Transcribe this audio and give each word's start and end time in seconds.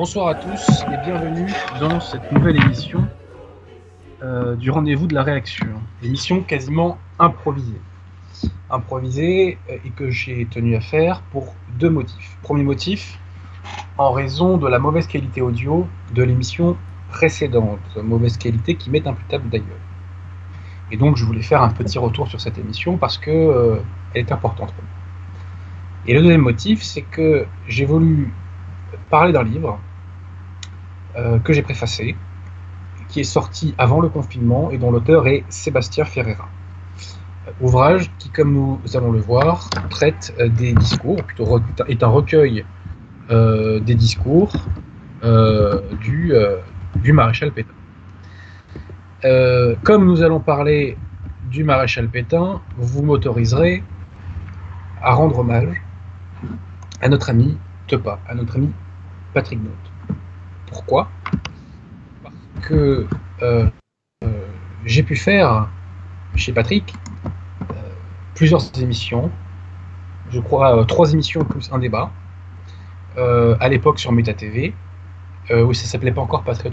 Bonsoir 0.00 0.28
à 0.28 0.34
tous 0.34 0.82
et 0.90 0.96
bienvenue 1.04 1.52
dans 1.78 2.00
cette 2.00 2.32
nouvelle 2.32 2.56
émission 2.56 3.06
euh, 4.22 4.56
du 4.56 4.70
rendez-vous 4.70 5.06
de 5.06 5.14
la 5.14 5.22
réaction. 5.22 5.66
Émission 6.02 6.40
quasiment 6.40 6.96
improvisée. 7.18 7.82
Improvisée 8.70 9.58
euh, 9.68 9.76
et 9.84 9.90
que 9.90 10.10
j'ai 10.10 10.46
tenu 10.46 10.74
à 10.74 10.80
faire 10.80 11.20
pour 11.32 11.54
deux 11.78 11.90
motifs. 11.90 12.38
Premier 12.40 12.62
motif, 12.62 13.18
en 13.98 14.10
raison 14.12 14.56
de 14.56 14.66
la 14.68 14.78
mauvaise 14.78 15.06
qualité 15.06 15.42
audio 15.42 15.86
de 16.14 16.22
l'émission 16.22 16.78
précédente. 17.10 17.98
Mauvaise 18.02 18.38
qualité 18.38 18.76
qui 18.76 18.88
m'est 18.88 19.06
imputable 19.06 19.50
d'ailleurs. 19.50 19.84
Et 20.90 20.96
donc 20.96 21.18
je 21.18 21.26
voulais 21.26 21.42
faire 21.42 21.60
un 21.60 21.72
petit 21.72 21.98
retour 21.98 22.26
sur 22.26 22.40
cette 22.40 22.56
émission 22.56 22.96
parce 22.96 23.18
que 23.18 23.30
euh, 23.30 23.76
est 24.14 24.32
importante 24.32 24.72
pour 24.72 24.82
moi. 24.82 24.94
Et 26.06 26.14
le 26.14 26.22
deuxième 26.22 26.40
motif, 26.40 26.82
c'est 26.82 27.02
que 27.02 27.44
j'ai 27.68 27.84
voulu 27.84 28.32
parler 29.10 29.34
d'un 29.34 29.44
livre 29.44 29.78
que 31.44 31.52
j'ai 31.52 31.62
préfacé, 31.62 32.16
qui 33.10 33.20
est 33.20 33.24
sorti 33.24 33.74
avant 33.76 34.00
le 34.00 34.08
confinement 34.08 34.70
et 34.70 34.78
dont 34.78 34.90
l'auteur 34.90 35.26
est 35.26 35.44
Sébastien 35.48 36.04
Ferreira. 36.04 36.48
Euh, 37.46 37.50
ouvrage 37.60 38.10
qui, 38.18 38.30
comme 38.30 38.52
nous 38.52 38.80
allons 38.94 39.12
le 39.12 39.20
voir, 39.20 39.68
traite 39.90 40.34
euh, 40.38 40.48
des 40.48 40.72
discours, 40.72 41.22
plutôt 41.24 41.60
est 41.88 42.02
un 42.02 42.08
recueil 42.08 42.64
des 43.30 43.94
discours 43.94 44.52
du, 46.00 46.32
du 46.96 47.12
maréchal 47.12 47.52
Pétain. 47.52 47.72
comme 49.84 50.04
nous 50.04 50.22
allons 50.22 50.40
parler 50.40 50.98
du 51.48 51.62
maréchal 51.62 52.08
Pétain, 52.08 52.60
vous 52.76 53.04
m'autoriserez 53.04 53.84
à 55.00 55.12
rendre 55.12 55.38
hommage 55.38 55.80
à 57.00 57.08
notre 57.08 57.30
ami 57.30 57.56
Tepa, 57.86 58.18
à 58.26 58.34
notre 58.34 58.56
ami 58.56 58.72
Patrick 59.32 59.62
Note. 59.62 59.89
Pourquoi? 60.70 61.10
Parce 62.22 62.34
que 62.62 63.06
euh, 63.42 63.68
euh, 64.24 64.46
j'ai 64.84 65.02
pu 65.02 65.16
faire 65.16 65.68
chez 66.36 66.52
Patrick 66.52 66.94
euh, 67.70 67.74
plusieurs 68.34 68.62
émissions, 68.80 69.30
je 70.30 70.40
crois 70.40 70.84
trois 70.86 71.12
émissions 71.12 71.44
plus 71.44 71.70
un 71.72 71.78
débat, 71.78 72.10
à 73.16 73.68
l'époque 73.68 73.98
sur 73.98 74.12
Meta 74.12 74.32
TV, 74.32 74.72
où 75.50 75.74
ça 75.74 75.84
s'appelait 75.86 76.12
pas 76.12 76.22
encore 76.22 76.44
Patriot 76.44 76.72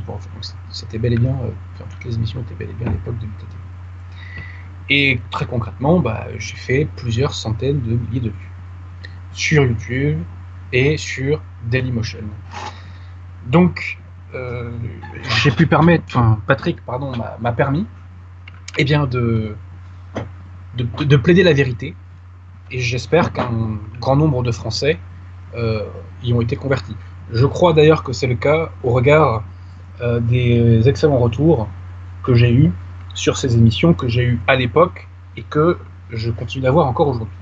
C'était 0.70 1.00
bel 1.00 1.14
et 1.14 1.18
bien, 1.18 1.36
enfin, 1.74 1.86
toutes 1.90 2.06
les 2.06 2.16
émissions 2.16 2.40
étaient 2.40 2.56
bel 2.56 2.70
et 2.70 2.74
bien 2.74 2.88
à 2.88 2.92
l'époque 2.92 3.18
de 3.18 3.26
Meta 3.26 3.40
TV. 3.40 3.58
Et 4.90 5.20
très 5.32 5.46
concrètement, 5.46 6.00
bah, 6.00 6.28
j'ai 6.38 6.56
fait 6.56 6.88
plusieurs 6.96 7.34
centaines 7.34 7.82
de 7.82 7.96
milliers 7.96 8.22
de 8.22 8.30
vues. 8.30 8.52
Sur 9.34 9.64
YouTube 9.66 10.20
et 10.72 10.96
sur 10.96 11.42
Dailymotion. 11.66 12.24
Donc, 13.50 13.98
euh, 14.36 14.72
j'ai 15.42 15.52
pu 15.52 15.68
permettre, 15.68 16.20
Patrick, 16.48 16.82
pardon, 16.86 17.12
m'a 17.40 17.52
permis, 17.54 17.86
eh 18.78 18.84
bien, 18.84 19.08
de, 19.08 19.56
de, 20.76 21.16
plaider 21.16 21.44
la 21.44 21.54
vérité. 21.54 21.96
Et 22.72 22.80
j'espère 22.80 23.32
qu'un 23.32 23.80
grand 24.02 24.18
nombre 24.18 24.44
de 24.44 24.52
Français 24.52 25.00
euh, 25.56 25.84
y 26.24 26.34
ont 26.34 26.42
été 26.42 26.58
convertis. 26.58 26.96
Je 27.32 27.46
crois 27.46 27.72
d'ailleurs 27.74 28.04
que 28.04 28.12
c'est 28.12 28.28
le 28.28 28.36
cas 28.36 28.70
au 28.84 28.92
regard 28.92 29.44
euh, 30.02 30.20
des 30.20 30.88
excellents 30.90 31.18
retours 31.18 31.70
que 32.24 32.36
j'ai 32.36 32.52
eus 32.54 32.72
sur 33.14 33.38
ces 33.38 33.56
émissions 33.56 33.94
que 33.94 34.10
j'ai 34.10 34.24
eues 34.24 34.40
à 34.48 34.56
l'époque 34.56 35.08
et 35.38 35.44
que 35.44 35.78
je 36.12 36.30
continue 36.32 36.64
d'avoir 36.64 36.88
encore 36.88 37.08
aujourd'hui. 37.08 37.37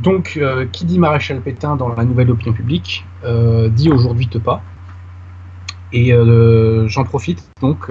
Donc, 0.00 0.38
euh, 0.40 0.66
qui 0.72 0.86
dit 0.86 0.98
maréchal 0.98 1.42
Pétain 1.42 1.76
dans 1.76 1.88
la 1.88 2.04
nouvelle 2.04 2.30
opinion 2.30 2.54
publique 2.54 3.04
euh, 3.24 3.68
dit 3.68 3.90
aujourd'hui 3.90 4.28
te 4.28 4.38
pas. 4.38 4.62
Et 5.92 6.14
euh, 6.14 6.88
j'en 6.88 7.04
profite 7.04 7.50
donc 7.60 7.90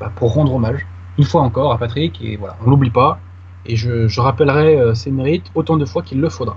bah, 0.00 0.12
pour 0.14 0.32
rendre 0.32 0.54
hommage 0.54 0.86
une 1.18 1.24
fois 1.24 1.42
encore 1.42 1.72
à 1.72 1.78
Patrick 1.78 2.22
et 2.22 2.36
voilà, 2.36 2.56
on 2.64 2.70
l'oublie 2.70 2.90
pas. 2.90 3.18
Et 3.66 3.76
je, 3.76 4.20
rappellerai 4.20 4.94
ses 4.94 5.10
mérites 5.10 5.50
autant 5.54 5.76
de 5.76 5.84
fois 5.84 6.02
qu'il 6.02 6.20
le 6.20 6.30
faudra. 6.30 6.56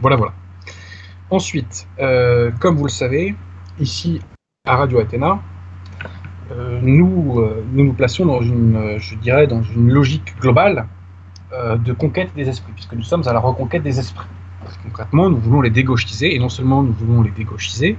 Voilà, 0.00 0.16
voilà. 0.16 0.32
Ensuite, 1.30 1.86
comme 1.98 2.76
vous 2.76 2.84
le 2.84 2.90
savez, 2.90 3.34
ici 3.78 4.20
à 4.66 4.76
Radio 4.76 5.00
Athéna, 5.00 5.40
nous, 6.80 7.44
nous 7.72 7.84
nous 7.84 7.92
plaçons 7.92 8.24
dans 8.24 8.40
une, 8.40 8.96
je 8.98 9.14
dirais, 9.16 9.46
dans 9.46 9.62
une 9.62 9.90
logique 9.90 10.34
globale 10.40 10.86
euh, 11.52 11.76
de 11.76 11.92
conquête 11.92 12.34
des 12.34 12.48
esprits, 12.48 12.72
puisque 12.72 12.94
nous 12.94 13.02
sommes 13.02 13.26
à 13.26 13.32
la 13.32 13.38
reconquête 13.38 13.82
des 13.82 13.98
esprits. 13.98 14.26
concrètement, 14.82 15.28
nous 15.28 15.36
voulons 15.36 15.60
les 15.60 15.68
dégauchiser, 15.68 16.34
et 16.34 16.38
non 16.38 16.48
seulement 16.48 16.82
nous 16.82 16.94
voulons 16.94 17.20
les 17.20 17.30
dégauchiser, 17.30 17.98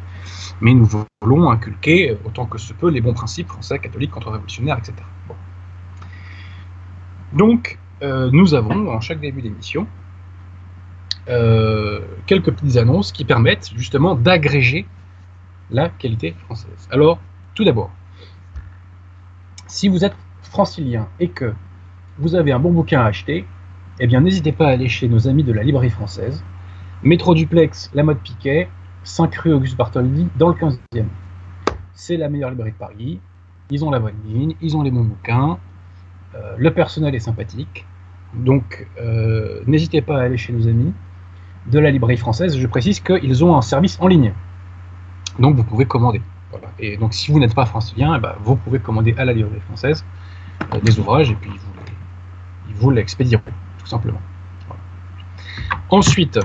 mais 0.60 0.74
nous 0.74 0.90
voulons 1.22 1.52
inculquer, 1.52 2.12
euh, 2.12 2.18
autant 2.26 2.48
que 2.48 2.58
se 2.58 2.74
peut, 2.74 2.90
les 2.90 3.00
bons 3.00 3.14
principes 3.14 3.48
français, 3.48 3.78
catholiques, 3.78 4.10
contre-révolutionnaires, 4.10 4.80
etc. 4.80 4.94
Donc, 7.34 7.78
euh, 8.02 8.30
nous 8.34 8.56
avons, 8.56 8.90
en 8.90 9.02
chaque 9.02 9.20
début 9.20 9.44
d'émission, 9.44 9.86
quelques 12.26 12.52
petites 12.52 12.76
annonces 12.76 13.12
qui 13.12 13.24
permettent 13.24 13.72
justement 13.76 14.14
d'agréger 14.16 14.86
la 15.70 15.90
qualité 15.90 16.32
française. 16.46 16.88
Alors, 16.92 17.20
tout 17.56 17.64
d'abord, 17.64 17.92
si 19.68 19.88
vous 19.90 20.04
êtes 20.04 20.16
francilien 20.42 21.08
et 21.20 21.30
que 21.30 21.54
vous 22.20 22.36
avez 22.36 22.52
un 22.52 22.60
bon 22.60 22.72
bouquin 22.72 23.02
à 23.02 23.06
acheter, 23.06 23.46
eh 24.00 24.08
bien 24.08 24.22
n'hésitez 24.22 24.52
pas 24.52 24.68
à 24.68 24.72
aller 24.72 24.88
chez 24.88 25.08
nos 25.08 25.28
amis 25.28 25.44
de 25.44 25.52
la 25.52 25.64
librairie 25.64 25.90
française, 25.90 26.44
Métro 27.02 27.36
Duplex, 27.36 27.92
La 27.94 28.04
Mode 28.04 28.20
Piquet, 28.20 28.70
5 29.04 29.36
rue 29.36 29.54
Auguste 29.54 29.76
Bartholdi, 29.76 30.28
dans 30.38 30.50
le 30.50 30.54
15e. 30.54 31.06
C'est 31.94 32.18
la 32.18 32.30
meilleure 32.30 32.52
librairie 32.52 32.72
de 32.72 32.78
Paris, 32.78 33.20
ils 33.70 33.84
ont 33.84 33.92
la 33.92 34.00
bonne 34.00 34.14
ligne, 34.26 34.56
ils 34.62 34.78
ont 34.78 34.84
les 34.84 34.92
bons 34.92 35.04
bouquins, 35.04 35.58
euh, 36.36 36.56
le 36.58 36.72
personnel 36.72 37.14
est 37.16 37.20
sympathique, 37.20 37.86
donc 38.34 38.88
euh, 39.00 39.62
n'hésitez 39.68 40.02
pas 40.02 40.20
à 40.20 40.24
aller 40.24 40.38
chez 40.38 40.54
nos 40.54 40.68
amis 40.68 40.94
de 41.68 41.80
la 41.80 41.92
librairie 41.92 42.18
française, 42.18 42.58
je 42.58 42.68
précise 42.68 43.00
qu'ils 43.00 43.44
ont 43.44 43.56
un 43.56 43.62
service 43.62 43.98
en 44.00 44.08
ligne, 44.08 44.34
donc 45.40 45.56
vous 45.56 45.64
pouvez 45.64 45.86
commander. 45.86 46.22
Et 46.80 46.98
donc 46.98 47.14
si 47.14 47.32
vous 47.32 47.40
n'êtes 47.40 47.56
pas 47.56 47.66
francilien, 47.66 48.16
eh 48.16 48.20
ben, 48.20 48.36
vous 48.44 48.56
pouvez 48.56 48.80
commander 48.80 49.16
à 49.18 49.26
la 49.26 49.34
librairie 49.34 49.62
française 49.62 50.06
euh, 50.74 50.80
des 50.80 51.00
ouvrages 51.00 51.32
et 51.32 51.36
puis 51.36 51.50
vous 51.50 51.73
vous 52.84 52.92
l'expédieront, 52.92 53.42
tout 53.80 53.88
simplement. 53.88 54.20
Ensuite, 55.90 56.40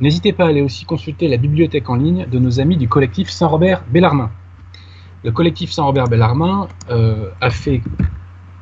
n'hésitez 0.00 0.32
pas 0.32 0.44
à 0.44 0.48
aller 0.48 0.62
aussi 0.62 0.84
consulter 0.84 1.26
la 1.28 1.36
bibliothèque 1.36 1.90
en 1.90 1.96
ligne 1.96 2.26
de 2.30 2.38
nos 2.38 2.60
amis 2.60 2.76
du 2.76 2.88
collectif 2.88 3.30
Saint-Robert 3.30 3.82
Bellarmin. 3.88 4.30
Le 5.24 5.32
collectif 5.32 5.72
Saint-Robert 5.72 6.08
Bellarmin 6.08 6.68
euh, 6.90 7.30
a 7.40 7.50
fait 7.50 7.82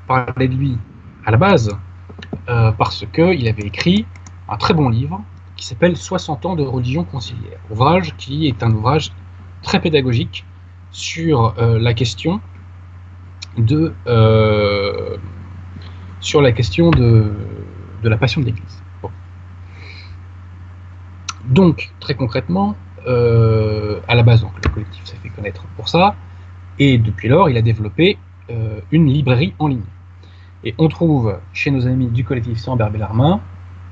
parler 0.07 0.49
de 0.49 0.55
lui 0.55 0.79
à 1.27 1.31
la 1.31 1.37
base 1.37 1.77
euh, 2.49 2.73
parce 2.73 3.05
qu'il 3.13 3.49
avait 3.49 3.67
écrit 3.67 4.07
un 4.49 4.57
très 4.57 4.73
bon 4.73 4.89
livre 4.89 5.21
qui 5.57 5.67
s'appelle 5.67 5.97
60 5.97 6.47
ans 6.47 6.57
de 6.57 6.63
religion 6.63 7.05
conciliaire. 7.05 7.59
Ouvrage 7.71 8.17
qui 8.17 8.47
est 8.47 8.63
un 8.63 8.71
ouvrage 8.71 9.13
très 9.63 9.81
pédagogique 9.81 10.47
sur 10.91 11.55
euh, 11.59 11.79
la 11.79 11.93
question 11.93 12.41
de 13.59 13.93
sur 16.23 16.41
la 16.41 16.53
question 16.53 16.91
de, 16.91 17.35
la 18.03 18.17
passion 18.17 18.41
de 18.41 18.47
l'Église. 18.47 18.83
Donc, 21.45 21.93
très 21.99 22.15
concrètement, 22.15 22.77
euh, 23.07 24.01
à 24.07 24.15
la 24.15 24.23
base, 24.23 24.47
le 24.65 24.71
collectif 24.71 25.05
s'est 25.05 25.17
fait 25.17 25.29
connaître 25.29 25.65
pour 25.77 25.89
ça, 25.89 26.15
et 26.79 26.97
depuis 26.99 27.29
lors, 27.29 27.51
il 27.51 27.57
a 27.57 27.63
développé 27.63 28.17
euh, 28.49 28.81
une 28.93 29.07
librairie 29.07 29.53
en 29.59 29.67
ligne. 29.67 29.83
Et 30.65 30.75
on 30.79 30.87
trouve 30.87 31.39
chez 31.53 31.73
nos 31.73 31.89
amis 31.89 32.07
du 32.07 32.25
collectif 32.25 32.59
Sans 32.59 32.77
Bellarmin 32.77 33.41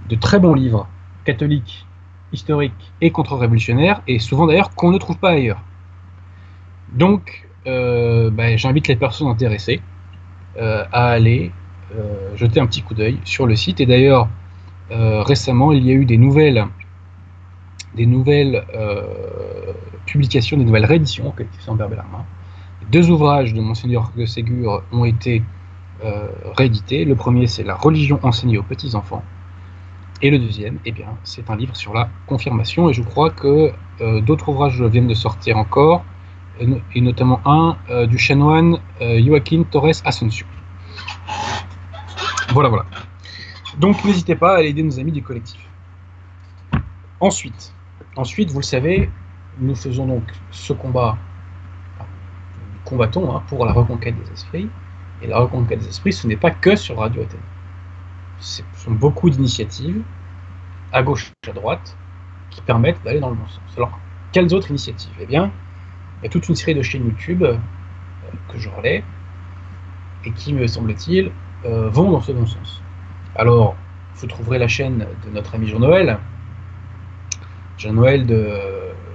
de 0.08 0.14
très 0.14 0.38
bons 0.38 0.54
livres 0.54 0.88
catholiques, 1.24 1.86
historiques 2.32 2.92
et 3.00 3.10
contre-révolutionnaires, 3.10 4.00
et 4.06 4.20
souvent 4.20 4.46
d'ailleurs 4.46 4.70
qu'on 4.70 4.92
ne 4.92 4.98
trouve 4.98 5.18
pas 5.18 5.30
ailleurs. 5.30 5.62
Donc, 6.92 7.48
euh, 7.66 8.30
ben, 8.30 8.56
j'invite 8.56 8.86
les 8.86 8.96
personnes 8.96 9.26
intéressées 9.26 9.82
à 10.56 11.08
aller 11.08 11.52
jeter 12.37 12.60
un 12.60 12.66
petit 12.66 12.82
coup 12.82 12.94
d'œil 12.94 13.19
sur 13.25 13.46
le 13.46 13.56
site. 13.56 13.81
Et 13.81 13.87
d'ailleurs, 13.87 14.28
euh, 14.90 15.22
récemment, 15.22 15.72
il 15.72 15.87
y 15.87 15.90
a 15.90 15.94
eu 15.94 16.04
des 16.04 16.16
nouvelles, 16.16 16.66
des 17.94 18.06
nouvelles 18.06 18.64
euh, 18.75 19.72
publications, 20.06 20.56
des 20.56 20.64
nouvelles 20.64 20.84
rééditions 20.84 21.31
collectif 21.31 21.60
Saint 21.60 21.75
Bellarmin. 21.75 22.25
Deux 22.90 23.09
ouvrages 23.11 23.54
de 23.54 23.61
Monseigneur 23.61 24.11
de 24.16 24.25
Ségur 24.26 24.82
ont 24.90 25.04
été 25.04 25.42
réédités. 26.56 27.04
Le 27.04 27.14
premier, 27.14 27.47
c'est 27.47 27.62
La 27.62 27.75
religion 27.75 28.18
enseignée 28.23 28.56
aux 28.59 28.62
petits-enfants. 28.62 29.23
Et 30.23 30.30
le 30.30 30.38
deuxième, 30.38 30.78
eh 30.85 30.92
bien, 30.92 31.09
c'est 31.25 31.50
un 31.50 31.56
livre 31.56 31.76
sur 31.76 31.92
la 31.92 32.09
confirmation. 32.26 32.88
Et 32.88 32.94
je 32.94 33.02
crois 33.02 33.30
que 33.30 33.70
d'autres 34.23 34.49
ouvrages 34.49 34.82
viennent 34.82 35.06
de 35.06 35.14
sortir 35.14 35.59
encore, 35.59 36.04
et 36.59 37.00
notamment 37.00 37.40
un 37.44 37.76
du 38.06 38.16
chanoine 38.16 38.78
Joaquin 38.99 39.62
Torres 39.70 40.00
Ascension. 40.04 40.47
Voilà, 42.52 42.69
voilà. 42.69 42.85
Donc 43.78 44.04
n'hésitez 44.04 44.35
pas 44.35 44.57
à 44.57 44.62
aider 44.62 44.83
nos 44.83 44.99
amis 44.99 45.12
du 45.12 45.23
collectif. 45.23 45.61
Ensuite, 47.21 47.75
ensuite, 48.16 48.50
vous 48.50 48.61
le 48.61 48.64
savez, 48.64 49.11
nous 49.59 49.75
faisons 49.75 50.07
donc 50.07 50.25
ce 50.50 50.73
combat, 50.73 51.16
nous 52.00 52.80
combattons 52.85 53.37
hein, 53.37 53.42
pour 53.47 53.64
la 53.64 53.73
reconquête 53.73 54.16
des 54.23 54.33
esprits. 54.33 54.69
Et 55.23 55.26
la 55.26 55.38
reconquête 55.38 55.80
des 55.80 55.88
esprits, 55.88 56.14
ce 56.14 56.26
n'est 56.26 56.37
pas 56.37 56.50
que 56.50 56.75
sur 56.76 56.97
Radio 56.99 57.23
Athènes. 57.23 57.40
Ce 58.38 58.62
sont 58.75 58.92
beaucoup 58.92 59.28
d'initiatives, 59.28 60.02
à 60.92 61.02
gauche 61.02 61.30
et 61.47 61.50
à 61.50 61.52
droite, 61.52 61.95
qui 62.49 62.62
permettent 62.62 63.02
d'aller 63.04 63.21
dans 63.21 63.28
le 63.28 63.37
bon 63.37 63.47
sens. 63.47 63.61
Alors, 63.76 63.99
quelles 64.33 64.54
autres 64.54 64.71
initiatives? 64.71 65.12
Eh 65.21 65.26
bien, 65.26 65.52
il 66.21 66.25
y 66.25 66.26
a 66.26 66.30
toute 66.30 66.49
une 66.49 66.54
série 66.54 66.75
de 66.75 66.80
chaînes 66.80 67.04
YouTube 67.04 67.42
euh, 67.42 67.57
que 68.49 68.59
je 68.59 68.71
relais 68.71 69.04
et 70.25 70.33
qui, 70.33 70.54
me 70.54 70.66
semble-t-il, 70.66 71.30
euh, 71.64 71.88
vont 71.90 72.11
dans 72.11 72.21
ce 72.21 72.33
bon 72.33 72.47
sens. 72.47 72.83
Alors, 73.37 73.76
vous 74.14 74.26
trouverez 74.26 74.59
la 74.59 74.69
chaîne 74.69 75.07
de 75.25 75.31
notre 75.31 75.55
ami 75.55 75.67
Jean-Noël, 75.67 76.19
Jean-Noël 77.79 78.26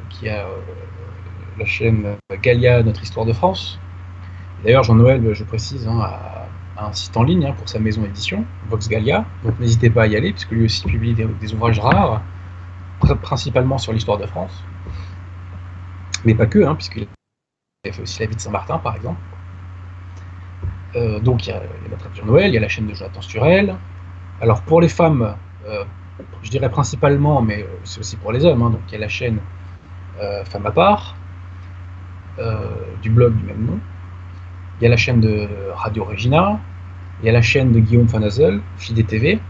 qui 0.09 0.29
a 0.29 0.45
euh, 0.45 0.57
la 1.59 1.65
chaîne 1.65 2.15
Galia, 2.41 2.81
Notre 2.83 3.03
Histoire 3.03 3.25
de 3.25 3.33
France. 3.33 3.79
D'ailleurs, 4.63 4.83
Jean-Noël, 4.83 5.33
je 5.33 5.43
précise, 5.43 5.87
hein, 5.87 5.99
a, 6.01 6.47
un 6.77 6.91
site 6.91 7.15
en 7.15 7.23
ligne 7.23 7.45
hein, 7.45 7.53
pour 7.57 7.69
sa 7.69 7.79
maison 7.79 8.03
édition, 8.03 8.43
Vox 8.69 8.89
Galia, 8.89 9.25
donc 9.43 9.57
n'hésitez 9.59 9.89
pas 9.89 10.03
à 10.03 10.07
y 10.07 10.15
aller, 10.15 10.31
puisque 10.31 10.51
lui 10.51 10.65
aussi 10.65 10.85
publie 10.85 11.13
des 11.13 11.53
ouvrages 11.53 11.79
rares, 11.79 12.21
principalement 13.21 13.77
sur 13.77 13.93
l'histoire 13.93 14.17
de 14.17 14.25
France 14.25 14.63
mais 16.25 16.35
pas 16.35 16.47
que, 16.47 16.63
hein, 16.65 16.75
puisqu'il 16.75 17.07
a 17.87 17.91
fait 17.91 18.01
aussi 18.01 18.19
la 18.19 18.25
vie 18.27 18.35
de 18.35 18.41
Saint-Martin, 18.41 18.79
par 18.79 18.95
exemple. 18.95 19.19
Euh, 20.95 21.19
donc 21.19 21.45
il 21.45 21.49
y 21.49 21.53
a, 21.53 21.61
la 21.89 21.97
traduction 21.97 22.25
Noël, 22.25 22.49
il 22.49 22.53
y 22.53 22.57
a 22.57 22.61
la 22.61 22.67
chaîne 22.67 22.87
de 22.87 22.93
Jonathan 22.93 23.21
Sturel. 23.21 23.75
Alors 24.41 24.61
pour 24.61 24.81
les 24.81 24.89
femmes, 24.89 25.35
euh, 25.67 25.83
je 26.43 26.49
dirais 26.49 26.69
principalement, 26.69 27.41
mais 27.41 27.63
euh, 27.63 27.67
c'est 27.83 27.99
aussi 27.99 28.15
pour 28.17 28.31
les 28.31 28.45
hommes, 28.45 28.61
hein, 28.61 28.69
donc 28.69 28.81
il 28.89 28.93
y 28.93 28.97
a 28.97 28.99
la 28.99 29.09
chaîne 29.09 29.39
Femme 30.45 30.65
à 30.65 30.71
part, 30.71 31.17
du 33.01 33.09
blog 33.09 33.35
du 33.35 33.43
même 33.43 33.65
nom. 33.65 33.79
Il 34.79 34.85
y 34.85 34.87
a 34.87 34.89
la 34.89 34.95
chaîne 34.95 35.19
de 35.19 35.49
Radio 35.75 36.05
Regina, 36.05 36.57
il 37.21 37.25
y 37.25 37.29
a 37.29 37.33
la 37.33 37.41
chaîne 37.41 37.73
de 37.73 37.79
Guillaume 37.79 38.07
Fanazel, 38.07 38.61
Fidé 38.77 39.03
TV, 39.03 39.41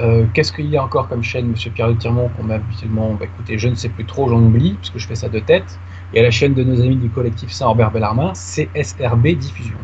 euh, 0.00 0.26
qu'est-ce 0.32 0.52
qu'il 0.52 0.66
y 0.66 0.76
a 0.76 0.82
encore 0.82 1.08
comme 1.08 1.22
chaîne, 1.22 1.48
Monsieur 1.48 1.70
Pierre 1.70 1.88
de 1.88 1.94
Tirmont, 1.94 2.28
qu'on 2.36 2.44
met 2.44 2.54
habituellement 2.54 3.14
bah, 3.14 3.24
Écoutez, 3.24 3.58
je 3.58 3.68
ne 3.68 3.74
sais 3.74 3.88
plus 3.88 4.04
trop, 4.04 4.28
j'en 4.28 4.40
oublie, 4.40 4.74
parce 4.74 4.90
que 4.90 4.98
je 4.98 5.06
fais 5.06 5.16
ça 5.16 5.28
de 5.28 5.40
tête. 5.40 5.78
Y 6.14 6.18
a 6.18 6.22
la 6.22 6.30
chaîne 6.30 6.54
de 6.54 6.64
nos 6.64 6.80
amis 6.80 6.96
du 6.96 7.10
collectif 7.10 7.50
Saint-Herbert 7.50 7.90
Bellarmin, 7.90 8.32
CSRB 8.32 9.36
Diffusion. 9.36 9.76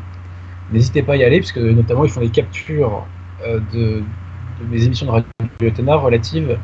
N'hésitez 0.73 1.02
pas 1.02 1.12
à 1.12 1.16
y 1.16 1.25
aller, 1.25 1.40
parce 1.40 1.52
que 1.52 1.61
notamment 1.61 2.04
ils 2.04 2.11
font 2.11 2.21
des 2.21 2.31
captures 2.31 3.07
euh, 3.45 3.61
de, 3.73 4.02
mes 4.71 4.85
émissions 4.85 5.07
de 5.07 5.11
radio 5.11 5.71
Ténard 5.75 6.02
relatives 6.02 6.59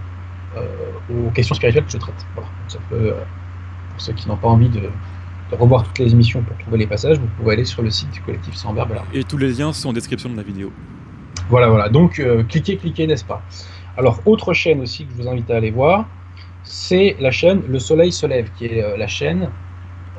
euh, 0.56 0.66
aux 1.10 1.30
questions 1.30 1.54
spirituelles 1.54 1.84
que 1.84 1.92
je 1.92 1.98
traite. 1.98 2.26
Voilà. 2.34 2.48
Ça 2.68 2.78
peut, 2.88 3.12
pour 3.90 4.00
ceux 4.00 4.14
qui 4.14 4.28
n'ont 4.28 4.36
pas 4.36 4.48
envie 4.48 4.70
de, 4.70 4.88
revoir 5.52 5.82
toutes 5.82 5.98
les 5.98 6.12
émissions 6.12 6.42
pour 6.42 6.56
trouver 6.58 6.78
les 6.78 6.86
passages, 6.86 7.18
vous 7.18 7.28
pouvez 7.36 7.54
aller 7.54 7.64
sur 7.64 7.82
le 7.82 7.90
site 7.90 8.10
du 8.12 8.20
collectif 8.22 8.54
Saint-Herbert 8.54 8.86
Bellarmin. 8.86 9.10
Et 9.12 9.24
tous 9.24 9.36
les 9.36 9.52
liens 9.52 9.72
sont 9.72 9.90
en 9.90 9.92
description 9.92 10.30
de 10.30 10.36
la 10.36 10.42
vidéo. 10.42 10.72
Voilà, 11.50 11.68
voilà. 11.68 11.88
Donc, 11.88 12.18
euh, 12.18 12.44
cliquez, 12.44 12.76
cliquez, 12.76 13.06
n'est-ce 13.06 13.24
pas? 13.24 13.42
Alors, 13.96 14.20
autre 14.24 14.54
chaîne 14.54 14.80
aussi 14.80 15.04
que 15.04 15.12
je 15.12 15.22
vous 15.22 15.28
invite 15.28 15.50
à 15.50 15.56
aller 15.56 15.70
voir, 15.70 16.06
c'est 16.62 17.16
la 17.20 17.30
chaîne 17.30 17.62
Le 17.68 17.78
Soleil 17.78 18.12
se 18.12 18.26
lève, 18.26 18.50
qui 18.56 18.66
est 18.66 18.82
euh, 18.82 18.96
la 18.96 19.06
chaîne 19.06 19.50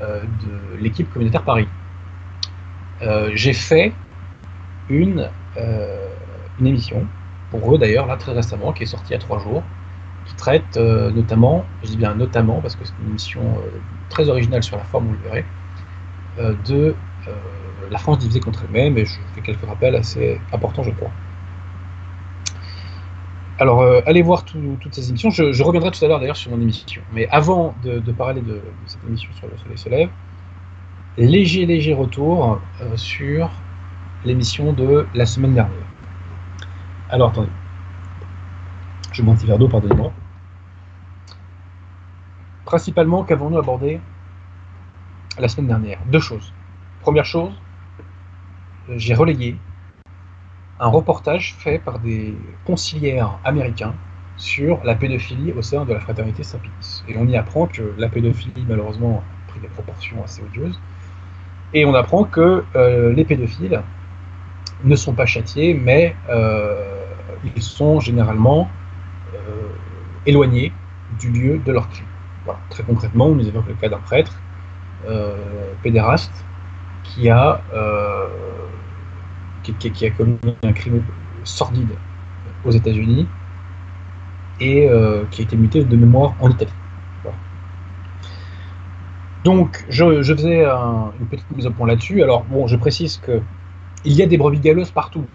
euh, 0.01 0.21
de 0.21 0.77
l'équipe 0.77 1.11
communautaire 1.11 1.43
Paris. 1.43 1.67
J'ai 3.33 3.53
fait 3.53 3.93
une, 4.89 5.27
une 6.59 6.67
émission, 6.67 7.07
pour 7.49 7.73
eux 7.73 7.79
d'ailleurs, 7.79 8.05
là 8.05 8.15
très 8.15 8.31
récemment, 8.31 8.73
qui 8.73 8.83
est 8.83 8.85
sortie 8.85 9.09
il 9.09 9.13
y 9.13 9.15
a 9.15 9.19
trois 9.19 9.39
jours, 9.39 9.63
qui 10.25 10.35
traite 10.35 10.77
notamment, 10.77 11.65
je 11.81 11.89
dis 11.89 11.97
bien 11.97 12.13
notamment, 12.13 12.61
parce 12.61 12.75
que 12.75 12.85
c'est 12.85 12.93
une 13.01 13.09
émission 13.09 13.41
très 14.09 14.29
originale 14.29 14.61
sur 14.61 14.77
la 14.77 14.83
forme, 14.83 15.07
vous 15.07 15.13
le 15.13 15.19
verrez, 15.19 15.45
de 16.37 16.95
la 17.89 17.97
France 17.97 18.19
divisée 18.19 18.39
contre 18.39 18.65
elle-même, 18.65 18.95
et 18.99 19.05
je 19.05 19.19
fais 19.33 19.41
quelques 19.41 19.65
rappels 19.65 19.95
assez 19.95 20.39
importants, 20.51 20.83
je 20.83 20.91
crois. 20.91 21.11
Alors, 23.61 23.81
euh, 23.81 24.01
allez 24.07 24.23
voir 24.23 24.43
toutes 24.43 24.91
ces 24.91 25.09
émissions. 25.09 25.29
Je, 25.29 25.61
reviendrai 25.61 25.91
tout 25.91 26.03
à 26.03 26.07
l'heure 26.07 26.19
d'ailleurs 26.19 26.35
sur 26.35 26.49
mon 26.49 26.59
émission. 26.59 27.03
Mais 27.13 27.27
avant 27.29 27.75
de, 27.83 27.99
parler 28.11 28.41
de, 28.41 28.59
cette 28.87 29.03
émission 29.07 29.31
sur 29.33 29.47
le 29.47 29.55
Soleil 29.55 29.77
se 29.77 29.87
lève, 29.87 30.09
léger, 31.15 31.67
léger 31.67 31.93
retour 31.93 32.59
euh, 32.81 32.97
sur 32.97 33.51
l'émission 34.25 34.73
de 34.73 35.05
la 35.13 35.27
semaine 35.27 35.53
dernière. 35.53 35.85
Alors, 37.11 37.29
attendez. 37.29 37.51
Je 39.11 39.21
bois 39.21 39.35
un 39.35 39.37
petit 39.37 39.45
verre 39.45 39.59
d'eau, 39.59 39.67
pardonnez-moi. 39.67 40.11
Principalement, 42.65 43.23
qu'avons-nous 43.23 43.59
abordé 43.59 44.01
la 45.37 45.47
semaine 45.47 45.67
dernière? 45.67 45.99
Deux 46.07 46.19
choses. 46.19 46.51
Première 47.01 47.25
chose, 47.25 47.53
j'ai 48.89 49.13
relayé 49.13 49.55
un 50.81 50.87
reportage 50.87 51.55
fait 51.59 51.77
par 51.77 51.99
des 51.99 52.35
conciliaires 52.65 53.39
américains 53.45 53.93
sur 54.35 54.83
la 54.83 54.95
pédophilie 54.95 55.53
au 55.53 55.61
sein 55.61 55.85
de 55.85 55.93
la 55.93 55.99
fraternité 55.99 56.41
Saint-Pédis. 56.41 57.03
Et 57.07 57.15
on 57.17 57.27
y 57.27 57.37
apprend 57.37 57.67
que 57.67 57.93
la 57.97 58.09
pédophilie, 58.09 58.65
malheureusement, 58.67 59.23
a 59.47 59.51
pris 59.51 59.59
des 59.59 59.67
proportions 59.67 60.23
assez 60.23 60.41
odieuses. 60.41 60.79
Et 61.75 61.85
on 61.85 61.93
apprend 61.93 62.23
que 62.23 62.63
euh, 62.75 63.13
les 63.13 63.23
pédophiles 63.23 63.81
ne 64.83 64.95
sont 64.95 65.13
pas 65.13 65.27
châtiés, 65.27 65.75
mais 65.75 66.15
euh, 66.29 67.03
ils 67.55 67.61
sont 67.61 67.99
généralement 67.99 68.67
euh, 69.35 69.37
éloignés 70.25 70.73
du 71.19 71.29
lieu 71.29 71.59
de 71.59 71.71
leur 71.71 71.87
crime. 71.89 72.07
Très 72.71 72.81
concrètement, 72.81 73.27
on 73.27 73.35
nous 73.35 73.47
évoque 73.47 73.67
le 73.67 73.75
cas 73.75 73.87
d'un 73.87 73.99
prêtre 73.99 74.41
pédéraste 75.83 76.45
qui 77.03 77.29
a 77.29 77.61
qui, 79.63 80.05
a 80.05 80.09
commis 80.11 80.37
un 80.63 80.73
crime 80.73 81.03
sordide 81.43 81.95
aux 82.65 82.71
États-Unis 82.71 83.27
et 84.59 84.87
euh, 84.89 85.25
qui 85.31 85.41
a 85.41 85.43
été 85.43 85.57
muté 85.57 85.83
de 85.83 85.95
mémoire 85.95 86.35
en 86.39 86.49
Italie. 86.49 86.71
Donc, 89.43 89.83
je, 89.89 90.21
faisais 90.21 90.63
une 90.65 91.27
petite 91.27 91.49
mise 91.55 91.65
au 91.65 91.71
point 91.71 91.87
là-dessus. 91.87 92.21
Alors, 92.21 92.43
bon, 92.43 92.67
je 92.67 92.75
précise 92.75 93.17
que 93.17 93.41
il 94.05 94.13
y 94.13 94.21
a 94.21 94.27
des 94.27 94.37
brebis 94.37 94.59
galeuses 94.59 94.91
partout. 94.91 95.25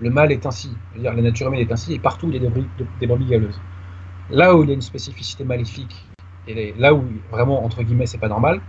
Le 0.00 0.10
mal 0.10 0.30
est 0.30 0.44
ainsi. 0.44 0.76
dire, 0.94 1.14
la 1.14 1.22
nature 1.22 1.48
humaine 1.48 1.60
est 1.60 1.72
ainsi, 1.72 1.94
et 1.94 1.98
partout 1.98 2.28
il 2.30 2.42
y 2.42 2.46
a 2.46 2.50
des, 2.50 2.64
des 3.00 3.06
brebis 3.06 3.24
galeuses. 3.24 3.58
Là 4.28 4.54
où 4.54 4.62
il 4.62 4.68
y 4.68 4.72
a 4.72 4.74
une 4.74 4.82
spécificité 4.82 5.44
maléfique, 5.44 6.04
et 6.46 6.74
là 6.78 6.92
où 6.92 7.04
vraiment, 7.30 7.64
entre 7.64 7.82
guillemets, 7.82 8.06
c'est 8.06 8.18
pas 8.18 8.28
normal, 8.28 8.60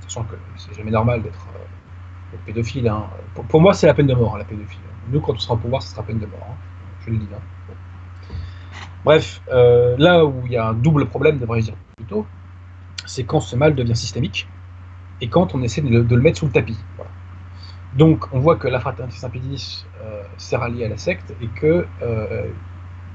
sachant 0.00 0.24
que 0.24 0.34
c'est 0.56 0.74
jamais 0.74 0.90
normal 0.90 1.22
d'être 1.22 1.46
euh. 2.34 2.88
Hein. 2.88 3.06
Pour, 3.48 3.60
moi, 3.60 3.74
c'est 3.74 3.86
la 3.86 3.94
peine 3.94 4.06
de 4.06 4.14
mort, 4.14 4.34
hein, 4.34 4.38
la 4.38 4.44
pédophilie. 4.44 4.80
Nous, 5.10 5.20
quand 5.20 5.34
on 5.34 5.38
sera 5.38 5.54
au 5.54 5.58
pouvoir, 5.58 5.82
ce 5.82 5.90
sera 5.90 6.02
peine 6.02 6.18
de 6.18 6.26
mort. 6.26 6.46
Hein. 6.50 6.54
Je 7.04 7.10
le 7.10 7.18
dis. 7.18 7.28
Bref, 9.04 9.40
euh, 9.50 9.96
là 9.98 10.24
où 10.24 10.42
il 10.44 10.52
y 10.52 10.56
a 10.56 10.66
un 10.66 10.74
double 10.74 11.06
problème, 11.06 11.38
devrais-je 11.38 11.66
dire 11.66 11.76
plutôt, 11.96 12.26
c'est 13.06 13.24
quand 13.24 13.40
ce 13.40 13.56
mal 13.56 13.74
devient 13.74 13.96
systémique 13.96 14.48
et 15.20 15.28
quand 15.28 15.54
on 15.54 15.62
essaie 15.62 15.80
de 15.80 15.88
le, 15.88 16.20
mettre 16.20 16.38
sous 16.38 16.46
le 16.46 16.52
tapis. 16.52 16.78
Donc, 17.94 18.26
on 18.32 18.40
voit 18.40 18.56
que 18.56 18.68
la 18.68 18.80
fraternité 18.80 19.18
Saint-Pédis 19.18 19.86
euh, 20.02 20.22
s'est 20.36 20.56
ralliée 20.56 20.84
à 20.84 20.88
la 20.88 20.98
secte 20.98 21.34
et 21.40 21.48
que, 21.48 21.86
euh, 22.02 22.46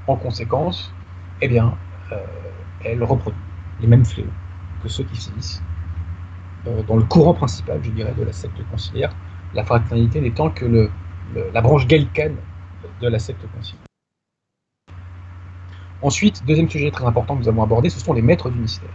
en 0.06 0.16
conséquence, 0.16 0.92
eh 1.40 1.48
bien, 1.48 1.74
elle 2.84 3.02
reproduit 3.02 3.40
les 3.80 3.86
mêmes 3.86 4.04
fléaux 4.04 4.26
que 4.82 4.88
ceux 4.88 5.04
qui 5.04 5.16
sévissent 5.16 5.62
euh, 5.62 5.73
dans 6.86 6.96
le 6.96 7.04
courant 7.04 7.34
principal, 7.34 7.80
je 7.82 7.90
dirais, 7.90 8.14
de 8.16 8.24
la 8.24 8.32
secte 8.32 8.56
conciliaire, 8.70 9.14
la 9.54 9.64
fraternité 9.64 10.20
n'étant 10.20 10.50
que 10.50 10.90
la 11.52 11.60
branche 11.60 11.86
gallicane 11.86 12.36
de 13.00 13.08
la 13.08 13.18
secte 13.18 13.44
conciliaire. 13.54 13.84
Ensuite, 16.02 16.44
deuxième 16.46 16.68
sujet 16.68 16.90
très 16.90 17.04
important 17.06 17.34
que 17.34 17.40
nous 17.40 17.48
avons 17.48 17.62
abordé, 17.62 17.88
ce 17.88 17.98
sont 17.98 18.12
les 18.12 18.22
maîtres 18.22 18.50
du 18.50 18.58
mystère. 18.58 18.90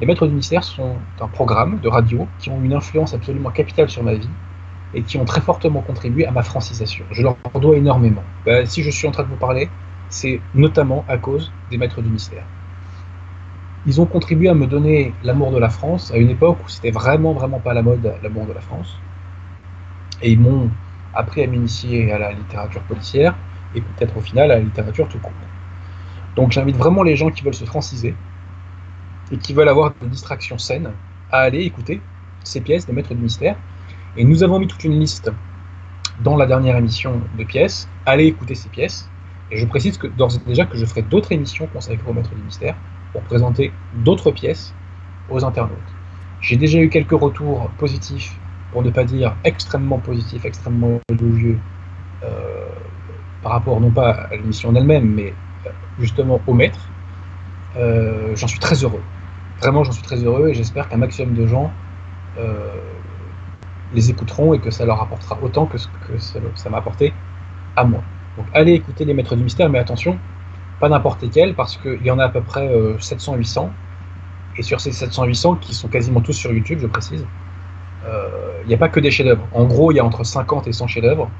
Les 0.00 0.06
maîtres 0.06 0.26
du 0.26 0.34
mystère 0.34 0.64
sont 0.64 0.96
un 1.20 1.28
programme 1.28 1.80
de 1.80 1.88
radio 1.88 2.28
qui 2.38 2.50
ont 2.50 2.62
une 2.62 2.74
influence 2.74 3.14
absolument 3.14 3.50
capitale 3.50 3.88
sur 3.88 4.02
ma 4.02 4.14
vie 4.14 4.28
et 4.92 5.02
qui 5.02 5.16
ont 5.16 5.24
très 5.24 5.40
fortement 5.40 5.80
contribué 5.80 6.26
à 6.26 6.30
ma 6.30 6.42
francisation. 6.42 7.06
Je 7.10 7.22
leur 7.22 7.36
dois 7.54 7.76
énormément. 7.76 8.22
Ben, 8.44 8.66
si 8.66 8.82
je 8.82 8.90
suis 8.90 9.08
en 9.08 9.12
train 9.12 9.22
de 9.22 9.28
vous 9.28 9.36
parler, 9.36 9.70
c'est 10.10 10.40
notamment 10.54 11.04
à 11.08 11.16
cause 11.16 11.50
des 11.70 11.78
maîtres 11.78 12.02
du 12.02 12.10
mystère 12.10 12.44
ils 13.86 14.00
ont 14.00 14.06
contribué 14.06 14.48
à 14.48 14.54
me 14.54 14.66
donner 14.66 15.14
l'amour 15.22 15.52
de 15.52 15.58
la 15.58 15.68
France 15.68 16.10
à 16.12 16.16
une 16.16 16.30
époque 16.30 16.58
où 16.64 16.68
c'était 16.68 16.90
vraiment, 16.90 17.32
vraiment 17.32 17.60
pas 17.60 17.72
la 17.72 17.82
mode, 17.82 18.12
l'amour 18.22 18.46
de 18.46 18.52
la 18.52 18.60
France. 18.60 18.98
Et 20.22 20.32
ils 20.32 20.40
m'ont 20.40 20.70
appris 21.14 21.42
à 21.42 21.46
m'initier 21.46 22.12
à 22.12 22.18
la 22.18 22.32
littérature 22.32 22.82
policière 22.82 23.36
et 23.74 23.80
peut-être 23.80 24.16
au 24.16 24.20
final 24.20 24.50
à 24.50 24.56
la 24.56 24.60
littérature 24.60 25.08
tout 25.08 25.18
court. 25.18 25.32
Donc 26.34 26.50
j'invite 26.50 26.76
vraiment 26.76 27.04
les 27.04 27.14
gens 27.14 27.30
qui 27.30 27.44
veulent 27.44 27.54
se 27.54 27.64
franciser 27.64 28.14
et 29.30 29.38
qui 29.38 29.54
veulent 29.54 29.68
avoir 29.68 29.94
des 30.00 30.08
distractions 30.08 30.58
saines 30.58 30.90
à 31.30 31.38
aller 31.38 31.62
écouter 31.62 32.00
ces 32.42 32.60
pièces 32.60 32.86
des 32.86 32.92
maîtres 32.92 33.14
du 33.14 33.22
mystère. 33.22 33.56
Et 34.16 34.24
nous 34.24 34.42
avons 34.42 34.58
mis 34.58 34.66
toute 34.66 34.82
une 34.82 34.98
liste 34.98 35.30
dans 36.20 36.36
la 36.36 36.46
dernière 36.46 36.76
émission 36.76 37.20
de 37.38 37.44
pièces. 37.44 37.88
Allez 38.04 38.26
écouter 38.26 38.54
ces 38.54 38.68
pièces. 38.68 39.08
Et 39.50 39.58
je 39.58 39.66
précise 39.66 39.96
que 39.96 40.08
d'ores 40.08 40.34
et 40.34 40.48
déjà 40.48 40.66
que 40.66 40.76
je 40.76 40.84
ferai 40.84 41.02
d'autres 41.02 41.30
émissions 41.30 41.68
consacrées 41.68 42.08
au 42.08 42.12
maître 42.12 42.34
du 42.34 42.42
mystère 42.42 42.76
pour 43.16 43.22
présenter 43.22 43.72
d'autres 44.04 44.30
pièces 44.30 44.74
aux 45.30 45.42
internautes. 45.42 45.90
J'ai 46.42 46.56
déjà 46.56 46.78
eu 46.78 46.90
quelques 46.90 47.18
retours 47.18 47.70
positifs, 47.78 48.38
pour 48.72 48.82
ne 48.82 48.90
pas 48.90 49.04
dire 49.04 49.34
extrêmement 49.42 49.96
positifs, 49.96 50.44
extrêmement 50.44 51.00
élogieux, 51.08 51.58
euh, 52.22 52.66
par 53.42 53.52
rapport 53.52 53.80
non 53.80 53.90
pas 53.90 54.10
à 54.10 54.36
l'émission 54.36 54.68
en 54.68 54.74
elle-même, 54.74 55.08
mais 55.14 55.32
euh, 55.66 55.70
justement 55.98 56.42
au 56.46 56.52
maître. 56.52 56.90
Euh, 57.78 58.36
j'en 58.36 58.48
suis 58.48 58.58
très 58.58 58.84
heureux. 58.84 59.02
Vraiment, 59.60 59.82
j'en 59.82 59.92
suis 59.92 60.02
très 60.02 60.22
heureux 60.22 60.50
et 60.50 60.54
j'espère 60.54 60.86
qu'un 60.90 60.98
maximum 60.98 61.34
de 61.34 61.46
gens 61.46 61.72
les 63.94 64.10
écouteront 64.10 64.52
et 64.52 64.58
que 64.58 64.70
ça 64.70 64.84
leur 64.84 65.00
apportera 65.00 65.38
autant 65.42 65.64
que 65.64 65.78
ce 65.78 65.88
que 66.06 66.18
ça 66.54 66.68
m'a 66.68 66.76
apporté 66.76 67.14
à 67.76 67.84
moi. 67.84 68.02
Donc 68.36 68.44
allez 68.52 68.74
écouter 68.74 69.06
les 69.06 69.14
maîtres 69.14 69.36
du 69.36 69.42
mystère, 69.42 69.70
mais 69.70 69.78
attention, 69.78 70.18
pas 70.80 70.88
n'importe 70.88 71.22
lesquels, 71.22 71.54
parce 71.54 71.76
qu'il 71.76 72.04
y 72.04 72.10
en 72.10 72.18
a 72.18 72.24
à 72.24 72.28
peu 72.28 72.42
près 72.42 72.68
700-800. 72.98 73.64
Euh, 73.64 73.68
et 74.58 74.62
sur 74.62 74.80
ces 74.80 74.90
700-800, 74.90 75.58
qui 75.60 75.74
sont 75.74 75.88
quasiment 75.88 76.20
tous 76.20 76.32
sur 76.32 76.52
YouTube, 76.52 76.78
je 76.80 76.86
précise, 76.86 77.26
euh, 78.06 78.60
il 78.62 78.68
n'y 78.68 78.74
a 78.74 78.78
pas 78.78 78.88
que 78.88 79.00
des 79.00 79.10
chefs-d'œuvre. 79.10 79.46
En 79.52 79.64
gros, 79.64 79.92
il 79.92 79.96
y 79.96 80.00
a 80.00 80.04
entre 80.04 80.24
50 80.24 80.66
et 80.66 80.72
100 80.72 80.86
chefs-d'œuvre. 80.86 81.30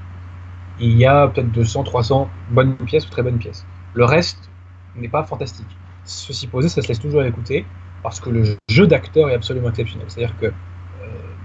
Il 0.78 0.96
y 0.96 1.06
a 1.06 1.28
peut-être 1.28 1.50
200, 1.52 1.84
300 1.84 2.28
bonnes 2.50 2.76
pièces 2.76 3.06
ou 3.06 3.10
très 3.10 3.22
bonnes 3.22 3.38
pièces. 3.38 3.66
Le 3.94 4.04
reste 4.04 4.50
n'est 4.96 5.08
pas 5.08 5.24
fantastique. 5.24 5.66
Ceci 6.04 6.46
posé, 6.46 6.68
ça 6.68 6.82
se 6.82 6.88
laisse 6.88 7.00
toujours 7.00 7.22
écouter, 7.24 7.66
parce 8.02 8.20
que 8.20 8.30
le 8.30 8.56
jeu 8.68 8.86
d'acteur 8.86 9.30
est 9.30 9.34
absolument 9.34 9.70
exceptionnel. 9.70 10.06
C'est-à-dire 10.08 10.36
que 10.38 10.46
euh, 10.46 10.52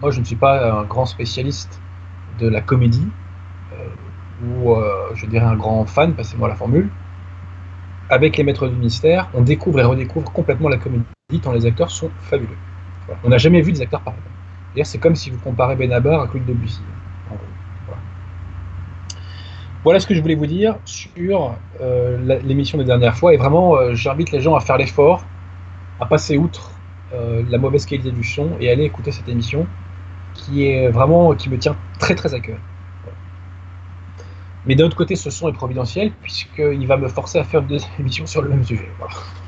moi, 0.02 0.12
je 0.12 0.20
ne 0.20 0.26
suis 0.26 0.36
pas 0.36 0.80
un 0.80 0.84
grand 0.84 1.06
spécialiste 1.06 1.82
de 2.40 2.48
la 2.48 2.62
comédie, 2.62 3.08
ou 4.44 4.76
je 5.14 5.28
dirais 5.28 5.46
un 5.46 5.56
grand 5.56 5.86
fan, 5.86 6.16
passez-moi 6.16 6.48
la 6.48 6.56
formule, 6.56 6.90
avec 8.12 8.38
les 8.38 8.44
maîtres 8.44 8.68
du 8.68 8.76
mystère, 8.76 9.30
on 9.34 9.42
découvre 9.42 9.80
et 9.80 9.84
redécouvre 9.84 10.32
complètement 10.32 10.68
la 10.68 10.78
comédie, 10.78 11.06
tant 11.42 11.54
les 11.54 11.66
acteurs 11.66 11.90
sont 11.90 12.12
fabuleux. 12.20 12.58
On 13.24 13.30
n'a 13.30 13.38
jamais 13.38 13.62
vu 13.62 13.72
des 13.72 13.82
acteurs 13.82 14.02
pareils. 14.02 14.20
c'est 14.84 14.98
comme 14.98 15.16
si 15.16 15.30
vous 15.30 15.40
comparez 15.40 15.78
Benabar 15.78 16.22
à 16.22 16.28
Claude 16.28 16.46
Debussy. 16.46 16.82
Voilà. 19.84 20.00
ce 20.00 20.06
que 20.06 20.14
je 20.14 20.22
voulais 20.22 20.36
vous 20.36 20.46
dire 20.46 20.76
sur 20.84 21.56
euh, 21.80 22.40
l'émission 22.44 22.78
des 22.78 22.84
dernières 22.84 23.16
fois. 23.16 23.34
Et 23.34 23.38
vraiment, 23.38 23.78
euh, 23.78 23.96
j'invite 23.96 24.32
les 24.32 24.42
gens 24.42 24.56
à 24.56 24.60
faire 24.60 24.78
l'effort, 24.78 25.24
à 26.02 26.06
passer 26.06 26.38
outre 26.38 26.72
euh, 27.14 27.44
la 27.50 27.58
mauvaise 27.58 27.86
qualité 27.86 28.12
du 28.12 28.26
son 28.26 28.52
et 28.60 28.70
aller 28.70 28.84
écouter 28.84 29.12
cette 29.12 29.30
émission 29.30 29.66
qui 30.34 30.66
est 30.66 30.90
vraiment 30.90 31.34
qui 31.34 31.50
me 31.50 31.58
tient 31.58 31.78
très 31.98 32.16
très 32.16 32.34
à 32.34 32.40
cœur. 32.42 32.58
Mais 34.66 34.76
d'un 34.76 34.86
autre 34.86 34.96
côté, 34.96 35.16
ce 35.16 35.30
son 35.30 35.50
est 35.50 35.54
providentiel, 35.54 36.12
puisqu'il 36.22 36.86
va 36.86 36.98
me 36.98 37.08
forcer 37.08 37.40
à 37.40 37.44
faire 37.44 37.64
deux 37.64 37.80
émissions 38.00 38.28
sur 38.28 38.42
le 38.42 38.50
même 38.50 38.64
sujet. 38.64 38.90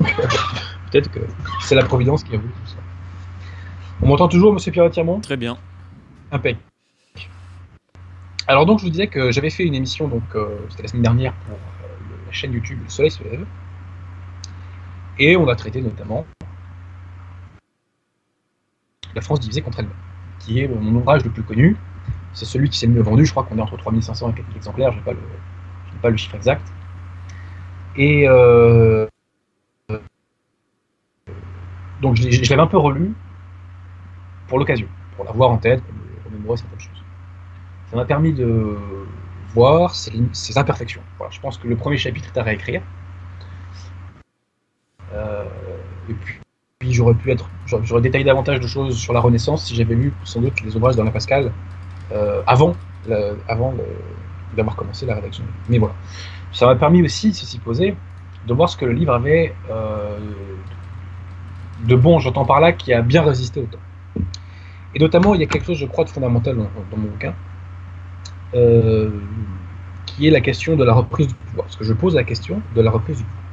Peut-être 0.90 1.10
que 1.10 1.20
c'est 1.62 1.74
la 1.74 1.84
Providence 1.84 2.24
qui 2.24 2.34
a 2.34 2.38
voulu 2.38 2.52
tout 2.52 2.70
ça. 2.70 2.76
On 4.02 4.08
m'entend 4.08 4.28
toujours, 4.28 4.52
monsieur 4.52 4.72
Pierre 4.72 4.90
Tirmont 4.90 5.20
Très 5.20 5.36
bien. 5.36 5.56
Impec. 6.30 6.56
Alors 8.46 8.66
donc, 8.66 8.80
je 8.80 8.84
vous 8.84 8.90
disais 8.90 9.06
que 9.06 9.30
j'avais 9.30 9.50
fait 9.50 9.64
une 9.64 9.74
émission, 9.74 10.08
donc 10.08 10.22
euh, 10.34 10.58
c'était 10.70 10.82
la 10.82 10.88
semaine 10.88 11.02
dernière, 11.02 11.32
pour 11.32 11.54
euh, 11.54 12.26
la 12.26 12.32
chaîne 12.32 12.52
YouTube 12.52 12.78
Le 12.82 12.90
Soleil 12.90 13.10
se 13.10 13.22
lève. 13.22 13.46
Et 15.18 15.36
on 15.36 15.48
a 15.48 15.54
traité 15.54 15.80
notamment 15.80 16.26
La 19.14 19.20
France 19.20 19.40
divisée 19.40 19.62
contre 19.62 19.78
elle-même, 19.78 19.94
qui 20.40 20.60
est 20.60 20.68
mon 20.68 20.96
ouvrage 20.96 21.24
le 21.24 21.30
plus 21.30 21.44
connu, 21.44 21.76
c'est 22.34 22.44
celui 22.44 22.68
qui 22.68 22.78
s'est 22.78 22.86
le 22.86 22.92
mieux 22.92 23.02
vendu. 23.02 23.24
Je 23.24 23.30
crois 23.30 23.44
qu'on 23.44 23.56
est 23.58 23.62
entre 23.62 23.76
3500 23.76 24.30
et 24.30 24.34
4000 24.34 24.56
exemplaires. 24.56 24.92
Je 24.92 24.98
n'ai 24.98 25.02
pas, 26.02 26.10
le, 26.10 26.16
chiffre 26.16 26.34
exact. 26.34 26.66
Et 27.96 28.28
euh, 28.28 29.06
donc 32.02 32.16
je, 32.16 32.50
l'avais 32.50 32.62
un 32.62 32.66
peu 32.66 32.76
relu 32.76 33.14
pour 34.48 34.58
l'occasion, 34.58 34.88
pour 35.16 35.24
l'avoir 35.24 35.50
en 35.50 35.58
tête, 35.58 35.82
pour 35.82 35.94
me 35.94 36.24
remémorer 36.36 36.58
certaines 36.58 36.80
choses. 36.80 37.04
Ça 37.90 37.96
m'a 37.96 38.04
permis 38.04 38.32
de 38.32 38.76
voir 39.54 39.94
ses, 39.94 40.58
imperfections. 40.58 41.02
je 41.30 41.40
pense 41.40 41.56
que 41.56 41.68
le 41.68 41.76
premier 41.76 41.96
chapitre 41.96 42.28
est 42.34 42.38
à 42.38 42.42
réécrire. 42.42 42.82
Euh, 45.12 45.44
et 46.10 46.14
puis, 46.80 46.92
j'aurais 46.92 47.14
pu 47.14 47.30
être, 47.30 47.48
j'aurais 47.66 48.02
détaillé 48.02 48.24
davantage 48.24 48.58
de 48.58 48.66
choses 48.66 48.98
sur 48.98 49.12
la 49.12 49.20
Renaissance 49.20 49.64
si 49.64 49.76
j'avais 49.76 49.94
lu 49.94 50.12
sans 50.24 50.40
doute 50.40 50.60
les 50.62 50.76
ouvrages 50.76 50.96
d'Alain 50.96 51.12
Pascal 51.12 51.52
euh, 52.12 52.42
avant, 52.46 52.76
avant 53.48 53.74
d'avoir 54.56 54.76
commencé 54.76 55.06
la 55.06 55.14
rédaction. 55.14 55.44
Mais 55.68 55.78
voilà. 55.78 55.94
Ça 56.52 56.66
m'a 56.66 56.76
permis 56.76 57.02
aussi, 57.02 57.32
ceci 57.32 57.58
posé, 57.58 57.96
de 58.46 58.54
voir 58.54 58.68
ce 58.68 58.76
que 58.76 58.84
le 58.84 58.92
livre 58.92 59.12
avait 59.12 59.54
euh, 59.70 60.18
de 61.86 61.96
bon, 61.96 62.18
j'entends 62.18 62.44
par 62.44 62.60
là, 62.60 62.72
qui 62.72 62.92
a 62.92 63.02
bien 63.02 63.22
résisté 63.22 63.60
au 63.60 63.64
temps. 63.64 64.22
Et 64.94 64.98
notamment, 65.00 65.34
il 65.34 65.40
y 65.40 65.44
a 65.44 65.46
quelque 65.46 65.66
chose, 65.66 65.78
je 65.78 65.86
crois, 65.86 66.04
de 66.04 66.10
fondamental 66.10 66.56
dans, 66.56 66.96
mon 66.96 67.08
bouquin, 67.08 67.34
euh, 68.54 69.10
qui 70.06 70.28
est 70.28 70.30
la 70.30 70.40
question 70.40 70.76
de 70.76 70.84
la 70.84 70.92
reprise 70.92 71.28
du 71.28 71.34
pouvoir. 71.34 71.66
Parce 71.66 71.76
que 71.76 71.84
je 71.84 71.92
pose 71.92 72.14
la 72.14 72.24
question 72.24 72.62
de 72.76 72.80
la 72.80 72.90
reprise 72.90 73.18
du 73.18 73.24
pouvoir. 73.24 73.44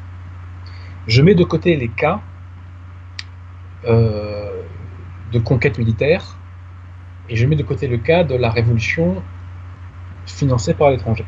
Je 1.07 1.21
mets 1.23 1.35
de 1.35 1.43
côté 1.43 1.75
les 1.75 1.87
cas 1.87 2.19
de 3.83 5.39
conquête 5.39 5.79
militaire 5.79 6.37
et 7.31 7.37
je 7.37 7.47
mets 7.47 7.55
de 7.55 7.63
côté 7.63 7.87
le 7.87 7.97
cas 7.97 8.23
de 8.25 8.35
la 8.35 8.49
révolution 8.49 9.23
financée 10.25 10.73
par 10.73 10.91
l'étranger. 10.91 11.25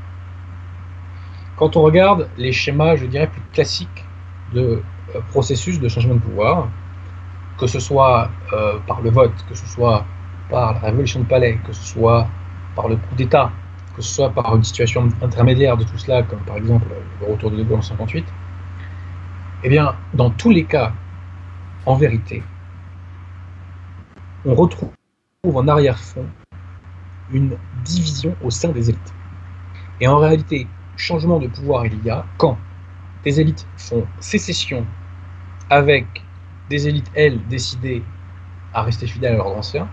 Quand 1.55 1.77
on 1.77 1.81
regarde 1.81 2.29
les 2.38 2.51
schémas, 2.51 2.98
je 2.98 3.05
dirais, 3.05 3.27
plus 3.27 3.41
classiques 3.53 4.05
de 4.53 4.83
euh, 5.15 5.19
processus 5.29 5.79
de 5.79 5.88
changement 5.88 6.15
de 6.15 6.19
pouvoir, 6.19 6.67
que 7.57 7.67
ce 7.67 7.79
soit 7.79 8.29
euh, 8.51 8.79
par 8.86 9.01
le 9.01 9.12
vote, 9.12 9.33
que 9.48 9.55
ce 9.55 9.65
soit 9.65 10.05
par 10.50 10.74
la 10.74 10.79
révolution 10.79 11.22
de 11.22 11.25
palais, 11.25 11.57
que 11.66 11.72
ce 11.72 11.83
soit 11.83 12.27
par 12.75 12.89
le 12.89 12.98
coup 12.98 13.16
d'État, 13.16 13.51
que 13.96 14.01
ce 14.01 14.13
soit 14.13 14.29
par 14.29 14.53
une 14.55 14.63
situation 14.63 15.07
intermédiaire 15.22 15.77
de 15.77 15.85
tout 15.85 15.98
cela, 15.98 16.24
comme 16.24 16.42
par 16.42 16.57
exemple 16.57 16.87
le 17.22 17.31
retour 17.31 17.50
de 17.50 17.57
De 17.57 17.63
Gaulle 17.63 17.79
en 17.79 17.81
58, 17.81 18.25
eh 19.63 19.70
bien, 19.70 19.96
dans 20.13 20.31
tous 20.31 20.50
les 20.50 20.66
cas, 20.66 20.92
en 21.85 21.96
vérité, 21.96 22.44
on 24.44 24.53
retrouve 24.55 24.89
en 25.46 25.68
arrière-fond 25.68 26.25
une 27.34 27.58
division 27.84 28.34
au 28.42 28.50
sein 28.50 28.70
des 28.70 28.90
élites. 28.90 29.14
Et 30.00 30.08
en 30.08 30.18
réalité, 30.18 30.68
changement 30.96 31.38
de 31.38 31.48
pouvoir 31.48 31.86
il 31.86 32.01
y 32.06 32.10
a 32.10 32.25
quand 32.38 32.58
des 33.25 33.42
élites 33.42 33.68
font 33.75 34.08
sécession 34.22 34.86
avec 35.70 36.06
des 36.70 36.88
élites, 36.88 37.12
elles, 37.14 37.46
décidées 37.48 38.03
à 38.74 38.84
rester 38.84 39.06
fidèles 39.06 39.34
à 39.34 39.38
leurs 39.38 39.58
anciens, 39.58 39.90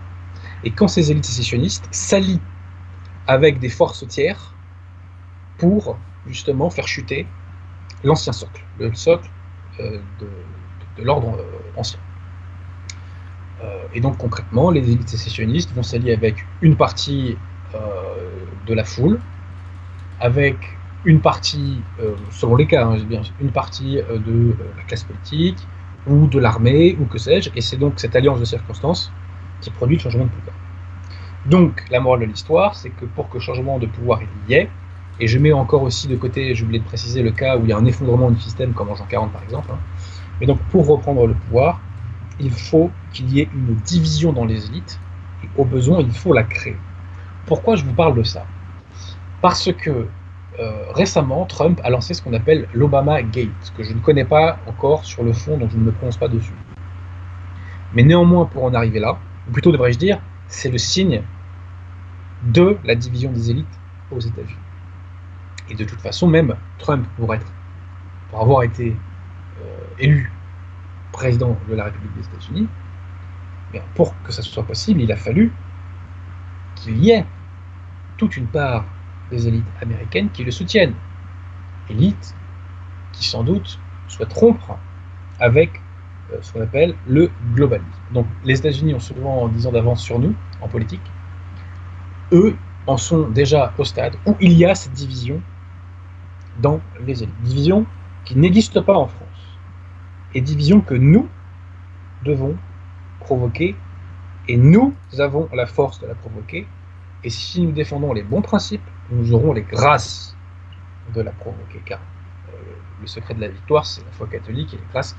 et 0.63 0.71
quand 0.71 0.87
ces 0.87 1.11
élites 1.11 1.25
sécessionnistes 1.25 1.87
s'allient 1.91 2.39
avec 3.27 3.59
des 3.59 3.69
forces 3.69 4.07
tiers 4.07 4.55
pour 5.57 5.97
justement 6.27 6.69
faire 6.69 6.87
chuter 6.87 7.27
l'ancien 8.05 8.31
socle, 8.31 8.65
le 8.79 8.93
socle 8.93 9.29
euh, 9.81 9.99
de 10.97 11.03
l'ordre 11.03 11.35
euh, 11.37 11.43
ancien. 11.75 11.99
Euh, 13.63 13.83
et 13.93 14.01
donc 14.01 14.17
concrètement, 14.17 14.71
les 14.71 14.81
élites 14.91 15.09
sécessionnistes 15.09 15.73
vont 15.73 15.83
s'allier 15.83 16.13
avec 16.13 16.45
une 16.61 16.75
partie 16.75 17.37
euh, 17.75 17.79
de 18.65 18.73
la 18.73 18.83
foule, 18.83 19.19
avec 20.19 20.55
une 21.05 21.19
partie, 21.19 21.81
euh, 21.99 22.15
selon 22.31 22.55
les 22.55 22.67
cas, 22.67 22.85
hein, 22.85 22.97
une 23.39 23.51
partie 23.51 23.95
de 23.95 24.55
la 24.77 24.83
classe 24.83 25.03
politique 25.03 25.67
ou 26.07 26.27
de 26.27 26.39
l'armée 26.39 26.97
ou 26.99 27.05
que 27.05 27.17
sais-je, 27.17 27.49
et 27.55 27.61
c'est 27.61 27.77
donc 27.77 27.93
cette 27.97 28.15
alliance 28.15 28.39
de 28.39 28.45
circonstances 28.45 29.11
qui 29.61 29.69
produit 29.69 29.97
le 29.97 30.01
changement 30.01 30.25
de 30.25 30.29
pouvoir. 30.29 30.55
Donc 31.45 31.83
la 31.89 31.99
morale 31.99 32.21
de 32.21 32.25
l'histoire, 32.25 32.75
c'est 32.75 32.89
que 32.89 33.05
pour 33.05 33.29
que 33.29 33.39
changement 33.39 33.79
de 33.79 33.87
pouvoir 33.87 34.19
il 34.21 34.51
y 34.51 34.55
ait, 34.55 34.69
et 35.19 35.27
je 35.27 35.37
mets 35.37 35.51
encore 35.51 35.83
aussi 35.83 36.07
de 36.07 36.15
côté, 36.15 36.55
j'ai 36.55 36.63
oublié 36.63 36.79
de 36.79 36.85
préciser 36.85 37.21
le 37.21 37.31
cas 37.31 37.57
où 37.57 37.63
il 37.63 37.69
y 37.69 37.73
a 37.73 37.77
un 37.77 37.85
effondrement 37.85 38.31
du 38.31 38.39
système, 38.39 38.73
comme 38.73 38.89
en 38.89 38.95
Jean 38.95 39.05
40 39.05 39.31
par 39.31 39.43
exemple, 39.43 39.69
hein, 39.71 39.79
mais 40.39 40.47
donc 40.47 40.59
pour 40.69 40.87
reprendre 40.87 41.27
le 41.27 41.33
pouvoir, 41.33 41.79
il 42.41 42.51
faut 42.51 42.91
qu'il 43.13 43.31
y 43.31 43.41
ait 43.41 43.49
une 43.53 43.75
division 43.75 44.33
dans 44.33 44.45
les 44.45 44.67
élites, 44.67 44.99
et 45.43 45.49
au 45.57 45.65
besoin, 45.65 45.99
il 46.01 46.11
faut 46.11 46.33
la 46.33 46.43
créer. 46.43 46.77
Pourquoi 47.45 47.75
je 47.75 47.83
vous 47.83 47.93
parle 47.93 48.15
de 48.15 48.23
ça? 48.23 48.45
Parce 49.41 49.71
que 49.73 50.07
euh, 50.59 50.91
récemment, 50.93 51.45
Trump 51.45 51.79
a 51.83 51.89
lancé 51.89 52.13
ce 52.13 52.21
qu'on 52.21 52.33
appelle 52.33 52.67
l'Obama 52.73 53.21
Gate, 53.23 53.73
que 53.77 53.83
je 53.83 53.93
ne 53.93 53.99
connais 53.99 54.25
pas 54.25 54.59
encore 54.67 55.05
sur 55.05 55.23
le 55.23 55.33
fond, 55.33 55.57
donc 55.57 55.71
je 55.71 55.77
ne 55.77 55.83
me 55.83 55.91
prononce 55.91 56.17
pas 56.17 56.27
dessus. 56.27 56.53
Mais 57.93 58.03
néanmoins, 58.03 58.45
pour 58.45 58.63
en 58.63 58.73
arriver 58.73 58.99
là, 58.99 59.17
ou 59.47 59.51
plutôt 59.51 59.71
devrais-je 59.71 59.97
dire, 59.97 60.19
c'est 60.47 60.69
le 60.69 60.77
signe 60.77 61.23
de 62.43 62.77
la 62.83 62.95
division 62.95 63.31
des 63.31 63.51
élites 63.51 63.79
aux 64.11 64.19
États-Unis. 64.19 64.59
Et 65.69 65.75
de 65.75 65.83
toute 65.85 66.01
façon, 66.01 66.27
même 66.27 66.55
Trump, 66.79 67.07
pour, 67.15 67.33
avoir 68.33 68.63
été 68.63 68.95
euh, 69.61 69.77
élu 69.99 70.31
président 71.11 71.57
de 71.69 71.75
la 71.75 71.85
République 71.85 72.15
des 72.15 72.25
États-Unis, 72.25 72.67
pour 73.95 74.13
que 74.23 74.31
ça 74.31 74.41
soit 74.41 74.63
possible, 74.63 75.01
il 75.01 75.11
a 75.11 75.15
fallu 75.15 75.51
qu'il 76.75 76.97
y 77.03 77.11
ait 77.11 77.25
toute 78.17 78.37
une 78.37 78.47
part 78.47 78.85
des 79.29 79.47
élites 79.47 79.65
américaines 79.81 80.29
qui 80.31 80.43
le 80.43 80.51
soutiennent. 80.51 80.93
élites 81.89 82.35
qui 83.13 83.27
sans 83.27 83.43
doute 83.43 83.79
souhaitent 84.07 84.33
rompre 84.33 84.77
avec 85.39 85.81
euh, 86.31 86.37
ce 86.41 86.53
qu'on 86.53 86.61
appelle 86.61 86.95
le 87.07 87.31
globalisme. 87.53 87.89
Donc 88.13 88.27
les 88.43 88.59
États-Unis 88.59 88.93
ont 88.93 88.99
souvent 88.99 89.47
10 89.47 89.67
ans 89.67 89.71
d'avance 89.71 90.01
sur 90.01 90.19
nous 90.19 90.35
en 90.61 90.67
politique. 90.67 91.01
Eux 92.31 92.55
en 92.87 92.97
sont 92.97 93.27
déjà 93.29 93.73
au 93.77 93.83
stade 93.83 94.15
où 94.25 94.35
il 94.39 94.53
y 94.53 94.65
a 94.65 94.75
cette 94.75 94.93
division 94.93 95.41
dans 96.59 96.79
les 97.05 97.23
élites. 97.23 97.41
Division 97.41 97.85
qui 98.25 98.37
n'existe 98.37 98.79
pas 98.81 98.95
en 98.95 99.07
France. 99.07 99.30
Et 100.33 100.41
division 100.41 100.81
que 100.81 100.93
nous 100.93 101.27
devons 102.23 102.57
provoquer. 103.19 103.75
Et 104.47 104.57
nous 104.57 104.95
avons 105.19 105.47
la 105.53 105.65
force 105.65 105.99
de 105.99 106.07
la 106.07 106.15
provoquer. 106.15 106.67
Et 107.23 107.29
si 107.29 107.61
nous 107.61 107.71
défendons 107.71 108.13
les 108.13 108.23
bons 108.23 108.41
principes, 108.41 108.81
nous 109.11 109.33
aurons 109.33 109.53
les 109.53 109.61
grâces 109.61 110.35
de 111.13 111.21
la 111.21 111.31
provoquer. 111.31 111.81
Car 111.85 111.99
euh, 112.49 112.57
le 113.01 113.07
secret 113.07 113.33
de 113.33 113.41
la 113.41 113.49
victoire, 113.49 113.85
c'est 113.85 114.03
la 114.03 114.11
foi 114.11 114.27
catholique 114.27 114.73
et 114.73 114.77
les 114.77 114.83
grâces 114.91 115.15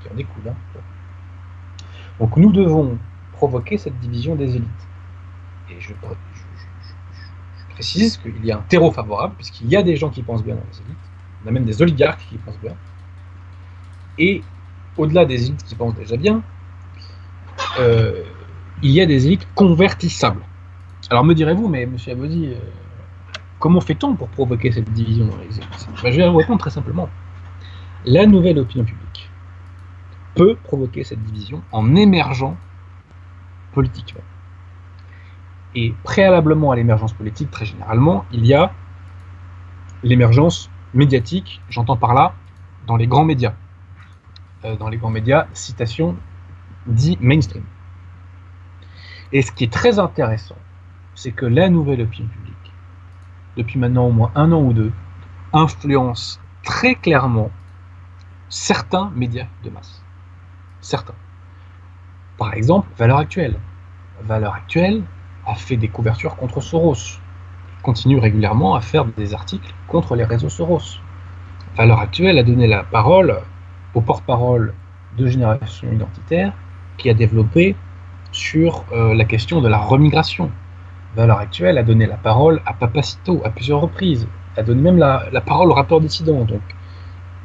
qui, 0.00 0.08
en 0.08 0.14
découlent. 0.14 0.48
Hein. 0.48 0.80
Donc 2.18 2.36
nous 2.36 2.52
devons 2.52 2.98
provoquer 3.32 3.78
cette 3.78 3.98
division 4.00 4.36
des 4.36 4.56
élites. 4.56 4.68
Et 5.70 5.80
je, 5.80 5.92
précise 7.70 8.18
qu'il 8.18 8.44
y 8.44 8.52
a 8.52 8.58
un 8.58 8.62
terreau 8.62 8.92
favorable, 8.92 9.34
puisqu'il 9.36 9.68
y 9.68 9.76
a 9.76 9.82
des 9.82 9.96
gens 9.96 10.08
qui 10.08 10.22
pensent 10.22 10.44
bien 10.44 10.54
dans 10.54 10.62
les 10.70 10.78
élites. 10.78 10.96
On 11.44 11.48
a 11.48 11.50
même 11.50 11.64
des 11.64 11.82
oligarques 11.82 12.24
qui 12.28 12.38
pensent 12.38 12.58
bien. 12.60 12.76
Et 14.18 14.42
au-delà 14.96 15.24
des 15.24 15.46
élites 15.46 15.64
qui 15.64 15.74
pensent 15.74 15.94
déjà 15.94 16.16
bien, 16.16 16.42
euh, 17.78 18.22
il 18.82 18.90
y 18.90 19.00
a 19.00 19.06
des 19.06 19.26
élites 19.26 19.48
convertissables. 19.54 20.42
Alors 21.10 21.24
me 21.24 21.34
direz-vous, 21.34 21.68
mais 21.68 21.86
monsieur 21.86 22.12
Abodi, 22.12 22.48
euh, 22.48 22.58
comment 23.58 23.80
fait-on 23.80 24.14
pour 24.14 24.28
provoquer 24.28 24.72
cette 24.72 24.90
division 24.92 25.26
dans 25.26 25.36
les 25.38 25.56
élites 25.56 25.88
ben, 26.02 26.10
Je 26.10 26.16
vais 26.16 26.28
vous 26.28 26.36
répondre 26.36 26.60
très 26.60 26.70
simplement. 26.70 27.08
La 28.06 28.26
nouvelle 28.26 28.58
opinion 28.58 28.84
publique 28.84 29.30
peut 30.34 30.56
provoquer 30.62 31.04
cette 31.04 31.22
division 31.22 31.62
en 31.72 31.94
émergeant 31.94 32.56
politiquement. 33.72 34.22
Et 35.74 35.94
préalablement 36.04 36.70
à 36.70 36.76
l'émergence 36.76 37.12
politique, 37.12 37.50
très 37.50 37.64
généralement, 37.64 38.24
il 38.32 38.46
y 38.46 38.54
a 38.54 38.72
l'émergence 40.02 40.70
médiatique, 40.92 41.60
j'entends 41.68 41.96
par 41.96 42.14
là, 42.14 42.34
dans 42.86 42.96
les 42.96 43.06
grands 43.06 43.24
médias. 43.24 43.54
Euh, 44.64 44.76
dans 44.76 44.88
les 44.88 44.96
grands 44.96 45.10
médias, 45.10 45.46
citation 45.52 46.16
dit 46.86 47.18
mainstream. 47.20 47.64
Et 49.32 49.42
ce 49.42 49.52
qui 49.52 49.64
est 49.64 49.72
très 49.72 49.98
intéressant, 49.98 50.56
c'est 51.14 51.32
que 51.32 51.44
la 51.44 51.68
nouvelle 51.68 52.00
opinion 52.00 52.28
publique, 52.28 52.72
depuis 53.56 53.78
maintenant 53.78 54.06
au 54.06 54.12
moins 54.12 54.32
un 54.34 54.52
an 54.52 54.62
ou 54.62 54.72
deux, 54.72 54.92
influence 55.52 56.40
très 56.62 56.94
clairement 56.94 57.50
certains 58.48 59.12
médias 59.14 59.46
de 59.64 59.70
masse. 59.70 60.02
Certains. 60.80 61.14
Par 62.38 62.54
exemple, 62.54 62.88
Valeur 62.96 63.18
Actuelle. 63.18 63.58
Valeur 64.22 64.54
Actuelle 64.54 65.02
a 65.46 65.54
fait 65.54 65.76
des 65.76 65.88
couvertures 65.88 66.36
contre 66.36 66.60
Soros. 66.60 67.18
continue 67.82 68.18
régulièrement 68.18 68.76
à 68.76 68.80
faire 68.80 69.04
des 69.04 69.34
articles 69.34 69.74
contre 69.88 70.14
les 70.14 70.24
réseaux 70.24 70.48
Soros. 70.48 71.00
Valeur 71.76 72.00
Actuelle 72.00 72.38
a 72.38 72.42
donné 72.42 72.66
la 72.66 72.82
parole 72.82 73.42
au 73.94 74.00
porte-parole 74.00 74.74
de 75.16 75.26
Génération 75.26 75.92
Identitaire 75.92 76.52
qui 76.98 77.10
a 77.10 77.14
développé 77.14 77.76
sur 78.32 78.84
euh, 78.92 79.14
la 79.14 79.24
question 79.24 79.60
de 79.60 79.68
la 79.68 79.78
remigration. 79.78 80.50
Valeur 81.16 81.38
Actuelle 81.38 81.78
a 81.78 81.82
donné 81.82 82.06
la 82.06 82.16
parole 82.16 82.60
à 82.66 82.72
Papacito 82.72 83.40
à 83.44 83.50
plusieurs 83.50 83.80
reprises, 83.80 84.26
a 84.56 84.62
donné 84.62 84.82
même 84.82 84.98
la, 84.98 85.40
parole 85.40 85.70
au 85.70 85.74
rapport 85.74 86.00
dissident. 86.00 86.44
Donc, 86.44 86.62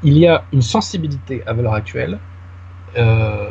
il 0.02 0.18
y 0.18 0.28
a 0.28 0.44
une 0.52 0.62
sensibilité 0.62 1.44
à 1.46 1.54
Valeur 1.54 1.74
Actuelle 1.74 2.18
euh, 2.98 3.50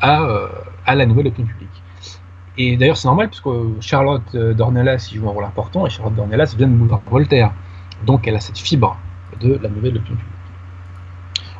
à, 0.00 0.22
euh, 0.22 0.48
à, 0.84 0.94
la 0.94 1.06
nouvelle 1.06 1.28
opinion 1.28 1.48
publique. 1.48 1.82
Et 2.58 2.76
d'ailleurs, 2.76 2.96
c'est 2.96 3.08
normal, 3.08 3.28
puisque 3.28 3.48
Charlotte 3.80 4.36
Dornelas 4.36 5.10
y 5.12 5.16
joue 5.16 5.28
un 5.28 5.32
rôle 5.32 5.44
important, 5.44 5.86
et 5.86 5.90
Charlotte 5.90 6.14
Dornelas 6.14 6.54
vient 6.58 6.66
de 6.66 6.74
mourir 6.74 7.00
Voltaire. 7.08 7.52
Donc, 8.04 8.26
elle 8.28 8.36
a 8.36 8.40
cette 8.40 8.58
fibre 8.58 8.98
de 9.40 9.58
la 9.62 9.68
nouvelle 9.68 9.96
opinion 9.96 10.16
publique. 10.16 10.37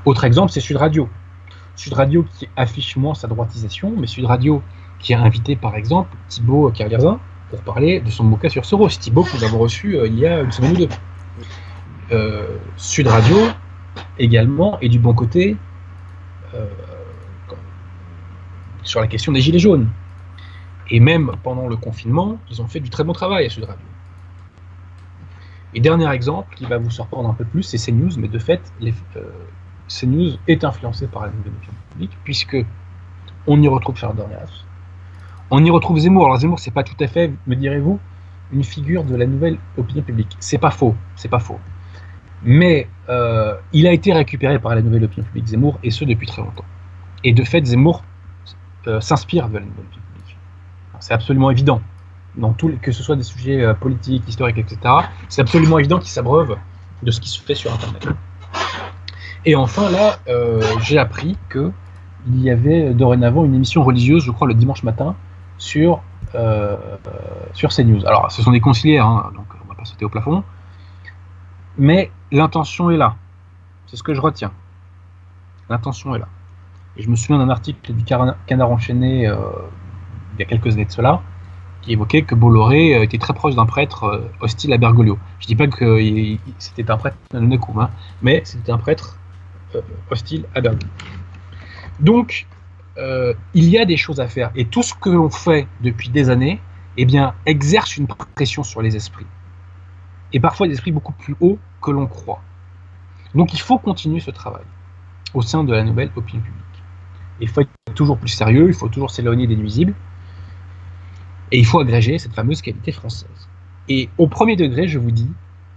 Autre 0.09 0.25
exemple, 0.25 0.51
c'est 0.51 0.61
Sud 0.61 0.79
Radio. 0.79 1.07
Sud 1.77 1.93
Radio 1.93 2.25
qui 2.39 2.49
affiche 2.57 2.97
moins 2.97 3.13
sa 3.13 3.29
droitisation, 3.29 3.93
mais 3.95 4.07
Sud 4.07 4.25
Radio 4.25 4.63
qui 4.99 5.13
a 5.13 5.21
invité 5.21 5.55
par 5.55 5.77
exemple 5.77 6.17
Thibaut 6.29 6.71
Carlierzin 6.71 7.21
pour 7.51 7.61
parler 7.61 8.01
de 8.01 8.09
son 8.09 8.25
bouquin 8.25 8.49
sur 8.49 8.65
Soros. 8.65 8.89
Thibaut 8.89 9.25
que 9.25 9.37
nous 9.37 9.45
avons 9.45 9.59
reçu 9.59 9.99
euh, 9.99 10.07
il 10.07 10.19
y 10.19 10.27
a 10.27 10.41
une 10.41 10.51
semaine 10.51 10.73
ou 10.73 10.77
deux. 10.77 10.89
Euh, 12.13 12.57
Sud 12.79 13.07
Radio 13.07 13.37
également 14.19 14.81
est 14.81 14.89
du 14.89 14.99
bon 14.99 15.13
côté 15.13 15.59
euh, 16.55 16.65
sur 18.83 19.03
la 19.03 19.09
question 19.09 19.33
des 19.33 19.43
gilets 19.43 19.59
jaunes. 19.59 19.91
Et 20.89 21.01
même 21.01 21.33
pendant 21.43 21.69
le 21.69 21.77
confinement, 21.77 22.39
ils 22.51 22.63
ont 22.63 22.67
fait 22.67 22.81
du 22.81 22.89
très 22.89 23.05
bon 23.05 23.13
travail 23.13 23.45
à 23.45 23.51
Sud 23.51 23.65
Radio. 23.65 23.85
Et 25.75 25.81
dernier 25.81 26.11
exemple 26.11 26.57
qui 26.57 26.65
va 26.65 26.79
vous 26.79 26.91
surprendre 26.91 27.29
un 27.29 27.35
peu 27.35 27.45
plus, 27.45 27.63
c'est 27.63 27.77
CNews, 27.77 28.13
mais 28.17 28.29
de 28.29 28.39
fait, 28.39 28.73
les, 28.81 28.95
CNews 29.89 30.39
est 30.47 30.65
influencé 30.65 31.07
par 31.07 31.23
la 31.23 31.29
nouvelle 31.29 31.53
opinion 31.53 31.75
publique, 31.91 32.17
puisque 32.25 32.57
on 33.47 33.61
y 33.61 33.69
retrouve 33.69 33.97
Charles 33.97 34.17
Dornelas, 34.17 34.65
on 35.51 35.65
y 35.65 35.71
retrouve 35.71 35.99
Zemmour. 35.99 36.27
Alors 36.27 36.39
Zemmour, 36.39 36.59
c'est 36.59 36.71
pas 36.71 36.83
tout 36.83 36.97
à 37.01 37.07
fait, 37.07 37.33
me 37.47 37.57
direz-vous, 37.57 37.99
une 38.53 38.65
figure 38.65 39.05
de 39.05 39.17
la 39.17 39.27
nouvelle 39.27 39.59
opinion 39.77 40.03
publique. 40.03 40.37
C'est 40.41 40.59
pas 40.59 40.71
faux, 40.71 40.95
c'est 41.17 41.29
pas 41.29 41.39
faux. 41.39 41.59
Mais 42.43 42.89
euh, 43.09 43.55
il 43.73 43.87
a 43.87 43.93
été 43.93 44.13
récupéré 44.13 44.59
par 44.59 44.75
la 44.75 44.83
nouvelle 44.83 45.05
opinion 45.05 45.25
publique 45.25 45.47
Zemmour, 45.47 45.79
et 45.83 45.91
ce 45.91 46.05
depuis 46.05 46.27
très 46.27 46.43
longtemps. 46.43 46.65
Et 47.25 47.33
de 47.33 47.43
fait, 47.43 47.65
Zemmour 47.65 48.05
euh, 48.87 49.01
s'inspire 49.01 49.49
de 49.49 49.55
la 49.55 49.65
nouvelle 49.65 49.85
opinion 49.87 50.03
publique. 50.15 50.37
C'est 51.01 51.15
absolument 51.15 51.51
évident. 51.51 51.81
Dans 52.37 52.53
tout, 52.53 52.73
que 52.81 52.93
ce 52.93 53.03
soit 53.03 53.17
des 53.17 53.25
sujets 53.25 53.63
euh, 53.63 53.75
politiques, 53.75 54.23
historiques, 54.29 54.59
etc., 54.59 54.79
c'est 55.29 55.41
absolument 55.41 55.79
évident 55.79 55.99
qu'il 55.99 56.11
s'abreuve 56.11 56.57
de 57.03 57.11
ce 57.11 57.21
qui 57.21 57.29
se 57.29 57.41
fait 57.41 57.55
sur 57.55 57.73
Internet. 57.73 58.07
Et 59.45 59.55
enfin, 59.55 59.91
là, 59.91 60.19
euh, 60.29 60.61
j'ai 60.83 60.99
appris 60.99 61.37
que 61.49 61.71
il 62.27 62.43
y 62.43 62.51
avait 62.51 62.93
dorénavant 62.93 63.45
une 63.45 63.55
émission 63.55 63.85
religieuse, 63.85 64.25
je 64.25 64.31
crois, 64.31 64.49
le 64.49 64.55
dimanche 64.55 64.83
matin, 64.83 65.15
sur, 65.57 66.03
euh, 66.35 66.77
sur 67.53 67.71
CNews. 67.71 68.05
Alors, 68.07 68.31
ce 68.31 68.43
sont 68.43 68.51
des 68.51 68.61
conciliaires, 68.61 69.07
hein, 69.07 69.31
donc 69.35 69.47
on 69.65 69.69
va 69.69 69.75
pas 69.75 69.85
sauter 69.85 70.05
au 70.05 70.09
plafond. 70.09 70.43
Mais 71.79 72.11
l'intention 72.33 72.91
est 72.91 72.97
là. 72.97 73.15
C'est 73.87 73.97
ce 73.97 74.03
que 74.03 74.13
je 74.13 74.21
retiens. 74.21 74.53
L'intention 75.71 76.15
est 76.15 76.19
là. 76.19 76.29
Et 76.97 77.03
je 77.03 77.09
me 77.09 77.17
souviens 77.17 77.39
d'un 77.39 77.51
article 77.51 77.93
du 77.93 78.05
Canard 78.05 78.71
enchaîné 78.71 79.29
euh, 79.29 79.37
il 80.35 80.41
y 80.41 80.43
a 80.43 80.47
quelques 80.47 80.75
années 80.75 80.85
de 80.85 80.91
cela, 80.91 81.23
qui 81.81 81.93
évoquait 81.93 82.23
que 82.23 82.35
Bolloré 82.35 83.01
était 83.03 83.19
très 83.19 83.33
proche 83.33 83.55
d'un 83.55 83.67
prêtre 83.67 84.29
hostile 84.41 84.73
à 84.73 84.79
Bergoglio. 84.79 85.19
Je 85.39 85.47
dis 85.47 85.57
pas 85.57 85.69
que 85.69 85.99
c'était 86.59 86.91
un 86.91 86.97
prêtre 86.97 87.17
hein, 87.33 87.91
mais 88.23 88.43
c'était 88.45 88.73
un 88.73 88.79
prêtre 88.79 89.18
euh, 89.18 89.18
hostile 90.11 90.45
à 90.55 90.61
Berlin. 90.61 90.79
Donc, 92.01 92.47
euh, 92.97 93.35
il 93.55 93.69
y 93.69 93.79
a 93.79 93.85
des 93.85 93.97
choses 93.97 94.21
à 94.21 94.29
faire. 94.29 94.51
Et 94.55 94.65
tout 94.65 94.83
ce 94.83 94.95
que 94.95 95.11
l'on 95.11 95.31
fait 95.31 95.67
depuis 95.83 96.09
des 96.09 96.31
années, 96.31 96.61
eh 96.97 97.05
bien, 97.05 97.35
exerce 97.47 97.97
une 97.97 98.07
pression 98.07 98.63
sur 98.63 98.83
les 98.83 98.97
esprits. 98.97 99.27
Et 100.33 100.41
parfois 100.41 100.67
des 100.67 100.75
esprits 100.75 100.93
beaucoup 100.93 101.13
plus 101.13 101.37
hauts 101.41 101.59
que 101.81 101.91
l'on 101.91 102.07
croit. 102.07 102.43
Donc 103.35 103.53
il 103.53 103.61
faut 103.61 103.79
continuer 103.79 104.21
ce 104.21 104.31
travail 104.31 104.65
au 105.35 105.43
sein 105.43 105.65
de 105.65 105.73
la 105.73 105.85
nouvelle 105.85 106.11
opinion 106.17 106.43
publique. 106.43 106.65
Il 107.41 107.49
faut 107.49 107.61
être 107.61 107.71
toujours 107.95 108.19
plus 108.19 108.29
sérieux, 108.29 108.69
il 108.69 108.75
faut 108.75 108.89
toujours 108.89 109.11
s'éloigner 109.11 109.47
des 109.47 109.57
nuisibles, 109.57 109.95
et 111.53 111.59
il 111.59 111.67
faut 111.67 111.79
agréger 111.79 112.19
cette 112.19 112.35
fameuse 112.35 112.63
qualité 112.63 112.93
française. 112.93 113.49
Et 113.89 114.09
au 114.19 114.27
premier 114.27 114.57
degré, 114.57 114.89
je 114.89 114.99
vous 114.99 115.11
dis, 115.11 115.31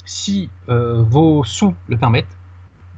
si 0.06 0.49
euh, 0.69 1.04
vos 1.04 1.43
sous 1.43 1.75
le 1.88 1.97
permettent, 1.97 2.38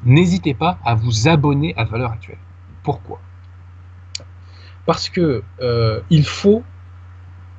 n'hésitez 0.05 0.53
pas 0.53 0.77
à 0.83 0.95
vous 0.95 1.27
abonner 1.27 1.73
à 1.77 1.83
Valeur 1.83 2.11
Actuelle. 2.11 2.37
Pourquoi? 2.83 3.19
Parce 4.85 5.09
que 5.09 5.43
euh, 5.61 6.01
il 6.09 6.25
faut 6.25 6.63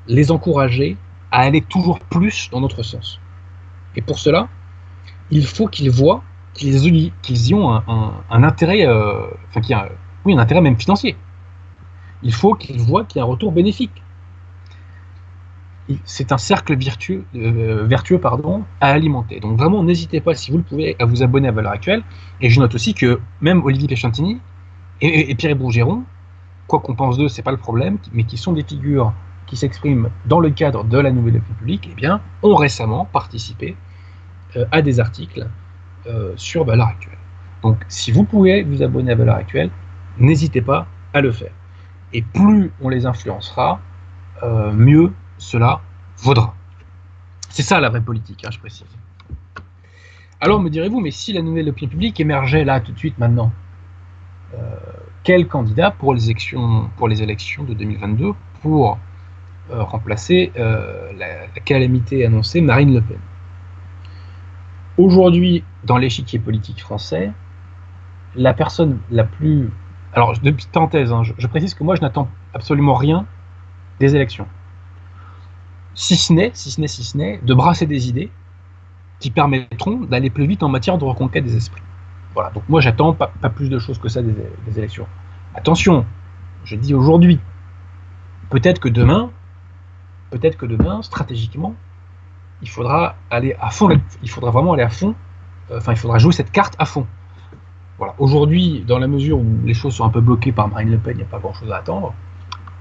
les 0.07 0.31
encourager 0.31 0.97
à 1.31 1.41
aller 1.41 1.63
toujours 1.63 1.99
plus 1.99 2.51
dans 2.51 2.61
notre 2.61 2.83
sens. 2.83 3.21
Et 3.97 4.03
pour 4.03 4.19
cela, 4.19 4.49
il 5.31 5.47
faut 5.47 5.67
qu'ils 5.67 5.91
voient 5.91 6.23
qu'ils 6.53 7.49
y 7.49 7.55
ont 7.55 7.69
un, 7.71 8.43
intérêt, 8.45 8.87
euh, 8.87 9.27
enfin, 9.49 9.89
oui, 10.25 10.35
un 10.35 10.39
intérêt 10.39 10.61
même 10.61 10.79
financier. 10.79 11.17
Il 12.23 12.33
faut 12.33 12.55
qu'ils 12.55 12.81
voient 12.81 13.05
qu'il 13.05 13.19
y 13.19 13.21
a 13.21 13.25
un 13.25 13.29
retour 13.29 13.51
bénéfique 13.51 14.04
c'est 16.05 16.33
un 16.33 16.39
cercle 16.39 16.77
vertueux, 16.77 17.25
euh, 17.35 17.85
vertueux 17.87 18.21
à 18.81 18.89
alimenter. 18.89 19.41
Donc 19.41 19.59
vraiment, 19.59 19.83
n'hésitez 19.83 20.21
pas, 20.21 20.35
si 20.35 20.51
vous 20.51 20.59
le 20.59 20.63
pouvez, 20.63 20.97
à 20.99 21.05
vous 21.05 21.23
abonner 21.23 21.49
à 21.49 21.53
Valeur 21.53 21.73
Actuelle. 21.73 22.03
Et 22.41 22.49
je 22.49 22.59
note 22.61 22.75
aussi 22.75 22.95
que 22.95 23.21
même 23.41 23.63
Olivier 23.65 23.89
Péchantini 23.89 24.41
et, 25.01 25.35
Pierre 25.35 25.57
Bourgeron, 25.57 26.05
quoi 26.67 26.81
qu'on 26.81 26.95
pense 26.95 27.19
d'eux, 27.19 27.29
c'est 27.29 27.43
pas 27.43 27.51
le 27.51 27.59
problème, 27.59 27.99
mais 28.13 28.25
qui 28.25 28.39
sont 28.39 28.53
des 28.53 28.63
figures 28.63 29.13
qui 29.47 29.57
s'expriment 29.57 30.09
dans 30.25 30.41
le 30.41 30.51
cadre 30.51 30.85
de 30.85 30.99
la 30.99 31.11
nouvelle 31.11 31.37
opinion 31.37 31.55
publique, 31.59 31.89
eh 31.93 31.95
bien, 31.95 32.21
ont 32.43 32.55
récemment 32.55 33.05
participé 33.05 33.77
euh, 34.57 34.65
à 34.73 34.81
des 34.81 35.01
articles 35.01 35.47
euh, 36.07 36.33
sur 36.37 36.65
Valeurs 36.65 36.89
Actuelles. 36.89 37.19
Donc, 37.63 37.77
si 37.89 38.11
vous 38.11 38.25
pouvez 38.25 38.63
vous 38.63 38.83
abonner 38.83 39.13
à 39.13 39.15
Valeurs 39.15 39.37
Actuelles, 39.37 39.71
n'hésitez 40.19 40.63
pas 40.63 40.87
à 41.13 41.21
le 41.21 41.31
faire. 41.31 41.53
Et 42.15 42.23
plus 42.23 42.73
on 42.81 42.89
les 42.89 43.05
influencera, 43.05 43.81
mieux 44.73 45.13
cela 45.39 45.81
vaudra. 46.19 46.55
C'est 47.49 47.63
ça 47.63 47.81
la 47.81 47.89
vraie 47.89 48.01
politique, 48.01 48.45
hein, 48.45 48.51
je 48.51 48.59
précise. 48.59 48.87
Alors 50.41 50.61
me 50.61 50.69
direz-vous, 50.69 51.01
mais 51.01 51.11
si 51.11 51.33
la 51.33 51.43
nouvelle 51.43 51.69
opinion 51.69 51.91
publique 51.91 52.21
émergeait 52.21 52.65
là 52.65 52.81
tout 52.81 52.93
de 52.93 52.99
suite 52.99 53.19
maintenant, 53.19 53.53
euh, 54.55 54.77
quel 55.23 55.49
candidat 55.49 55.91
pour 55.91 56.15
les 56.15 56.31
élections, 56.31 56.89
de 57.67 57.75
2022 57.75 58.33
pour 58.61 58.99
euh, 59.71 59.83
remplacer 59.83 60.53
euh, 60.59 61.13
la, 61.17 61.47
la, 61.47 61.61
calamité 61.65 62.27
annoncée 62.27 62.61
Marine 62.61 62.93
Le 62.93 63.01
Pen? 63.01 63.19
Aujourd'hui, 64.99 65.65
dans 65.85 65.97
l'échiquier 65.97 66.39
politique 66.39 66.81
français, 66.81 67.33
la 68.37 68.53
personne 68.53 68.99
la 69.11 69.25
plus... 69.25 69.71
Alors, 70.13 70.35
depuis 70.41 70.67
parenthèse, 70.71 71.13
hein, 71.13 71.23
je 71.25 71.47
précise 71.47 71.75
que 71.75 71.83
moi, 71.83 71.95
je 71.97 72.01
n'attends 72.01 72.29
absolument 72.53 72.95
rien 72.95 73.27
des 73.99 74.15
élections. 74.15 74.47
Si 75.95 76.17
ce 76.17 76.33
n'est, 76.33 76.51
si 76.55 76.71
ce 76.71 76.81
n'est, 76.81 76.89
si 76.89 77.05
ce 77.05 77.17
n'est, 77.17 77.39
de 77.39 77.55
brasser 77.55 77.87
des 77.87 78.09
idées 78.09 78.31
qui 79.21 79.31
permettront 79.31 80.01
d'aller 80.01 80.31
plus 80.31 80.47
vite 80.47 80.63
en 80.63 80.69
matière 80.69 80.99
de 80.99 81.05
reconquête 81.05 81.45
des 81.45 81.57
esprits. 81.57 81.83
Voilà, 82.35 82.51
donc 82.51 82.65
moi 82.69 82.81
j'attends 82.81 83.13
pas, 83.13 83.29
plus 83.49 83.71
de 83.71 83.79
choses 83.79 83.99
que 83.99 84.09
ça 84.09 84.21
des, 84.21 84.35
des 84.67 84.79
élections. 84.79 85.07
Attention, 85.55 86.05
je 86.65 86.75
dis 86.77 86.95
aujourd'hui, 86.95 87.39
peut-être 88.51 88.81
que 88.81 88.89
demain, 88.89 89.31
peut-être 90.31 90.57
que 90.57 90.67
demain, 90.67 91.01
stratégiquement, 91.03 91.75
il 92.61 92.69
faudra 92.69 93.15
aller 93.31 93.55
à 93.61 93.71
fond, 93.71 93.89
il 94.23 94.31
faudra 94.31 94.51
vraiment 94.51 94.73
aller 94.73 94.83
à 94.83 94.89
fond, 94.91 95.15
euh, 95.71 95.79
enfin 95.79 95.93
il 95.93 95.99
faudra 95.99 96.19
jouer 96.19 96.33
cette 96.33 96.51
carte 96.51 96.75
à 96.79 96.85
fond. 96.85 97.07
Voilà, 97.99 98.15
aujourd'hui, 98.19 98.85
dans 98.87 98.99
la 98.99 99.07
mesure 99.07 99.39
où 99.39 99.47
les 99.65 99.75
choses 99.75 99.95
sont 99.95 100.05
un 100.05 100.11
peu 100.11 100.21
bloquées 100.21 100.51
par 100.51 100.69
Marine 100.69 100.91
Le 100.91 100.99
Pen, 100.99 101.15
il 101.15 101.19
n'y 101.19 101.23
a 101.23 101.27
pas 101.27 101.39
grand-chose 101.39 101.71
à 101.71 101.77
attendre, 101.77 102.13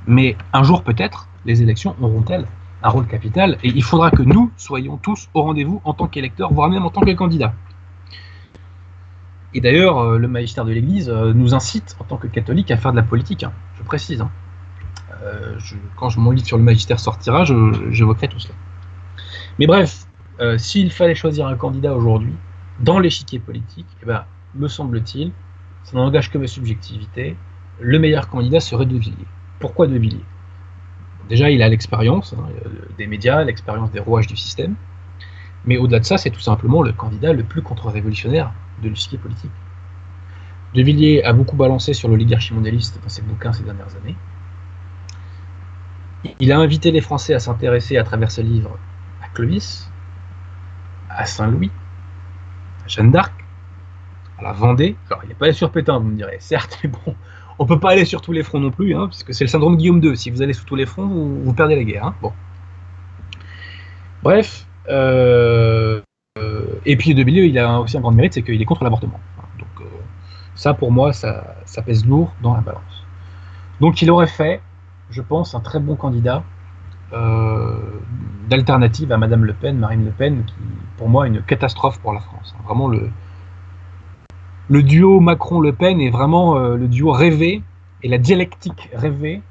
mais 0.08 0.36
un 0.52 0.64
jour 0.64 0.84
peut-être, 0.84 1.28
les 1.46 1.62
élections 1.62 1.96
auront-elles 2.02 2.48
un 2.84 2.90
rôle 2.90 3.08
capital 3.08 3.58
et 3.64 3.70
il 3.70 3.84
faudra 3.84 4.12
que 4.12 4.22
nous 4.22 4.52
soyons 4.58 4.98
tous 4.98 5.30
au 5.34 5.44
rendez-vous 5.44 5.82
en 5.86 5.94
tant 5.94 6.08
qu'électeurs, 6.08 6.54
voire 6.54 6.70
même 6.70 6.86
en 6.86 6.90
tant 6.90 7.02
que 7.02 7.12
candidats. 7.12 7.54
Et 9.54 9.62
d'ailleurs, 9.62 10.00
euh, 10.00 10.18
le 10.18 10.28
magistère 10.28 10.66
de 10.66 10.72
l'Église 10.72 11.10
euh, 11.10 11.34
nous 11.34 11.54
incite, 11.54 11.96
en 12.00 12.04
tant 12.04 12.18
que 12.18 12.28
catholiques, 12.28 12.72
à 12.72 12.78
faire 12.78 12.92
de 12.92 12.98
la 12.98 13.04
politique. 13.04 13.44
Hein, 13.44 13.54
je 13.78 13.84
précise. 13.84 14.22
Hein. 14.22 14.32
Euh, 15.24 15.56
je, 15.60 15.76
quand 15.96 16.16
mon 16.18 16.32
livre 16.32 16.48
sur 16.48 16.58
le 16.58 16.64
magistère 16.64 17.00
sortira, 17.00 17.46
j'évoquerai 17.92 18.28
tout 18.28 18.40
cela. 18.40 18.56
Mais 19.60 19.68
bref, 19.68 20.08
s'il 20.58 20.92
fallait 20.92 21.16
choisir 21.16 21.46
un 21.46 21.56
candidat 21.56 21.94
aujourd'hui, 21.94 22.34
dans 22.80 23.00
l'échiquier 23.00 23.40
politique, 23.40 23.86
eh 24.02 24.06
ben, 24.06 24.26
me 24.56 24.68
semble-t-il, 24.68 25.32
ça 25.84 25.96
n'engage 25.96 26.32
que 26.32 26.40
ma 26.40 26.48
subjectivité, 26.48 27.38
le 27.80 28.00
meilleur 28.00 28.28
candidat 28.30 28.60
serait 28.60 28.88
De 28.88 28.98
Villiers. 28.98 29.28
Pourquoi 29.60 29.86
De 29.86 29.96
Villiers? 29.96 30.26
Déjà, 31.30 31.50
il 31.50 31.62
a 31.62 31.70
l'expérience 31.70 32.34
hein, 32.34 32.48
des 32.98 33.08
médias, 33.08 33.44
l'expérience 33.44 33.92
des 33.92 34.00
rouages 34.00 34.28
du 34.28 34.36
système. 34.36 34.76
Mais 35.66 35.78
au-delà 35.78 36.00
de 36.00 36.06
ça, 36.06 36.18
c'est 36.18 36.30
tout 36.30 36.42
simplement 36.42 36.84
le 36.84 36.92
candidat 36.92 37.32
le 37.34 37.44
plus 37.44 37.62
contre-révolutionnaire 37.62 38.52
de 38.82 38.90
l'échiquier 38.90 39.18
politique. 39.18 39.52
De 40.74 40.82
Villiers 40.82 41.24
a 41.24 41.34
beaucoup 41.34 41.56
balancé 41.56 41.94
sur 41.94 42.10
l'oligarchie 42.10 42.54
mondialiste 42.54 43.00
dans 43.02 43.10
ses 43.10 43.22
bouquins 43.22 43.54
ces 43.54 43.64
dernières 43.64 43.96
années. 44.04 44.16
Il 46.40 46.52
a 46.52 46.58
invité 46.58 46.92
les 46.92 47.02
Français 47.02 47.34
à 47.34 47.40
s'intéresser 47.40 47.98
à 47.98 48.04
travers 48.04 48.32
ses 48.32 48.44
livres 48.44 48.78
à 49.22 49.28
Clovis, 49.30 49.92
à 51.10 51.26
Saint-Louis, 51.26 51.72
à 52.86 52.88
Jeanne 52.88 53.12
d'Arc, 53.12 53.34
à 54.40 54.44
la 54.44 54.52
Vendée. 54.52 54.96
Alors, 55.10 55.24
il 55.24 55.30
n'est 55.30 55.36
pas 55.36 55.52
sur 55.54 55.72
Pétain, 55.72 56.00
vous 56.00 56.08
me 56.08 56.16
direz, 56.16 56.38
certes, 56.40 56.80
mais 56.84 56.90
bon, 56.90 57.16
on 57.60 57.66
peut 57.66 57.80
pas 57.80 57.92
aller 57.92 58.06
sur 58.06 58.22
tous 58.22 58.32
les 58.32 58.44
fronts 58.44 58.60
non 58.60 58.72
plus, 58.72 58.96
hein, 58.96 59.08
parce 59.08 59.24
que 59.24 59.34
c'est 59.34 59.44
le 59.44 59.50
syndrome 59.50 59.78
Guillaume 59.78 60.04
II. 60.04 60.16
Si 60.18 60.30
vous 60.30 60.42
allez 60.42 60.54
sur 60.54 60.66
tous 60.66 60.76
les 60.76 60.86
fronts, 60.86 61.08
vous, 61.08 61.54
perdez 61.54 61.76
la 61.76 61.84
guerre. 61.84 62.06
Hein. 62.06 62.32
Bref, 64.24 64.66
euh, 64.90 66.02
euh, 66.38 66.66
et 66.86 66.96
puis 66.96 67.14
de 67.14 67.24
milieu, 67.24 67.46
il 67.46 67.58
a 67.60 67.80
aussi 67.80 67.98
un 67.98 68.02
grand 68.02 68.12
mérite, 68.12 68.34
c'est 68.34 68.42
qu'il 68.42 68.62
est 68.62 68.66
contre 68.66 68.84
l'avortement. 68.84 69.20
Donc 69.60 69.68
euh, 69.82 69.86
ça, 70.56 70.74
pour 70.74 70.92
moi, 70.92 71.14
ça, 71.14 71.56
pèse 71.86 72.06
lourd 72.06 72.34
dans 72.42 72.54
la 72.54 72.62
balance. 72.62 73.06
Donc 73.82 74.02
il 74.02 74.10
aurait 74.10 74.28
fait, 74.28 74.62
je 75.10 75.22
pense, 75.22 75.56
un 75.56 75.60
très 75.60 75.80
bon 75.80 75.96
candidat 75.96 76.44
d'alternative 78.50 79.12
à 79.12 79.18
Madame 79.18 79.46
Le 79.46 79.54
Pen, 79.54 79.78
Marine 79.78 80.04
Le 80.04 80.10
Pen, 80.10 80.46
qui, 80.46 80.56
pour 80.98 81.10
moi, 81.10 81.28
est 81.28 81.30
une 81.30 81.44
catastrophe 81.44 82.00
pour 82.00 82.12
la 82.12 82.20
France. 82.20 82.56
Vraiment 82.66 82.88
le 82.88 83.12
le 84.70 84.84
duo 84.84 85.20
Macron-Le 85.20 85.74
Pen 85.74 86.00
est 86.00 86.10
vraiment 86.10 86.58
euh, 86.58 86.78
le 86.78 86.88
duo 86.88 87.12
rêvé 87.12 87.62
et 88.02 88.08
la 88.08 88.18
dialectique 88.18 88.90
rêvée 88.94 89.42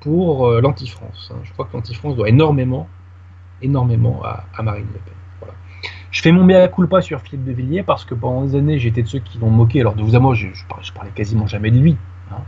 pour 0.00 0.46
euh, 0.46 0.60
l'anti-France. 0.60 1.32
Hein. 1.32 1.38
Je 1.44 1.52
crois 1.52 1.66
que 1.66 1.76
l'anti-France 1.76 2.16
doit 2.16 2.28
énormément, 2.28 2.88
énormément 3.62 4.22
à, 4.24 4.62
Marine 4.62 4.86
Le 4.92 4.98
Pen. 4.98 5.14
Je 6.10 6.22
fais 6.22 6.32
mon 6.32 6.42
mea 6.42 6.68
culpa 6.68 7.02
sur 7.02 7.20
Philippe 7.20 7.44
de 7.44 7.52
Villiers 7.52 7.82
parce 7.82 8.04
que 8.04 8.14
pendant 8.14 8.42
des 8.42 8.56
années 8.56 8.78
j'étais 8.78 9.02
de 9.02 9.08
ceux 9.08 9.18
qui 9.18 9.38
l'ont 9.38 9.50
moqué. 9.50 9.80
Alors 9.80 9.94
de 9.94 10.02
vous 10.02 10.16
à 10.16 10.18
moi, 10.18 10.34
je, 10.34 10.48
je, 10.52 10.92
parlais, 10.92 11.10
quasiment 11.14 11.46
jamais 11.46 11.70
de 11.70 11.78
lui. 11.78 11.96
Hein. 12.32 12.38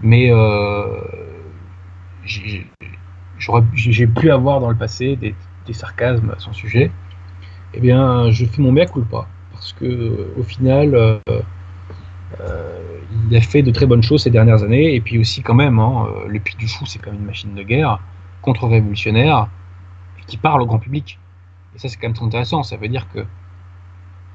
Mais 0.00 0.30
euh, 0.30 1.00
j'ai 2.24 4.06
pu 4.06 4.30
avoir 4.30 4.60
dans 4.60 4.70
le 4.70 4.76
passé 4.76 5.16
des, 5.16 5.34
des 5.66 5.72
sarcasmes 5.72 6.30
à 6.30 6.38
son 6.38 6.52
sujet. 6.52 6.92
Eh 7.74 7.80
bien, 7.80 8.30
je 8.30 8.46
fais 8.46 8.62
mon 8.62 8.72
mea 8.72 8.86
culpa 8.86 9.26
parce 9.60 9.74
que 9.74 10.32
au 10.38 10.42
final, 10.42 10.94
euh, 10.94 11.18
euh, 12.40 12.98
il 13.28 13.36
a 13.36 13.42
fait 13.42 13.62
de 13.62 13.70
très 13.70 13.84
bonnes 13.84 14.02
choses 14.02 14.22
ces 14.22 14.30
dernières 14.30 14.62
années, 14.62 14.94
et 14.94 15.02
puis 15.02 15.18
aussi 15.18 15.42
quand 15.42 15.54
même, 15.54 15.78
hein, 15.78 16.06
le 16.26 16.40
Puy 16.40 16.56
du 16.56 16.66
Fou, 16.66 16.86
c'est 16.86 16.98
quand 16.98 17.10
même 17.10 17.20
une 17.20 17.26
machine 17.26 17.54
de 17.54 17.62
guerre 17.62 18.00
contre-révolutionnaire 18.40 19.50
qui 20.26 20.38
parle 20.38 20.62
au 20.62 20.66
grand 20.66 20.78
public. 20.78 21.18
Et 21.74 21.78
ça, 21.78 21.88
c'est 21.88 21.96
quand 21.96 22.06
même 22.06 22.14
très 22.14 22.24
intéressant. 22.24 22.62
Ça 22.62 22.78
veut 22.78 22.88
dire 22.88 23.06
que 23.12 23.26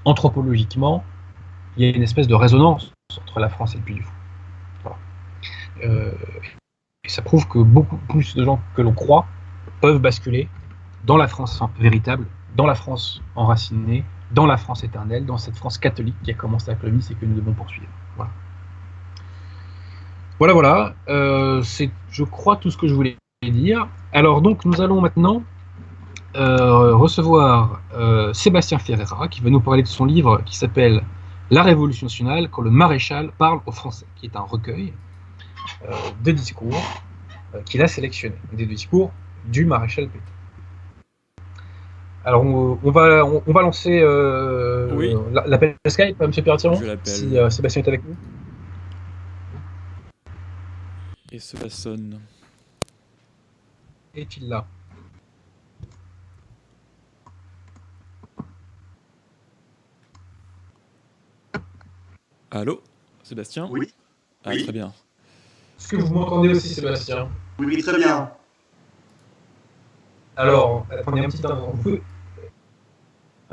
anthropologiquement, 0.03 1.03
il 1.75 1.88
y 1.88 1.91
a 1.91 1.95
une 1.95 2.03
espèce 2.03 2.27
de 2.27 2.35
résonance 2.35 2.93
entre 3.19 3.39
la 3.39 3.49
France 3.49 3.73
et 3.73 3.77
le 3.79 3.83
Puy 3.83 3.95
du 3.95 4.03
Fou. 4.03 4.11
Euh, 5.83 6.11
et 7.03 7.09
ça 7.09 7.23
prouve 7.23 7.47
que 7.47 7.57
beaucoup 7.57 7.97
plus 8.09 8.35
de 8.35 8.45
gens 8.45 8.59
que 8.75 8.83
l'on 8.83 8.93
croit 8.93 9.25
peuvent 9.81 9.99
basculer 9.99 10.49
dans 11.05 11.17
la 11.17 11.27
France 11.27 11.63
véritable, 11.79 12.27
dans 12.55 12.67
la 12.67 12.75
France 12.75 13.23
enracinée, 13.35 14.03
dans 14.36 14.45
la 14.45 14.58
France 14.58 14.84
éternelle, 14.84 15.26
dans 15.26 15.38
cette 15.38 15.56
France 15.56 15.78
catholique 15.78 16.15
qui 16.21 16.32
a 16.32 16.34
commencé 16.34 16.69
à 16.69 16.76
Clovis 16.76 17.10
et 17.10 17.15
que 17.15 17.26
nous 17.26 17.36
devons 17.36 17.54
poursuivre. 17.54 17.88
Voilà. 18.17 18.32
Voilà. 20.38 20.93
Euh, 21.08 21.63
c'est, 21.63 21.89
je 22.12 22.24
crois, 22.26 22.58
tout 22.58 22.69
ce 22.69 22.78
que 22.78 22.88
je 22.88 22.93
voulais 22.93 23.15
dire. 23.41 23.88
Alors, 24.12 24.41
donc, 24.41 24.65
nous 24.65 24.82
allons 24.82 25.00
maintenant 25.00 25.41
euh, 26.36 26.93
recevoir 26.95 27.82
euh, 27.95 28.34
Sébastien 28.34 28.78
Ferreira 28.78 29.30
qui 29.30 29.39
va 29.41 29.50
nous 29.50 29.62
parler 29.62 29.84
de 29.84 29.88
son 29.88 30.04
livre 30.04 30.41
qui 30.45 30.58
s'appelle 30.58 31.02
La 31.50 31.63
Révolution 31.63 32.08
nationale 32.08 32.50
quand 32.50 32.62
le 32.62 32.71
maréchal 32.71 33.32
parle 33.38 33.62
aux 33.65 33.71
Français, 33.71 34.06
qui 34.17 34.26
est 34.26 34.36
un 34.36 34.41
recueil 34.41 34.93
de 36.24 36.32
discours 36.32 36.82
qu'il 37.65 37.82
a 37.82 37.88
sélectionné, 37.88 38.36
des 38.54 38.65
discours 38.65 39.12
du 39.45 39.65
maréchal 39.65 40.10
Pétain. 40.10 40.35
Alors, 42.25 42.43
on, 42.43 42.79
on, 42.83 42.91
va, 42.91 43.23
on, 43.23 43.43
on, 43.45 43.53
va 43.53 43.61
lancer 43.61 44.01
euh, 44.01 44.89
oui. 44.95 45.15
l'appel 45.45 45.75
Skype, 45.88 46.19
M. 46.19 46.31
Pertiron, 46.31 46.81
si 47.03 47.38
euh, 47.38 47.51
Sébastien 47.51 47.83
est 47.83 47.88
avec 47.88 48.03
nous. 48.03 48.15
Et 51.31 51.38
cela 51.38 51.69
sonne. 51.69 52.19
Est-il 54.15 54.49
là? 54.49 54.65
Allô 62.49 62.81
Sébastien? 63.21 63.67
Oui. 63.69 63.93
Ah, 64.43 64.49
oui. 64.51 64.63
très 64.63 64.71
bien. 64.71 64.91
Est-ce 65.77 65.89
que 65.89 65.97
vous 65.97 66.11
m'entendez 66.11 66.49
aussi, 66.49 66.69
Sébastien? 66.69 67.29
Oui, 67.59 67.67
oui, 67.67 67.83
très 67.83 67.97
bien. 67.97 68.31
Alors, 70.38 70.88
attendez 70.89 71.21
un 71.21 71.27
petit 71.29 71.45
instant. 71.45 71.73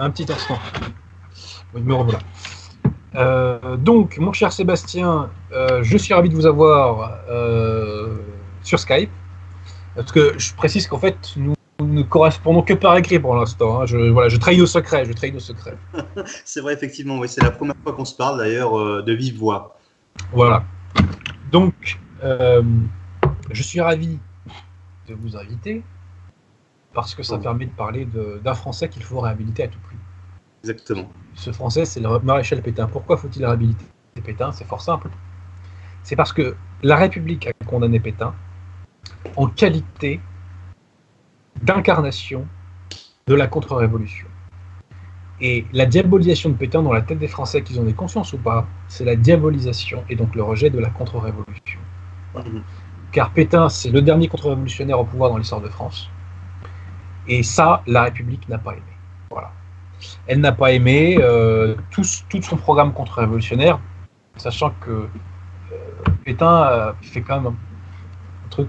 Un 0.03 0.11
petit 0.11 0.27
instant. 0.33 0.59
Me 1.75 1.95
revoilà. 1.95 2.19
Euh, 3.15 3.77
donc, 3.77 4.19
mon 4.19 4.33
cher 4.33 4.53
Sébastien, 4.53 5.31
euh, 5.53 5.85
je 5.85 5.97
suis 5.97 6.12
ravi 6.12 6.29
de 6.29 6.35
vous 6.35 6.47
avoir 6.47 7.21
euh, 7.31 8.17
sur 8.65 8.81
Skype. 8.81 9.11
Parce 9.95 10.11
que 10.11 10.37
je 10.37 10.55
précise 10.55 10.88
qu'en 10.88 10.99
fait, 10.99 11.35
nous 11.37 11.55
ne 11.81 12.03
correspondons 12.03 12.62
que 12.62 12.75
par 12.75 12.97
écrit 12.97 13.21
pour 13.21 13.37
l'instant. 13.37 13.81
Hein. 13.81 13.87
Je, 13.87 13.97
voilà, 13.97 14.29
je 14.29 14.38
trahis 14.38 14.59
nos 14.59 14.67
secrets. 14.67 15.05
Je 15.05 15.12
trahis 15.12 15.31
nos 15.31 15.38
secrets. 15.38 15.77
c'est 16.45 16.61
vrai, 16.61 16.75
effectivement. 16.75 17.21
Oui, 17.21 17.29
c'est 17.29 17.45
la 17.45 17.53
première 17.53 17.77
fois 17.85 17.93
qu'on 17.93 18.05
se 18.05 18.17
parle 18.17 18.38
d'ailleurs 18.38 19.05
de 19.05 19.12
vive 19.12 19.38
voix. 19.38 19.79
Voilà. 20.33 20.65
Donc, 21.53 22.01
je 22.25 23.62
suis 23.62 23.81
ravi 23.81 24.19
de 25.09 25.15
vous 25.15 25.37
inviter 25.37 25.85
parce 26.94 27.14
que 27.14 27.22
ça 27.22 27.38
permet 27.38 27.66
de 27.66 27.70
parler 27.70 28.07
d'un 28.07 28.55
Français 28.55 28.88
qu'il 28.88 29.02
faut 29.02 29.20
réhabiliter 29.20 29.64
à 29.64 29.68
tout 29.68 29.78
prix. 29.81 29.96
Exactement. 30.62 31.11
ce 31.35 31.50
Français, 31.50 31.85
c'est 31.85 32.00
le 32.00 32.18
maréchal 32.20 32.62
Pétain. 32.62 32.87
Pourquoi 32.87 33.16
faut-il 33.16 33.44
réhabiliter 33.44 33.85
Pétain? 34.24 34.52
C'est 34.52 34.64
fort 34.64 34.81
simple. 34.81 35.09
C'est 36.05 36.16
parce 36.16 36.33
que 36.33 36.55
la 36.83 36.96
République 36.96 37.48
a 37.48 37.52
condamné 37.64 37.98
Pétain 37.98 38.35
en 39.37 39.46
qualité 39.46 40.20
d'incarnation 41.62 42.46
de 43.26 43.35
la 43.35 43.46
contre-révolution. 43.46 44.26
Et 45.40 45.66
la 45.72 45.87
diabolisation 45.87 46.50
de 46.50 46.55
Pétain 46.55 46.83
dans 46.83 46.92
la 46.92 47.02
tête 47.02 47.18
des 47.18 47.26
Français, 47.26 47.62
qu'ils 47.62 47.81
en 47.81 47.87
aient 47.88 47.92
conscience 47.92 48.33
ou 48.33 48.38
pas, 48.38 48.66
c'est 48.87 49.05
la 49.05 49.16
diabolisation 49.16 50.05
et 50.09 50.14
donc 50.14 50.37
le 50.37 50.42
rejet 50.42 50.70
de 50.70 50.78
la 50.78 50.90
contre-révolution. 50.90 51.81
Mhm. 52.37 52.62
Car 53.11 53.33
Pétain, 53.33 53.68
c'est 53.68 53.90
le 53.90 54.02
dernier 54.02 54.28
contre-révolutionnaire 54.28 55.00
au 55.00 55.05
pouvoir 55.05 55.31
dans 55.31 55.38
l'histoire 55.38 55.61
de 55.61 55.68
France. 55.68 56.12
Et 57.28 57.42
ça, 57.42 57.82
la 57.87 58.04
République 58.04 58.48
n'a 58.48 58.58
pas 58.58 58.72
aimé. 58.72 58.82
Voilà. 59.30 59.52
Elle 60.26 60.40
n'a 60.40 60.52
pas 60.52 60.72
aimé 60.72 61.18
euh, 61.20 61.76
tout, 61.90 62.02
tout, 62.28 62.42
son 62.42 62.56
programme 62.56 62.92
contre-révolutionnaire, 62.92 63.78
sachant 64.37 64.70
que 64.80 64.90
euh, 64.90 65.76
Pétain 66.24 66.64
euh, 66.64 66.92
fait 67.02 67.22
quand 67.22 67.40
même 67.40 67.52
un, 67.52 68.48
truc 68.50 68.68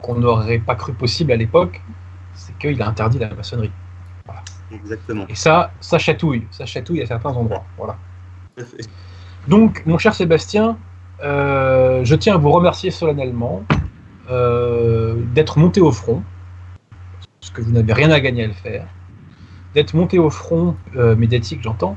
qu'on 0.00 0.16
n'aurait 0.16 0.58
pas 0.58 0.74
cru 0.74 0.92
possible 0.92 1.32
à 1.32 1.36
l'époque, 1.36 1.82
c'est 2.34 2.56
qu'il 2.58 2.80
a 2.80 2.88
interdit 2.88 3.18
la 3.18 3.32
maçonnerie. 3.34 3.72
Voilà. 4.24 4.42
Exactement. 4.72 5.26
Et 5.28 5.34
ça, 5.34 5.70
ça 5.80 5.98
chatouille, 5.98 6.46
ça 6.50 6.66
chatouille 6.66 7.02
à 7.02 7.06
certains 7.06 7.30
endroits. 7.30 7.64
Voilà. 7.76 7.96
Donc, 9.46 9.82
mon 9.86 9.98
cher 9.98 10.14
Sébastien, 10.14 10.76
euh, 11.22 12.04
je 12.04 12.14
tiens 12.14 12.34
à 12.34 12.38
vous 12.38 12.50
remercier 12.50 12.90
solennellement 12.90 13.64
euh, 14.30 15.16
d'être 15.34 15.58
monté 15.58 15.80
au 15.80 15.90
front, 15.90 16.22
parce 17.48 17.56
que 17.56 17.62
vous 17.62 17.72
n'avez 17.72 17.92
rien 17.94 18.10
à 18.10 18.20
gagner 18.20 18.44
à 18.44 18.46
le 18.46 18.52
faire, 18.52 18.86
d'être 19.74 19.94
monté 19.94 20.18
au 20.18 20.28
front 20.30 20.76
euh, 20.96 21.16
médiatique, 21.16 21.60
j'entends, 21.62 21.96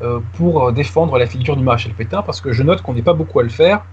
euh, 0.00 0.20
pour 0.34 0.72
défendre 0.72 1.18
la 1.18 1.26
figure 1.26 1.56
du 1.56 1.62
maréchal 1.62 1.92
Pétain, 1.92 2.22
parce 2.22 2.40
que 2.40 2.52
je 2.52 2.62
note 2.62 2.80
qu'on 2.82 2.94
n'est 2.94 3.02
pas 3.02 3.14
beaucoup 3.14 3.38
à 3.40 3.42
le 3.42 3.48
faire, 3.50 3.84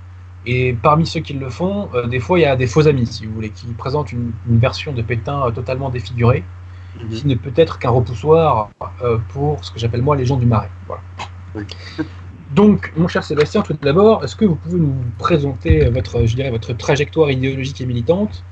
et 0.46 0.74
parmi 0.74 1.06
ceux 1.06 1.20
qui 1.20 1.34
le 1.34 1.50
font, 1.50 1.89
euh, 1.94 2.08
des 2.08 2.20
fois 2.20 2.39
il 2.39 2.44
y 2.44 2.46
a 2.46 2.56
des 2.56 2.68
faux 2.68 2.88
amis, 2.88 3.08
si 3.08 3.26
vous 3.26 3.34
voulez, 3.34 3.50
qui 3.50 3.68
présentent 3.74 4.13
une, 4.13 4.32
une 4.50 4.58
version 4.58 4.94
de 4.94 5.02
Pétain 5.02 5.48
euh, 5.48 5.52
totalement 5.52 5.89
défigurée, 5.89 6.44
Mhm. 7.00 7.10
qui 7.10 7.28
n'est 7.28 7.36
peut-être 7.36 7.78
qu'un 7.78 7.92
repoussoir 7.92 8.72
euh, 9.04 9.20
pour 9.30 9.63
ce 9.63 9.72
que 9.72 9.78
j'appelle 9.80 10.02
moi 10.02 10.15
les 10.15 10.26
gens 10.26 10.38
du 10.38 10.48
marais. 10.48 10.72
Voilà. 10.88 11.04
Oui. 11.54 11.63
Donc, 12.50 12.92
mon 12.98 13.08
cher 13.08 13.24
Sébastien, 13.24 13.62
tout 13.62 13.74
d'abord, 13.80 14.24
est-ce 14.24 14.36
que 14.36 14.46
vous 14.46 14.56
pouvez 14.56 14.80
nous 14.80 14.96
présenter 15.20 15.88
votre, 15.89 16.26
je 16.26 16.36
dirais, 16.36 16.50
votre 16.50 16.74
trajectoire 16.74 17.30
idéologique 17.30 17.80
et 17.82 17.86
militante 17.86 18.44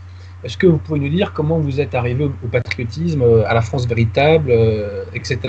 Est-ce 0.48 0.56
que 0.56 0.66
vous 0.66 0.78
pouvez 0.78 1.02
nous 1.02 1.10
dire 1.10 1.34
comment 1.34 1.60
vous 1.60 1.82
êtes 1.82 1.94
arrivé 1.94 2.24
au, 2.24 2.48
patriotisme, 2.48 3.22
euh, 3.22 3.50
à 3.50 3.54
la 3.54 3.60
France 3.60 3.86
véritable, 3.86 4.50
euh, 4.50 5.04
etc. 5.14 5.40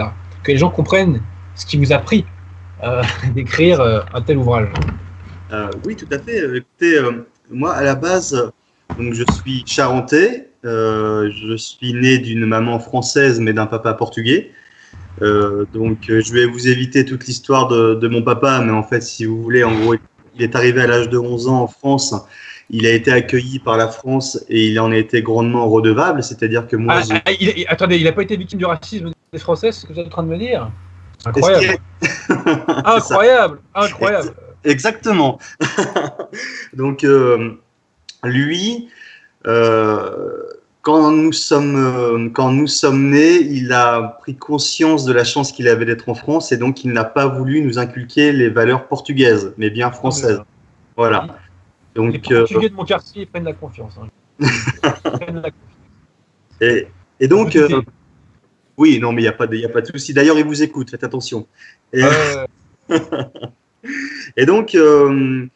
Que 0.42 0.50
les 0.50 0.58
gens 0.58 0.70
comprennent 0.70 1.22
ce 1.54 1.66
qui 1.66 1.76
vous 1.76 1.92
a 1.92 1.98
pris 1.98 2.24
euh, 2.82 3.00
d'écrire 3.36 3.80
un 4.12 4.20
tel 4.22 4.38
ouvrage. 4.38 4.70
Oui, 5.84 5.94
tout 5.94 6.08
à 6.10 6.18
fait. 6.18 6.38
Écoutez, 6.38 6.98
moi, 7.48 7.74
à 7.74 7.84
la 7.84 7.94
base, 7.94 8.50
donc, 8.98 9.14
je 9.14 9.22
suis 9.34 9.62
charentais. 9.64 10.48
Je 10.64 11.54
suis 11.56 11.94
né 11.94 12.18
d'une 12.18 12.44
maman 12.44 12.80
française, 12.80 13.38
mais 13.38 13.52
d'un 13.52 13.66
papa 13.66 13.94
portugais. 13.94 14.50
Donc, 15.20 15.98
je 16.08 16.32
vais 16.32 16.46
vous 16.46 16.66
éviter 16.66 17.04
toute 17.04 17.24
l'histoire 17.28 17.68
de 17.68 18.08
mon 18.08 18.22
papa, 18.22 18.60
mais 18.64 18.72
en 18.72 18.82
fait, 18.82 19.00
si 19.00 19.26
vous 19.26 19.40
voulez, 19.40 19.62
en 19.62 19.78
gros, 19.78 19.94
il 20.34 20.42
est 20.42 20.56
arrivé 20.56 20.80
à 20.82 20.88
l'âge 20.88 21.08
de 21.08 21.18
11 21.18 21.46
ans 21.46 21.62
en 21.62 21.68
France. 21.68 22.14
Il 22.70 22.86
a 22.86 22.90
été 22.92 23.10
accueilli 23.10 23.58
par 23.60 23.76
la 23.76 23.88
France 23.88 24.44
et 24.48 24.66
il 24.66 24.78
en 24.78 24.92
a 24.92 24.96
été 24.96 25.22
grandement 25.22 25.68
redevable. 25.68 26.22
C'est-à-dire 26.22 26.66
que 26.68 26.76
moi, 26.76 27.00
Ah, 27.10 27.20
ah, 27.24 27.30
il- 27.32 27.64
attendez, 27.68 27.96
il 27.96 28.04
n'a 28.04 28.12
pas 28.12 28.22
été 28.22 28.36
victime 28.36 28.58
du 28.58 28.66
racisme 28.66 29.10
des 29.32 29.38
Français, 29.38 29.72
c'est 29.72 29.80
ce 29.80 29.86
que 29.86 29.92
vous 29.94 30.00
êtes 30.00 30.06
en 30.06 30.10
train 30.10 30.22
de 30.22 30.28
me 30.28 30.38
dire? 30.38 30.70
Incroyable, 31.26 31.78
incroyable, 32.84 33.58
incroyable. 33.74 34.34
Exactement. 34.64 35.38
Donc, 36.74 37.02
euh, 37.04 37.54
lui, 38.22 38.88
euh, 39.46 40.42
quand, 40.82 41.10
nous 41.10 41.32
sommes, 41.32 41.76
euh, 41.76 42.28
quand 42.32 42.52
nous 42.52 42.66
sommes 42.66 43.10
nés, 43.10 43.36
il 43.40 43.72
a 43.72 44.16
pris 44.20 44.36
conscience 44.36 45.04
de 45.04 45.12
la 45.12 45.24
chance 45.24 45.52
qu'il 45.52 45.68
avait 45.68 45.84
d'être 45.86 46.08
en 46.08 46.14
France 46.14 46.52
et 46.52 46.56
donc 46.56 46.84
il 46.84 46.92
n'a 46.92 47.04
pas 47.04 47.26
voulu 47.26 47.60
nous 47.62 47.78
inculquer 47.78 48.32
les 48.32 48.48
valeurs 48.48 48.86
portugaises, 48.86 49.52
mais 49.58 49.70
bien 49.70 49.90
françaises. 49.90 50.40
Voilà. 50.96 51.26
Les 51.96 52.02
Donc, 52.12 52.30
euh, 52.32 52.40
Portugais 52.40 52.68
de 52.68 52.74
mon 52.74 52.84
quartier 52.84 53.26
prennent 53.26 53.44
la 53.44 53.52
confiance. 53.52 53.98
hein. 54.00 54.08
Ils 54.40 55.10
prennent 55.10 55.40
la 55.42 55.50
confiance. 55.50 56.60
et, 56.60 56.86
et 57.20 57.28
donc, 57.28 57.56
euh, 57.56 57.82
oui, 58.76 58.98
non, 59.00 59.12
mais 59.12 59.22
il 59.22 59.24
n'y 59.24 59.28
a 59.28 59.32
pas 59.32 59.46
de, 59.46 59.56
y 59.56 59.64
a 59.64 59.68
pas 59.68 59.80
de 59.80 59.86
souci. 59.86 60.12
D'ailleurs, 60.14 60.38
il 60.38 60.44
vous 60.44 60.62
écoute, 60.62 60.90
faites 60.90 61.04
attention. 61.04 61.46
Et, 61.92 62.02
euh, 62.04 62.46
Et 64.36 64.46
donc, 64.46 64.74
euh, 64.74 65.46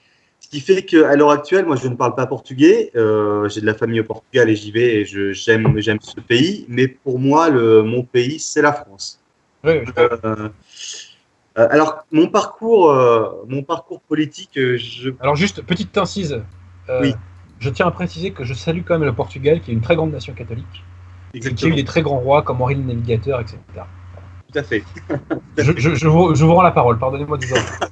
ce 0.40 0.48
qui 0.48 0.60
fait 0.60 0.84
qu'à 0.84 1.14
l'heure 1.16 1.30
actuelle, 1.30 1.66
moi, 1.66 1.76
je 1.76 1.88
ne 1.88 1.94
parle 1.94 2.14
pas 2.14 2.26
portugais. 2.26 2.90
Euh, 2.96 3.48
J'ai 3.48 3.60
de 3.60 3.66
la 3.66 3.74
famille 3.74 4.00
au 4.00 4.04
Portugal 4.04 4.48
et 4.48 4.56
j'y 4.56 4.70
vais 4.72 5.00
et 5.00 5.04
j'aime 5.04 5.98
ce 6.00 6.20
pays. 6.20 6.64
Mais 6.68 6.88
pour 6.88 7.18
moi, 7.18 7.50
le, 7.50 7.82
mon 7.82 8.02
pays, 8.02 8.38
c'est 8.38 8.62
la 8.62 8.72
France. 8.72 9.20
oui, 9.64 9.72
oui, 9.78 9.92
Euh, 9.98 10.16
euh, 10.24 10.48
alors, 11.56 12.04
mon 12.12 12.28
parcours, 12.28 12.90
euh, 12.90 13.44
mon 13.48 13.62
parcours 13.62 14.00
politique, 14.00 14.56
euh, 14.56 14.76
je, 14.78 15.10
Alors 15.20 15.36
juste, 15.36 15.62
petite 15.62 15.96
incise. 15.98 16.42
Euh, 16.88 17.00
Oui. 17.02 17.14
Je 17.60 17.70
tiens 17.70 17.86
à 17.86 17.90
préciser 17.92 18.32
que 18.32 18.42
je 18.42 18.54
salue 18.54 18.80
quand 18.84 18.94
même 18.94 19.04
le 19.08 19.12
Portugal, 19.14 19.60
qui 19.60 19.70
est 19.70 19.74
une 19.74 19.80
très 19.82 19.94
grande 19.94 20.10
nation 20.10 20.32
catholique, 20.32 20.82
et 21.32 21.38
qui 21.38 21.64
a 21.64 21.68
eu 21.68 21.74
des 21.74 21.84
très 21.84 22.02
grands 22.02 22.18
rois 22.18 22.42
comme 22.42 22.60
Henri 22.60 22.74
le 22.74 22.82
Navigateur, 22.82 23.40
etc. 23.40 23.56
tout 24.52 24.58
à 24.58 24.62
fait. 24.64 24.82
Je, 25.58 25.72
je- 25.76 25.94
je 25.94 26.08
vous, 26.08 26.34
je 26.34 26.44
vous 26.44 26.54
rends 26.54 26.62
la 26.62 26.72
parole, 26.72 26.98
pardonnez-moi 26.98 27.38
de 27.38 27.46
vous 27.46 27.54
en- 27.54 27.86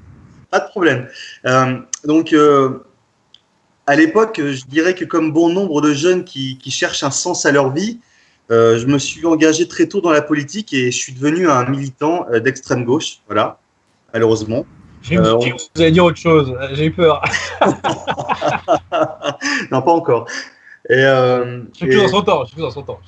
Pas 0.51 0.59
de 0.61 0.68
problème. 0.70 1.07
Euh, 1.46 1.79
donc, 2.05 2.33
euh, 2.33 2.85
à 3.87 3.94
l'époque, 3.94 4.40
je 4.42 4.64
dirais 4.66 4.94
que 4.94 5.05
comme 5.05 5.33
bon 5.33 5.49
nombre 5.53 5.81
de 5.83 5.92
jeunes 5.92 6.25
qui, 6.25 6.59
qui 6.59 6.70
cherchent 6.73 7.03
un 7.05 7.11
sens 7.12 7.46
à 7.46 7.53
leur 7.53 7.70
vie, 7.70 8.01
euh, 8.50 8.78
je 8.78 8.86
me 8.86 8.98
suis 8.98 9.24
engagé 9.26 9.68
très 9.68 9.86
tôt 9.86 10.00
dans 10.00 10.10
la 10.10 10.22
politique 10.22 10.72
et 10.72 10.90
je 10.90 10.96
suis 10.96 11.12
devenu 11.12 11.48
un 11.48 11.68
militant 11.68 12.26
euh, 12.32 12.40
d'extrême 12.40 12.84
gauche. 12.84 13.18
Voilà, 13.26 13.58
malheureusement. 14.12 14.66
J'ai 15.02 15.16
Euh, 15.16 15.34
Vous 15.34 15.80
allez 15.80 15.92
dire 15.92 16.04
autre 16.04 16.18
chose, 16.18 16.54
j'ai 16.72 16.86
eu 16.86 16.90
peur. 16.90 17.22
non, 19.70 19.82
pas 19.82 19.92
encore. 19.92 20.26
Et, 20.88 20.94
euh, 20.94 21.62
Je 21.72 21.78
suis 21.78 21.86
plus 21.86 21.96
dans 21.96 22.08
son 22.08 22.22
temps, 22.22 22.42
je 22.42 22.46
suis 22.48 22.56
plus 22.56 22.62
dans 22.62 22.70
son 22.70 22.82
temps. 22.82 23.00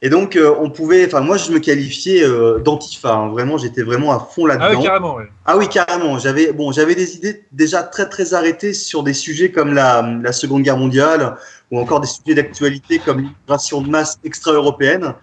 Et 0.00 0.10
donc, 0.10 0.36
euh, 0.36 0.54
on 0.60 0.70
pouvait. 0.70 1.06
Enfin, 1.06 1.20
moi, 1.20 1.36
je 1.36 1.50
me 1.50 1.58
qualifiais 1.58 2.22
euh, 2.24 2.58
d'antifa. 2.60 3.12
hein. 3.14 3.28
Vraiment, 3.30 3.58
j'étais 3.58 3.82
vraiment 3.82 4.12
à 4.12 4.20
fond 4.20 4.46
Ah 4.46 4.56
là-dedans. 4.56 4.78
oui, 4.80 4.86
carrément, 4.86 5.14
ouais. 5.16 5.28
Ah 5.44 5.56
oui, 5.56 5.68
carrément. 5.68 6.18
J'avais 6.18 6.52
bon, 6.52 6.70
j'avais 6.72 6.94
des 6.94 7.16
idées 7.16 7.44
déjà 7.52 7.82
très 7.82 8.08
très 8.08 8.32
arrêtées 8.34 8.74
sur 8.74 9.02
des 9.02 9.14
sujets 9.14 9.50
comme 9.50 9.74
la, 9.74 10.02
la 10.22 10.32
Seconde 10.32 10.62
Guerre 10.62 10.76
mondiale 10.76 11.36
ou 11.72 11.80
encore 11.80 12.00
des 12.00 12.06
sujets 12.06 12.34
d'actualité 12.34 12.98
comme 13.00 13.18
l'immigration 13.18 13.80
de 13.82 13.88
masse 13.90 14.18
extra-européenne. 14.24 15.14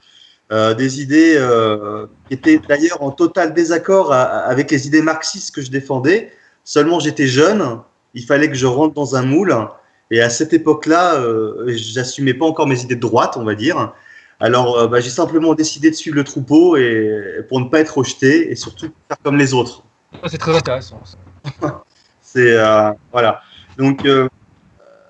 Euh, 0.52 0.76
des 0.76 1.02
idées 1.02 1.36
euh, 1.38 2.06
qui 2.28 2.36
étaient 2.36 2.60
d'ailleurs 2.70 3.02
en 3.02 3.10
total 3.10 3.54
désaccord 3.56 4.14
à- 4.14 4.22
avec 4.24 4.70
les 4.70 4.86
idées 4.86 5.02
marxistes 5.02 5.56
que 5.56 5.62
je 5.62 5.72
défendais. 5.72 6.32
Seulement, 6.64 7.00
j'étais 7.00 7.26
jeune, 7.26 7.80
il 8.14 8.24
fallait 8.26 8.48
que 8.50 8.56
je 8.56 8.68
rentre 8.68 8.94
dans 8.94 9.16
un 9.16 9.24
moule. 9.24 9.56
Et 10.12 10.22
à 10.22 10.30
cette 10.30 10.54
époque-là, 10.54 11.16
euh, 11.16 11.64
j'assumais 11.70 12.36
pas 12.36 12.46
encore 12.46 12.68
mes 12.68 12.80
idées 12.80 12.94
de 12.96 13.00
droite, 13.02 13.38
on 13.38 13.44
va 13.44 13.56
dire. 13.56 13.94
Alors, 14.40 14.78
euh, 14.78 14.88
bah, 14.88 15.00
j'ai 15.00 15.10
simplement 15.10 15.54
décidé 15.54 15.90
de 15.90 15.96
suivre 15.96 16.18
le 16.18 16.24
troupeau 16.24 16.76
et 16.78 17.40
pour 17.48 17.60
ne 17.60 17.66
pas 17.66 17.80
être 17.80 17.98
rejeté 17.98 18.52
et 18.52 18.56
surtout 18.56 18.88
faire 19.08 19.18
comme 19.24 19.38
les 19.38 19.54
autres. 19.54 19.84
C'est 20.28 20.38
très 20.38 20.56
intéressant. 20.56 21.02
C'est 22.22 22.58
euh, 22.58 22.92
voilà. 23.12 23.42
Donc 23.78 24.06
euh, 24.06 24.28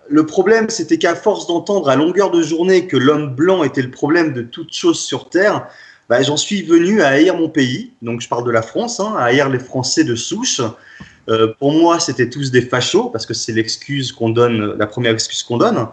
le 0.07 0.25
problème, 0.25 0.69
c'était 0.69 0.97
qu'à 0.97 1.15
force 1.15 1.47
d'entendre 1.47 1.89
à 1.89 1.95
longueur 1.95 2.29
de 2.31 2.41
journée 2.41 2.87
que 2.87 2.97
l'homme 2.97 3.33
blanc 3.33 3.63
était 3.63 3.81
le 3.81 3.91
problème 3.91 4.33
de 4.33 4.41
toute 4.41 4.73
chose 4.73 4.99
sur 4.99 5.29
terre, 5.29 5.67
bah, 6.09 6.21
j'en 6.21 6.37
suis 6.37 6.61
venu 6.61 7.01
à 7.01 7.09
haïr 7.09 7.35
mon 7.35 7.49
pays. 7.49 7.93
Donc 8.01 8.21
je 8.21 8.29
parle 8.29 8.45
de 8.45 8.51
la 8.51 8.61
France, 8.61 8.99
hein, 8.99 9.15
à 9.17 9.23
haïr 9.25 9.49
les 9.49 9.59
Français 9.59 10.03
de 10.03 10.15
souche. 10.15 10.61
Euh, 11.27 11.53
pour 11.57 11.73
moi, 11.73 11.99
c'était 11.99 12.29
tous 12.29 12.51
des 12.51 12.61
fachos 12.61 13.09
parce 13.09 13.25
que 13.25 13.33
c'est 13.33 13.53
l'excuse 13.53 14.11
qu'on 14.11 14.29
donne, 14.29 14.75
la 14.77 14.85
première 14.85 15.13
excuse 15.13 15.41
qu'on 15.41 15.57
donne. 15.57 15.87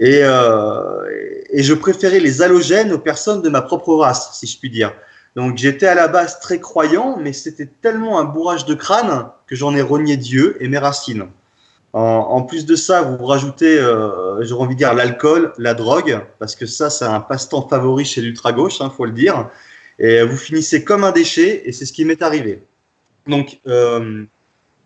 Et, 0.00 0.20
euh, 0.22 1.04
et 1.50 1.62
je 1.62 1.74
préférais 1.74 2.20
les 2.20 2.42
halogènes 2.42 2.92
aux 2.92 2.98
personnes 2.98 3.42
de 3.42 3.48
ma 3.48 3.62
propre 3.62 3.94
race, 3.94 4.30
si 4.32 4.46
je 4.46 4.58
puis 4.58 4.70
dire. 4.70 4.92
Donc 5.36 5.58
j'étais 5.58 5.86
à 5.86 5.94
la 5.94 6.08
base 6.08 6.40
très 6.40 6.58
croyant, 6.58 7.18
mais 7.18 7.32
c'était 7.32 7.68
tellement 7.80 8.18
un 8.18 8.24
bourrage 8.24 8.64
de 8.64 8.74
crâne 8.74 9.28
que 9.46 9.54
j'en 9.54 9.74
ai 9.76 9.82
renié 9.82 10.16
Dieu 10.16 10.56
et 10.60 10.68
mes 10.68 10.78
racines. 10.78 11.26
En, 11.92 12.42
plus 12.42 12.66
de 12.66 12.76
ça, 12.76 13.02
vous 13.02 13.24
rajoutez, 13.26 13.76
euh, 13.76 14.44
j'aurais 14.44 14.64
envie 14.64 14.74
de 14.76 14.78
dire, 14.78 14.94
l'alcool, 14.94 15.52
la 15.58 15.74
drogue, 15.74 16.20
parce 16.38 16.54
que 16.54 16.64
ça, 16.64 16.88
c'est 16.88 17.04
un 17.04 17.18
passe-temps 17.18 17.66
favori 17.68 18.04
chez 18.04 18.20
l'ultra-gauche, 18.20 18.80
hein, 18.80 18.92
faut 18.96 19.06
le 19.06 19.10
dire. 19.10 19.50
Et 19.98 20.22
vous 20.22 20.36
finissez 20.36 20.84
comme 20.84 21.02
un 21.02 21.10
déchet, 21.10 21.62
et 21.64 21.72
c'est 21.72 21.86
ce 21.86 21.92
qui 21.92 22.04
m'est 22.04 22.22
arrivé. 22.22 22.62
Donc, 23.26 23.58
euh, 23.66 24.24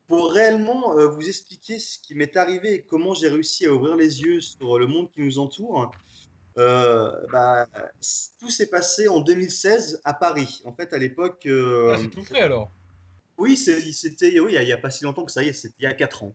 pour 0.07 0.33
réellement 0.33 0.97
euh, 0.99 1.07
vous 1.09 1.27
expliquer 1.29 1.79
ce 1.79 1.99
qui 1.99 2.15
m'est 2.15 2.37
arrivé 2.37 2.75
et 2.75 2.83
comment 2.83 3.15
j'ai 3.15 3.29
réussi 3.29 3.67
à 3.67 3.73
ouvrir 3.73 3.97
les 3.97 4.21
yeux 4.23 4.41
sur 4.41 4.79
le 4.79 4.87
monde 4.87 5.11
qui 5.11 5.21
nous 5.23 5.39
entoure, 5.39 5.91
Euh, 6.57 7.27
bah, 7.33 7.67
tout 8.39 8.49
s'est 8.49 8.69
passé 8.69 9.09
en 9.09 9.19
2016 9.21 10.01
à 10.05 10.15
Paris. 10.15 10.63
En 10.65 10.73
fait, 10.73 10.93
à 10.93 10.99
l'époque. 10.99 11.47
euh, 11.47 11.93
Ah, 11.95 11.99
c'est 12.01 12.09
tout 12.11 12.25
fait 12.25 12.43
alors. 12.43 12.71
oui, 13.39 13.57
c'était 13.57 14.39
oui, 14.39 14.55
il 14.57 14.65
n'y 14.65 14.73
a, 14.73 14.79
pas 14.79 14.91
si 14.91 15.03
longtemps 15.03 15.25
que 15.25 15.33
ça 15.33 15.43
y 15.43 15.49
est, 15.49 15.53
c'était 15.53 15.75
il 15.81 15.83
y 15.83 15.87
a 15.87 15.95
4 15.95 16.23
ans. 16.23 16.33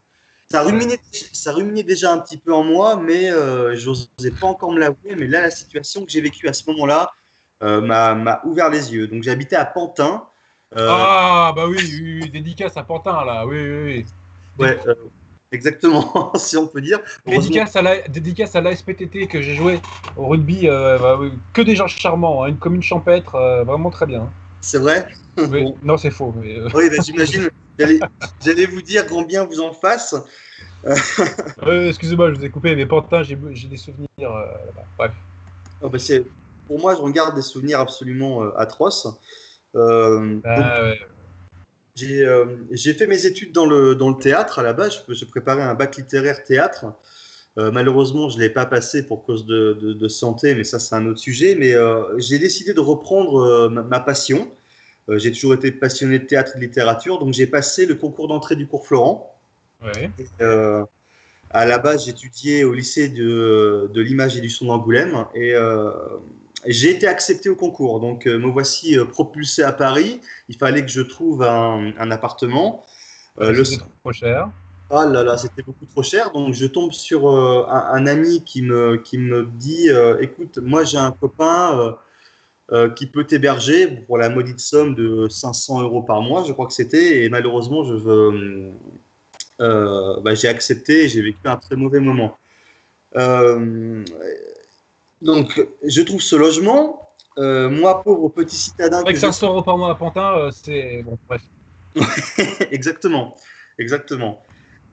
Ça 0.51 0.61
ruminait, 0.63 0.99
ça 1.31 1.53
ruminait 1.53 1.83
déjà 1.83 2.11
un 2.11 2.17
petit 2.17 2.37
peu 2.37 2.51
en 2.53 2.63
moi, 2.65 2.97
mais 2.97 3.31
euh, 3.31 3.77
je 3.77 3.87
n'osais 3.87 4.31
pas 4.31 4.47
encore 4.47 4.73
me 4.73 4.79
l'avouer. 4.79 5.15
Mais 5.15 5.27
là, 5.27 5.39
la 5.41 5.51
situation 5.51 6.03
que 6.03 6.11
j'ai 6.11 6.21
vécue 6.21 6.47
à 6.49 6.53
ce 6.53 6.63
moment-là 6.71 7.13
m'a 7.61 8.41
ouvert 8.43 8.69
les 8.69 8.91
yeux. 8.93 9.07
Donc, 9.07 9.23
j'habitais 9.23 9.55
à 9.55 9.65
Pantin. 9.65 10.25
Euh, 10.75 10.87
Ah, 10.89 11.53
bah 11.55 11.65
oui, 11.67 11.77
oui, 11.79 12.19
oui, 12.21 12.29
dédicace 12.29 12.77
à 12.77 12.83
Pantin 12.83 13.25
là, 13.25 13.45
oui, 13.45 13.57
oui, 13.57 13.83
oui. 13.83 14.05
ouais, 14.59 14.79
euh, 14.87 14.93
exactement, 15.51 16.31
si 16.35 16.57
on 16.57 16.67
peut 16.67 16.81
dire. 16.81 16.99
Dédicace 17.25 17.75
à 17.75 17.81
la, 17.81 18.07
dédicace 18.07 18.55
à 18.55 18.61
l'ASPTT 18.61 19.27
que 19.27 19.41
j'ai 19.41 19.55
joué 19.55 19.79
au 20.15 20.27
rugby, 20.27 20.67
euh, 20.67 20.99
bah 20.99 21.19
que 21.53 21.61
des 21.61 21.75
gens 21.75 21.87
charmants, 21.87 22.43
hein, 22.43 22.49
une 22.49 22.59
commune 22.59 22.83
champêtre, 22.83 23.63
vraiment 23.65 23.89
très 23.89 24.05
bien. 24.05 24.29
C'est 24.61 24.79
vrai? 24.79 25.07
Oui, 25.37 25.63
Bon. 25.63 25.77
Non, 25.83 25.97
c'est 25.97 26.11
faux. 26.11 26.33
mais, 26.35 26.55
euh, 26.57 26.67
Oui, 26.73 26.89
j'imagine. 27.03 27.49
J'allais 28.43 28.65
vous 28.65 28.81
dire 28.81 29.05
grand 29.05 29.23
bien 29.23 29.45
vous 29.45 29.61
en 29.61 29.73
fasse. 29.73 30.15
euh, 30.85 31.89
Excusez-moi, 31.89 32.33
je 32.33 32.39
vous 32.39 32.45
ai 32.45 32.49
coupé, 32.49 32.75
mais 32.75 32.85
Pantin, 32.85 33.23
j'ai 33.23 33.35
des 33.35 33.77
souvenirs 33.77 34.07
euh, 34.21 34.45
là-bas. 34.65 34.85
Bref. 34.97 35.11
Oh, 35.81 35.89
bah, 35.89 35.97
pour 36.67 36.79
moi, 36.79 36.95
je 36.95 37.01
regarde 37.01 37.35
des 37.35 37.41
souvenirs 37.41 37.79
absolument 37.79 38.41
atroces. 38.55 39.07
Euh, 39.75 40.39
Ah, 40.43 40.83
ouais. 40.83 40.99
J'ai 41.95 42.25
euh, 42.25 42.57
j'ai 42.71 42.93
fait 42.93 43.07
mes 43.07 43.25
études 43.25 43.51
dans 43.51 43.65
le, 43.65 43.93
dans 43.95 44.09
le 44.09 44.15
théâtre 44.17 44.59
à 44.59 44.63
la 44.63 44.73
base. 44.73 45.03
Je, 45.07 45.13
je 45.13 45.25
préparais 45.25 45.63
un 45.63 45.73
bac 45.73 45.97
littéraire 45.97 46.43
théâtre. 46.43 46.85
Euh, 47.57 47.71
malheureusement, 47.71 48.29
je 48.29 48.37
ne 48.37 48.41
l'ai 48.43 48.49
pas 48.49 48.65
passé 48.65 49.05
pour 49.05 49.25
cause 49.25 49.45
de, 49.45 49.73
de- 49.73 49.93
de 49.93 50.07
santé, 50.07 50.55
mais 50.55 50.63
ça, 50.63 50.79
c'est 50.79 50.95
un 50.95 51.05
autre 51.07 51.19
sujet. 51.19 51.55
Mais 51.55 51.73
j'ai 52.17 52.39
décidé 52.39 52.73
de 52.73 52.79
reprendre 52.79 53.67
ma, 53.69 53.81
ma 53.83 53.99
passion. 53.99 54.51
J'ai 55.09 55.31
toujours 55.31 55.55
été 55.55 55.71
passionné 55.71 56.19
de 56.19 56.25
théâtre 56.25 56.51
et 56.55 56.59
de 56.59 56.63
littérature, 56.65 57.17
donc 57.17 57.33
j'ai 57.33 57.47
passé 57.47 57.87
le 57.87 57.95
concours 57.95 58.27
d'entrée 58.27 58.55
du 58.55 58.67
cours 58.67 58.85
Florent. 58.85 59.35
Ouais. 59.83 60.11
À 61.51 61.65
la 61.65 61.79
base, 61.79 62.05
j'étudiais 62.05 62.63
au 62.63 62.73
lycée 62.73 63.09
de, 63.09 63.89
de 63.91 64.01
l'image 64.01 64.37
et 64.37 64.41
du 64.41 64.51
son 64.51 64.67
d'Angoulême 64.67 65.25
et 65.33 65.55
j'ai 66.65 66.91
été 66.91 67.07
accepté 67.07 67.49
au 67.49 67.55
concours. 67.55 67.99
Donc, 67.99 68.27
euh, 68.27 68.37
me 68.37 68.47
voici 68.47 68.97
euh, 68.97 69.05
propulsé 69.05 69.63
à 69.63 69.71
Paris. 69.71 70.21
Il 70.47 70.57
fallait 70.57 70.81
que 70.81 70.91
je 70.91 71.01
trouve 71.01 71.43
un, 71.43 71.93
un 71.97 72.11
appartement. 72.11 72.83
Euh, 73.39 73.51
le, 73.51 73.63
trop 73.63 74.11
cher. 74.11 74.49
ah 74.89 75.05
là 75.05 75.23
là, 75.23 75.37
c'était 75.37 75.61
beaucoup 75.61 75.85
trop 75.85 76.03
cher. 76.03 76.31
Donc, 76.31 76.53
je 76.53 76.65
tombe 76.65 76.91
sur 76.91 77.29
euh, 77.29 77.65
un, 77.69 77.93
un 77.93 78.07
ami 78.07 78.43
qui 78.43 78.61
me, 78.61 78.97
qui 78.97 79.17
me 79.17 79.45
dit 79.45 79.89
Écoute, 80.19 80.57
moi, 80.57 80.83
j'ai 80.83 80.97
un 80.97 81.11
copain 81.11 81.97
qui 82.95 83.07
peut 83.07 83.23
t'héberger 83.23 83.87
pour 83.87 84.19
la 84.19 84.29
maudite 84.29 84.59
somme 84.59 84.93
de 84.93 85.27
500 85.27 85.81
euros 85.81 86.03
par 86.03 86.21
mois, 86.21 86.43
je 86.47 86.53
crois 86.53 86.67
que 86.67 86.73
c'était. 86.73 87.23
Et 87.23 87.29
malheureusement, 87.29 87.83
je 87.83 87.95
veux. 87.95 88.71
bah, 89.59 90.35
j'ai 90.35 90.47
accepté 90.47 91.05
et 91.05 91.09
j'ai 91.09 91.21
vécu 91.21 91.39
un 91.45 91.57
très 91.57 91.75
mauvais 91.75 91.99
moment. 91.99 92.37
Euh, 93.15 94.05
donc, 95.21 95.65
je 95.83 96.01
trouve 96.01 96.21
ce 96.21 96.35
logement. 96.35 97.07
Euh, 97.37 97.69
moi, 97.69 98.03
pauvre 98.03 98.29
petit 98.29 98.55
citadin. 98.55 98.99
Avec 98.99 99.15
que 99.15 99.21
je 99.21 99.25
500 99.25 99.47
euros 99.47 99.61
par 99.63 99.77
mois 99.77 99.91
à 99.91 99.95
Pantin, 99.95 100.37
euh, 100.37 100.51
c'est. 100.51 101.03
Bon, 101.03 101.17
bref. 101.27 101.41
exactement, 102.71 103.35
exactement. 103.77 104.41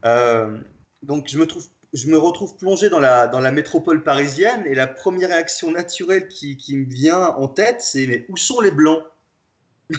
Euh, 0.04 0.58
donc 1.02 1.28
je 1.28 1.38
me 1.38 1.46
trouve, 1.46 1.66
je 1.92 2.08
me 2.08 2.16
retrouve 2.16 2.56
plongé 2.56 2.88
dans 2.88 3.00
la 3.00 3.26
dans 3.26 3.40
la 3.40 3.52
métropole 3.52 4.02
parisienne 4.02 4.64
et 4.66 4.74
la 4.74 4.86
première 4.86 5.28
réaction 5.28 5.70
naturelle 5.70 6.28
qui, 6.28 6.56
qui 6.56 6.76
me 6.76 6.84
vient 6.84 7.28
en 7.28 7.48
tête, 7.48 7.80
c'est 7.80 8.06
mais 8.06 8.26
où 8.28 8.36
sont 8.36 8.60
les 8.60 8.70
blancs? 8.70 9.04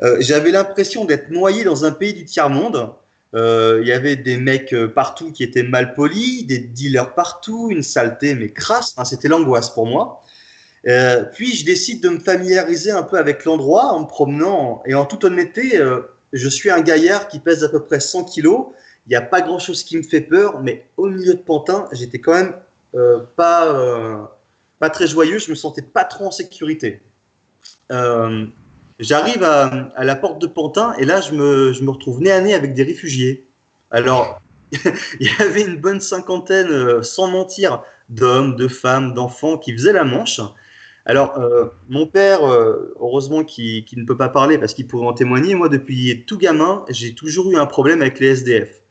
Euh, 0.00 0.16
J'avais 0.18 0.50
l'impression 0.50 1.04
d'être 1.04 1.30
noyé 1.30 1.62
dans 1.62 1.84
un 1.84 1.92
pays 1.92 2.14
du 2.14 2.24
tiers 2.24 2.48
monde. 2.48 2.76
Euh, 2.76 2.86
Il 3.34 3.86
y 3.86 3.92
avait 3.92 4.16
des 4.16 4.36
mecs 4.36 4.72
euh, 4.74 4.88
partout 4.88 5.32
qui 5.32 5.42
étaient 5.42 5.62
mal 5.62 5.94
polis, 5.94 6.46
des 6.46 6.58
dealers 6.58 7.14
partout, 7.14 7.68
une 7.70 7.82
saleté 7.82 8.34
mais 8.34 8.50
crasse. 8.50 8.92
Enfin, 8.92 9.04
C'était 9.04 9.28
l'angoisse 9.28 9.70
pour 9.70 9.86
moi. 9.86 10.22
Euh, 10.86 11.24
puis 11.24 11.54
je 11.54 11.64
décide 11.64 12.02
de 12.02 12.08
me 12.08 12.18
familiariser 12.18 12.90
un 12.90 13.04
peu 13.04 13.16
avec 13.16 13.44
l'endroit 13.44 13.92
en 13.92 14.00
me 14.00 14.06
promenant. 14.06 14.82
Et 14.86 14.94
en 14.94 15.04
toute 15.04 15.24
honnêteté, 15.24 15.78
euh, 15.78 16.00
je 16.32 16.48
suis 16.48 16.70
un 16.70 16.80
gaillard 16.80 17.28
qui 17.28 17.38
pèse 17.38 17.62
à 17.64 17.68
peu 17.68 17.82
près 17.82 18.00
100 18.00 18.24
kilos. 18.24 18.68
Il 19.06 19.10
n'y 19.10 19.16
a 19.16 19.22
pas 19.22 19.40
grand 19.40 19.58
chose 19.58 19.82
qui 19.82 19.96
me 19.96 20.02
fait 20.02 20.20
peur, 20.20 20.62
mais 20.62 20.86
au 20.96 21.08
milieu 21.08 21.34
de 21.34 21.40
Pantin, 21.40 21.88
j'étais 21.92 22.18
quand 22.18 22.34
même 22.34 22.54
euh, 22.94 23.20
pas, 23.36 23.66
euh, 23.74 24.24
pas 24.78 24.90
très 24.90 25.06
joyeux. 25.06 25.38
Je 25.38 25.50
me 25.50 25.54
sentais 25.54 25.82
pas 25.82 26.04
trop 26.04 26.26
en 26.26 26.30
sécurité. 26.30 27.00
J'arrive 29.02 29.42
à, 29.42 29.66
à 29.94 30.04
la 30.04 30.16
porte 30.16 30.40
de 30.40 30.46
Pantin 30.46 30.94
et 30.98 31.04
là, 31.04 31.20
je 31.20 31.32
me, 31.32 31.72
je 31.72 31.82
me 31.82 31.90
retrouve 31.90 32.20
nez 32.20 32.32
à 32.32 32.40
nez 32.40 32.54
avec 32.54 32.72
des 32.72 32.82
réfugiés. 32.82 33.46
Alors, 33.90 34.40
il 34.72 35.26
y 35.26 35.42
avait 35.42 35.62
une 35.62 35.76
bonne 35.76 36.00
cinquantaine, 36.00 36.70
euh, 36.70 37.02
sans 37.02 37.28
mentir, 37.28 37.82
d'hommes, 38.08 38.56
de 38.56 38.68
femmes, 38.68 39.12
d'enfants 39.12 39.58
qui 39.58 39.72
faisaient 39.72 39.92
la 39.92 40.04
manche. 40.04 40.40
Alors, 41.04 41.36
euh, 41.38 41.66
mon 41.88 42.06
père, 42.06 42.44
euh, 42.44 42.94
heureusement 43.00 43.42
qu'il 43.42 43.84
qu'il 43.84 43.98
ne 43.98 44.06
peut 44.06 44.16
pas 44.16 44.28
parler 44.28 44.58
parce 44.58 44.72
qu'il 44.72 44.86
pourrait 44.86 45.06
en 45.06 45.12
témoigner, 45.12 45.54
moi, 45.54 45.68
depuis 45.68 46.24
tout 46.26 46.38
gamin, 46.38 46.84
j'ai 46.88 47.14
toujours 47.14 47.50
eu 47.50 47.56
un 47.56 47.66
problème 47.66 48.02
avec 48.02 48.20
les 48.20 48.28
SDF. 48.28 48.82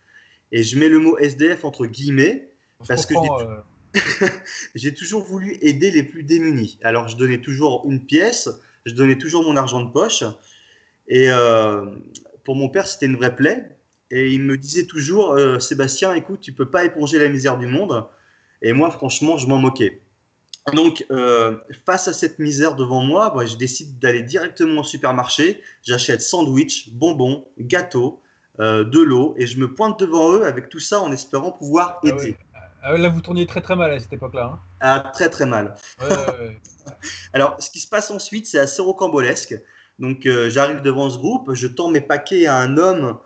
Et 0.52 0.64
je 0.64 0.78
mets 0.78 0.90
le 0.90 1.00
mot 1.00 1.18
SDF 1.18 1.64
entre 1.64 1.86
guillemets, 1.86 2.52
Parce 2.86 3.06
que 3.06 3.14
euh, 3.14 3.62
j'ai 4.76 4.94
toujours 4.94 5.24
voulu 5.24 5.58
aider 5.62 5.92
les 5.92 6.04
plus 6.04 6.24
démunis. 6.24 6.78
Alors, 6.84 7.08
je 7.08 7.16
donnais 7.16 7.40
toujours 7.40 7.86
une 7.86 8.06
pièce, 8.06 8.50
je 8.86 8.94
donnais 8.94 9.18
toujours 9.18 9.44
mon 9.44 9.56
argent 9.56 9.82
de 9.82 9.92
poche. 9.92 10.24
Et 11.08 11.30
euh, 11.30 11.98
pour 12.44 12.56
mon 12.56 12.70
père, 12.70 12.88
c'était 12.88 13.06
une 13.06 13.18
vraie 13.18 13.36
plaie. 13.36 13.76
Et 14.10 14.32
il 14.32 14.42
me 14.42 14.58
disait 14.58 14.86
toujours, 14.86 15.32
euh, 15.32 15.60
Sébastien, 15.60 16.14
écoute, 16.14 16.42
tu 16.42 16.54
peux 16.54 16.70
pas 16.70 16.84
éponger 16.84 17.20
la 17.20 17.30
misère 17.30 17.58
du 17.58 17.68
monde. 17.68 18.06
Et 18.62 18.74
moi, 18.74 18.92
franchement, 18.92 19.38
je 19.38 19.48
m'en 19.48 19.58
moquais. 19.58 20.02
Donc, 20.74 21.06
euh, 21.12 21.58
face 21.86 22.08
à 22.08 22.14
cette 22.14 22.38
misère 22.38 22.76
devant 22.76 23.02
moi, 23.02 23.32
bah, 23.36 23.46
je 23.46 23.56
décide 23.56 24.00
d'aller 24.00 24.22
directement 24.22 24.82
au 24.82 24.84
supermarché. 24.84 25.62
J'achète 25.82 26.22
sandwich, 26.22 26.92
bonbons, 26.92 27.48
gâteaux, 27.60 28.22
de 28.60 29.00
l'eau, 29.00 29.34
et 29.38 29.48
je 29.48 29.58
me 29.58 29.74
pointe 29.74 30.00
devant 30.00 30.34
eux 30.34 30.46
avec 30.46 30.70
tout 30.70 30.80
ça 30.80 31.02
en 31.02 31.12
espérant 31.12 31.52
pouvoir 31.52 32.00
Ah 32.04 32.10
aider. 32.10 32.38
Ah 32.82 32.98
là, 32.98 33.10
vous 33.10 33.22
tourniez 33.22 33.46
très 33.46 33.62
très 33.62 33.76
mal 33.76 33.92
à 33.92 34.00
cette 34.00 34.14
époque-là. 34.14 34.60
Ah, 34.80 35.12
très 35.14 35.30
très 35.30 35.46
mal. 35.46 35.76
hein. 36.00 36.06
Ouais, 36.06 36.16
ouais, 36.16 36.40
ouais. 36.40 36.62
Alors, 37.34 37.62
ce 37.62 37.70
qui 37.70 37.80
se 37.80 37.88
passe 37.88 38.12
ensuite, 38.12 38.48
c'est 38.48 38.60
assez 38.60 38.82
rocambolesque. 38.82 39.56
Donc, 40.00 40.26
euh, 40.26 40.50
j'arrive 40.50 40.82
devant 40.82 41.10
ce 41.10 41.18
groupe, 41.18 41.54
je 41.54 41.68
tends 41.68 41.90
mes 41.90 42.02
paquets 42.02 42.48
à 42.48 42.58
un 42.58 42.78
homme 42.78 43.20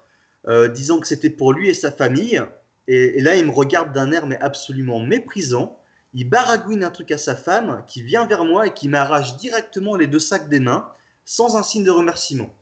euh, 0.48 0.68
disant 0.68 1.00
que 1.00 1.08
c'était 1.08 1.30
pour 1.30 1.54
lui 1.54 1.70
et 1.70 1.74
sa 1.74 1.92
famille. 1.92 2.42
Et, 2.88 3.18
et 3.18 3.22
là, 3.22 3.36
il 3.36 3.46
me 3.46 3.52
regarde 3.52 3.94
d'un 3.94 4.12
air 4.12 4.28
mais 4.28 4.40
absolument 4.40 5.00
méprisant. 5.00 5.82
Il 6.14 6.30
baragouine 6.30 6.84
un 6.84 6.92
truc 6.92 7.12
à 7.12 7.18
sa 7.18 7.36
femme 7.36 7.84
qui 7.88 8.04
vient 8.04 8.26
vers 8.26 8.46
moi 8.46 8.68
et 8.68 8.74
qui 8.74 8.88
m'arrache 8.88 9.38
directement 9.38 9.96
les 9.96 10.08
deux 10.08 10.20
sacs 10.20 10.50
des 10.50 10.60
mains 10.60 10.92
sans 11.26 11.58
un 11.58 11.64
signe 11.64 11.84
de 11.84 11.92
remerciement. 11.92 12.54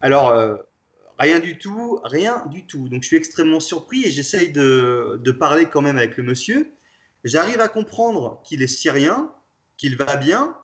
Alors, 0.00 0.30
euh, 0.30 0.56
rien 1.18 1.38
du 1.40 1.58
tout, 1.58 2.00
rien 2.04 2.44
du 2.50 2.66
tout. 2.66 2.88
Donc, 2.88 3.02
je 3.02 3.08
suis 3.08 3.16
extrêmement 3.16 3.60
surpris 3.60 4.04
et 4.04 4.10
j'essaye 4.10 4.52
de, 4.52 5.20
de 5.22 5.32
parler 5.32 5.66
quand 5.66 5.82
même 5.82 5.98
avec 5.98 6.16
le 6.16 6.22
monsieur. 6.24 6.72
J'arrive 7.24 7.60
à 7.60 7.68
comprendre 7.68 8.40
qu'il 8.44 8.62
est 8.62 8.66
syrien, 8.66 9.32
qu'il 9.76 9.96
va 9.96 10.16
bien, 10.16 10.56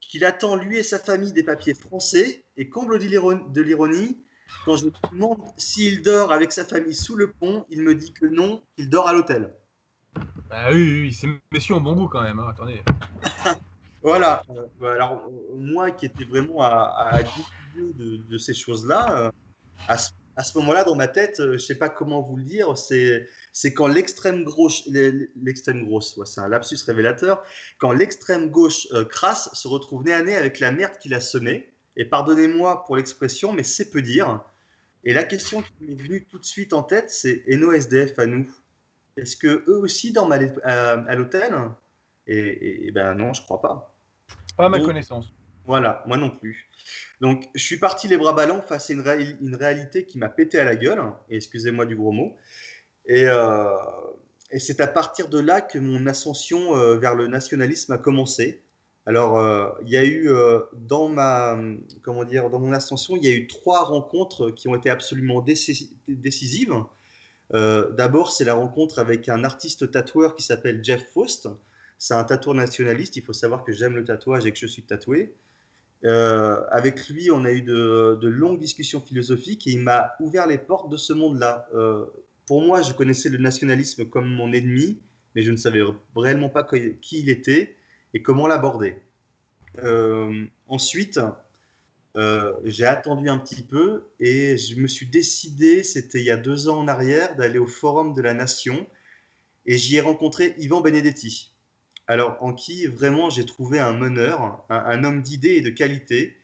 qu'il 0.00 0.24
attend 0.24 0.56
lui 0.56 0.78
et 0.78 0.82
sa 0.82 0.98
famille 0.98 1.32
des 1.32 1.42
papiers 1.44 1.74
français. 1.74 2.44
Et 2.56 2.68
comble 2.68 2.98
de 2.98 3.04
l'iron- 3.04 3.48
de 3.48 3.60
l'ironie, 3.62 4.18
quand 4.64 4.76
je 4.76 4.86
lui 4.86 4.92
demande 5.12 5.42
s'il 5.56 6.02
dort 6.02 6.32
avec 6.32 6.52
sa 6.52 6.64
famille 6.64 6.94
sous 6.94 7.16
le 7.16 7.32
pont, 7.32 7.66
il 7.70 7.82
me 7.82 7.94
dit 7.94 8.12
que 8.12 8.26
non, 8.26 8.62
qu'il 8.76 8.88
dort 8.88 9.08
à 9.08 9.12
l'hôtel. 9.12 9.54
Bah 10.48 10.66
oui, 10.72 10.82
oui, 10.82 11.00
oui, 11.02 11.12
ces 11.12 11.28
messieurs 11.52 11.74
ont 11.76 11.80
bon 11.80 11.94
goût 11.94 12.08
quand 12.08 12.22
même. 12.22 12.38
hein, 12.38 12.48
Attendez. 12.50 12.82
Voilà. 14.02 14.42
Euh, 14.48 14.94
alors, 14.94 15.24
euh, 15.28 15.56
moi 15.56 15.90
qui 15.90 16.06
étais 16.06 16.24
vraiment 16.24 16.62
à, 16.62 16.68
à 17.12 17.22
10 17.22 17.28
lieues 17.76 17.92
de, 17.92 18.16
de 18.16 18.38
ces 18.38 18.54
choses-là, 18.54 19.26
euh, 19.26 19.30
à 19.88 19.98
ce, 20.44 20.58
moment-là, 20.58 20.84
dans 20.84 20.94
ma 20.94 21.08
tête, 21.08 21.40
euh, 21.40 21.54
je 21.54 21.58
sais 21.58 21.74
pas 21.74 21.88
comment 21.88 22.22
vous 22.22 22.36
le 22.36 22.42
dire, 22.42 22.76
c'est 22.78 23.74
quand 23.74 23.86
l'extrême 23.88 24.44
gauche, 24.44 24.82
l'extrême 24.86 25.84
grosse, 25.84 26.16
ouais, 26.16 26.26
c'est 26.26 26.40
un 26.40 26.48
lapsus 26.48 26.78
révélateur, 26.86 27.42
quand 27.78 27.92
l'extrême 27.92 28.50
gauche 28.50 28.86
euh, 28.92 29.04
crasse 29.04 29.50
se 29.54 29.68
retrouve 29.68 30.04
nez 30.04 30.14
à 30.14 30.22
nez 30.22 30.36
avec 30.36 30.60
la 30.60 30.72
merde 30.72 30.96
qu'il 30.98 31.14
a 31.14 31.20
semée. 31.20 31.72
Et 31.96 32.04
pardonnez-moi 32.04 32.84
pour 32.84 32.96
l'expression, 32.96 33.52
mais 33.52 33.64
c'est 33.64 33.90
peu 33.90 34.00
dire. 34.00 34.44
Et 35.02 35.12
la 35.12 35.24
question 35.24 35.62
qui 35.62 35.72
m'est 35.80 36.00
venue 36.00 36.24
tout 36.24 36.38
de 36.38 36.44
suite 36.44 36.72
en 36.72 36.82
tête, 36.84 37.10
c'est 37.10 37.42
et 37.46 37.56
nos 37.56 37.72
SDF 37.72 38.18
à 38.18 38.26
nous 38.26 38.48
Est-ce 39.16 39.36
que 39.36 39.64
eux 39.68 39.78
aussi 39.78 40.12
dorment 40.12 40.32
à 40.32 41.14
l'hôtel? 41.16 41.52
Et, 42.26 42.38
et- 42.38 42.86
et 42.86 42.90
ben 42.92 43.14
non, 43.16 43.32
je 43.32 43.42
crois 43.42 43.60
pas. 43.60 43.94
Pas 44.56 44.66
à 44.66 44.68
ma 44.68 44.78
connaissance. 44.80 45.32
Voilà, 45.66 46.04
moi 46.06 46.16
non 46.16 46.30
plus. 46.30 46.68
Donc, 47.20 47.48
je 47.54 47.62
suis 47.62 47.78
parti 47.78 48.08
les 48.08 48.16
bras 48.16 48.32
ballants 48.32 48.62
face 48.62 48.90
à 48.90 48.92
une, 48.92 49.02
réa- 49.02 49.36
une 49.40 49.56
réalité 49.56 50.04
qui 50.06 50.18
m'a 50.18 50.28
pété 50.28 50.58
à 50.58 50.64
la 50.64 50.76
gueule, 50.76 51.02
et 51.28 51.36
excusez-moi 51.36 51.86
du 51.86 51.96
gros 51.96 52.12
mot. 52.12 52.36
Et, 53.06 53.24
euh, 53.26 53.76
c'est 54.58 54.80
à 54.80 54.86
partir 54.86 55.28
de 55.28 55.38
là 55.38 55.60
que 55.60 55.78
mon 55.78 56.06
ascension 56.06 56.76
euh, 56.76 56.96
vers 56.98 57.14
le 57.14 57.28
nationalisme 57.28 57.92
a 57.92 57.98
commencé. 57.98 58.62
Alors, 59.06 59.38
euh, 59.38 59.70
il 59.82 59.90
y 59.90 59.96
a 59.96 60.04
eu 60.04 60.28
dans 60.74 61.08
ma, 61.08 61.58
comment 62.02 62.24
dire, 62.24 62.50
dans 62.50 62.58
mon 62.58 62.72
ascension, 62.72 63.16
il 63.16 63.24
y 63.24 63.28
a 63.28 63.34
eu 63.34 63.46
trois 63.46 63.84
rencontres 63.84 64.50
qui 64.50 64.68
ont 64.68 64.74
été 64.74 64.90
absolument 64.90 65.40
décisives. 65.40 66.74
D'abord, 67.50 68.30
c'est 68.30 68.44
la 68.44 68.54
rencontre 68.54 68.98
avec 68.98 69.28
un 69.28 69.42
artiste 69.42 69.90
tatoueur 69.90 70.34
qui 70.34 70.42
s'appelle 70.42 70.84
Jeff 70.84 71.10
Faust. 71.12 71.48
C'est 71.96 72.14
un 72.14 72.24
tatoueur 72.24 72.54
nationaliste. 72.54 73.16
Il 73.16 73.22
faut 73.22 73.32
savoir 73.32 73.64
que 73.64 73.72
j'aime 73.72 73.94
le 73.94 74.04
tatouage 74.04 74.46
et 74.46 74.52
que 74.52 74.58
je 74.58 74.66
suis 74.66 74.82
tatoué. 74.82 75.34
Avec 76.02 77.08
lui, 77.08 77.30
on 77.30 77.44
a 77.44 77.52
eu 77.52 77.62
de, 77.62 78.26
longues 78.28 78.58
discussions 78.58 79.00
philosophiques 79.00 79.66
et 79.66 79.72
il 79.72 79.80
m'a 79.80 80.12
ouvert 80.20 80.46
les 80.46 80.58
portes 80.58 80.90
de 80.90 80.96
ce 80.96 81.12
monde-là. 81.12 81.68
Pour 82.46 82.62
moi, 82.62 82.82
je 82.82 82.92
connaissais 82.92 83.28
le 83.28 83.38
nationalisme 83.38 84.06
comme 84.06 84.28
mon 84.28 84.52
ennemi, 84.52 85.00
mais 85.34 85.42
je 85.42 85.50
ne 85.50 85.56
savais 85.56 85.82
réellement 86.16 86.48
pas 86.48 86.64
qui 86.64 87.20
il 87.20 87.28
était 87.28 87.76
et 88.14 88.22
comment 88.22 88.46
l'aborder. 88.46 88.96
Euh, 89.78 90.46
ensuite, 90.66 91.20
euh, 92.16 92.54
j'ai 92.64 92.86
attendu 92.86 93.28
un 93.28 93.38
petit 93.38 93.62
peu 93.62 94.08
et 94.18 94.56
je 94.56 94.76
me 94.76 94.88
suis 94.88 95.06
décidé, 95.06 95.82
c'était 95.82 96.18
il 96.18 96.24
y 96.24 96.30
a 96.30 96.36
deux 96.36 96.68
ans 96.68 96.78
en 96.78 96.88
arrière, 96.88 97.36
d'aller 97.36 97.58
au 97.58 97.66
Forum 97.66 98.14
de 98.14 98.22
la 98.22 98.34
Nation 98.34 98.86
et 99.66 99.78
j'y 99.78 99.96
ai 99.96 100.00
rencontré 100.00 100.54
Yvan 100.58 100.80
Benedetti. 100.80 101.52
Alors, 102.10 102.38
en 102.40 102.54
qui 102.54 102.88
vraiment 102.88 103.30
j'ai 103.30 103.46
trouvé 103.46 103.78
un 103.78 103.92
meneur, 103.92 104.64
un, 104.68 104.76
un 104.76 105.04
homme 105.04 105.22
d'idées 105.22 105.54
et 105.54 105.60
de 105.60 105.70
qualité. 105.70 106.36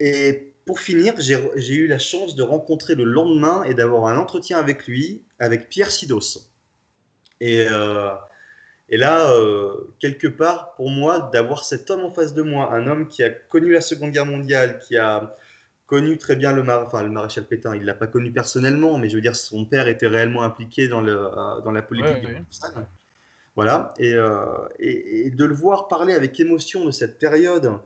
Et 0.00 0.54
pour 0.64 0.80
finir, 0.80 1.12
j'ai 1.18 1.74
eu 1.74 1.86
la 1.86 1.98
chance 1.98 2.34
de 2.34 2.42
rencontrer 2.42 2.94
le 2.94 3.04
lendemain 3.04 3.64
et 3.64 3.74
d'avoir 3.74 4.06
un 4.06 4.16
entretien 4.16 4.56
avec 4.56 4.86
lui, 4.86 5.22
avec 5.38 5.68
Pierre 5.68 5.90
Sidos. 5.90 6.50
Et, 7.42 7.66
euh, 7.70 8.14
et 8.88 8.96
là, 8.96 9.32
euh, 9.32 9.94
quelque 9.98 10.28
part, 10.28 10.72
pour 10.76 10.88
moi, 10.88 11.28
d'avoir 11.30 11.62
cet 11.62 11.90
homme 11.90 12.00
en 12.00 12.10
face 12.10 12.32
de 12.32 12.40
moi, 12.40 12.72
un 12.72 12.86
homme 12.86 13.06
qui 13.06 13.22
a 13.22 13.28
connu 13.28 13.70
la 13.70 13.82
Seconde 13.82 14.12
Guerre 14.12 14.24
mondiale, 14.24 14.78
qui 14.78 14.96
a 14.96 15.34
connu 15.84 16.16
très 16.16 16.36
bien 16.36 16.52
le, 16.52 16.66
enfin, 16.66 17.02
le 17.02 17.10
maréchal 17.10 17.44
Pétain, 17.44 17.74
il 17.74 17.82
ne 17.82 17.86
l'a 17.86 17.94
pas 17.94 18.06
connu 18.06 18.32
personnellement, 18.32 18.96
mais 18.96 19.10
je 19.10 19.16
veux 19.16 19.20
dire, 19.20 19.36
son 19.36 19.66
père 19.66 19.88
était 19.88 20.06
réellement 20.06 20.42
impliqué 20.42 20.88
dans, 20.88 21.02
le, 21.02 21.14
euh, 21.14 21.60
dans 21.60 21.70
la 21.70 21.82
politique 21.82 22.22
de 22.22 22.38
Voilà, 23.56 23.94
et, 23.98 24.14
et, 24.80 25.26
et, 25.26 25.30
de 25.30 25.44
le 25.44 25.54
voir 25.54 25.86
parler 25.86 26.12
avec 26.12 26.40
émotion 26.40 26.84
de 26.84 26.90
cette 26.90 27.20
période, 27.20 27.80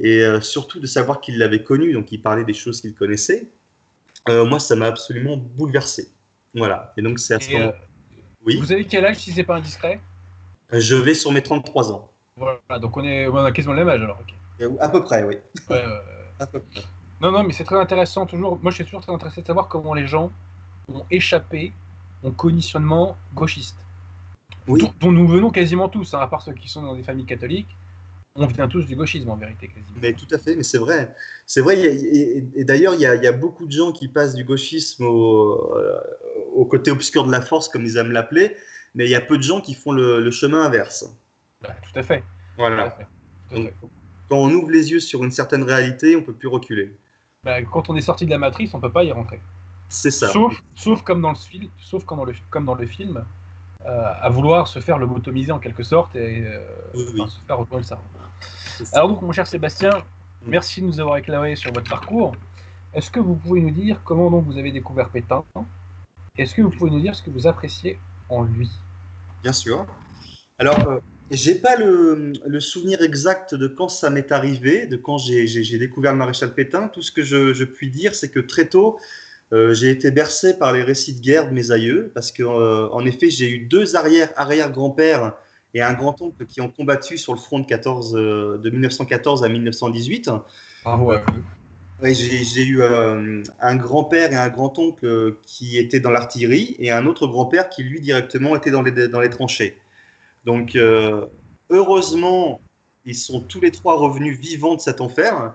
et 0.00 0.22
euh, 0.22 0.40
surtout 0.40 0.80
de 0.80 0.86
savoir 0.86 1.20
qu'il 1.20 1.38
l'avait 1.38 1.62
connu, 1.62 1.92
donc 1.92 2.10
il 2.10 2.22
parlait 2.22 2.44
des 2.44 2.54
choses 2.54 2.80
qu'il 2.80 2.94
connaissait. 2.94 3.48
Euh, 4.28 4.46
moi, 4.46 4.58
ça 4.58 4.74
m'a 4.74 4.86
absolument 4.86 5.36
bouleversé. 5.36 6.08
Voilà. 6.54 6.94
Et 6.96 7.02
donc, 7.02 7.18
c'est 7.18 7.34
à 7.34 7.40
ce 7.40 7.52
moment. 7.52 7.66
Euh, 7.66 7.72
oui. 8.44 8.56
Vous 8.56 8.72
avez 8.72 8.86
quel 8.86 9.04
âge 9.04 9.16
si 9.16 9.32
c'est 9.32 9.44
pas 9.44 9.56
indiscret? 9.56 10.00
Je 10.72 10.96
vais 10.96 11.12
sur 11.12 11.30
mes 11.32 11.42
33 11.42 11.92
ans. 11.92 12.10
Voilà, 12.36 12.78
donc 12.80 12.96
on, 12.96 13.04
est, 13.04 13.28
on 13.28 13.36
a 13.36 13.52
quasiment 13.52 13.74
le 13.74 13.84
même 13.84 13.94
âge 13.94 14.00
alors. 14.00 14.18
À 14.80 14.88
peu 14.88 15.04
près, 15.04 15.22
oui. 15.24 15.36
à 16.38 16.46
peu 16.46 16.60
près. 16.60 16.82
Non, 17.20 17.30
non, 17.30 17.42
mais 17.42 17.52
c'est 17.52 17.64
très 17.64 17.78
intéressant 17.78 18.24
toujours. 18.24 18.58
Moi, 18.62 18.70
je 18.70 18.76
suis 18.76 18.84
toujours 18.84 19.02
très 19.02 19.12
intéressé 19.12 19.42
de 19.42 19.46
savoir 19.46 19.68
comment 19.68 19.92
les 19.92 20.06
gens 20.06 20.32
ont 20.88 21.04
échappé 21.10 21.74
au 22.22 22.30
conditionnement 22.30 23.18
gauchiste. 23.34 23.84
Oui. 24.66 24.82
Dont, 25.00 25.12
nous 25.12 25.26
venons 25.26 25.50
quasiment 25.50 25.88
tous, 25.88 26.14
hein, 26.14 26.20
à 26.20 26.26
part 26.26 26.42
ceux 26.42 26.52
qui 26.52 26.68
sont 26.68 26.82
dans 26.82 26.94
des 26.94 27.02
familles 27.02 27.26
catholiques 27.26 27.74
on 28.36 28.46
vient 28.46 28.68
tous 28.68 28.86
du 28.86 28.96
gauchisme 28.96 29.28
en 29.30 29.36
vérité 29.36 29.68
quasiment. 29.68 29.98
Mais 30.00 30.12
tout 30.12 30.26
à 30.30 30.38
fait, 30.38 30.54
mais 30.54 30.62
c'est 30.62 30.78
vrai. 30.78 31.14
C'est 31.46 31.60
vrai, 31.60 31.78
et, 31.80 32.64
d'ailleurs, 32.64 32.94
il 32.94 33.00
y, 33.00 33.06
a 33.06 33.32
beaucoup 33.32 33.66
de 33.66 33.72
gens 33.72 33.92
qui 33.92 34.08
passent 34.08 34.34
du 34.34 34.44
gauchisme 34.44 35.04
euh, 35.04 36.00
au, 36.54 36.64
côté 36.64 36.90
obscur 36.90 37.24
de 37.24 37.32
la 37.32 37.40
force, 37.40 37.68
comme 37.68 37.84
ils 37.84 37.96
aiment 37.96 38.12
l'appeler, 38.12 38.56
mais 38.94 39.04
il 39.06 39.10
y 39.10 39.16
a 39.16 39.20
peu 39.20 39.36
de 39.36 39.42
gens 39.42 39.60
qui 39.60 39.74
font 39.74 39.92
le, 39.92 40.30
chemin 40.30 40.62
inverse. 40.62 41.12
Bah, 41.60 41.74
tout 41.82 41.98
à 41.98 42.02
fait. 42.02 42.22
Voilà. 42.56 42.96
quand 43.50 44.36
on 44.36 44.50
ouvre 44.50 44.70
les 44.70 44.92
yeux 44.92 45.00
sur 45.00 45.24
une 45.24 45.30
certaine 45.32 45.64
réalité, 45.64 46.14
on 46.14 46.22
peut 46.22 46.34
plus 46.34 46.48
reculer. 46.48 46.96
Bah, 47.42 47.62
quand 47.62 47.90
on 47.90 47.96
est 47.96 48.02
sorti 48.02 48.26
de 48.26 48.30
la 48.30 48.38
matrice, 48.38 48.74
on 48.74 48.80
peut 48.80 48.92
pas 48.92 49.02
y 49.02 49.12
rentrer. 49.12 49.40
C'est 49.88 50.12
ça. 50.12 50.28
Sauf, 50.28 50.62
sauf, 50.76 51.02
comme 51.02 51.20
dans 51.20 51.30
le 51.30 51.36
film, 51.36 51.68
sauf 51.80 52.04
comme 52.04 52.18
dans 52.18 52.24
le, 52.24 52.34
comme 52.50 52.64
dans 52.64 52.76
le 52.76 52.86
film, 52.86 53.24
à 53.84 54.28
vouloir 54.28 54.68
se 54.68 54.78
faire 54.78 54.98
lobotomiser 54.98 55.52
en 55.52 55.58
quelque 55.58 55.82
sorte 55.82 56.14
et 56.14 56.42
euh, 56.44 56.66
se 56.94 57.40
faire 57.46 57.58
retourner 57.58 57.78
le 57.78 57.86
cerveau. 57.86 58.04
Alors 58.92 59.08
donc, 59.08 59.22
mon 59.22 59.32
cher 59.32 59.46
Sébastien, 59.46 59.90
mm. 59.90 60.02
merci 60.46 60.80
de 60.80 60.86
nous 60.86 61.00
avoir 61.00 61.16
éclairé 61.16 61.56
sur 61.56 61.72
votre 61.72 61.88
parcours. 61.88 62.32
Est-ce 62.92 63.10
que 63.10 63.20
vous 63.20 63.36
pouvez 63.36 63.60
nous 63.60 63.70
dire 63.70 64.02
comment 64.04 64.30
donc 64.30 64.44
vous 64.46 64.58
avez 64.58 64.72
découvert 64.72 65.10
Pétain? 65.10 65.44
Est-ce 66.36 66.54
que 66.54 66.62
vous 66.62 66.70
pouvez 66.70 66.90
nous 66.90 67.00
dire 67.00 67.14
ce 67.14 67.22
que 67.22 67.30
vous 67.30 67.46
appréciez 67.46 67.98
en 68.28 68.42
lui? 68.42 68.70
Bien 69.42 69.52
sûr. 69.52 69.86
Alors, 70.58 70.88
euh, 70.88 70.98
j'ai 71.30 71.54
pas 71.54 71.76
le, 71.76 72.60
souvenir 72.60 73.00
exact 73.02 73.54
de 73.54 73.68
quand 73.68 73.88
ça 73.88 74.10
m'est 74.10 74.32
arrivé, 74.32 74.86
de 74.86 74.96
quand 74.96 75.16
j'ai 75.18 75.78
découvert 75.78 76.12
le 76.12 76.18
maréchal 76.18 76.54
Pétain. 76.54 76.88
Tout 76.88 77.02
ce 77.02 77.12
que 77.12 77.22
je, 77.22 77.54
je 77.54 77.64
puis 77.64 77.90
dire, 77.90 78.14
c'est 78.14 78.30
que 78.30 78.40
très 78.40 78.68
tôt, 78.68 78.98
euh, 79.52 79.74
j'ai 79.74 79.90
été 79.90 80.10
bercé 80.10 80.56
par 80.56 80.72
les 80.72 80.82
récits 80.82 81.14
de 81.14 81.20
guerre 81.20 81.48
de 81.48 81.54
mes 81.54 81.72
aïeux, 81.72 82.10
parce 82.14 82.30
que 82.30 82.42
euh, 82.42 82.88
en 82.90 83.04
effet, 83.04 83.30
j'ai 83.30 83.50
eu 83.50 83.58
deux 83.58 83.96
arrière-arrière-grands-pères 83.96 85.34
et 85.74 85.82
un 85.82 85.92
grand-oncle 85.94 86.46
qui 86.46 86.60
ont 86.60 86.68
combattu 86.68 87.18
sur 87.18 87.32
le 87.32 87.38
front 87.38 87.58
de, 87.58 87.66
14, 87.66 88.14
euh, 88.14 88.58
de 88.58 88.70
1914 88.70 89.42
à 89.42 89.48
1918. 89.48 90.30
Ah 90.84 90.96
ouais. 90.98 91.20
Oui, 92.02 92.14
j'ai 92.14 92.64
eu 92.64 92.82
un 92.82 93.76
grand-père 93.76 94.32
et 94.32 94.36
un 94.36 94.48
grand-oncle 94.48 95.36
qui 95.42 95.76
étaient 95.76 96.00
dans 96.00 96.10
l'artillerie 96.10 96.74
et 96.78 96.90
un 96.90 97.04
autre 97.04 97.26
grand-père 97.26 97.68
qui, 97.68 97.82
lui, 97.82 98.00
directement 98.00 98.56
était 98.56 98.70
dans 98.70 98.80
les, 98.80 99.08
dans 99.08 99.20
les 99.20 99.28
tranchées. 99.28 99.78
Donc, 100.46 100.78
heureusement, 101.68 102.62
ils 103.04 103.14
sont 103.14 103.40
tous 103.40 103.60
les 103.60 103.70
trois 103.70 103.98
revenus 103.98 104.38
vivants 104.38 104.76
de 104.76 104.80
cet 104.80 105.02
enfer. 105.02 105.52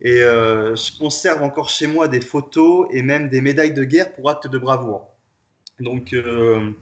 Et 0.00 0.22
euh, 0.22 0.74
je 0.74 0.96
conserve 0.98 1.42
encore 1.42 1.68
chez 1.68 1.86
moi 1.86 2.08
des 2.08 2.20
photos 2.20 2.88
et 2.90 3.02
même 3.02 3.28
des 3.28 3.40
médailles 3.40 3.72
de 3.72 3.84
guerre 3.84 4.12
pour 4.12 4.28
actes 4.28 4.48
de 4.48 4.58
bravoure. 4.58 5.10
Donc, 5.80 6.12
euh, 6.12 6.72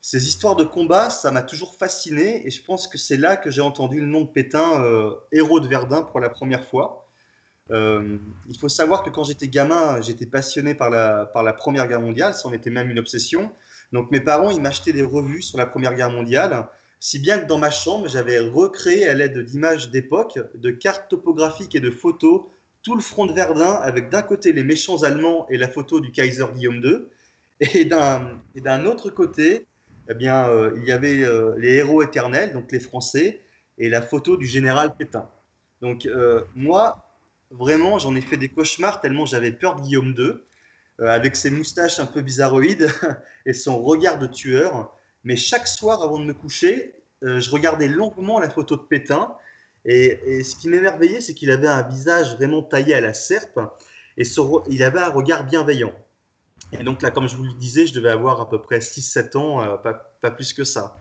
ces 0.00 0.26
histoires 0.26 0.56
de 0.56 0.64
combat, 0.64 1.10
ça 1.10 1.30
m'a 1.30 1.42
toujours 1.42 1.74
fasciné 1.74 2.46
et 2.46 2.50
je 2.50 2.62
pense 2.62 2.88
que 2.88 2.98
c'est 2.98 3.16
là 3.16 3.36
que 3.36 3.50
j'ai 3.50 3.60
entendu 3.60 4.00
le 4.00 4.06
nom 4.06 4.22
de 4.22 4.28
Pétain, 4.28 4.82
euh, 4.82 5.14
héros 5.32 5.60
de 5.60 5.68
Verdun, 5.68 6.02
pour 6.02 6.20
la 6.20 6.28
première 6.28 6.64
fois. 6.64 7.06
il 7.70 8.58
faut 8.58 8.68
savoir 8.68 9.02
que 9.02 9.10
quand 9.10 9.24
j'étais 9.24 9.48
gamin, 9.48 10.00
j'étais 10.00 10.26
passionné 10.26 10.74
par 10.74 10.90
la, 10.90 11.26
par 11.26 11.42
la 11.42 11.52
Première 11.52 11.86
Guerre 11.86 12.00
mondiale, 12.00 12.34
ça 12.34 12.48
en 12.48 12.52
était 12.52 12.70
même 12.70 12.90
une 12.90 12.98
obsession. 12.98 13.52
Donc 13.92 14.10
mes 14.10 14.20
parents, 14.20 14.50
ils 14.50 14.60
m'achetaient 14.60 14.92
des 14.92 15.02
revues 15.02 15.42
sur 15.42 15.58
la 15.58 15.66
Première 15.66 15.94
Guerre 15.94 16.10
mondiale, 16.10 16.68
si 17.00 17.18
bien 17.18 17.38
que 17.38 17.46
dans 17.46 17.58
ma 17.58 17.70
chambre, 17.70 18.08
j'avais 18.08 18.38
recréé 18.38 19.08
à 19.08 19.14
l'aide 19.14 19.38
d'images 19.38 19.90
d'époque, 19.90 20.38
de 20.54 20.70
cartes 20.70 21.10
topographiques 21.10 21.74
et 21.74 21.80
de 21.80 21.90
photos, 21.90 22.48
tout 22.82 22.94
le 22.94 23.00
front 23.00 23.24
de 23.24 23.32
Verdun, 23.32 23.72
avec 23.72 24.10
d'un 24.10 24.22
côté 24.22 24.52
les 24.52 24.62
méchants 24.62 25.02
allemands 25.02 25.46
et 25.48 25.56
la 25.56 25.68
photo 25.68 26.00
du 26.00 26.12
Kaiser 26.12 26.44
Guillaume 26.54 26.82
II, 26.84 27.06
et 27.60 27.84
d'un 27.84 28.86
autre 28.86 29.10
côté, 29.10 29.66
eh 30.08 30.14
bien, 30.14 30.48
euh, 30.48 30.72
il 30.76 30.84
y 30.84 30.92
avait 30.92 31.22
euh, 31.24 31.54
les 31.56 31.74
héros 31.76 32.02
éternels, 32.02 32.52
donc 32.52 32.70
les 32.70 32.80
Français, 32.80 33.40
et 33.78 33.88
la 33.88 34.02
photo 34.02 34.36
du 34.36 34.46
général 34.46 34.94
Pétain. 34.96 35.28
Donc 35.80 36.04
euh, 36.04 36.44
moi, 36.54 37.08
vraiment, 37.50 37.98
j'en 37.98 38.14
ai 38.14 38.20
fait 38.20 38.36
des 38.36 38.50
cauchemars 38.50 39.00
tellement 39.00 39.24
j'avais 39.24 39.52
peur 39.52 39.76
de 39.76 39.82
Guillaume 39.82 40.14
II, 40.16 40.32
avec 40.98 41.34
ses 41.34 41.50
moustaches 41.50 41.98
un 41.98 42.04
peu 42.04 42.20
bizarroïdes 42.20 42.90
et 43.46 43.54
son 43.54 43.82
regard 43.82 44.18
de 44.18 44.26
tueur. 44.26 44.94
Mais 45.24 45.36
chaque 45.36 45.66
soir, 45.66 46.02
avant 46.02 46.18
de 46.18 46.24
me 46.24 46.34
coucher, 46.34 46.94
euh, 47.22 47.40
je 47.40 47.50
regardais 47.50 47.88
longuement 47.88 48.38
la 48.38 48.50
photo 48.50 48.76
de 48.76 48.82
Pétain. 48.82 49.36
Et, 49.84 50.42
ce 50.44 50.56
qui 50.56 50.68
m'émerveillait, 50.68 51.20
c'est 51.20 51.34
qu'il 51.34 51.50
avait 51.50 51.68
un 51.68 51.82
visage 51.82 52.34
vraiment 52.36 52.62
taillé 52.62 52.94
à 52.94 53.00
la 53.00 53.14
serpe 53.14 53.58
et 54.18 54.24
il 54.68 54.82
avait 54.82 55.00
un 55.00 55.08
regard 55.08 55.44
bienveillant. 55.44 55.92
Et 56.72 56.84
donc 56.84 57.00
là, 57.02 57.10
comme 57.10 57.28
je 57.28 57.36
vous 57.36 57.44
le 57.44 57.54
disais, 57.54 57.86
je 57.86 57.94
devais 57.94 58.10
avoir 58.10 58.40
à 58.40 58.48
peu 58.48 58.60
près 58.60 58.78
6-7 58.78 59.36
ans, 59.36 59.62
euh, 59.62 59.76
pas, 59.76 60.30
plus 60.30 60.52
que 60.52 60.64
ça. 60.64 60.96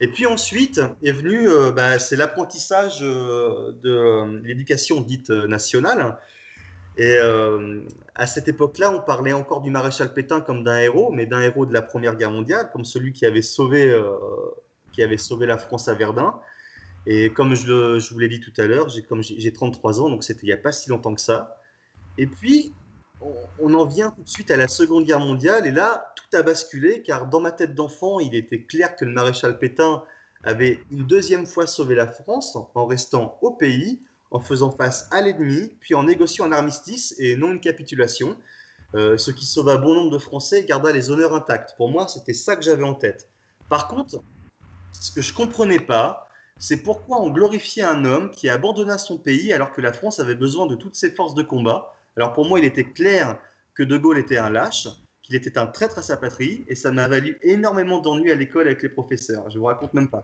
Et 0.00 0.08
puis 0.08 0.26
ensuite 0.26 0.80
est 1.02 1.12
venu, 1.12 1.48
euh, 1.48 1.72
bah, 1.72 1.98
c'est 1.98 2.16
l'apprentissage 2.16 3.00
de 3.00 4.40
l'éducation 4.42 5.00
dite 5.00 5.30
nationale. 5.30 6.18
Et 6.96 7.16
euh, 7.16 7.86
à 8.14 8.26
cette 8.26 8.48
époque-là, 8.48 8.92
on 8.92 9.00
parlait 9.00 9.32
encore 9.32 9.62
du 9.62 9.70
maréchal 9.70 10.12
Pétain 10.12 10.40
comme 10.40 10.62
d'un 10.62 10.78
héros, 10.78 11.10
mais 11.10 11.24
d'un 11.26 11.40
héros 11.40 11.64
de 11.64 11.72
la 11.72 11.82
Première 11.82 12.16
Guerre 12.16 12.30
mondiale, 12.30 12.70
comme 12.72 12.84
celui 12.84 13.12
qui 13.12 13.24
avait 13.24 13.42
sauvé, 13.42 13.90
euh, 13.90 14.18
qui 14.92 15.02
avait 15.02 15.16
sauvé 15.16 15.46
la 15.46 15.56
France 15.56 15.88
à 15.88 15.94
Verdun. 15.94 16.40
Et 17.06 17.30
comme 17.30 17.54
je, 17.54 18.12
vous 18.12 18.18
l'ai 18.18 18.28
dit 18.28 18.40
tout 18.40 18.52
à 18.58 18.66
l'heure, 18.66 18.88
j'ai, 18.90 19.02
comme 19.02 19.22
j'ai 19.22 19.52
33 19.52 20.00
ans, 20.00 20.10
donc 20.10 20.22
c'était 20.22 20.42
il 20.42 20.46
n'y 20.46 20.52
a 20.52 20.58
pas 20.58 20.72
si 20.72 20.90
longtemps 20.90 21.14
que 21.14 21.20
ça. 21.20 21.60
Et 22.18 22.26
puis, 22.26 22.74
on, 23.58 23.74
en 23.74 23.86
vient 23.86 24.10
tout 24.10 24.22
de 24.22 24.28
suite 24.28 24.50
à 24.50 24.56
la 24.56 24.68
Seconde 24.68 25.04
Guerre 25.04 25.20
mondiale, 25.20 25.66
et 25.66 25.70
là, 25.70 26.12
tout 26.14 26.36
a 26.36 26.42
basculé, 26.42 27.02
car 27.02 27.26
dans 27.26 27.40
ma 27.40 27.52
tête 27.52 27.74
d'enfant, 27.74 28.20
il 28.20 28.34
était 28.34 28.64
clair 28.64 28.96
que 28.96 29.04
le 29.04 29.12
maréchal 29.12 29.58
Pétain 29.58 30.04
avait 30.44 30.84
une 30.90 31.04
deuxième 31.04 31.46
fois 31.46 31.66
sauvé 31.66 31.94
la 31.94 32.06
France 32.06 32.56
en 32.56 32.86
restant 32.86 33.38
au 33.40 33.52
pays, 33.52 34.00
en 34.32 34.40
faisant 34.40 34.70
face 34.70 35.08
à 35.10 35.20
l'ennemi, 35.20 35.72
puis 35.78 35.94
en 35.94 36.04
négociant 36.04 36.46
un 36.46 36.52
armistice 36.52 37.14
et 37.18 37.36
non 37.36 37.52
une 37.52 37.60
capitulation, 37.60 38.38
euh, 38.94 39.16
ce 39.18 39.30
qui 39.30 39.44
sauva 39.44 39.76
bon 39.76 39.94
nombre 39.94 40.10
de 40.10 40.18
Français 40.18 40.60
et 40.60 40.64
garda 40.64 40.90
les 40.90 41.10
honneurs 41.10 41.34
intacts. 41.34 41.76
Pour 41.76 41.90
moi, 41.90 42.08
c'était 42.08 42.32
ça 42.32 42.56
que 42.56 42.62
j'avais 42.62 42.82
en 42.82 42.94
tête. 42.94 43.28
Par 43.68 43.88
contre, 43.88 44.22
ce 44.90 45.12
que 45.12 45.20
je 45.20 45.34
comprenais 45.34 45.80
pas, 45.80 46.28
c'est 46.58 46.78
pourquoi 46.78 47.20
on 47.20 47.30
glorifiait 47.30 47.82
un 47.82 48.04
homme 48.04 48.30
qui 48.30 48.48
abandonna 48.48 48.96
son 48.98 49.18
pays 49.18 49.52
alors 49.52 49.70
que 49.70 49.80
la 49.80 49.92
France 49.92 50.18
avait 50.18 50.34
besoin 50.34 50.66
de 50.66 50.76
toutes 50.76 50.94
ses 50.94 51.10
forces 51.10 51.34
de 51.34 51.42
combat. 51.42 51.94
Alors 52.16 52.32
pour 52.32 52.46
moi, 52.46 52.58
il 52.58 52.64
était 52.64 52.90
clair 52.90 53.38
que 53.74 53.82
De 53.82 53.98
Gaulle 53.98 54.18
était 54.18 54.38
un 54.38 54.50
lâche, 54.50 54.88
qu'il 55.20 55.36
était 55.36 55.58
un 55.58 55.66
traître 55.66 55.98
à 55.98 56.02
sa 56.02 56.16
patrie, 56.16 56.64
et 56.68 56.74
ça 56.74 56.90
m'a 56.90 57.06
valu 57.06 57.38
énormément 57.42 58.00
d'ennuis 58.00 58.30
à 58.30 58.34
l'école 58.34 58.66
avec 58.66 58.82
les 58.82 58.88
professeurs. 58.88 59.48
Je 59.50 59.58
vous 59.58 59.64
raconte 59.66 59.94
même 59.94 60.08
pas. 60.08 60.22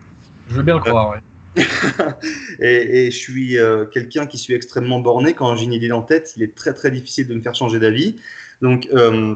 Je 0.48 0.56
veux 0.56 0.62
bien 0.62 0.74
le 0.74 0.80
croire, 0.80 1.10
ouais. 1.10 1.20
et, 2.60 3.10
je 3.10 3.16
suis 3.16 3.58
euh, 3.58 3.84
quelqu'un 3.86 4.26
qui 4.26 4.38
suis 4.38 4.54
extrêmement 4.54 5.00
borné. 5.00 5.34
Quand 5.34 5.54
j'ai 5.56 5.64
une 5.64 5.72
idée 5.72 5.90
en 5.92 6.02
tête, 6.02 6.34
il 6.36 6.42
est 6.42 6.54
très 6.54 6.74
très 6.74 6.90
difficile 6.90 7.26
de 7.26 7.34
me 7.34 7.40
faire 7.40 7.54
changer 7.54 7.78
d'avis. 7.78 8.16
Donc, 8.62 8.88
euh, 8.92 9.34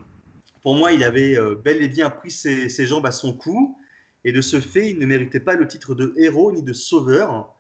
pour 0.63 0.75
moi, 0.75 0.93
il 0.93 1.05
avait 1.05 1.37
euh, 1.37 1.55
bel 1.55 1.83
et 1.83 1.89
bien 1.89 2.11
pris 2.11 2.31
ses, 2.31 2.69
jambes 2.87 3.07
à 3.07 3.13
son 3.13 3.33
cou. 3.33 3.79
Et 4.25 4.33
de 4.33 4.41
ce 4.41 4.61
fait, 4.61 4.91
il 4.91 4.99
ne 4.99 5.07
méritait 5.07 5.41
pas 5.41 5.55
le 5.55 5.67
titre 5.67 5.95
de 5.95 6.15
héros 6.17 6.53
ni 6.53 6.63
de 6.63 6.73
sauveur. 6.73 7.55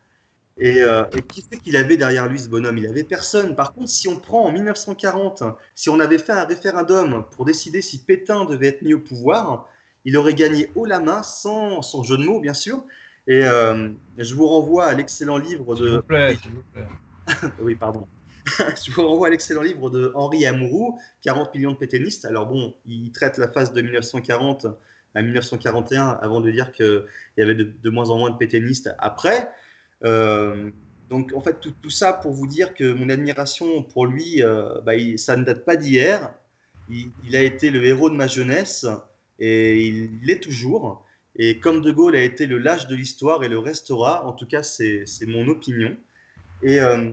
Et, 0.58 0.80
et 0.80 1.22
qui 1.28 1.44
c'est 1.50 1.58
qu'il 1.58 1.76
avait 1.76 1.96
derrière 1.96 2.28
lui 2.28 2.38
ce 2.38 2.48
bonhomme? 2.48 2.76
Il 2.76 2.86
avait 2.86 3.04
personne. 3.04 3.56
Par 3.56 3.72
contre, 3.72 3.88
si 3.88 4.06
on 4.06 4.20
prend 4.20 4.44
en 4.44 4.52
1940, 4.52 5.42
si 5.74 5.88
on 5.88 5.98
avait 5.98 6.18
fait 6.18 6.32
un 6.32 6.44
référendum 6.44 7.24
pour 7.34 7.46
décider 7.46 7.80
si 7.80 8.04
Pétain 8.04 8.44
devait 8.44 8.68
être 8.68 8.82
mis 8.82 8.92
au 8.92 9.00
pouvoir, 9.00 9.70
il 10.04 10.16
aurait 10.16 10.34
gagné 10.34 10.70
haut 10.74 10.84
la 10.84 11.00
main, 11.00 11.22
sans, 11.22 11.82
sans 11.82 12.02
jeu 12.02 12.16
de 12.16 12.24
mots 12.24 12.38
bien 12.38 12.54
sûr, 12.54 12.84
et 13.26 13.44
euh, 13.44 13.90
je 14.18 14.34
vous 14.34 14.46
renvoie 14.46 14.86
à 14.86 14.94
l'excellent 14.94 15.38
livre 15.38 15.74
de. 15.76 15.86
S'il 15.86 15.96
vous 15.96 16.02
plaît, 16.02 16.36
s'il 16.36 16.50
vous 16.52 16.64
plaît. 16.72 16.86
oui, 17.60 17.74
pardon. 17.74 18.06
je 18.84 18.90
vous 18.90 19.06
renvoie 19.06 19.28
à 19.28 19.30
l'excellent 19.30 19.62
livre 19.62 19.90
de 19.90 20.12
Henri 20.14 20.46
Amouroux, 20.46 20.98
40 21.22 21.54
millions 21.54 21.72
de 21.72 21.76
pétainistes. 21.76 22.24
Alors 22.24 22.46
bon, 22.46 22.74
il 22.84 23.12
traite 23.12 23.38
la 23.38 23.48
phase 23.48 23.72
de 23.72 23.80
1940 23.80 24.66
à 25.14 25.22
1941 25.22 26.18
avant 26.20 26.40
de 26.40 26.50
dire 26.50 26.72
qu'il 26.72 27.04
y 27.36 27.42
avait 27.42 27.54
de, 27.54 27.64
de, 27.64 27.90
moins 27.90 28.10
en 28.10 28.18
moins 28.18 28.30
de 28.30 28.36
pétainistes 28.36 28.90
après. 28.98 29.48
Euh, 30.04 30.70
donc 31.08 31.32
en 31.34 31.40
fait, 31.40 31.60
tout, 31.60 31.74
tout, 31.80 31.90
ça 31.90 32.14
pour 32.14 32.32
vous 32.32 32.46
dire 32.46 32.74
que 32.74 32.92
mon 32.92 33.08
admiration 33.10 33.82
pour 33.82 34.06
lui, 34.06 34.42
euh, 34.42 34.80
bah, 34.80 34.96
il, 34.96 35.18
ça 35.18 35.36
ne 35.36 35.44
date 35.44 35.64
pas 35.64 35.76
d'hier. 35.76 36.34
Il, 36.88 37.12
il, 37.24 37.36
a 37.36 37.42
été 37.42 37.70
le 37.70 37.84
héros 37.84 38.10
de 38.10 38.16
ma 38.16 38.26
jeunesse 38.26 38.86
et 39.38 39.86
il 39.86 40.18
l'est 40.24 40.40
toujours. 40.40 41.04
Et 41.36 41.60
comme 41.60 41.80
De 41.80 41.90
Gaulle 41.90 42.16
a 42.16 42.22
été 42.22 42.46
le 42.46 42.58
lâche 42.58 42.86
de 42.86 42.94
l'histoire 42.94 43.42
et 43.42 43.48
le 43.48 43.58
restera, 43.58 44.26
en 44.26 44.32
tout 44.32 44.46
cas, 44.46 44.62
c'est 44.62 45.06
mon 45.26 45.48
opinion. 45.48 45.96
Et 46.62 46.80
euh, 46.80 47.12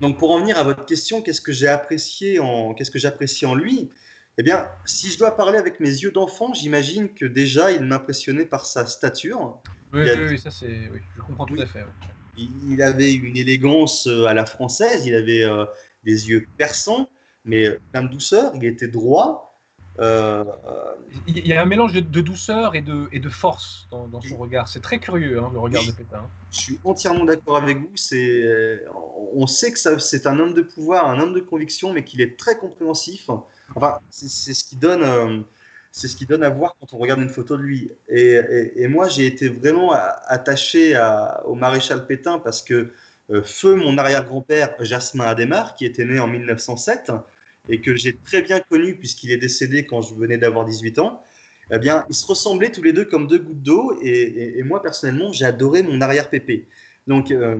donc, 0.00 0.18
pour 0.18 0.30
en 0.30 0.40
venir 0.40 0.58
à 0.58 0.62
votre 0.62 0.86
question, 0.86 1.22
qu'est-ce 1.22 1.40
que 1.40 1.52
j'ai 1.52 1.68
apprécié 1.68 2.38
en, 2.38 2.74
qu'est-ce 2.74 2.90
que 2.90 2.98
j'apprécie 2.98 3.46
en 3.46 3.54
lui? 3.54 3.90
Eh 4.38 4.42
bien, 4.42 4.68
si 4.84 5.10
je 5.10 5.18
dois 5.18 5.34
parler 5.34 5.58
avec 5.58 5.80
mes 5.80 5.88
yeux 5.88 6.10
d'enfant, 6.10 6.52
j'imagine 6.52 7.14
que 7.14 7.24
déjà, 7.24 7.72
il 7.72 7.84
m'impressionnait 7.84 8.44
par 8.44 8.66
sa 8.66 8.86
stature. 8.86 9.60
Oui, 9.92 10.02
oui, 10.02 10.26
oui, 10.30 10.38
ça 10.38 10.50
c'est, 10.50 10.90
oui, 10.92 11.00
je 11.14 11.22
comprends 11.22 11.46
tout 11.46 11.60
à 11.60 11.66
fait. 11.66 11.84
Oui. 11.84 12.10
Il, 12.38 12.72
il, 12.72 12.82
avait 12.82 13.14
une 13.14 13.36
élégance 13.36 14.06
euh, 14.06 14.26
à 14.26 14.34
la 14.34 14.44
française, 14.44 15.06
il 15.06 15.14
avait 15.14 15.42
euh, 15.42 15.64
des 16.04 16.28
yeux 16.28 16.46
perçants, 16.58 17.08
mais 17.46 17.78
plein 17.92 18.02
de 18.02 18.08
douceur, 18.08 18.52
il 18.56 18.64
était 18.64 18.88
droit. 18.88 19.45
Euh, 19.98 20.44
il 21.26 21.46
y 21.46 21.52
a 21.52 21.62
un 21.62 21.66
mélange 21.66 21.92
de, 21.92 22.00
de, 22.00 22.20
douceur 22.20 22.74
et 22.74 22.82
de, 22.82 23.08
et 23.12 23.20
de 23.20 23.28
force 23.28 23.86
dans, 23.90 24.08
dans 24.08 24.20
son 24.20 24.36
regard. 24.36 24.68
C'est 24.68 24.80
très 24.80 24.98
curieux, 24.98 25.38
hein, 25.38 25.50
le 25.52 25.58
regard 25.58 25.84
de 25.84 25.92
Pétain. 25.92 26.28
Je 26.50 26.58
suis 26.58 26.80
entièrement 26.84 27.24
d'accord 27.24 27.56
avec 27.56 27.78
vous. 27.78 27.96
C'est, 27.96 28.84
on 29.34 29.46
sait 29.46 29.72
que 29.72 29.78
c'est 29.98 30.26
un 30.26 30.38
homme 30.38 30.54
de 30.54 30.62
pouvoir, 30.62 31.08
un 31.08 31.18
homme 31.20 31.32
de 31.32 31.40
conviction, 31.40 31.92
mais 31.92 32.04
qu'il 32.04 32.20
est 32.20 32.38
très 32.38 32.58
compréhensif. 32.58 33.30
Enfin, 33.74 33.98
c'est, 34.10 34.54
ce 34.54 34.64
qui 34.64 34.76
donne, 34.76 35.02
euh, 35.02 35.40
c'est 35.92 36.08
ce 36.08 36.16
qui 36.16 36.26
donne 36.26 36.42
à 36.42 36.50
voir 36.50 36.76
quand 36.78 36.92
on 36.92 36.98
regarde 36.98 37.20
une 37.20 37.30
photo 37.30 37.56
de 37.56 37.62
lui. 37.62 37.90
Et, 38.08 38.32
et, 38.32 38.82
et 38.82 38.88
moi, 38.88 39.08
j'ai 39.08 39.26
été 39.26 39.48
vraiment 39.48 39.92
attaché 39.92 40.94
à, 40.94 41.42
au 41.46 41.54
maréchal 41.54 42.06
Pétain 42.06 42.38
parce 42.38 42.62
que 42.62 42.92
euh, 43.30 43.42
feu 43.42 43.74
mon 43.74 43.98
arrière-grand-père 43.98 44.76
Jasmin 44.80 45.24
Adémar, 45.24 45.74
qui 45.74 45.84
était 45.84 46.04
né 46.04 46.20
en 46.20 46.28
1907 46.28 47.10
et 47.68 47.80
que 47.80 47.96
j'ai 47.96 48.16
très 48.16 48.42
bien 48.42 48.60
connu 48.60 48.96
puisqu'il 48.96 49.30
est 49.30 49.36
décédé 49.36 49.84
quand 49.86 50.02
je 50.02 50.14
venais 50.14 50.38
d'avoir 50.38 50.64
18 50.64 50.98
ans, 50.98 51.22
eh 51.70 51.78
bien, 51.78 52.04
ils 52.08 52.14
se 52.14 52.26
ressemblaient 52.26 52.70
tous 52.70 52.82
les 52.82 52.92
deux 52.92 53.04
comme 53.04 53.26
deux 53.26 53.38
gouttes 53.38 53.62
d'eau 53.62 53.98
et, 54.00 54.62
moi 54.62 54.82
personnellement, 54.82 55.32
j'ai 55.32 55.44
adoré 55.44 55.82
mon 55.82 56.00
arrière-pépé. 56.00 56.68
Donc, 57.06 57.30
euh, 57.30 57.58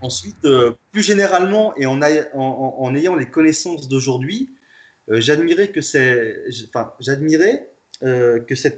ensuite, 0.00 0.44
euh, 0.44 0.72
plus 0.92 1.02
généralement 1.02 1.76
et 1.76 1.86
en, 1.86 2.00
ayant 2.02 3.16
les 3.16 3.26
connaissances 3.26 3.88
d'aujourd'hui, 3.88 4.50
euh, 5.08 5.20
j'admirais 5.20 5.70
que 5.70 5.80
cet 5.80 6.42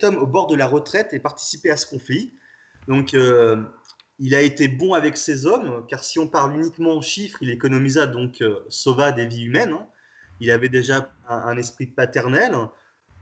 homme 0.04 0.16
au 0.16 0.26
bord 0.26 0.46
de 0.46 0.56
la 0.56 0.66
retraite 0.66 1.12
ait 1.12 1.20
participé 1.20 1.70
à 1.70 1.76
ce 1.76 1.86
conflit. 1.86 2.32
Donc, 2.86 3.14
il 4.20 4.34
a 4.34 4.40
été 4.40 4.66
bon 4.66 4.94
avec 4.94 5.18
ses 5.18 5.44
hommes, 5.44 5.84
car 5.88 6.02
si 6.02 6.18
on 6.18 6.26
parle 6.26 6.56
uniquement 6.56 6.96
en 6.96 7.02
chiffres, 7.02 7.38
il 7.42 7.50
économisa 7.50 8.06
donc 8.06 8.42
sauva 8.70 9.12
des 9.12 9.26
vies 9.26 9.44
humaines. 9.44 9.72
Hein 9.72 9.88
il 10.40 10.50
avait 10.50 10.68
déjà 10.68 11.12
un, 11.28 11.56
esprit 11.56 11.86
paternel. 11.86 12.54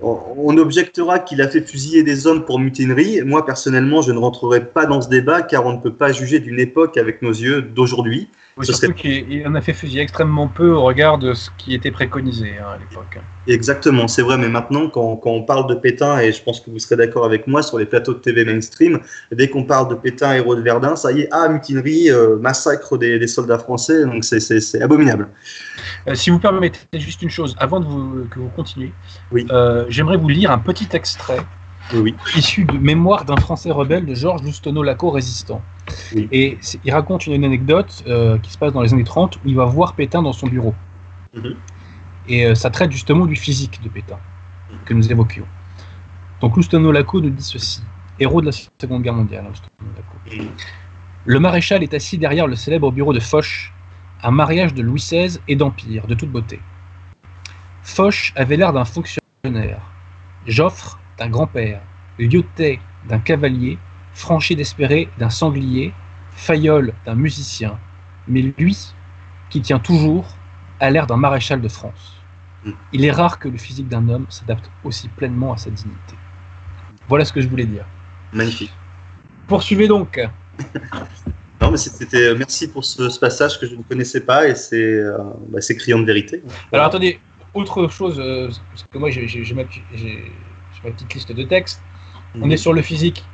On, 0.01 0.19
on 0.37 0.57
objectera 0.59 1.19
qu'il 1.19 1.41
a 1.41 1.49
fait 1.49 1.63
fusiller 1.63 2.03
des 2.03 2.27
hommes 2.27 2.45
pour 2.45 2.59
mutinerie. 2.59 3.23
Moi, 3.23 3.47
personnellement, 3.47 4.03
je 4.03 4.13
ne 4.13 4.19
rentrerai 4.19 4.67
pas 4.67 4.87
dans 4.87 5.01
ce 5.01 5.09
débat 5.09 5.43
car 5.43 5.65
on 5.67 5.73
ne 5.73 5.81
peut 5.81 5.95
pas 5.95 6.13
juger 6.13 6.39
d'une 6.39 6.61
époque 6.61 6.97
avec 6.97 7.23
nos 7.23 7.31
yeux 7.31 7.63
d'aujourd'hui. 7.63 8.29
Oui, 8.59 8.65
surtout 8.65 8.87
serait... 8.87 8.95
qu'il 8.95 9.47
en 9.47 9.55
a 9.55 9.61
fait 9.61 9.75
fusiller 9.75 10.01
extrêmement 10.01 10.49
peu 10.49 10.71
au 10.71 10.83
regard 10.83 11.19
de 11.19 11.35
ce 11.35 11.51
qui 11.59 11.75
était 11.75 11.91
préconisé 11.91 12.55
hein, 12.59 12.69
à 12.75 12.79
l'époque. 12.79 13.19
Exactement, 13.47 14.09
c'est 14.09 14.23
vrai, 14.23 14.39
mais 14.39 14.49
maintenant, 14.49 14.89
quand, 14.89 15.17
quand, 15.17 15.31
on 15.31 15.43
parle 15.43 15.69
de 15.69 15.75
Pétain, 15.75 16.21
et 16.21 16.33
je 16.33 16.43
pense 16.43 16.61
que 16.61 16.71
vous 16.71 16.79
serez 16.79 16.97
d'accord 16.97 17.27
avec 17.27 17.47
moi 17.47 17.63
sur 17.63 17.79
les 17.79 17.85
plateaux 17.85 18.15
de 18.15 18.19
TV 18.19 18.47
mainstream, 18.47 18.99
dès 19.31 19.51
qu'on 19.51 19.65
parle 19.65 19.91
de 19.91 19.95
Pétain, 19.95 20.33
héros 20.33 20.55
de 20.55 20.63
Verdun, 20.63 20.97
ça 20.97 21.13
y 21.13 21.21
est, 21.21 21.29
ah, 21.33 21.51
mutinerie, 21.51 22.11
euh, 22.11 22.39
massacre 22.39 22.97
des, 22.97 23.19
des, 23.19 23.27
soldats 23.27 23.59
français, 23.59 24.07
donc 24.07 24.25
c'est 24.25 24.81
abominable. 24.81 25.29
Euh, 26.09 26.15
si 26.15 26.31
vous 26.31 26.39
permettez 26.39 26.81
juste 26.95 27.21
une 27.21 27.31
chose, 27.31 27.55
avant 27.59 27.81
de 27.81 27.85
vous, 27.85 28.27
que 28.31 28.39
vous 28.39 28.49
continuiez, 28.57 28.93
oui. 29.33 29.47
euh, 29.51 29.85
j'aimerais 29.91 30.17
vous 30.17 30.29
lire 30.29 30.51
un 30.51 30.59
petit 30.59 30.89
extrait 30.95 31.41
oui. 31.95 32.15
issu 32.37 32.65
de 32.65 32.79
Mémoire 32.79 33.25
d'un 33.25 33.37
Français 33.37 33.71
rebelle 33.71 34.07
de 34.07 34.15
Georges 34.15 34.43
Loustono 34.43 34.83
Laco 34.83 35.11
résistant. 35.11 35.63
Oui. 36.15 36.29
Et 36.33 36.59
il 36.85 36.93
raconte 36.93 37.27
une 37.27 37.45
anecdote 37.45 38.05
euh, 38.07 38.39
qui 38.39 38.53
se 38.53 38.59
passe 38.59 38.73
dans 38.73 38.83
les 38.83 38.93
années 38.93 39.05
30 39.05 39.37
où 39.37 39.41
il 39.47 39.57
va 39.57 39.65
voir 39.65 39.95
Pétain 39.95 40.23
dans 40.23 40.33
son 40.33 40.47
bureau. 40.47 40.75
Mm 41.35 41.41
-hmm. 41.41 41.57
Et 42.29 42.47
euh, 42.47 42.55
ça 42.55 42.71
traite 42.71 42.93
justement 42.93 43.27
du 43.27 43.37
physique 43.37 43.81
de 43.83 43.89
Pétain 43.89 44.19
que 44.85 44.95
nous 44.95 45.11
évoquions. 45.13 45.47
Donc 46.41 46.57
Loustono 46.57 46.91
Laco 46.93 47.21
nous 47.21 47.31
dit 47.31 47.49
ceci, 47.55 47.83
héros 48.19 48.41
de 48.41 48.47
la 48.47 48.53
Seconde 48.53 49.03
Guerre 49.03 49.19
mondiale. 49.21 49.45
-hmm. 49.45 50.49
Le 51.35 51.39
maréchal 51.41 51.83
est 51.83 51.95
assis 51.95 52.19
derrière 52.19 52.47
le 52.47 52.57
célèbre 52.65 52.89
bureau 52.93 53.13
de 53.13 53.21
Foch, 53.31 53.73
un 54.23 54.31
mariage 54.43 54.73
de 54.75 54.83
Louis 54.83 55.03
XVI 55.09 55.33
et 55.49 55.57
d'Empire, 55.61 56.07
de 56.07 56.15
toute 56.15 56.31
beauté. 56.31 56.59
Foch 57.83 58.33
avait 58.43 58.57
l'air 58.61 58.73
d'un 58.73 58.85
fonctionnaire, 58.85 59.81
Joffre 60.47 60.99
d'un 61.19 61.29
grand-père, 61.29 61.81
Lyotet 62.19 62.81
d'un 63.09 63.19
cavalier, 63.19 63.79
Franchi 64.15 64.57
d'Espéré 64.57 65.09
d'un 65.19 65.31
sanglier, 65.31 65.93
Fayolle 66.33 66.93
d'un 67.05 67.15
musicien, 67.15 67.79
mais 68.29 68.53
lui, 68.59 68.77
qui 69.51 69.61
tient 69.63 69.79
toujours, 69.79 70.27
a 70.81 70.91
l'air 70.91 71.07
d'un 71.07 71.17
maréchal 71.17 71.61
de 71.61 71.69
France. 71.69 72.17
Mm. 72.65 72.71
Il 72.93 73.05
est 73.05 73.11
rare 73.11 73.39
que 73.39 73.49
le 73.49 73.57
physique 73.57 73.89
d'un 73.89 74.09
homme 74.09 74.27
s'adapte 74.29 74.71
aussi 74.85 75.09
pleinement 75.09 75.53
à 75.53 75.57
sa 75.57 75.71
dignité. 75.71 76.15
Voilà 77.09 77.25
ce 77.25 77.33
que 77.33 77.41
je 77.41 77.49
voulais 77.49 77.67
dire. 77.67 77.87
Magnifique. 78.33 78.73
Poursuivez 79.47 79.87
donc. 79.87 80.21
non, 81.61 81.71
mais 81.71 81.77
c'était. 81.77 82.35
Merci 82.35 82.69
pour 82.69 82.85
ce, 82.85 83.09
ce, 83.09 83.19
passage 83.19 83.61
que 83.61 83.67
je 83.67 83.77
ne 83.77 83.83
connaissais 83.83 84.21
pas 84.21 84.49
et 84.49 84.55
c'est 84.55 84.95
euh, 84.95 85.19
bah, 85.49 85.61
criant 85.61 86.01
de 86.01 86.05
vérité. 86.05 86.43
Alors 86.73 86.87
attendez, 86.87 87.21
autre 87.55 87.89
chose, 87.89 88.19
euh, 88.19 88.51
parce 88.71 88.85
que 88.85 88.99
moi 88.99 89.11
j'ai 89.11 89.45
ma, 90.87 90.93
petite 90.93 91.15
liste 91.15 91.33
de 91.33 91.43
textes. 91.43 91.83
Mmh. 92.35 92.43
On 92.43 92.51
est 92.51 92.57
sur 92.57 92.73
le 92.73 92.83
physique. 92.83 93.25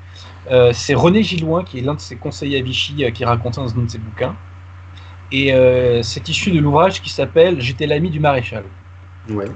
Euh, 0.50 0.72
c'est 0.74 0.94
René 0.94 1.22
Gilloin 1.22 1.62
qui 1.62 1.78
est 1.78 1.82
l'un 1.82 1.94
de 1.94 2.00
ses 2.00 2.16
conseillers 2.16 2.58
à 2.58 2.62
Vichy 2.62 3.04
euh, 3.04 3.10
qui 3.10 3.24
raconte 3.24 3.56
dans 3.56 3.78
un 3.78 3.82
de 3.82 3.90
ses 3.90 3.98
bouquins. 3.98 4.36
Et 5.30 5.54
euh, 5.54 6.02
c'est 6.02 6.28
issu 6.28 6.50
de 6.50 6.60
l'ouvrage 6.60 7.00
qui 7.00 7.10
s'appelle 7.10 7.60
J'étais 7.60 7.86
l'ami 7.86 8.10
du 8.10 8.20
maréchal. 8.20 8.64
Ouais. 9.30 9.46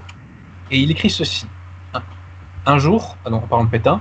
Et 0.70 0.78
il 0.78 0.90
écrit 0.90 1.10
ceci. 1.10 1.46
Un, 1.92 2.02
un 2.66 2.78
jour, 2.78 3.16
ah 3.24 3.30
non, 3.30 3.38
en 3.38 3.46
parlant 3.46 3.64
de 3.64 3.70
Pétain, 3.70 4.00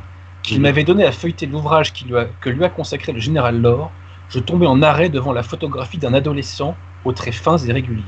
il 0.49 0.59
mmh. 0.59 0.61
m'avait 0.61 0.83
donné 0.83 1.05
à 1.05 1.11
feuilleter 1.11 1.47
l'ouvrage 1.47 1.91
que 1.93 2.49
lui 2.49 2.63
a 2.63 2.69
consacré 2.69 3.11
le 3.11 3.19
général 3.19 3.61
Laure. 3.61 3.91
Je 4.29 4.39
tombais 4.39 4.67
en 4.67 4.81
arrêt 4.81 5.09
devant 5.09 5.33
la 5.33 5.43
photographie 5.43 5.97
d'un 5.97 6.13
adolescent 6.13 6.75
aux 7.03 7.13
traits 7.13 7.35
fins 7.35 7.57
et 7.57 7.71
réguliers, 7.71 8.03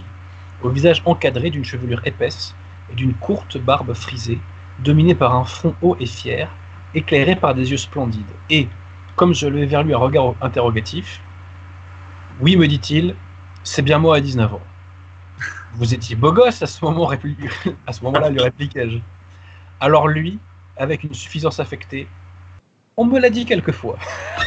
au 0.63 0.69
visage 0.69 1.03
encadré 1.05 1.51
d'une 1.51 1.63
chevelure 1.63 2.01
épaisse 2.05 2.55
et 2.91 2.95
d'une 2.95 3.13
courte 3.13 3.57
barbe 3.57 3.93
frisée, 3.93 4.39
dominé 4.79 5.15
par 5.15 5.35
un 5.35 5.43
front 5.43 5.75
haut 5.81 5.95
et 5.99 6.05
fier, 6.05 6.49
éclairé 6.93 7.35
par 7.35 7.53
des 7.55 7.71
yeux 7.71 7.77
splendides. 7.77 8.25
Et, 8.49 8.67
comme 9.15 9.33
je 9.33 9.47
levais 9.47 9.65
vers 9.65 9.83
lui 9.83 9.93
un 9.93 9.97
regard 9.97 10.35
interrogatif, 10.41 11.21
Oui, 12.39 12.55
me 12.55 12.67
dit-il, 12.67 13.15
c'est 13.63 13.81
bien 13.81 13.97
moi 13.97 14.17
à 14.17 14.19
19 14.21 14.53
ans. 14.53 14.61
Vous 15.75 15.93
étiez 15.93 16.15
beau 16.15 16.31
gosse 16.31 16.61
à 16.61 16.67
ce 16.67 16.83
moment 16.85 17.09
à 17.87 17.93
ce 17.93 18.03
moment-là, 18.03 18.29
lui 18.29 18.41
répliquai-je. 18.41 18.99
Alors 19.79 20.07
lui, 20.07 20.39
avec 20.77 21.03
une 21.03 21.13
suffisance 21.13 21.59
affectée, 21.59 22.07
On 22.95 23.05
me 23.05 23.19
l'a 23.19 23.29
dit 23.29 23.45
quelquefois. 23.45 23.97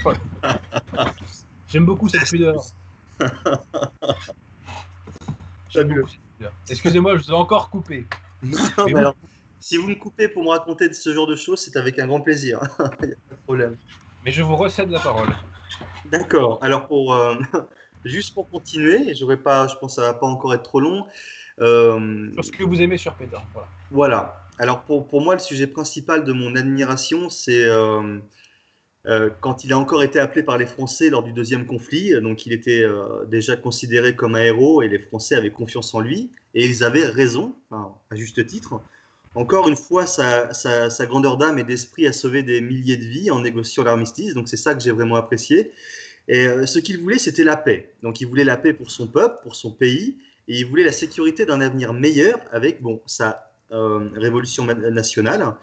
J'aime 1.68 1.86
beaucoup 1.86 2.08
cette 2.08 2.28
pudeur. 2.28 2.56
J'aime 5.68 5.88
beaucoup 5.88 6.08
cette 6.08 6.20
pudeur. 6.36 6.52
Excusez-moi, 6.68 7.16
je 7.16 7.22
vous 7.24 7.30
ai 7.30 7.34
encore 7.34 7.70
coupé. 7.70 8.06
Non, 8.42 8.58
Mais 8.78 8.84
mais 8.86 8.92
vous- 8.92 8.98
alors, 8.98 9.14
si 9.60 9.76
vous 9.76 9.88
me 9.88 9.94
coupez 9.94 10.28
pour 10.28 10.42
me 10.42 10.48
raconter 10.48 10.88
de 10.88 10.94
ce 10.94 11.12
genre 11.12 11.26
de 11.26 11.36
choses, 11.36 11.60
c'est 11.60 11.76
avec 11.76 11.98
un 11.98 12.06
grand 12.06 12.20
plaisir. 12.20 12.60
Il 13.02 13.08
n'y 13.08 13.12
a 13.12 13.16
pas 13.28 13.34
de 13.34 13.40
problème. 13.44 13.76
Mais 14.24 14.32
je 14.32 14.42
vous 14.42 14.56
recède 14.56 14.90
la 14.90 15.00
parole. 15.00 15.28
D'accord. 16.06 16.58
Alors 16.62 16.88
pour 16.88 17.14
euh, 17.14 17.36
juste 18.04 18.34
pour 18.34 18.48
continuer, 18.48 19.14
pas, 19.42 19.68
je 19.68 19.76
pense 19.76 19.96
que 19.96 20.02
ça 20.02 20.12
va 20.12 20.14
pas 20.14 20.26
encore 20.26 20.54
être 20.54 20.62
trop 20.62 20.80
long. 20.80 21.06
Euh, 21.60 22.32
Sur 22.34 22.44
ce 22.44 22.52
que 22.52 22.64
vous 22.64 22.80
aimez 22.80 22.96
sur 22.96 23.14
Pétain. 23.14 23.42
Voilà. 23.52 23.68
Voilà. 23.90 24.42
Alors 24.58 24.82
pour, 24.82 25.06
pour 25.06 25.22
moi, 25.22 25.34
le 25.34 25.40
sujet 25.40 25.66
principal 25.66 26.24
de 26.24 26.32
mon 26.32 26.54
admiration, 26.56 27.30
c'est 27.30 27.64
euh, 27.64 28.18
euh, 29.06 29.30
quand 29.40 29.64
il 29.64 29.72
a 29.72 29.78
encore 29.78 30.02
été 30.02 30.18
appelé 30.18 30.42
par 30.42 30.58
les 30.58 30.66
Français 30.66 31.08
lors 31.08 31.22
du 31.22 31.32
deuxième 31.32 31.66
conflit. 31.66 32.12
Donc 32.20 32.44
il 32.46 32.52
était 32.52 32.82
euh, 32.82 33.24
déjà 33.24 33.56
considéré 33.56 34.14
comme 34.14 34.34
un 34.34 34.42
héros 34.42 34.82
et 34.82 34.88
les 34.88 34.98
Français 34.98 35.34
avaient 35.34 35.50
confiance 35.50 35.94
en 35.94 36.00
lui. 36.00 36.30
Et 36.54 36.66
ils 36.66 36.84
avaient 36.84 37.06
raison, 37.06 37.54
enfin, 37.70 37.96
à 38.10 38.16
juste 38.16 38.44
titre. 38.46 38.82
Encore 39.34 39.68
une 39.68 39.76
fois, 39.76 40.06
sa, 40.06 40.52
sa, 40.52 40.90
sa 40.90 41.06
grandeur 41.06 41.36
d'âme 41.36 41.58
et 41.58 41.64
d'esprit 41.64 42.06
a 42.06 42.12
sauvé 42.12 42.42
des 42.42 42.60
milliers 42.60 42.96
de 42.96 43.04
vies 43.04 43.30
en 43.30 43.40
négociant 43.40 43.84
l'armistice. 43.84 44.34
Donc 44.34 44.48
c'est 44.48 44.56
ça 44.56 44.74
que 44.74 44.80
j'ai 44.80 44.90
vraiment 44.90 45.16
apprécié. 45.16 45.72
Et 46.28 46.46
euh, 46.46 46.66
ce 46.66 46.78
qu'il 46.78 46.98
voulait, 46.98 47.18
c'était 47.18 47.44
la 47.44 47.56
paix. 47.56 47.92
Donc 48.02 48.20
il 48.20 48.26
voulait 48.26 48.44
la 48.44 48.56
paix 48.56 48.72
pour 48.72 48.90
son 48.90 49.06
peuple, 49.06 49.40
pour 49.42 49.54
son 49.54 49.70
pays, 49.70 50.18
et 50.48 50.58
il 50.58 50.66
voulait 50.66 50.84
la 50.84 50.92
sécurité 50.92 51.46
d'un 51.46 51.60
avenir 51.60 51.92
meilleur 51.92 52.40
avec 52.50 52.82
bon 52.82 53.02
sa 53.06 53.52
euh, 53.72 54.08
révolution 54.14 54.66
nationale. 54.66 55.56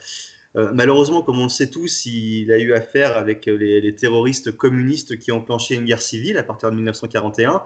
Euh, 0.56 0.72
malheureusement, 0.74 1.22
comme 1.22 1.40
on 1.40 1.44
le 1.44 1.50
sait 1.50 1.70
tous, 1.70 2.06
il 2.06 2.52
a 2.52 2.58
eu 2.58 2.74
affaire 2.74 3.18
avec 3.18 3.46
les, 3.46 3.82
les 3.82 3.96
terroristes 3.96 4.56
communistes 4.56 5.20
qui 5.20 5.32
ont 5.32 5.38
enclenché 5.38 5.76
une 5.76 5.86
guerre 5.86 6.02
civile 6.02 6.38
à 6.38 6.44
partir 6.44 6.72
de 6.72 6.76
1941. 6.76 7.64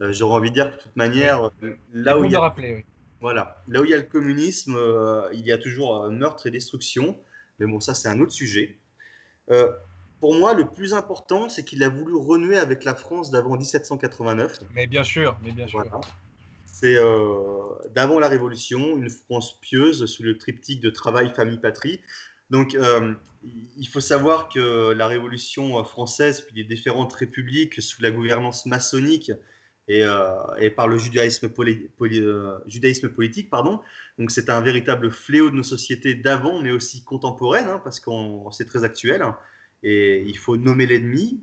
Euh, 0.00 0.12
J'aurais 0.12 0.36
envie 0.36 0.50
de 0.50 0.54
dire 0.54 0.70
que 0.70 0.76
de 0.76 0.82
toute 0.82 0.96
manière, 0.96 1.50
euh, 1.62 1.76
là 1.92 2.18
où 2.18 2.24
il 2.24 2.32
y 2.32 2.34
a 2.34 2.40
rappelez, 2.40 2.74
oui. 2.76 2.84
Voilà. 3.22 3.62
Là 3.68 3.80
où 3.80 3.84
il 3.84 3.90
y 3.92 3.94
a 3.94 3.98
le 3.98 4.02
communisme, 4.02 4.74
euh, 4.76 5.28
il 5.32 5.46
y 5.46 5.52
a 5.52 5.58
toujours 5.58 6.02
euh, 6.02 6.10
meurtre 6.10 6.48
et 6.48 6.50
destruction. 6.50 7.18
Mais 7.58 7.66
bon, 7.66 7.80
ça, 7.80 7.94
c'est 7.94 8.08
un 8.08 8.20
autre 8.20 8.32
sujet. 8.32 8.78
Euh, 9.48 9.72
pour 10.20 10.34
moi, 10.34 10.54
le 10.54 10.66
plus 10.66 10.92
important, 10.92 11.48
c'est 11.48 11.64
qu'il 11.64 11.82
a 11.84 11.88
voulu 11.88 12.14
renouer 12.14 12.58
avec 12.58 12.84
la 12.84 12.94
France 12.94 13.30
d'avant 13.30 13.56
1789. 13.56 14.60
Mais 14.72 14.86
bien 14.86 15.04
sûr, 15.04 15.38
mais 15.42 15.52
bien 15.52 15.66
sûr. 15.66 15.80
Voilà. 15.80 16.00
C'est 16.66 16.96
euh, 16.96 17.74
d'avant 17.90 18.18
la 18.18 18.28
Révolution, 18.28 18.96
une 18.96 19.08
France 19.08 19.60
pieuse 19.60 20.04
sous 20.06 20.24
le 20.24 20.36
triptyque 20.36 20.80
de 20.80 20.90
travail, 20.90 21.32
famille, 21.34 21.58
patrie. 21.58 22.00
Donc, 22.50 22.74
euh, 22.74 23.14
il 23.76 23.88
faut 23.88 24.00
savoir 24.00 24.48
que 24.48 24.90
la 24.90 25.06
Révolution 25.06 25.82
française, 25.84 26.40
puis 26.40 26.56
les 26.56 26.64
différentes 26.64 27.12
républiques 27.12 27.80
sous 27.80 28.02
la 28.02 28.10
gouvernance 28.10 28.66
maçonnique 28.66 29.30
et, 29.88 30.02
euh, 30.04 30.54
et 30.58 30.70
par 30.70 30.86
le 30.86 30.96
euh, 30.96 32.58
judaïsme 32.66 33.08
politique, 33.08 33.50
pardon. 33.50 33.80
Donc, 34.18 34.30
c'est 34.30 34.48
un 34.48 34.60
véritable 34.60 35.10
fléau 35.10 35.50
de 35.50 35.56
nos 35.56 35.62
sociétés 35.62 36.14
d'avant, 36.14 36.60
mais 36.60 36.70
aussi 36.70 37.04
contemporaines, 37.04 37.68
hein, 37.68 37.80
parce 37.82 37.98
qu'on 37.98 38.50
c'est 38.52 38.64
très 38.64 38.84
actuel. 38.84 39.24
Et 39.82 40.22
il 40.22 40.38
faut 40.38 40.56
nommer 40.56 40.86
l'ennemi, 40.86 41.40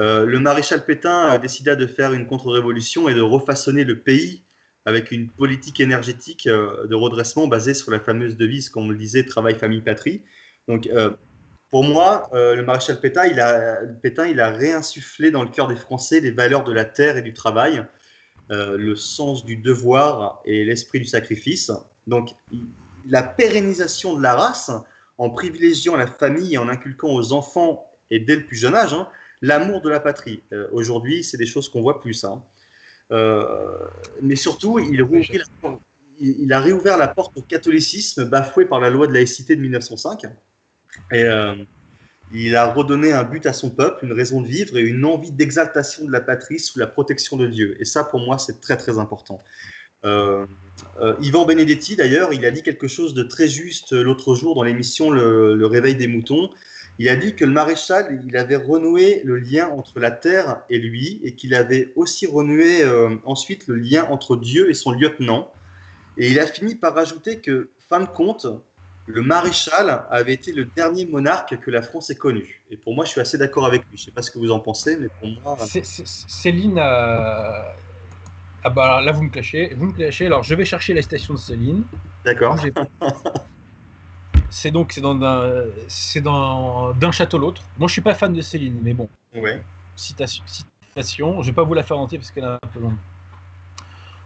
euh, 0.00 0.26
le 0.26 0.40
maréchal 0.40 0.84
Pétain 0.84 1.26
a 1.26 1.38
décidé 1.38 1.76
de 1.76 1.86
faire 1.86 2.12
une 2.12 2.26
contre-révolution 2.26 3.08
et 3.08 3.14
de 3.14 3.20
refaçonner 3.20 3.84
le 3.84 4.00
pays 4.00 4.42
avec 4.84 5.12
une 5.12 5.28
politique 5.28 5.80
énergétique 5.80 6.46
de 6.46 6.94
redressement 6.94 7.46
basée 7.48 7.74
sur 7.74 7.90
la 7.90 7.98
fameuse 7.98 8.36
devise, 8.36 8.68
comme 8.68 8.84
on 8.84 8.88
le 8.88 8.96
disait, 8.96 9.24
travail, 9.24 9.56
famille, 9.56 9.80
patrie. 9.80 10.22
Donc, 10.68 10.88
pour 11.76 11.84
moi, 11.84 12.30
euh, 12.32 12.54
le 12.54 12.62
maréchal 12.64 12.98
Pétain 13.00 13.26
il, 13.26 13.38
a, 13.38 13.80
Pétain, 14.00 14.26
il 14.28 14.40
a 14.40 14.48
réinsufflé 14.48 15.30
dans 15.30 15.42
le 15.42 15.50
cœur 15.50 15.68
des 15.68 15.76
Français 15.76 16.20
les 16.20 16.30
valeurs 16.30 16.64
de 16.64 16.72
la 16.72 16.86
terre 16.86 17.18
et 17.18 17.20
du 17.22 17.34
travail, 17.34 17.84
euh, 18.50 18.78
le 18.78 18.96
sens 18.96 19.44
du 19.44 19.56
devoir 19.56 20.40
et 20.46 20.64
l'esprit 20.64 21.00
du 21.00 21.04
sacrifice. 21.04 21.70
Donc, 22.06 22.30
la 23.06 23.22
pérennisation 23.22 24.16
de 24.16 24.22
la 24.22 24.34
race 24.34 24.70
en 25.18 25.28
privilégiant 25.28 25.96
la 25.96 26.06
famille 26.06 26.54
et 26.54 26.56
en 26.56 26.70
inculquant 26.70 27.10
aux 27.10 27.34
enfants, 27.34 27.90
et 28.08 28.20
dès 28.20 28.36
le 28.36 28.46
plus 28.46 28.56
jeune 28.56 28.74
âge, 28.74 28.94
hein, 28.94 29.08
l'amour 29.42 29.82
de 29.82 29.90
la 29.90 30.00
patrie. 30.00 30.42
Euh, 30.54 30.68
Aujourd'hui, 30.72 31.24
c'est 31.24 31.36
des 31.36 31.44
choses 31.44 31.68
qu'on 31.68 31.82
voit 31.82 32.00
plus. 32.00 32.24
hein. 32.24 32.42
Mais 34.22 34.36
surtout, 34.36 34.78
il, 34.78 35.02
rouvrit 35.02 35.36
la- 35.62 35.76
il- 36.18 36.40
il 36.40 36.52
a 36.54 36.58
réouvert 36.60 36.96
la 36.96 37.08
porte 37.08 37.36
au 37.36 37.42
catholicisme 37.42 38.24
bafoué 38.24 38.64
par 38.64 38.80
la 38.80 38.88
loi 38.88 39.06
de 39.06 39.12
laïcité 39.12 39.56
de 39.56 39.60
1905. 39.60 40.22
Et 41.12 41.22
euh, 41.22 41.54
il 42.32 42.56
a 42.56 42.72
redonné 42.72 43.12
un 43.12 43.22
but 43.22 43.46
à 43.46 43.52
son 43.52 43.70
peuple, 43.70 44.04
une 44.04 44.12
raison 44.12 44.40
de 44.40 44.48
vivre 44.48 44.76
et 44.76 44.82
une 44.82 45.04
envie 45.04 45.30
d'exaltation 45.30 46.04
de 46.04 46.12
la 46.12 46.20
patrie 46.20 46.58
sous 46.58 46.78
la 46.78 46.86
protection 46.86 47.36
de 47.36 47.46
Dieu. 47.46 47.76
Et 47.80 47.84
ça, 47.84 48.04
pour 48.04 48.20
moi, 48.20 48.38
c'est 48.38 48.60
très 48.60 48.76
très 48.76 48.98
important. 48.98 49.38
Euh, 50.04 50.46
euh, 51.00 51.14
Yvan 51.20 51.46
Benedetti, 51.46 51.96
d'ailleurs, 51.96 52.32
il 52.32 52.44
a 52.44 52.50
dit 52.50 52.62
quelque 52.62 52.88
chose 52.88 53.14
de 53.14 53.22
très 53.22 53.48
juste 53.48 53.92
euh, 53.92 54.02
l'autre 54.02 54.34
jour 54.34 54.54
dans 54.54 54.62
l'émission 54.62 55.10
le, 55.10 55.66
Réveil 55.66 55.96
des 55.96 56.06
moutons. 56.06 56.50
Il 56.98 57.08
a 57.08 57.16
dit 57.16 57.34
que 57.34 57.44
le 57.44 57.50
maréchal, 57.50 58.22
il 58.26 58.36
avait 58.36 58.56
renoué 58.56 59.20
le 59.24 59.36
lien 59.36 59.68
entre 59.68 60.00
la 60.00 60.10
terre 60.10 60.62
et 60.70 60.78
lui, 60.78 61.20
et 61.22 61.34
qu'il 61.34 61.54
avait 61.54 61.92
aussi 61.96 62.26
renoué 62.26 62.82
euh, 62.82 63.16
ensuite 63.24 63.66
le 63.66 63.74
lien 63.74 64.04
entre 64.04 64.36
Dieu 64.36 64.70
et 64.70 64.74
son 64.74 64.92
lieutenant. 64.92 65.52
Et 66.16 66.30
il 66.30 66.40
a 66.40 66.46
fini 66.46 66.74
par 66.74 66.94
rajouter 66.94 67.40
que, 67.40 67.70
fin 67.78 68.00
de 68.00 68.06
compte, 68.06 68.46
le 69.06 69.22
maréchal 69.22 70.04
avait 70.10 70.34
été 70.34 70.52
le 70.52 70.64
dernier 70.64 71.06
monarque 71.06 71.58
que 71.58 71.70
la 71.70 71.82
France 71.82 72.10
ait 72.10 72.16
connu. 72.16 72.62
Et 72.70 72.76
pour 72.76 72.94
moi, 72.94 73.04
je 73.04 73.10
suis 73.10 73.20
assez 73.20 73.38
d'accord 73.38 73.64
avec 73.66 73.82
lui. 73.82 73.96
Je 73.96 74.02
ne 74.02 74.04
sais 74.06 74.10
pas 74.10 74.22
ce 74.22 74.30
que 74.30 74.38
vous 74.38 74.50
en 74.50 74.60
pensez, 74.60 74.96
mais 74.96 75.08
pour 75.08 75.28
moi, 75.28 75.56
Céline 75.58 76.78
a. 76.78 77.66
Ah 78.64 78.70
bah 78.70 78.84
alors 78.84 79.00
là, 79.02 79.12
vous 79.12 79.22
me 79.22 79.30
clashez. 79.30 79.74
Vous 79.74 79.86
me 79.86 79.92
clashez. 79.92 80.26
Alors, 80.26 80.42
je 80.42 80.54
vais 80.54 80.64
chercher 80.64 80.92
la 80.92 81.02
citation 81.02 81.34
de 81.34 81.38
Céline. 81.38 81.84
d'accord. 82.24 82.56
C'est 84.48 84.70
donc 84.70 84.92
c'est 84.92 85.00
dans 85.00 85.14
d'un 85.14 85.64
c'est 85.88 86.20
dans 86.20 86.92
d'un 86.94 87.10
château 87.12 87.38
l'autre. 87.38 87.62
Moi, 87.78 87.88
je 87.88 87.92
suis 87.94 88.02
pas 88.02 88.14
fan 88.14 88.32
de 88.32 88.40
Céline, 88.40 88.78
mais 88.82 88.94
bon, 88.94 89.08
Ouais. 89.34 89.62
citation, 89.96 90.44
citation. 90.46 91.42
Je 91.42 91.48
vais 91.50 91.54
pas 91.54 91.64
vous 91.64 91.74
la 91.74 91.82
faire 91.82 91.98
entière 91.98 92.20
parce 92.20 92.30
qu'elle 92.30 92.44
est 92.44 92.46
un 92.46 92.58
peu 92.72 92.80
longue. 92.80 92.96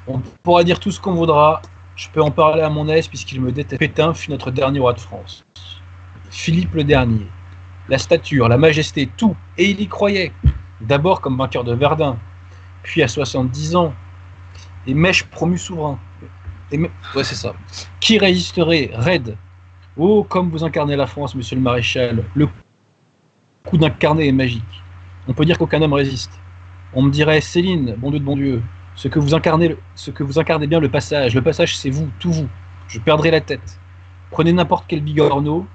On 0.07 0.21
pourra 0.43 0.63
dire 0.65 0.79
tout 0.81 0.91
ce 0.91 1.01
qu'on 1.01 1.15
voudra. 1.15 1.63
Je 2.01 2.09
peux 2.09 2.23
en 2.23 2.31
parler 2.31 2.63
à 2.63 2.71
mon 2.71 2.89
aise 2.89 3.09
puisqu'il 3.09 3.43
me 3.43 3.53
déteste. 3.53 3.79
Pétain 3.79 4.15
fut 4.15 4.31
notre 4.31 4.51
dernier 4.51 4.81
roi 4.81 4.95
de 4.95 5.01
France. 5.01 5.45
Philippe 6.31 6.73
le 6.73 6.83
dernier. 6.83 7.27
La 7.91 7.99
stature, 7.99 8.49
la 8.49 8.57
majesté, 8.57 9.07
tout. 9.19 9.37
Et 9.59 9.69
il 9.69 9.83
y 9.83 9.87
croyait. 9.87 10.33
D'abord 10.81 11.21
comme 11.21 11.37
vainqueur 11.37 11.63
de 11.63 11.75
Verdun, 11.75 12.17
puis 12.83 13.03
à 13.03 13.09
70 13.09 13.77
ans. 13.77 13.93
Et 14.87 14.95
Mèche 14.95 15.25
promu 15.25 15.59
souverain. 15.59 15.99
Et 16.73 16.79
Ouais, 16.79 17.23
c'est 17.23 17.35
ça. 17.35 17.53
Qui 18.01 18.17
résisterait 18.17 18.93
Raide? 18.95 19.37
Oh, 19.99 20.25
comme 20.25 20.49
vous 20.49 20.65
incarnez 20.65 20.97
la 20.97 21.07
France, 21.07 21.35
monsieur 21.35 21.57
le 21.57 21.63
maréchal. 21.63 22.25
Le 22.35 22.49
coup 23.67 23.77
d'incarné 23.77 24.27
est 24.27 24.33
magique. 24.33 24.83
On 25.29 25.35
peut 25.35 25.45
dire 25.45 25.59
qu'aucun 25.59 25.83
homme 25.83 25.93
résiste. 25.93 26.33
On 26.95 27.03
me 27.03 27.11
dirait, 27.11 27.43
Céline, 27.43 27.95
bon 27.99 28.09
Dieu 28.11 28.21
de 28.21 28.25
bon 28.25 28.37
Dieu, 28.37 28.63
ce 29.01 29.09
que 29.09 29.19
vous 29.19 29.33
incarnez, 29.33 29.75
ce 29.95 30.11
que 30.11 30.23
vous 30.23 30.39
incarnez 30.39 30.67
bien, 30.67 30.79
le 30.79 30.91
passage. 30.91 31.35
Le 31.35 31.41
passage, 31.41 31.75
c'est 31.79 31.89
vous, 31.89 32.11
tout 32.19 32.31
vous. 32.31 32.49
Je 32.87 33.01
perdrai 33.01 33.31
la 33.31 33.41
tête. 33.41 33.81
Prenez 34.31 34.53
n'importe 34.53 34.85
quel 34.87 35.01
bigorneau, 35.01 35.67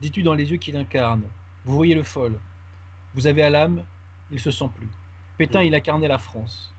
dis-tu 0.00 0.22
dans 0.22 0.32
les 0.32 0.50
yeux 0.50 0.56
qu'il 0.56 0.78
incarne. 0.78 1.24
Vous 1.66 1.74
voyez 1.74 1.94
le 1.94 2.02
fol. 2.02 2.40
Vous 3.12 3.26
avez 3.26 3.42
à 3.42 3.50
l'âme, 3.50 3.84
il 4.30 4.40
se 4.40 4.50
sent 4.50 4.70
plus. 4.74 4.88
Pétain, 5.36 5.62
il 5.62 5.74
incarnait 5.74 6.08
la 6.08 6.16
France. 6.16 6.72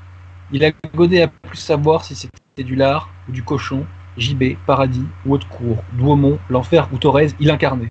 Il 0.52 0.66
a 0.66 0.72
godé 0.96 1.22
à 1.22 1.28
plus 1.28 1.60
savoir 1.60 2.04
si 2.04 2.16
c'était 2.16 2.64
du 2.64 2.74
lard 2.74 3.12
ou 3.30 3.32
du 3.32 3.44
cochon, 3.44 3.86
gibet, 4.18 4.58
paradis 4.66 5.06
ou 5.28 5.36
Haute-Cour, 5.36 5.84
Douaumont, 5.94 6.40
l'enfer 6.50 6.90
ou 6.92 6.98
Thorez, 6.98 7.28
il 7.40 7.52
incarnait. 7.52 7.90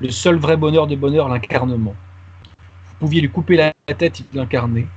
Le 0.00 0.10
seul 0.10 0.34
vrai 0.34 0.56
bonheur 0.56 0.88
de 0.88 0.96
bonheur, 0.96 1.28
l'incarnement. 1.28 1.94
Vous 2.86 2.94
pouviez 2.98 3.20
lui 3.20 3.30
couper 3.30 3.56
la 3.56 3.72
tête, 3.94 4.18
il 4.18 4.26
l'incarnait. 4.36 4.88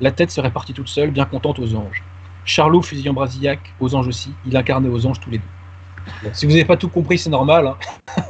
La 0.00 0.10
tête 0.10 0.30
serait 0.30 0.50
partie 0.50 0.72
toute 0.72 0.88
seule, 0.88 1.10
bien 1.10 1.24
contente 1.26 1.58
aux 1.58 1.74
anges. 1.74 2.02
Charlot, 2.44 2.82
fusil 2.82 3.08
en 3.08 3.12
brasillac, 3.12 3.60
aux 3.80 3.94
anges 3.94 4.08
aussi, 4.08 4.32
il 4.46 4.56
incarnait 4.56 4.88
aux 4.88 5.06
anges 5.06 5.20
tous 5.20 5.30
les 5.30 5.38
deux. 5.38 5.44
Si 6.32 6.46
vous 6.46 6.52
n'avez 6.52 6.64
pas 6.64 6.76
tout 6.76 6.88
compris, 6.88 7.18
c'est 7.18 7.30
normal, 7.30 7.66
hein. 7.66 7.76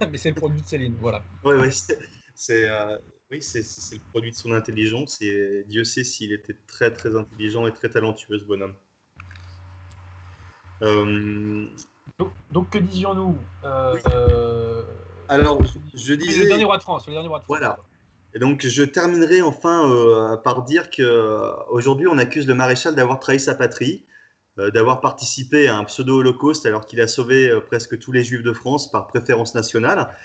mais 0.11 0.19
c'est 0.19 0.31
le 0.31 0.35
produit 0.35 0.61
de 0.61 0.67
Céline, 0.67 0.97
voilà. 1.01 1.23
Ouais, 1.45 1.55
ouais, 1.55 1.71
c'est, 1.71 2.69
euh, 2.69 2.99
oui, 3.31 3.41
c'est, 3.41 3.63
c'est 3.63 3.97
le 3.97 4.03
produit 4.11 4.33
de 4.33 4.37
son 4.37 4.53
intelligence 4.53 5.21
et 5.23 5.65
Dieu 5.69 5.85
sait 5.85 6.05
s'il 6.05 6.33
était 6.33 6.57
très 6.67 6.93
très 6.93 7.15
intelligent 7.17 7.67
et 7.67 7.73
très 7.73 7.89
talentueux 7.89 8.39
ce 8.39 8.45
bonhomme. 8.45 8.75
Euh, 10.83 11.67
Donc, 12.19 12.33
donc 12.51 12.71
que 12.71 12.79
disions-nous 12.79 13.39
Euh, 13.65 13.93
Oui. 13.95 14.01
alors, 15.29 15.63
je 15.95 16.11
le 16.13 16.17
disais. 16.17 16.47
dernier 16.47 16.65
roi 16.65 16.79
de 16.79 16.83
France, 16.83 17.07
le 17.07 17.13
dernier 17.13 17.29
roi 17.29 17.39
de 17.39 17.45
France. 17.45 17.59
Voilà. 17.59 17.79
Et 18.35 18.39
donc, 18.39 18.67
je 18.67 18.83
terminerai 18.83 19.43
enfin 19.43 19.91
euh, 19.91 20.37
par 20.37 20.63
dire 20.63 20.91
que 20.91 21.03
euh, 21.03 22.09
on 22.09 22.19
accuse 22.19 22.47
le 22.47 22.55
maréchal 22.55 22.95
d'avoir 22.95 23.19
trahi 23.19 23.41
sa 23.41 23.55
patrie, 23.55 24.05
euh, 24.59 24.71
d'avoir 24.71 25.01
participé 25.01 25.69
à 25.69 25.77
un 25.77 25.85
pseudo-holocauste 25.85 26.65
alors 26.67 26.87
qu'il 26.87 27.01
a 27.01 27.09
sauvé 27.09 27.61
presque 27.67 27.99
tous 27.99 28.13
les 28.13 28.23
juifs 28.23 28.43
de 28.43 28.53
France 28.53 28.91
par 28.91 29.09
préférence 29.09 29.55
nationale. 29.55 30.17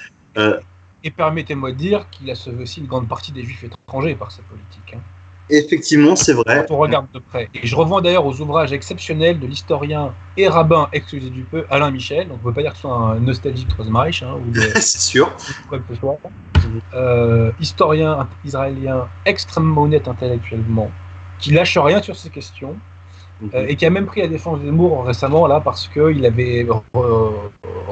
Et 1.03 1.11
permettez-moi 1.11 1.71
de 1.71 1.77
dire 1.77 2.09
qu'il 2.09 2.29
a 2.31 2.35
sauvé 2.35 2.63
aussi 2.63 2.79
une 2.79 2.87
grande 2.87 3.07
partie 3.07 3.31
des 3.31 3.43
juifs 3.43 3.63
étrangers 3.63 4.15
par 4.15 4.31
sa 4.31 4.41
politique. 4.43 4.95
hein. 4.95 5.01
Effectivement, 5.49 6.15
c'est 6.15 6.33
vrai. 6.33 6.65
Quand 6.67 6.73
on 6.75 6.77
regarde 6.79 7.05
de 7.13 7.19
près. 7.19 7.49
Et 7.53 7.67
je 7.67 7.75
revois 7.75 8.01
d'ailleurs 8.01 8.25
aux 8.25 8.39
ouvrages 8.41 8.73
exceptionnels 8.73 9.39
de 9.39 9.45
l'historien 9.45 10.13
et 10.37 10.47
rabbin, 10.47 10.87
excusez 10.91 11.29
du 11.29 11.43
peu, 11.43 11.65
Alain 11.69 11.91
Michel. 11.91 12.27
Donc 12.27 12.39
on 12.43 12.47
ne 12.47 12.51
peut 12.51 12.55
pas 12.55 12.61
dire 12.63 12.71
que 12.71 12.77
ce 12.77 12.81
soit 12.81 12.95
un 12.97 13.19
nostalgique 13.19 13.67
Troisième 13.67 13.95
Reich 13.95 14.23
hein, 14.23 14.37
c'est 14.75 14.99
sûr. 14.99 15.31
quoi 15.69 15.77
que 15.79 15.83
ce 15.93 15.99
soit. 15.99 16.17
Euh, 16.95 17.51
historien 17.59 18.27
israélien 18.43 19.07
extrêmement 19.25 19.83
honnête 19.83 20.07
intellectuellement, 20.07 20.89
qui 21.37 21.51
lâche 21.51 21.77
rien 21.77 22.01
sur 22.01 22.15
ces 22.15 22.29
questions. 22.29 22.75
Euh, 23.53 23.65
et 23.67 23.75
qui 23.75 23.85
a 23.85 23.89
même 23.89 24.05
pris 24.05 24.21
la 24.21 24.27
défense 24.29 24.61
Zemmour 24.61 25.05
récemment 25.05 25.45
là 25.45 25.59
parce 25.59 25.89
qu'il 25.89 26.25
avait 26.25 26.63
re- 26.63 27.33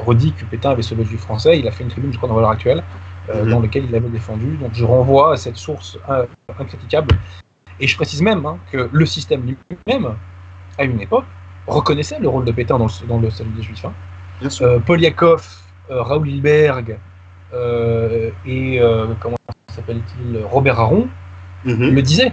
redit 0.06 0.32
que 0.32 0.46
Pétain 0.46 0.70
avait 0.70 0.80
sauvé 0.82 1.04
juif 1.04 1.20
français. 1.20 1.58
Il 1.58 1.68
a 1.68 1.70
fait 1.70 1.84
une 1.84 1.90
tribune, 1.90 2.10
je 2.12 2.16
crois, 2.16 2.30
dans 2.30 2.40
l'heure 2.40 2.48
actuelle, 2.48 2.82
euh, 3.28 3.44
Mhm. 3.44 3.50
dans 3.50 3.60
laquelle 3.60 3.84
il 3.84 3.90
l'avait 3.90 4.08
défendu. 4.08 4.56
Donc 4.56 4.70
je 4.72 4.86
renvoie 4.86 5.34
à 5.34 5.36
cette 5.36 5.56
source 5.56 5.98
euh, 6.08 6.24
incritiquable. 6.58 7.14
Et 7.80 7.86
je 7.86 7.96
précise 7.96 8.22
même 8.22 8.44
hein, 8.46 8.58
que 8.70 8.88
le 8.92 9.06
système 9.06 9.42
lui-même, 9.46 10.14
à 10.78 10.84
une 10.84 11.00
époque, 11.00 11.24
reconnaissait 11.66 12.18
le 12.20 12.28
rôle 12.28 12.44
de 12.44 12.52
Pétain 12.52 12.78
dans 12.78 12.86
le, 12.86 13.06
dans 13.06 13.18
le 13.18 13.30
salut 13.30 13.50
des 13.56 13.62
juifs. 13.62 13.84
hein. 13.84 13.92
Bien 14.40 14.50
sûr. 14.50 14.66
Euh, 14.66 14.78
Poliakov, 14.78 15.46
euh, 15.90 16.02
Raoul 16.02 16.28
Hilberg 16.28 16.98
euh, 17.52 18.30
et 18.46 18.80
comment 19.20 19.36
s'appelle-t-il 19.68 20.42
Robert 20.44 20.80
Aron 20.80 21.08
Mhm, 21.64 21.94
le 21.94 22.02
disaient. 22.02 22.32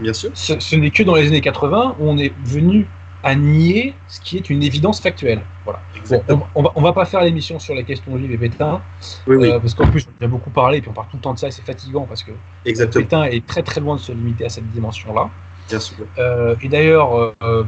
Bien 0.00 0.14
sûr. 0.14 0.30
Ce, 0.32 0.58
ce 0.58 0.76
n'est 0.76 0.90
que 0.90 1.02
dans 1.02 1.14
les 1.14 1.26
années 1.28 1.42
80 1.42 1.96
où 1.98 2.08
on 2.08 2.16
est 2.16 2.32
venu 2.46 2.86
à 3.24 3.34
nier 3.34 3.94
ce 4.08 4.20
qui 4.20 4.36
est 4.36 4.50
une 4.50 4.62
évidence 4.62 5.00
factuelle. 5.00 5.42
Voilà. 5.64 5.80
Bon, 6.28 6.42
on, 6.54 6.62
va, 6.62 6.72
on 6.74 6.82
va 6.82 6.92
pas 6.92 7.04
faire 7.04 7.22
l'émission 7.22 7.58
sur 7.58 7.74
la 7.74 7.82
question 7.82 8.16
juive 8.18 8.32
et 8.32 8.38
Pétain, 8.38 8.82
Oui, 9.26 9.36
oui, 9.36 9.48
euh, 9.50 9.60
parce 9.60 9.74
qu'en 9.74 9.86
plus 9.88 10.06
on 10.20 10.24
a 10.24 10.28
beaucoup 10.28 10.50
parlé, 10.50 10.78
et 10.78 10.80
puis 10.80 10.90
on 10.90 10.94
parle 10.94 11.06
tout 11.08 11.16
le 11.16 11.22
temps 11.22 11.34
de 11.34 11.38
ça, 11.38 11.48
et 11.48 11.50
c'est 11.52 11.62
fatigant 11.64 12.04
parce 12.04 12.22
que 12.22 12.32
exactement. 12.64 13.04
Pétain 13.04 13.24
est 13.24 13.46
très 13.46 13.62
très 13.62 13.80
loin 13.80 13.94
de 13.96 14.00
se 14.00 14.12
limiter 14.12 14.44
à 14.46 14.48
cette 14.48 14.68
dimension-là. 14.70 15.30
Bien 15.68 15.78
sûr. 15.78 16.04
Euh, 16.18 16.56
et 16.62 16.68
d'ailleurs, 16.68 17.34
euh, 17.44 17.64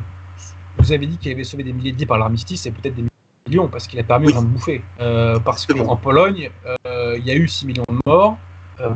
vous 0.78 0.92
avez 0.92 1.06
dit 1.06 1.18
qu'il 1.18 1.30
avait 1.32 1.44
sauvé 1.44 1.62
des 1.62 1.72
milliers 1.72 1.92
de 1.92 1.96
vies 1.98 2.06
par 2.06 2.18
l'armistice, 2.18 2.66
et 2.66 2.72
peut-être 2.72 2.96
des 2.96 3.04
millions, 3.46 3.68
parce 3.68 3.86
qu'il 3.86 4.00
a 4.00 4.04
permis 4.04 4.26
Oui. 4.26 4.34
de 4.34 4.40
bouffer. 4.40 4.82
Parce 5.44 5.66
qu'en 5.66 5.96
Pologne, 5.96 6.50
il 6.84 7.24
y 7.24 7.30
a 7.30 7.34
eu 7.36 7.46
6 7.46 7.66
millions 7.66 7.84
de 7.88 7.98
morts, 8.04 8.36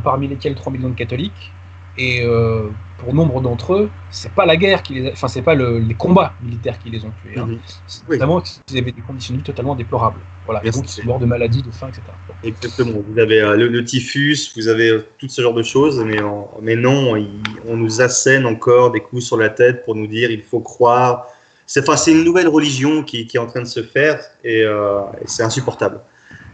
parmi 0.03 0.27
lesquels 0.27 0.57
3 0.57 0.73
millions 0.73 0.89
de 0.89 0.95
catholiques. 0.95 1.53
Et 1.99 2.23
euh, 2.25 2.69
pour 2.97 3.13
nombre 3.13 3.41
d'entre 3.41 3.75
eux, 3.75 3.91
c'est 4.11 4.33
pas 4.33 4.47
la 4.47 4.57
guerre 4.57 4.83
qui 4.85 4.95
les 4.95 5.09
a... 5.09 5.13
enfin 5.13 5.27
c'est 5.29 5.43
pas 5.43 5.55
le- 5.55 5.79
les 5.81 5.95
combats 5.95 6.33
militaires 6.41 6.79
qui 6.79 6.91
les 6.91 7.05
ont 7.05 7.13
tués. 7.23 7.39
hein. 7.39 7.47
Mhm. 7.47 7.59
C'est 7.87 8.03
Oui. 8.09 8.19
Vraiment 8.19 8.41
qu'ils 8.41 8.79
avaient 8.79 8.93
des 8.93 9.03
conditions 9.03 9.35
de 9.35 9.39
vie 9.39 9.45
totalement 9.45 9.75
déplorables. 9.75 10.21
Voilà. 10.45 10.61
Merci. 10.63 10.81
donc 10.81 10.89
ils 10.89 10.93
sont 11.03 11.07
morts 11.07 11.19
de 11.19 11.27
maladie, 11.27 11.63
de 11.63 11.71
faim, 11.73 11.89
etc. 11.89 12.03
Bon. 12.29 12.35
Exactement. 12.43 13.01
Vous 13.07 13.19
avez 13.19 13.41
euh, 13.41 13.57
le, 13.57 13.67
le 13.69 13.85
typhus, 13.85 14.53
vous 14.57 14.69
avez 14.69 14.91
euh, 14.91 15.07
tout 15.19 15.29
ce 15.29 15.43
genre 15.43 15.55
de 15.55 15.63
choses, 15.65 15.99
mais, 16.05 16.23
en- 16.23 16.51
mais 16.63 16.77
non, 16.77 17.17
il- 17.17 17.43
on 17.67 17.77
nous 17.77 18.01
assène 18.01 18.47
encore 18.47 18.93
des 18.93 19.01
coups 19.01 19.25
sur 19.25 19.37
la 19.37 19.49
tête 19.51 19.85
pour 19.85 19.95
nous 19.97 20.07
dire 20.07 20.31
il 20.31 20.43
faut 20.43 20.61
croire. 20.61 21.27
C'est 21.67 21.87
enfin, 21.89 22.01
une 22.11 22.25
nouvelle 22.25 22.49
religion 22.49 23.03
qui, 23.03 23.27
qui 23.27 23.37
est 23.37 23.41
en 23.41 23.47
train 23.47 23.61
de 23.61 23.67
se 23.67 23.83
faire 23.83 24.21
et, 24.45 24.63
euh, 24.63 25.01
et 25.21 25.27
c'est 25.27 25.43
insupportable. 25.43 26.01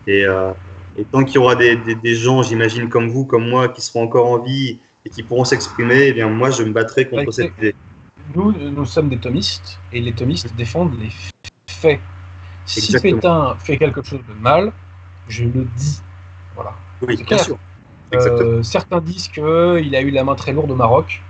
Et, 0.07 0.25
et 0.97 1.05
tant 1.05 1.25
qu'il 1.25 1.37
y 1.37 1.39
aura 1.39 1.55
des, 1.55 1.77
des- 1.77 1.95
des 1.95 2.15
gens, 2.15 2.43
j'imagine, 2.43 2.89
comme 2.89 3.09
vous, 3.09 3.25
comme 3.25 3.49
moi, 3.49 3.69
qui 3.69 3.81
seront 3.81 4.03
encore 4.03 4.27
en 4.27 4.39
vie 4.39 4.81
et 5.05 5.11
qui 5.11 5.23
pourront 5.23 5.45
s'exprimer, 5.45 6.09
eh 6.09 6.13
bien 6.13 6.29
moi, 6.29 6.51
je 6.51 6.63
me 6.63 6.73
battrai 6.73 7.09
contre 7.09 7.27
Bah, 7.27 7.33
cette 7.33 7.57
idée. 7.59 7.75
Nous, 8.35 8.53
nous 8.53 8.87
sommes 8.87 9.09
des 9.09 9.19
thomistes, 9.19 9.81
et 9.93 10.01
les 10.01 10.13
thomistes 10.13 10.55
défendent 10.57 10.99
les 10.99 11.11
faits. 11.67 12.01
Si 12.65 12.81
Exactement. 12.81 13.17
Pétain 13.17 13.57
fait 13.59 13.77
quelque 13.77 14.03
chose 14.03 14.21
de 14.27 14.35
mal, 14.35 14.73
je 15.29 15.45
le 15.45 15.67
dis. 15.77 16.01
Voilà. 16.55 16.75
Oui, 17.03 17.23
bien 17.23 17.39
sûr. 17.39 17.59
Euh, 18.15 18.63
certains 18.63 19.01
disent 19.01 19.29
qu'il 19.29 19.43
a 19.95 20.01
eu 20.01 20.11
la 20.11 20.25
main 20.25 20.35
très 20.35 20.53
lourde 20.53 20.71
au 20.71 20.77
Maroc. 20.77 21.23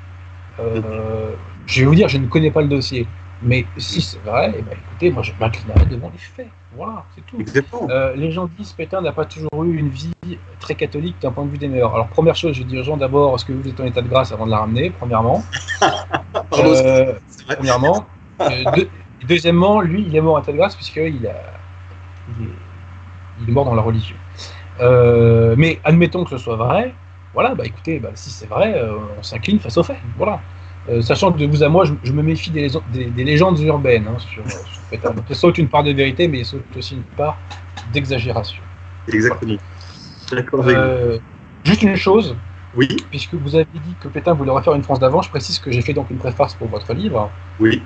Euh, 0.61 1.35
je 1.66 1.81
vais 1.81 1.87
vous 1.87 1.95
dire, 1.95 2.09
je 2.09 2.18
ne 2.18 2.27
connais 2.27 2.51
pas 2.51 2.62
le 2.62 2.68
dossier. 2.68 3.09
Mais 3.43 3.66
si 3.77 4.01
c'est 4.01 4.22
vrai, 4.22 4.55
eh 4.57 4.62
ben, 4.62 4.72
écoutez, 4.72 5.11
moi 5.11 5.22
je 5.22 5.33
m'inclinerai 5.39 5.87
devant 5.87 6.11
les 6.11 6.18
faits. 6.18 6.49
Voilà, 6.77 7.05
c'est 7.14 7.25
tout. 7.27 7.39
Exactement. 7.41 7.89
Euh, 7.91 8.14
les 8.16 8.31
gens 8.31 8.47
disent 8.59 8.72
Pétain 8.72 9.01
n'a 9.01 9.12
pas 9.12 9.25
toujours 9.25 9.64
eu 9.64 9.77
une 9.77 9.89
vie 9.89 10.12
très 10.59 10.75
catholique 10.75 11.16
d'un 11.20 11.31
point 11.31 11.45
de 11.45 11.51
vue 11.51 11.59
des 11.59 11.68
mœurs. 11.68 11.95
Alors, 11.95 12.09
première 12.09 12.35
chose, 12.35 12.55
je 12.57 12.62
dis 12.62 12.79
aux 12.79 12.83
gens 12.83 12.97
d'abord, 12.97 13.35
est-ce 13.35 13.45
que 13.45 13.53
vous 13.53 13.68
êtes 13.68 13.79
en 13.81 13.85
état 13.85 14.03
de 14.03 14.09
grâce 14.09 14.33
avant 14.33 14.47
de 14.47 14.51
la 14.51 14.59
ramener 14.59 14.91
Premièrement? 14.91 15.43
Euh, 16.59 17.14
premièrement. 17.49 18.07
Euh, 18.41 18.49
deux- 18.77 18.89
deuxièmement, 19.27 19.81
lui, 19.81 20.05
il 20.07 20.14
est 20.14 20.20
mort 20.20 20.37
en 20.37 20.41
état 20.43 20.53
de 20.53 20.57
grâce 20.57 20.75
puisqu'il 20.77 21.03
a, 21.03 21.07
il 21.09 21.27
est, 21.27 21.35
il 23.43 23.49
est 23.49 23.53
mort 23.53 23.64
dans 23.64 23.75
la 23.75 23.83
religion. 23.83 24.16
Mais 24.81 25.81
admettons 25.85 26.25
que 26.25 26.31
ce 26.31 26.39
soit 26.39 26.57
vrai. 26.57 26.95
Voilà, 27.33 27.55
bah 27.55 27.64
écoutez, 27.66 27.99
bah, 27.99 28.11
si 28.14 28.31
c'est 28.31 28.47
vrai, 28.47 28.81
on 29.18 29.22
s'incline 29.22 29.59
face 29.59 29.77
aux 29.77 29.83
faits. 29.83 29.99
Voilà. 30.16 30.41
Euh, 30.89 31.01
sachant 31.01 31.32
que 31.32 31.39
de 31.39 31.47
vous 31.47 31.62
à 31.62 31.68
moi, 31.68 31.85
je, 31.85 31.95
je 32.03 32.12
me 32.12 32.22
méfie 32.22 32.51
des, 32.51 32.61
légendes- 32.62 32.82
des- 32.93 33.07
des 33.07 33.24
légendes 33.24 33.59
urbaines 33.61 34.07
hein, 34.07 34.18
sur, 34.18 34.45
sur 34.51 34.82
Pétain. 34.91 35.12
Donc, 35.12 35.24
il 35.30 35.35
saute 35.37 35.57
une 35.59 35.68
part 35.68 35.82
de 35.82 35.93
vérité, 35.93 36.28
mais 36.28 36.41
il 36.41 36.47
saute 36.47 36.64
aussi 36.76 36.95
une 36.97 37.03
part 37.05 37.39
d'exagération. 37.93 38.62
Exactement. 39.09 39.57
D'accord. 40.30 40.64
Euh, 40.68 41.18
juste 41.64 41.82
une 41.82 41.97
chose, 41.97 42.37
Oui, 42.74 42.89
puisque 43.11 43.35
vous 43.35 43.55
avez 43.55 43.64
dit 43.72 43.95
que 44.01 44.09
Pétain 44.09 44.35
voulait 44.35 44.51
refaire 44.51 44.74
une 44.74 44.82
France 44.82 44.99
d'avant, 45.01 45.22
je 45.22 45.30
précise 45.30 45.59
que 45.59 45.70
j'ai 45.70 45.80
fait 45.80 45.95
donc 45.95 46.11
une 46.11 46.18
préface 46.18 46.55
pour 46.55 46.68
votre 46.68 46.93
livre. 46.93 47.30
oui. 47.61 47.82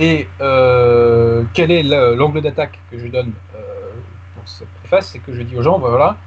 Et 0.00 0.28
euh, 0.40 1.44
quel 1.54 1.72
est 1.72 1.82
le- 1.82 2.14
l'angle 2.14 2.40
d'attaque 2.40 2.78
que 2.90 2.98
je 2.98 3.08
donne 3.08 3.32
euh, 3.56 3.94
pour 4.34 4.46
cette 4.46 4.68
préface? 4.74 5.10
C'est 5.10 5.18
que 5.18 5.32
je 5.32 5.42
dis 5.42 5.56
aux 5.56 5.62
gens, 5.62 5.80
voilà, 5.80 6.18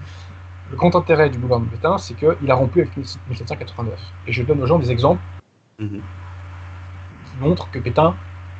le 0.69 0.75
grand 0.75 0.93
intérêt 0.95 1.29
du 1.29 1.37
gouvernement 1.37 1.69
de 1.69 1.75
Pétain, 1.77 1.97
c'est 1.97 2.13
qu'il 2.15 2.51
a 2.51 2.55
rompu 2.55 2.81
avec 2.81 2.97
1789. 2.97 3.97
Et 4.27 4.33
je 4.33 4.43
donne 4.43 4.61
aux 4.61 4.65
gens 4.65 4.77
des 4.79 4.91
exemples 4.91 5.21
Mhm. 5.81 6.01
qui 7.31 7.37
montrent 7.37 7.69
que 7.71 7.79
Pétain 7.79 8.15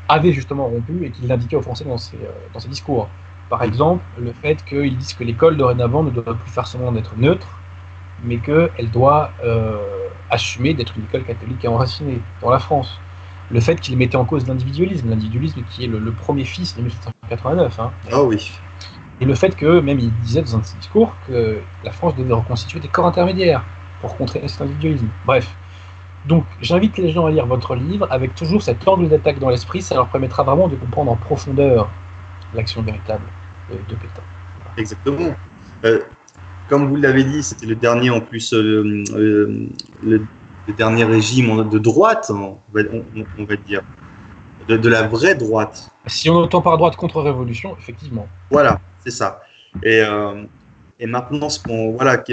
avait 0.08 0.34
justement 0.34 0.68
rompu 0.68 1.06
et 1.06 1.12
qu'il 1.12 1.28
l'indiquait 1.28 1.56
aux 1.56 1.62
Français 1.62 1.86
dans 1.86 1.98
ses, 1.98 2.18
euh, 2.18 2.32
dans 2.54 2.60
ses 2.60 2.70
discours. 2.70 3.10
Par 3.50 3.64
exemple, 3.64 4.04
le 4.18 4.34
fait 4.34 4.64
qu'ils 4.66 4.98
disent 4.98 5.14
que 5.14 5.24
l'école 5.24 5.58
dorénavant 5.58 6.04
ne 6.04 6.10
doit 6.10 6.24
plus 6.36 6.52
faire 6.52 6.68
semblant 6.68 6.92
d'être 6.92 7.16
neutre, 7.18 7.62
mais 8.24 8.38
qu'elle 8.40 8.92
doit 8.92 9.32
euh, 9.44 9.78
assumer 10.30 10.74
d'être 10.74 10.98
une 10.98 11.04
école 11.04 11.24
catholique 11.26 11.64
et 11.66 11.68
enracinée 11.68 12.22
dans 12.42 12.50
la 12.50 12.60
France. 12.60 13.00
Le 13.50 13.60
fait 13.60 13.80
qu'il 13.82 13.98
mettait 13.98 14.16
en 14.16 14.26
cause 14.26 14.48
l'individualisme, 14.48 15.10
l'individualisme 15.10 15.64
qui 15.64 15.84
est 15.84 15.88
le, 15.88 16.00
le 16.00 16.12
premier 16.14 16.46
fils 16.46 16.76
de 16.78 16.82
1789. 16.82 17.80
hein. 17.80 17.92
Ah 18.12 18.24
oui. 18.24 18.52
Et 19.20 19.26
le 19.26 19.36
fait 19.36 19.56
que, 19.56 19.80
même 19.82 20.00
il 20.00 20.12
disait 20.20 20.42
dans 20.42 20.56
un 20.56 20.60
de 20.60 20.66
ses 20.66 20.78
discours, 20.78 21.18
que 21.28 21.62
la 21.84 21.92
France 21.92 22.16
devait 22.16 22.34
reconstituer 22.34 22.80
des 22.80 22.88
corps 22.88 23.06
intermédiaires 23.06 23.66
pour 24.00 24.16
contrer 24.18 24.48
cet 24.48 24.62
individualisme. 24.62 25.08
Bref. 25.26 25.56
Donc, 26.28 26.44
j'invite 26.62 26.98
les 26.98 27.10
gens 27.10 27.26
à 27.26 27.32
lire 27.32 27.46
votre 27.46 27.76
livre 27.76 28.08
avec 28.12 28.36
toujours 28.36 28.62
cet 28.62 28.88
angle 28.88 29.10
d'attaque 29.10 29.40
dans 29.40 29.50
l'esprit. 29.50 29.82
Ça 29.82 29.96
leur 29.96 30.08
permettra 30.08 30.44
vraiment 30.44 30.68
de 30.68 30.76
comprendre 30.76 31.12
en 31.12 31.16
profondeur 31.16 31.90
l'action 32.54 32.82
véritable 32.82 33.24
de, 33.70 33.96
Pétain. 33.96 34.22
Exactement. 34.78 35.36
Euh, 35.86 36.00
comme 36.68 36.88
vous 36.90 36.96
l'avez 36.96 37.24
dit, 37.24 37.42
c'était 37.44 37.66
le 37.66 37.76
dernier 37.76 38.10
en 38.10 38.22
plus, 38.22 38.54
euh, 38.54 39.04
euh, 39.14 39.68
le, 40.04 40.26
le 40.68 40.74
dernier 40.74 41.04
régime 41.06 41.68
de 41.70 41.80
droite, 41.80 42.28
on 42.30 42.58
va, 42.72 42.82
on- 42.94 43.26
on 43.40 43.46
va 43.46 43.56
dire, 43.56 43.82
de, 44.68 44.78
de 44.78 44.90
la 44.90 45.04
vraie 45.08 45.36
droite. 45.36 45.92
Si 46.08 46.30
on 46.30 46.36
entend 46.36 46.62
par 46.62 46.78
droite 46.78 46.96
contre-révolution, 46.96 47.76
effectivement. 47.80 48.28
Voilà, 48.50 48.80
c'est 49.00 49.12
ça. 49.12 49.42
Et, 49.82 50.02
et 51.00 51.08
maintenant, 51.08 51.50
ce 51.50 51.60
qu'on, 51.60 51.94
voilà, 51.94 52.24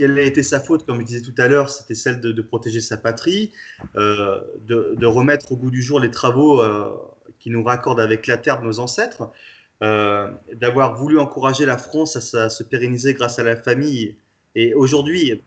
quelle 0.00 0.18
a 0.18 0.22
été 0.22 0.42
sa 0.42 0.60
faute, 0.60 0.86
comme 0.86 1.00
je 1.00 1.04
disais 1.04 1.20
tout 1.20 1.34
à 1.36 1.46
l'heure, 1.46 1.68
c'était 1.68 1.94
celle 1.94 2.20
de, 2.20 2.40
protéger 2.40 2.80
sa 2.80 2.96
patrie, 2.96 3.52
euh, 3.96 4.40
de, 4.66 5.04
remettre 5.04 5.52
au 5.52 5.56
goût 5.56 5.70
du 5.70 5.82
jour 5.82 6.00
les 6.00 6.10
travaux 6.10 6.62
euh, 6.62 6.96
qui 7.38 7.50
nous 7.50 7.62
raccordent 7.62 8.00
avec 8.00 8.26
la 8.26 8.38
terre 8.38 8.62
de 8.62 8.64
nos 8.64 8.80
ancêtres, 8.80 9.28
euh, 9.82 10.30
d'avoir 10.54 10.96
voulu 10.96 11.18
encourager 11.18 11.66
la 11.66 11.76
France 11.76 12.16
à, 12.34 12.48
se 12.48 12.62
pérenniser 12.62 13.12
grâce 13.12 13.38
à 13.38 13.42
la 13.42 13.56
famille. 13.56 14.16
Et 14.54 14.72
aujourd'hui, 14.72 15.42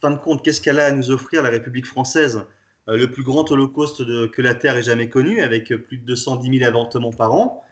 fin 0.00 0.10
de 0.10 0.18
compte, 0.18 0.44
qu'est-ce 0.44 0.60
qu'elle 0.60 0.80
a 0.80 0.86
à 0.86 0.90
nous 0.90 1.12
offrir, 1.12 1.44
la 1.44 1.50
République 1.50 1.86
française? 1.86 2.44
Le 2.88 3.06
plus 3.06 3.22
grand 3.22 3.48
holocauste 3.52 4.04
que 4.32 4.42
la 4.42 4.56
Terre 4.56 4.76
ait 4.76 4.82
jamais 4.82 5.08
connu, 5.08 5.40
avec 5.42 5.68
plus 5.68 5.98
de 5.98 6.04
210 6.04 6.58
000 6.58 6.68
avortements 6.68 7.12
par 7.12 7.32
an, 7.32 7.62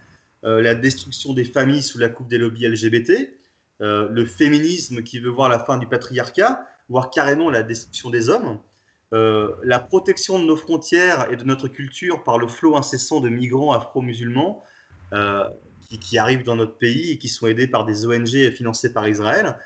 la 0.45 0.77
destruction 0.77 1.33
des 1.33 1.43
familles 1.43 1.83
sous 1.83 1.99
la 1.99 2.09
coupe 2.09 2.29
des 2.29 2.39
lobbies 2.39 2.69
LGBT, 2.69 3.35
euh, 3.81 4.09
le 4.11 4.27
féminisme 4.27 5.03
qui 5.03 5.21
veut 5.21 5.31
voir 5.31 5.49
la 5.49 5.59
fin 5.59 5.79
du 5.79 5.87
patriarcat, 5.87 6.67
voire 6.91 7.09
carrément 7.09 7.49
la 7.51 7.63
destruction 7.63 8.11
des 8.11 8.29
hommes, 8.29 8.61
euh, 9.15 9.53
la 9.65 9.79
protection 9.79 10.39
de 10.39 10.45
nos 10.45 10.57
frontières 10.57 11.33
et 11.33 11.37
de 11.37 11.45
notre 11.45 11.67
culture 11.67 12.23
par 12.23 12.37
le 12.37 12.47
flot 12.47 12.77
incessant 12.77 13.21
de 13.21 13.31
migrants 13.31 13.73
afro-musulmans 13.73 14.63
euh, 15.15 15.49
qui, 15.89 16.19
arrivent 16.19 16.43
dans 16.43 16.57
notre 16.57 16.77
pays 16.77 17.13
et 17.13 17.19
qui 17.19 17.29
sont 17.29 17.47
aidés 17.47 17.69
par 17.69 17.87
des 17.87 18.07
ONG 18.07 18.51
financées 18.51 18.93
par 18.93 19.09
Israël. 19.09 19.57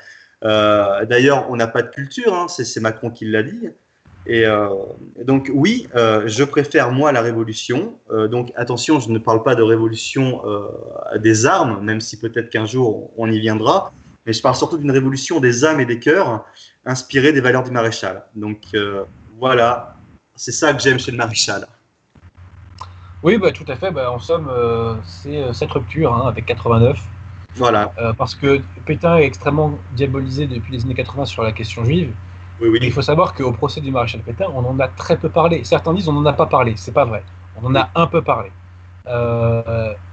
D'ailleurs, 0.41 1.47
on 1.49 1.55
n'a 1.55 1.67
pas 1.67 1.81
de 1.81 1.89
culture, 1.89 2.33
hein, 2.33 2.47
c'est 2.47 2.79
Macron 2.79 3.09
qui 3.09 3.25
l'a 3.25 3.43
dit. 3.43 3.69
Et 4.27 4.45
donc 5.23 5.51
oui, 5.53 5.87
je 5.93 6.43
préfère 6.43 6.91
moi 6.91 7.11
la 7.11 7.21
révolution. 7.21 7.99
Donc 8.11 8.51
attention, 8.55 8.99
je 8.99 9.09
ne 9.09 9.17
parle 9.17 9.43
pas 9.43 9.55
de 9.55 9.63
révolution 9.63 10.41
des 11.17 11.45
armes, 11.47 11.83
même 11.83 11.99
si 11.99 12.19
peut-être 12.19 12.49
qu'un 12.49 12.65
jour 12.65 13.11
on 13.17 13.29
y 13.29 13.39
viendra. 13.39 13.91
Mais 14.25 14.33
je 14.33 14.41
parle 14.41 14.55
surtout 14.55 14.77
d'une 14.77 14.91
révolution 14.91 15.39
des 15.39 15.65
âmes 15.65 15.79
et 15.79 15.85
des 15.85 15.99
cœurs, 15.99 16.45
inspirée 16.85 17.31
des 17.33 17.41
valeurs 17.41 17.63
du 17.63 17.71
maréchal. 17.71 18.25
Donc 18.35 18.61
euh, 18.73 19.03
voilà, 19.37 19.95
c'est 20.35 20.51
ça 20.51 20.73
que 20.73 20.81
j'aime 20.81 20.99
chez 20.99 21.11
le 21.11 21.17
maréchal. 21.17 21.67
Oui, 23.25 23.39
bah, 23.39 23.51
tout 23.51 23.65
à 23.67 23.75
fait. 23.75 23.89
Bah, 23.89 24.11
en 24.11 24.19
somme, 24.19 24.47
euh, 24.49 24.97
c'est 25.03 25.37
euh, 25.37 25.51
cette 25.51 25.71
rupture 25.71 26.13
hein, 26.13 26.27
avec 26.27 26.45
89. 26.45 27.01
Voilà. 27.55 27.91
Euh, 27.97 28.13
parce 28.13 28.35
que 28.35 28.61
Pétain 28.85 29.17
est 29.17 29.25
extrêmement 29.25 29.79
diabolisé 29.95 30.45
depuis 30.45 30.73
les 30.73 30.83
années 30.83 30.93
80 30.93 31.25
sur 31.25 31.41
la 31.41 31.51
question 31.51 31.83
juive. 31.83 32.13
Oui, 32.61 32.69
oui. 32.69 32.79
Il 32.83 32.91
faut 32.91 33.01
savoir 33.01 33.33
qu'au 33.33 33.51
procès 33.51 33.81
du 33.81 33.91
maréchal 33.91 34.21
Pétain, 34.21 34.45
on 34.53 34.63
en 34.63 34.79
a 34.79 34.87
très 34.89 35.17
peu 35.17 35.29
parlé. 35.29 35.63
Certains 35.63 35.93
disent 35.95 36.07
on 36.07 36.13
n'en 36.13 36.25
a 36.25 36.33
pas 36.33 36.45
parlé. 36.45 36.73
C'est 36.75 36.93
pas 36.93 37.05
vrai. 37.05 37.23
On 37.59 37.65
en 37.65 37.75
a 37.75 37.89
un 37.95 38.05
peu 38.05 38.21
parlé. 38.21 38.51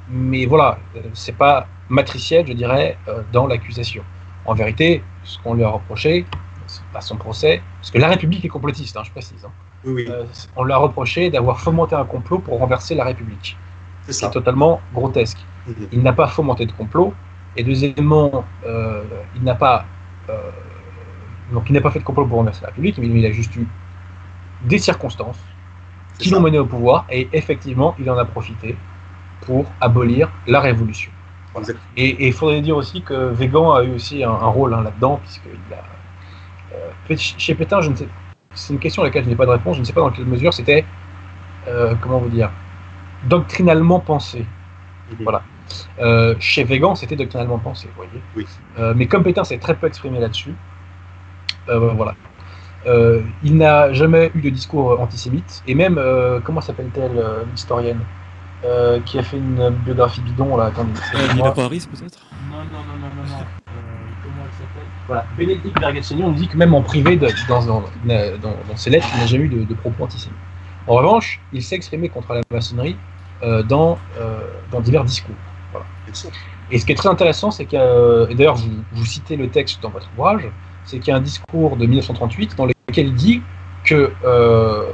Mais 0.08 0.46
voilà, 0.46 0.78
c'est 1.12 1.36
pas 1.36 1.66
matriciel, 1.92 2.46
je 2.48 2.54
dirais, 2.54 3.00
euh, 3.08 3.22
dans 3.32 3.46
l'accusation. 3.48 4.04
En 4.44 4.54
vérité, 4.54 5.08
ce 5.24 5.38
qu'on 5.40 5.54
lui 5.54 5.64
a 5.64 5.70
reproché, 5.70 6.32
à 6.94 7.00
son 7.02 7.18
procès, 7.18 7.68
parce 7.80 7.90
que 7.92 7.98
la 7.98 8.08
République 8.08 8.44
est 8.44 8.48
complotiste, 8.48 8.96
hein, 8.96 9.04
je 9.04 9.12
précise. 9.12 9.44
hein. 9.44 9.54
oui, 9.84 9.92
oui. 9.94 10.06
Euh, 10.08 10.26
on 10.56 10.64
lui 10.64 10.72
a 10.72 10.78
reproché 10.78 11.30
d'avoir 11.30 11.60
fomenté 11.60 11.94
un 11.96 12.06
complot 12.06 12.40
pour 12.40 12.58
renverser 12.58 12.94
la 12.94 13.04
République. 13.04 13.62
c'est 14.02 14.12
C'est 14.12 14.26
ça. 14.26 14.30
totalement 14.30 14.88
grotesque. 14.92 15.48
Mhm. 15.66 15.88
Il 15.92 16.02
n'a 16.02 16.12
pas 16.14 16.28
fomenté 16.28 16.66
de 16.66 16.72
complot. 16.72 17.20
Et 17.56 17.64
deuxièmement, 17.64 18.52
euh, 18.64 19.24
il 19.34 19.42
n'a 19.44 19.54
pas, 19.54 19.92
euh, 20.30 20.50
donc 21.52 21.70
il 21.70 21.74
n'a 21.74 21.80
pas 21.82 21.90
fait 21.90 22.00
de 22.00 22.04
complot 22.04 22.26
pour 22.26 22.38
renverser 22.38 22.62
la 22.62 22.68
République, 22.68 22.98
mais 22.98 23.08
il 23.08 23.26
a 23.26 23.32
juste 23.32 23.56
eu 23.56 23.68
des 24.60 24.78
circonstances 24.78 25.56
C'est 26.14 26.24
qui 26.24 26.30
l'ont 26.30 26.40
mené 26.40 26.58
au 26.58 26.66
pouvoir, 26.66 27.06
et 27.10 27.30
effectivement, 27.32 27.94
il 27.98 28.10
en 28.10 28.18
a 28.18 28.26
profité 28.26 28.84
pour 29.40 29.76
abolir 29.80 30.38
la 30.46 30.60
Révolution. 30.60 31.11
Voilà. 31.54 31.68
Et 31.96 32.26
il 32.26 32.32
faudrait 32.32 32.62
dire 32.62 32.76
aussi 32.76 33.02
que 33.02 33.30
Végan 33.30 33.72
a 33.72 33.82
eu 33.84 33.94
aussi 33.94 34.24
un, 34.24 34.30
un 34.30 34.46
rôle 34.48 34.72
hein, 34.74 34.82
là-dedans, 34.82 35.18
puisqu'il 35.22 35.74
a. 35.74 35.84
euh, 36.74 37.16
chez 37.16 37.54
Pétain, 37.54 37.80
je 37.80 37.90
ne 37.90 37.96
sais, 37.96 38.08
c'est 38.54 38.72
une 38.72 38.78
question 38.78 39.02
à 39.02 39.06
laquelle 39.06 39.24
je 39.24 39.28
n'ai 39.28 39.36
pas 39.36 39.46
de 39.46 39.50
réponse, 39.50 39.76
je 39.76 39.80
ne 39.80 39.84
sais 39.84 39.92
pas 39.92 40.00
dans 40.00 40.10
quelle 40.10 40.24
mesure 40.26 40.52
c'était, 40.54 40.84
euh, 41.68 41.94
comment 42.00 42.18
vous 42.18 42.30
dire, 42.30 42.50
doctrinalement 43.24 44.00
pensé. 44.00 44.46
Mhm. 45.10 45.18
Voilà. 45.24 45.42
Euh, 46.00 46.34
chez 46.38 46.64
Végan, 46.64 46.94
c'était 46.94 47.16
doctrinalement 47.16 47.58
pensé, 47.58 47.88
vous 47.88 48.04
voyez. 48.04 48.22
Oui. 48.36 48.46
Mais 48.96 49.06
comme 49.06 49.22
Pétain 49.22 49.44
s'est 49.44 49.58
très 49.58 49.74
peu 49.74 49.86
exprimé 49.86 50.20
là-dessus, 50.20 50.54
voilà. 51.66 52.14
Il 53.42 53.56
n'a 53.56 53.92
jamais 53.92 54.30
eu 54.34 54.40
de 54.40 54.50
discours 54.50 55.00
antisémite, 55.00 55.62
et 55.66 55.74
même, 55.74 56.00
comment 56.44 56.60
s'appelle-t-elle, 56.60 57.46
l'historienne, 57.50 58.00
euh, 58.64 59.00
qui 59.00 59.18
a 59.18 59.22
fait 59.22 59.36
une 59.38 59.70
biographie 59.84 60.20
bidon, 60.20 60.56
là, 60.56 60.70
Euh, 60.76 60.82
moi. 60.84 61.34
Nina 61.34 61.50
Paris, 61.52 61.86
peut-être? 61.90 62.18
Non, 62.50 62.58
non, 62.58 62.62
non, 62.64 62.98
non, 63.00 63.08
non, 63.08 63.28
non. 63.28 63.36
Euh, 63.38 63.44
comment 64.22 64.42
elle 64.44 64.52
s'appelle? 64.52 64.88
Voilà, 65.06 65.26
Bénédicte 65.36 65.78
Vergassoni, 65.80 66.22
on 66.22 66.32
dit 66.32 66.48
que 66.48 66.56
même 66.56 66.74
en 66.74 66.82
privé, 66.82 67.16
de- 67.16 67.28
dans, 67.48 67.64
dans, 67.64 67.80
dans, 68.04 68.54
dans 68.68 68.76
ses 68.76 68.90
lettres, 68.90 69.08
il 69.14 69.20
n'a 69.20 69.26
jamais 69.26 69.44
eu 69.44 69.48
de, 69.48 69.64
de 69.64 69.74
propos 69.74 70.04
antisémites. 70.04 70.38
En 70.86 70.94
revanche, 70.94 71.40
il 71.52 71.62
s'est 71.62 71.76
exprimé 71.76 72.08
contre 72.08 72.32
la 72.34 72.40
maçonnerie 72.50 72.96
euh, 73.42 73.62
dans, 73.62 73.98
euh, 74.18 74.40
dans 74.70 74.80
divers 74.80 75.04
discours. 75.04 75.34
Et 76.70 76.78
ce 76.78 76.86
qui 76.86 76.92
est 76.92 76.96
très 76.96 77.08
intéressant, 77.08 77.50
c'est 77.50 77.66
que, 77.66 78.26
et 78.30 78.34
d'ailleurs, 78.34 78.56
vous, 78.56 78.70
vous 78.92 79.04
citez 79.04 79.36
le 79.36 79.48
texte 79.48 79.82
dans 79.82 79.90
votre 79.90 80.08
ouvrage, 80.16 80.48
c'est 80.84 80.98
qu'il 80.98 81.08
y 81.08 81.14
a 81.14 81.16
un 81.16 81.20
discours 81.20 81.76
de 81.76 81.86
1938 81.86 82.56
dans 82.56 82.66
lequel 82.66 83.06
il 83.08 83.14
dit 83.14 83.42
que 83.84 84.12
euh, 84.24 84.92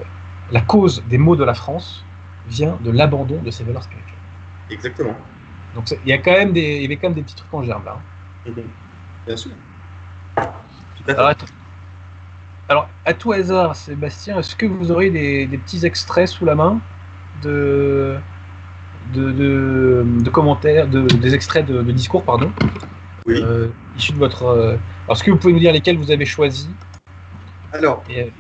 la 0.51 0.61
cause 0.61 1.03
des 1.09 1.19
maux 1.19 1.37
de 1.37 1.45
la 1.45 1.55
France 1.55 2.05
vient 2.49 2.79
de 2.83 2.91
l'abandon 2.91 3.43
de 3.43 3.51
ses 3.51 3.65
valeurs 3.65 3.83
spirituelles. 3.85 4.19
Exactement. 4.71 5.17
Donc 5.75 5.91
il 6.03 6.09
y, 6.09 6.13
a 6.13 6.19
quand 6.19 6.33
même 6.33 6.53
des, 6.53 6.77
il 6.77 6.83
y 6.83 6.85
avait 6.87 6.97
quand 6.97 7.09
même 7.09 7.15
des 7.15 7.23
petits 7.23 7.37
trucs 7.37 7.53
en 7.55 7.63
germe 7.63 7.85
là. 7.85 8.03
hein. 8.47 8.51
Mhm. 8.51 8.71
Bien 9.27 9.37
sûr. 9.37 9.53
Tout 10.97 11.03
à 11.05 11.07
fait. 11.07 11.13
Alors, 11.13 11.27
attends. 11.29 11.47
Alors, 12.69 12.91
à 13.05 13.15
tout 13.15 13.33
hasard, 13.33 13.77
Sébastien, 13.77 14.39
est-ce 14.39 14.55
que 14.55 14.67
vous 14.67 14.91
aurez 14.91 15.11
des, 15.11 15.47
des 15.47 15.59
petits 15.59 15.87
extraits 15.87 16.29
sous 16.29 16.45
la 16.45 16.55
main 16.55 16.83
de, 17.35 18.19
de, 19.07 19.33
de, 19.33 20.05
de 20.23 20.31
commentaires, 20.31 20.89
de, 20.89 21.03
des 21.03 21.35
extraits 21.35 21.67
de, 21.67 21.83
de 21.83 21.93
discours, 21.93 22.25
pardon, 22.25 22.53
oui. 23.27 23.41
euh, 23.43 23.71
issus 23.95 24.13
de 24.13 24.19
votre. 24.19 24.45
euh, 24.45 24.77
Alors, 25.07 25.17
est-ce 25.17 25.25
que 25.25 25.31
vous 25.31 25.39
pouvez 25.39 25.53
nous 25.55 25.61
dire 25.61 25.73
lesquels 25.73 25.99
vous 25.99 26.11
avez 26.11 26.27
choisis? 26.27 26.71
Alors, 27.73 28.05
euh, 28.11 28.31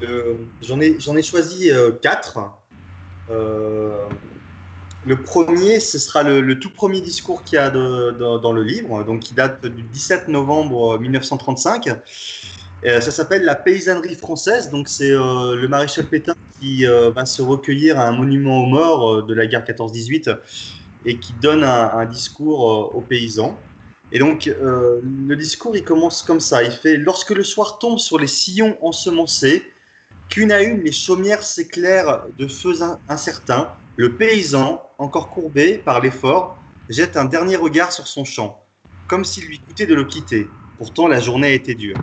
Le- 0.00 0.48
J'en 0.62 0.80
ai, 0.80 0.98
j'en 1.00 1.16
ai 1.16 1.22
choisi 1.22 1.70
euh, 1.70 1.92
quatre. 1.92 2.38
Euh, 3.30 4.08
le 5.04 5.22
premier, 5.22 5.80
ce 5.80 5.98
sera 5.98 6.22
le, 6.22 6.58
tout 6.58 6.70
premier 6.70 7.00
discours 7.00 7.42
qu'il 7.42 7.56
y 7.56 7.58
a 7.58 7.70
dans 7.70 8.52
le 8.52 8.62
livre, 8.62 9.04
donc 9.04 9.20
qui 9.20 9.34
date 9.34 9.66
du 9.66 9.82
17 9.82 10.28
novembre 10.28 10.98
1935. 10.98 11.88
Euh, 12.84 13.00
ça 13.00 13.10
s'appelle 13.10 13.44
La 13.44 13.54
paysannerie 13.54 14.16
française. 14.16 14.70
Donc 14.70 14.88
c'est 14.88 15.10
euh, 15.10 15.56
le 15.56 15.68
maréchal 15.68 16.06
Pétain 16.06 16.34
qui 16.60 16.86
euh, 16.86 17.10
va 17.10 17.26
se 17.26 17.42
recueillir 17.42 17.98
à 17.98 18.08
un 18.08 18.12
monument 18.12 18.64
aux 18.64 18.66
morts 18.66 19.12
euh, 19.12 19.22
de 19.22 19.34
la 19.34 19.46
guerre 19.46 19.64
14-18 19.64 20.36
et 21.04 21.18
qui 21.18 21.32
donne 21.34 21.64
un, 21.64 21.90
un 21.94 22.06
discours 22.06 22.70
euh, 22.70 22.96
aux 22.96 23.00
paysans. 23.00 23.58
Et 24.12 24.18
donc, 24.18 24.46
euh, 24.46 25.00
le 25.02 25.36
discours, 25.36 25.74
il 25.76 25.84
commence 25.84 26.22
comme 26.22 26.40
ça. 26.40 26.62
Il 26.62 26.70
fait 26.70 26.96
Lorsque 26.98 27.30
le 27.30 27.42
soir 27.42 27.78
tombe 27.78 27.98
sur 27.98 28.18
les 28.18 28.26
sillons 28.26 28.76
ensemencés, 28.82 29.72
qu'une 30.32 30.50
à 30.50 30.62
une 30.62 30.80
les 30.80 30.92
chaumières 30.92 31.42
s'éclairent 31.42 32.24
de 32.38 32.46
feux 32.46 32.82
in- 32.82 32.98
incertains, 33.06 33.72
le 33.96 34.16
paysan, 34.16 34.82
encore 34.96 35.28
courbé 35.28 35.76
par 35.76 36.00
l'effort, 36.00 36.56
jette 36.88 37.18
un 37.18 37.26
dernier 37.26 37.56
regard 37.56 37.92
sur 37.92 38.06
son 38.06 38.24
champ, 38.24 38.62
comme 39.08 39.26
s'il 39.26 39.44
lui 39.44 39.58
coûtait 39.58 39.84
de 39.84 39.94
le 39.94 40.04
quitter. 40.04 40.46
Pourtant, 40.78 41.06
la 41.06 41.20
journée 41.20 41.52
été 41.52 41.74
dure. 41.74 41.98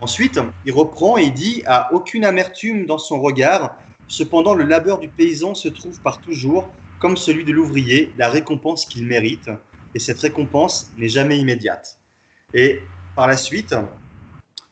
Ensuite, 0.00 0.40
il 0.64 0.72
reprend 0.72 1.16
et 1.16 1.30
dit 1.30 1.62
À 1.64 1.94
aucune 1.94 2.24
amertume 2.24 2.86
dans 2.86 2.98
son 2.98 3.20
regard, 3.20 3.76
cependant 4.08 4.54
le 4.54 4.64
labeur 4.64 4.98
du 4.98 5.08
paysan 5.08 5.54
se 5.54 5.68
trouve 5.68 6.00
par 6.00 6.20
toujours, 6.20 6.74
comme 6.98 7.16
celui 7.16 7.44
de 7.44 7.52
l'ouvrier, 7.52 8.12
la 8.18 8.28
récompense 8.28 8.84
qu'il 8.84 9.06
mérite 9.06 9.48
et 9.94 10.00
cette 10.00 10.18
récompense 10.18 10.90
n'est 10.96 11.08
jamais 11.08 11.38
immédiate. 11.38 12.00
Et 12.52 12.80
par 13.14 13.28
la 13.28 13.36
suite, 13.36 13.76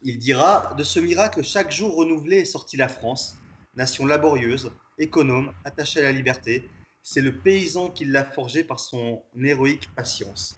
il 0.03 0.19
dira 0.19 0.75
De 0.77 0.85
ce 0.85 1.01
miracle 1.01 1.43
chaque 1.43 1.73
jour 1.73 1.97
renouvelé 1.97 2.39
est 2.39 2.45
sortie 2.45 2.77
la 2.77 2.89
France, 2.89 3.37
nation 3.77 4.07
laborieuse, 4.07 4.73
économe, 4.99 5.53
attachée 5.65 6.01
à 6.01 6.05
la 6.05 6.13
liberté. 6.13 6.69
C'est 7.03 7.21
le 7.21 7.39
paysan 7.39 7.91
qui 7.91 8.05
l'a 8.05 8.25
forgé 8.25 8.65
par 8.65 8.81
son 8.81 9.25
héroïque 9.41 9.89
patience. 9.95 10.57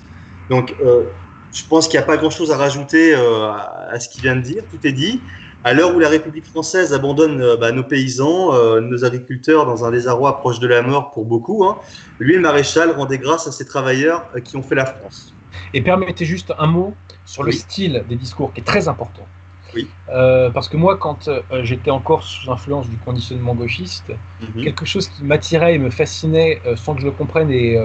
Donc, 0.49 0.75
euh, 0.83 1.05
je 1.53 1.63
pense 1.69 1.87
qu'il 1.87 1.99
n'y 1.99 2.05
a 2.05 2.07
pas 2.07 2.17
grand-chose 2.17 2.51
à 2.51 2.57
rajouter 2.57 3.15
euh, 3.15 3.51
à, 3.53 3.99
ce 4.01 4.09
qu'il 4.09 4.23
vient 4.23 4.37
de 4.37 4.41
dire, 4.41 4.63
tout 4.71 4.85
est 4.87 4.93
dit. 4.93 5.21
À 5.63 5.75
l'heure 5.75 5.95
où 5.95 5.99
la 5.99 6.09
République 6.09 6.47
française 6.47 6.95
abandonne 6.95 7.41
euh, 7.43 7.57
bah, 7.57 7.71
nos 7.71 7.85
paysans, 7.85 8.81
nos 8.81 9.05
agriculteurs 9.05 9.67
dans 9.67 9.85
un 9.85 9.91
désarroi 9.91 10.41
proche 10.41 10.59
de 10.59 10.67
la 10.67 10.83
mort 10.83 11.11
pour 11.11 11.25
beaucoup, 11.25 11.65
hein, 11.65 11.79
lui, 12.19 12.35
le 12.35 12.41
maréchal, 12.41 12.91
rendait 12.93 13.19
grâce 13.19 13.47
à 13.47 13.53
ces 13.53 13.67
travailleurs 13.67 14.31
qui 14.43 14.57
ont 14.57 14.63
fait 14.63 14.75
la 14.75 14.87
France. 14.87 15.35
Et 15.75 15.83
permettez 15.83 16.25
juste 16.25 16.53
un 16.59 16.67
mot 16.67 16.97
sur 17.25 17.43
le 17.43 17.51
Oui. 17.51 17.57
style 17.57 18.05
des 18.09 18.17
discours 18.17 18.53
qui 18.53 18.61
est 18.61 18.65
très 18.65 18.89
important. 18.89 19.27
Oui. 19.75 19.89
Euh, 20.09 20.51
parce 20.51 20.69
que 20.69 20.77
moi, 20.77 20.99
quand 20.99 21.29
euh, 21.29 21.43
j'étais 21.63 21.91
encore 21.91 22.25
sous 22.25 22.51
influence 22.51 22.89
du 22.89 22.99
conditionnement 22.99 23.55
gauchiste, 23.55 24.13
Mhm. 24.41 24.65
quelque 24.65 24.85
chose 24.85 25.09
qui 25.09 25.23
m'attirait 25.25 25.75
et 25.75 25.79
me 25.79 25.91
fascinait 25.91 26.63
euh, 26.67 26.75
sans 26.77 26.95
que 26.95 27.01
je 27.03 27.07
le 27.07 27.13
comprenne 27.13 27.51
et 27.51 27.79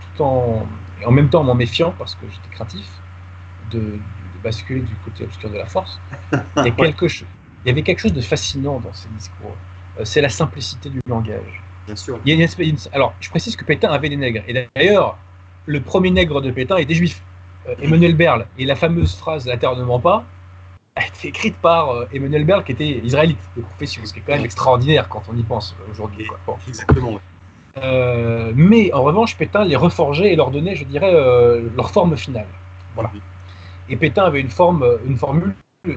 tout 0.00 0.22
en 0.22 0.66
et 1.00 1.04
en 1.04 1.10
même 1.10 1.30
temps 1.30 1.40
en 1.40 1.44
m'en 1.44 1.54
méfiant 1.54 1.92
parce 1.92 2.14
que 2.14 2.28
j'étais 2.28 2.48
craintif 2.48 3.02
de, 3.70 3.80
de 4.34 4.38
basculer 4.42 4.82
du 4.82 4.96
côté 4.96 5.24
obscur 5.24 5.50
de 5.50 5.56
la 5.56 5.66
force. 5.66 6.00
Il 6.32 6.64
y, 6.64 6.68
a 6.68 6.70
quelque 6.72 7.08
cho- 7.08 7.26
il 7.64 7.68
y 7.68 7.70
avait 7.70 7.82
quelque 7.82 8.00
chose 8.00 8.12
de 8.12 8.20
fascinant 8.20 8.80
dans 8.80 8.92
ces 8.92 9.08
discours. 9.08 9.56
C'est 10.04 10.20
la 10.20 10.28
simplicité 10.28 10.90
du 10.90 11.00
langage. 11.06 11.62
Bien 11.86 11.96
sûr. 11.96 12.20
Il 12.24 12.30
y 12.30 12.32
a 12.32 12.34
une 12.36 12.42
espèce- 12.42 12.88
alors, 12.92 13.14
je 13.20 13.28
précise 13.30 13.56
que 13.56 13.64
Pétain 13.64 13.90
avait 13.90 14.08
des 14.08 14.16
nègres. 14.16 14.42
Et 14.48 14.54
d'ailleurs, 14.74 15.21
le 15.66 15.80
premier 15.80 16.10
nègre 16.10 16.40
de 16.40 16.50
Pétain 16.50 16.76
était 16.76 16.94
juif, 16.94 17.22
euh, 17.68 17.74
Emmanuel 17.80 18.14
Berle. 18.16 18.46
Et 18.58 18.64
la 18.64 18.76
fameuse 18.76 19.14
phrase 19.16 19.46
La 19.46 19.56
terre 19.56 19.76
ne 19.76 19.84
ment 19.84 20.00
pas 20.00 20.24
a 20.96 21.06
été 21.06 21.28
écrite 21.28 21.56
par 21.56 21.90
euh, 21.90 22.06
Emmanuel 22.12 22.44
Berle, 22.44 22.64
qui 22.64 22.72
était 22.72 22.88
israélite 23.02 23.40
de 23.56 23.62
confession, 23.62 24.02
ce 24.04 24.12
qui 24.12 24.18
est 24.18 24.22
quand 24.22 24.34
même 24.34 24.44
extraordinaire 24.44 25.08
quand 25.08 25.22
on 25.32 25.36
y 25.36 25.42
pense 25.42 25.74
aujourd'hui. 25.90 26.26
Bon. 26.46 26.56
Exactement. 26.68 27.18
Euh, 27.82 28.52
mais 28.54 28.92
en 28.92 29.02
revanche, 29.02 29.36
Pétain 29.36 29.64
les 29.64 29.76
reforgeait 29.76 30.32
et 30.32 30.36
leur 30.36 30.50
donnait, 30.50 30.76
je 30.76 30.84
dirais, 30.84 31.12
leur 31.74 31.90
forme 31.90 32.16
finale. 32.16 32.46
Voilà. 32.94 33.10
Et 33.88 33.96
Pétain 33.96 34.24
avait 34.24 34.40
une 34.42 34.50
forme, 34.50 34.86
une 35.06 35.16
formule, 35.16 35.54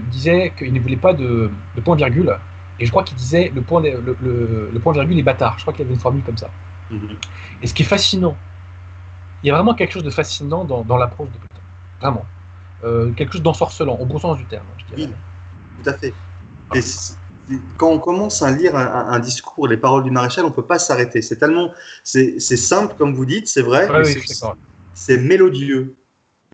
disait 0.10 0.54
qu'il 0.58 0.72
ne 0.72 0.80
voulait 0.80 0.96
pas 0.96 1.14
de, 1.14 1.52
de 1.76 1.82
point-virgule. 1.82 2.38
Et 2.80 2.86
je 2.86 2.92
crois 2.92 3.04
qu'il 3.04 3.18
disait 3.18 3.52
le 3.54 3.62
point, 3.62 3.82
le, 3.82 4.16
le- 4.22 4.70
le 4.74 4.80
point-virgule 4.80 5.20
est 5.20 5.24
bâtard. 5.24 5.56
Je 5.58 5.64
crois 5.64 5.74
qu'il 5.74 5.84
avait 5.86 5.94
une 5.94 6.00
formule 6.00 6.24
comme 6.24 6.38
ça. 6.38 6.50
Mhm. 6.90 7.18
Et 7.62 7.68
ce 7.68 7.74
qui 7.74 7.84
est 7.84 7.86
fascinant, 7.86 8.38
il 9.46 9.50
y 9.50 9.52
a 9.52 9.54
vraiment 9.54 9.76
quelque 9.76 9.92
chose 9.92 10.04
de 10.04 10.10
fascinant 10.10 10.66
dans, 10.66 10.84
dans 10.84 10.98
l'approche 10.98 11.30
de 11.30 11.38
Pétain. 11.38 11.62
Vraiment. 12.02 12.26
Euh, 12.84 13.12
quelque 13.12 13.34
chose 13.34 13.44
d'ensorcelant, 13.44 13.96
au 13.96 14.06
bon 14.06 14.18
sens 14.18 14.38
du 14.38 14.46
terme, 14.46 14.66
je 14.80 14.96
dirais. 14.96 15.08
Oui. 15.08 15.84
Tout 15.84 15.90
à 15.92 15.94
fait. 15.94 16.14
Et 16.74 16.82
quand 17.78 17.92
on 17.92 18.00
commence 18.00 18.42
à 18.42 18.50
lire 18.50 18.76
un, 18.76 19.20
discours, 19.20 19.68
les 19.68 19.78
paroles 19.78 20.04
du 20.04 20.10
maréchal, 20.10 20.46
on 20.46 20.52
peut 20.52 20.66
pas 20.66 20.80
s'arrêter. 20.80 21.22
C'est 21.22 21.36
tellement, 21.36 21.72
c'est 22.04 22.40
simple 22.40 22.96
comme 22.98 23.14
vous 23.14 23.26
dites, 23.26 23.48
c'est 23.48 23.62
vrai. 23.62 23.88
Ouais, 23.88 24.02
oui, 24.04 24.24
c'est- 24.96 25.18
mélodieux. 25.18 25.96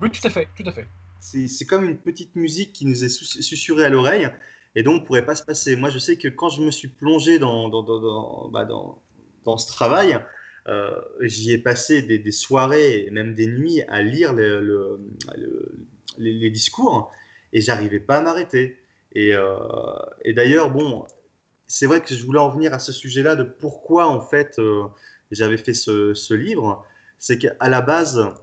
Oui, 0.01 0.11
tout 0.11 0.27
à 0.27 0.29
fait, 0.29 0.49
tout 0.53 0.63
à 0.65 0.71
fait. 0.73 0.87
c'est 1.19 1.65
comme 1.65 1.85
une 1.85 1.97
petite 1.97 2.35
musique 2.35 2.73
qui 2.73 2.85
nous 2.85 3.05
est 3.05 3.09
susurrée 3.09 3.85
à 3.85 3.89
l'oreille 3.89 4.29
et 4.75 4.83
donc 4.83 4.95
on 4.95 5.01
ne 5.01 5.05
pourrait 5.05 5.25
pas 5.25 5.35
se 5.35 5.43
passer. 5.43 5.77
Moi, 5.77 5.89
je 5.89 5.99
sais 5.99 6.17
que 6.17 6.27
quand 6.27 6.49
je 6.49 6.61
me 6.61 6.71
suis 6.71 6.89
plongé 6.89 7.39
dans, 7.39 7.69
dans, 7.69 7.83
dans, 7.83 8.49
bah, 8.49 8.65
dans, 8.65 9.57
ce 9.57 9.67
travail, 9.67 10.19
euh, 10.67 11.01
j'y 11.21 11.51
ai 11.51 11.57
passé 11.57 12.03
des, 12.03 12.19
des, 12.19 12.31
soirées 12.31 13.09
même 13.11 13.33
des 13.33 13.47
nuits 13.47 13.81
à 13.87 14.01
lire 14.01 14.33
le, 14.33 14.61
le, 14.61 14.99
les, 16.17 16.49
discours 16.51 17.11
et 17.51 17.61
j'arrivais 17.61 17.99
pas 17.99 18.17
à 18.17 18.21
m'arrêter. 18.21 18.79
Et, 19.13 19.33
euh, 19.33 19.57
et 20.23 20.33
d'ailleurs, 20.33 20.69
bon, 20.69 21.05
c'est 21.67 21.87
vrai 21.87 22.01
que 22.01 22.13
je 22.13 22.23
voulais 22.23 22.39
en 22.39 22.49
venir 22.49 22.73
à 22.73 22.79
ce 22.79 22.91
sujet-là 22.91 23.35
de 23.35 23.43
pourquoi 23.43 24.07
en 24.07 24.21
fait 24.21 24.59
euh, 24.59 24.85
j'avais 25.31 25.57
fait 25.57 25.73
ce 25.73 26.33
livre. 26.33 26.85
C'est 27.17 27.37
qu'à 27.37 27.69
la 27.69 27.81
base, 27.81 28.33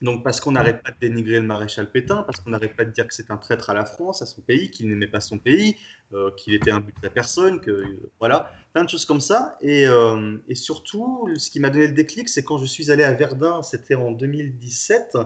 donc 0.00 0.22
parce 0.22 0.40
qu'on 0.40 0.52
n'arrête 0.52 0.82
pas 0.82 0.90
de 0.92 0.96
dénigrer 1.00 1.40
le 1.40 1.46
maréchal 1.46 1.90
Pétain, 1.90 2.22
parce 2.22 2.40
qu'on 2.40 2.50
n'arrête 2.50 2.76
pas 2.76 2.84
de 2.84 2.90
dire 2.90 3.06
que 3.06 3.14
c'est 3.14 3.30
un 3.30 3.36
traître 3.36 3.68
à 3.70 3.74
la 3.74 3.84
France, 3.84 4.22
à 4.22 4.26
son 4.26 4.42
pays, 4.42 4.70
qu'il 4.70 4.88
n'aimait 4.88 5.08
pas 5.08 5.20
son 5.20 5.38
pays, 5.38 5.76
euh, 6.12 6.30
qu'il 6.32 6.54
était 6.54 6.70
un 6.70 6.80
but 6.80 6.96
de 6.96 7.02
la 7.02 7.10
personne, 7.10 7.60
que 7.60 7.70
euh, 7.70 8.10
voilà, 8.20 8.52
plein 8.72 8.84
de 8.84 8.88
choses 8.88 9.04
comme 9.04 9.20
ça. 9.20 9.56
Et, 9.60 9.86
euh, 9.86 10.38
et 10.46 10.54
surtout, 10.54 11.28
ce 11.36 11.50
qui 11.50 11.58
m'a 11.58 11.70
donné 11.70 11.88
le 11.88 11.94
déclic, 11.94 12.28
c'est 12.28 12.44
quand 12.44 12.58
je 12.58 12.66
suis 12.66 12.90
allé 12.92 13.02
à 13.02 13.12
Verdun, 13.12 13.62
c'était 13.62 13.96
en 13.96 14.12
2017, 14.12 15.18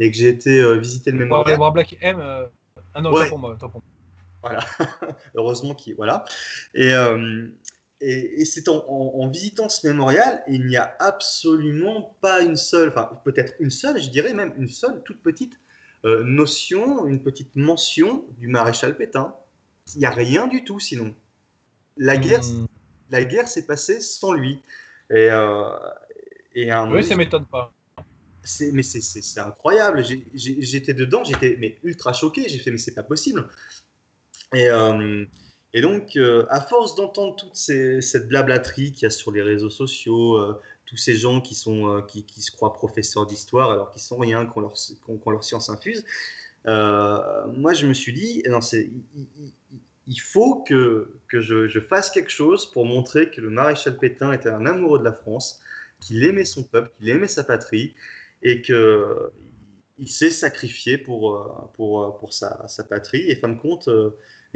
et 0.00 0.10
que 0.10 0.16
j'ai 0.16 0.28
été 0.28 0.78
visiter 0.78 1.12
le 1.12 1.28
va 1.28 1.56
voir 1.56 1.72
Black 1.72 1.96
M. 2.00 2.20
Ah 2.94 3.00
non, 3.00 3.12
Ouais. 3.12 3.28
pour 3.28 3.38
moi, 3.38 3.56
pour 3.56 3.70
moi. 3.72 3.82
Voilà, 4.42 4.60
heureusement 5.34 5.74
qu'il 5.74 5.94
voilà. 5.96 6.24
Et, 6.74 6.92
et, 8.00 8.40
et 8.40 8.44
c'est 8.44 8.68
en, 8.68 8.84
en, 8.88 9.20
en 9.22 9.28
visitant 9.28 9.68
ce 9.68 9.86
mémorial, 9.86 10.42
il 10.48 10.66
n'y 10.66 10.76
a 10.76 10.96
absolument 11.00 12.16
pas 12.20 12.42
une 12.42 12.56
seule, 12.56 12.88
enfin 12.90 13.10
peut-être 13.24 13.54
une 13.60 13.70
seule, 13.70 14.00
je 14.00 14.10
dirais 14.10 14.34
même 14.34 14.54
une 14.58 14.68
seule 14.68 15.02
toute 15.02 15.22
petite 15.22 15.58
euh, 16.04 16.22
notion, 16.22 17.06
une 17.06 17.22
petite 17.22 17.56
mention 17.56 18.24
du 18.38 18.48
maréchal 18.48 18.96
Pétain. 18.96 19.34
Il 19.94 20.00
n'y 20.00 20.04
a 20.06 20.10
rien 20.10 20.46
du 20.46 20.62
tout 20.64 20.78
sinon. 20.80 21.14
La 21.96 22.16
guerre, 22.18 22.42
Hmm. 22.42 22.66
la 23.10 23.24
guerre 23.24 23.48
s'est 23.48 23.66
passée 23.66 24.00
sans 24.00 24.32
lui. 24.34 24.60
Et, 25.10 25.28
euh, 25.30 25.70
et 26.54 26.70
à 26.70 26.80
un 26.80 26.92
Oui, 26.92 27.02
ça 27.04 27.16
m'étonne 27.16 27.46
pas. 27.46 27.72
c'est 28.42 28.70
mais 28.72 28.82
c'est- 28.82 29.38
incroyable. 29.40 30.04
J'étais 30.34 30.92
dedans, 30.94 31.24
j'étais 31.24 31.56
mais 31.58 31.78
ultra 31.82 32.12
choqué. 32.12 32.48
J'ai 32.48 32.58
fait 32.58 32.70
mais 32.70 32.78
c'est 32.78 32.94
pas 32.94 33.02
possible. 33.04 33.48
Et, 34.52 34.68
euh, 34.68 35.24
et 35.76 35.82
donc 35.82 36.16
euh, 36.16 36.46
à 36.48 36.62
force 36.62 36.94
d'entendre 36.94 37.36
toute 37.36 37.54
cette 37.54 38.28
blablaterie 38.28 38.92
qu'il 38.92 39.02
y 39.02 39.06
a 39.06 39.10
sur 39.10 39.30
les 39.30 39.42
réseaux 39.42 39.68
sociaux, 39.68 40.38
euh, 40.38 40.58
tous 40.86 40.96
ces 40.96 41.14
gens 41.14 41.42
qui 41.42 41.54
sont 41.54 41.98
euh, 41.98 42.00
qui, 42.00 42.24
qui 42.24 42.40
se 42.40 42.50
croient 42.50 42.72
professeurs 42.72 43.26
d'histoire 43.26 43.70
alors 43.70 43.90
qu'ils 43.90 44.00
sont 44.00 44.16
rien, 44.16 44.46
qu'on 44.46 44.62
leur 44.62 44.74
qu'on 45.04 45.30
leur 45.30 45.44
science 45.44 45.68
infuse. 45.68 46.02
moi 46.64 47.74
je 47.74 47.86
me 47.86 47.92
suis 47.92 48.14
dit 48.14 48.42
non 48.48 48.62
c'est 48.62 48.88
il, 50.06 50.20
faut 50.22 50.62
que 50.62 51.18
que 51.28 51.42
je, 51.42 51.80
fasse 51.80 52.10
quelque 52.10 52.32
chose 52.32 52.70
pour 52.70 52.86
montrer 52.86 53.30
que 53.30 53.42
le 53.42 53.50
maréchal 53.50 53.98
Pétain 53.98 54.32
était 54.32 54.48
un 54.48 54.64
amoureux 54.64 54.98
de 54.98 55.04
la 55.04 55.12
France, 55.12 55.60
qu'il 56.00 56.24
aimait 56.24 56.46
son 56.46 56.62
peuple, 56.62 56.90
qu'il 56.96 57.10
aimait 57.10 57.28
sa 57.28 57.44
patrie 57.44 57.92
et 58.40 58.62
que 58.62 59.30
il 59.98 60.08
s'est 60.08 60.30
sacrifié 60.30 60.98
pour, 60.98 61.70
pour, 61.74 62.18
pour 62.18 62.32
sa, 62.34 62.68
sa 62.68 62.84
patrie. 62.84 63.30
Et 63.30 63.36
fin 63.36 63.48
de 63.48 63.58
compte, 63.58 63.88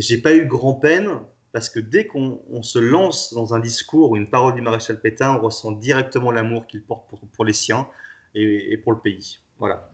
j'ai 0.00 0.18
pas 0.18 0.34
eu 0.34 0.46
grand 0.46 0.74
peine 0.74 1.20
parce 1.52 1.68
que 1.68 1.80
dès 1.80 2.06
qu'on 2.06 2.42
on 2.50 2.62
se 2.62 2.78
lance 2.78 3.34
dans 3.34 3.54
un 3.54 3.58
discours 3.58 4.12
ou 4.12 4.16
une 4.16 4.28
parole 4.28 4.54
du 4.54 4.62
maréchal 4.62 5.00
Pétain, 5.00 5.36
on 5.36 5.40
ressent 5.40 5.72
directement 5.72 6.30
l'amour 6.30 6.66
qu'il 6.66 6.82
porte 6.82 7.08
pour, 7.08 7.20
pour 7.20 7.44
les 7.44 7.52
siens 7.52 7.88
et, 8.34 8.72
et 8.72 8.76
pour 8.76 8.92
le 8.92 8.98
pays. 8.98 9.40
Voilà. 9.58 9.90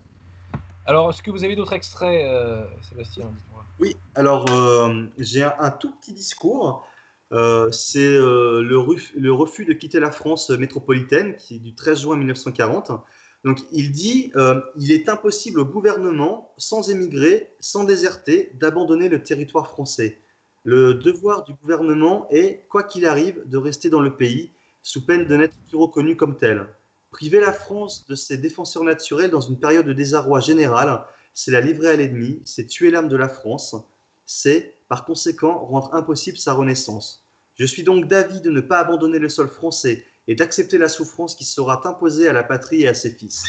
Alors, 0.85 1.11
est-ce 1.11 1.23
que 1.23 1.31
vous 1.31 1.43
avez 1.43 1.57
d'autres 1.57 1.73
extraits, 1.73 2.25
euh, 2.25 2.67
Sébastien 2.83 3.33
Oui, 3.81 3.97
alors 4.15 4.47
euh, 4.53 5.07
j'ai 5.19 5.43
un, 5.43 5.55
un 5.59 5.71
tout 5.71 5.97
petit 5.97 6.13
discours. 6.13 6.87
Euh, 7.33 7.73
c'est 7.73 8.09
le, 8.09 8.63
le 8.63 9.33
refus 9.33 9.65
de 9.65 9.73
quitter 9.73 9.99
la 9.99 10.13
France 10.13 10.51
métropolitaine 10.51 11.35
qui 11.35 11.57
est 11.57 11.59
du 11.59 11.75
13 11.75 12.03
juin 12.03 12.17
1940. 12.17 12.93
Donc 13.45 13.61
il 13.73 13.93
dit 13.93 14.33
euh, 14.37 14.61
il 14.77 14.93
est 14.93 15.09
impossible 15.09 15.61
au 15.61 15.65
gouvernement, 15.65 16.53
sans 16.57 16.91
émigrer, 16.91 17.53
sans 17.61 17.85
déserter, 17.85 18.53
d'abandonner 18.55 19.09
le 19.09 19.23
territoire 19.23 19.69
français. 19.69 20.19
Le 20.65 20.95
devoir 20.95 21.45
du 21.45 21.55
gouvernement 21.55 22.27
est, 22.31 22.67
quoi 22.69 22.83
qu'il 22.83 23.07
arrive, 23.07 23.43
de 23.47 23.57
rester 23.57 23.89
dans 23.89 24.01
le 24.01 24.17
pays, 24.17 24.51
sous 24.83 25.07
peine 25.07 25.27
de 25.27 25.37
n'être 25.37 25.57
plus 25.69 25.77
reconnu 25.77 26.17
comme 26.17 26.37
tel. 26.37 26.67
Priver 27.13 27.41
la 27.41 27.53
France 27.53 28.07
de 28.09 28.15
ses 28.15 28.37
défenseurs 28.37 28.83
naturels 28.83 29.31
dans 29.31 29.41
une 29.41 29.59
période 29.59 29.87
de 29.87 29.93
désarroi 29.93 30.41
général, 30.41 31.05
c'est 31.33 31.53
la 31.53 31.61
livrer 31.61 31.91
à 31.91 31.97
l'ennemi, 31.97 32.41
c'est 32.45 32.67
tuer 32.67 32.91
l'âme 32.91 33.09
de 33.09 33.17
la 33.17 33.29
France, 33.29 33.77
c'est, 34.25 34.75
par 34.89 35.05
conséquent, 35.05 35.65
rendre 35.65 35.95
impossible 35.95 36.37
sa 36.37 36.53
renaissance. 36.53 37.25
Je 37.55 37.65
suis 37.65 37.85
donc 37.85 38.07
d'avis 38.07 38.41
de 38.41 38.51
ne 38.51 38.61
pas 38.61 38.81
abandonner 38.81 39.19
le 39.19 39.29
sol 39.29 39.49
français 39.49 40.05
et 40.29 40.35
d'accepter 40.35 40.79
la 40.79 40.89
souffrance 40.89 41.35
qui 41.35 41.45
sera 41.45 41.87
imposée 41.89 42.29
à 42.29 42.33
la 42.33 42.43
patrie 42.43 42.83
et 42.83 42.89
à 42.89 42.95
ses 42.95 43.11
fils. 43.11 43.45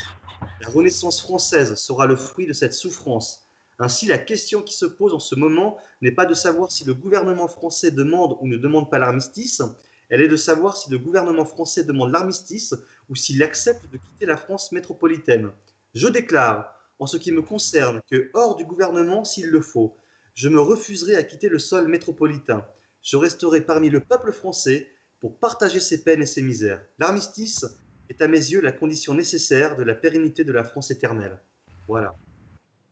La 0.62 0.70
renaissance 0.70 1.22
française 1.22 1.76
sera 1.76 2.06
le 2.06 2.16
fruit 2.16 2.46
de 2.46 2.54
cette 2.54 2.74
souffrance. 2.74 3.46
Ainsi, 3.80 4.08
la 4.08 4.18
question 4.18 4.62
qui 4.62 4.74
se 4.74 4.86
pose 4.86 5.14
en 5.14 5.20
ce 5.20 5.36
moment 5.36 5.78
n'est 6.02 6.12
pas 6.12 6.26
de 6.26 6.34
savoir 6.34 6.72
si 6.72 6.84
le 6.84 6.94
gouvernement 6.94 7.48
français 7.48 7.92
demande 7.92 8.38
ou 8.42 8.48
ne 8.48 8.58
demande 8.58 8.90
pas 8.90 8.98
l'armistice, 8.98 9.62
elle 10.10 10.22
est 10.22 10.28
de 10.28 10.36
savoir 10.36 10.78
si 10.78 10.90
le 10.90 10.98
gouvernement 10.98 11.46
français 11.46 11.84
demande 11.84 12.12
l'armistice 12.12 12.74
ou 13.10 13.16
s'il 13.16 13.44
accepte 13.44 13.92
de 13.92 13.98
quitter 13.98 14.26
la 14.26 14.38
France 14.38 14.72
métropolitaine. 14.72 15.52
Je 15.94 16.08
déclare, 16.08 16.76
en 17.00 17.08
ce 17.08 17.18
qui 17.18 17.32
me 17.32 17.42
concerne, 17.42 18.02
que 18.10 18.32
hors 18.34 18.56
du 18.56 18.66
gouvernement, 18.66 19.24
s'il 19.24 19.48
le 19.48 19.62
faut, 19.62 19.96
je 20.34 20.50
me 20.50 20.60
refuserai 20.60 21.16
à 21.16 21.24
quitter 21.24 21.50
le 21.50 21.60
sol 21.60 21.88
métropolitain. 21.88 22.66
Je 23.02 23.18
resterai 23.18 23.62
parmi 23.62 23.90
le 23.90 24.00
peuple 24.00 24.32
français 24.32 24.92
pour 25.20 25.38
partager 25.38 25.80
ses 25.80 26.04
peines 26.04 26.22
et 26.22 26.26
ses 26.28 26.42
misères. 26.42 26.84
L'armistice 27.00 27.66
est 28.10 28.22
à 28.22 28.28
mes 28.28 28.38
yeux 28.38 28.62
la 28.62 28.72
condition 28.72 29.14
nécessaire 29.14 29.76
de 29.76 29.84
la 29.84 29.96
pérennité 29.96 30.44
de 30.44 30.52
la 30.52 30.64
France 30.64 30.92
éternelle. 30.92 31.40
Voilà. 31.88 32.14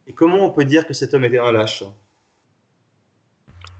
Et 0.07 0.13
comment 0.13 0.45
on 0.45 0.51
peut 0.51 0.65
dire 0.65 0.85
que 0.87 0.93
cet 0.93 1.13
homme 1.13 1.23
était 1.23 1.39
un 1.39 1.51
lâche? 1.51 1.83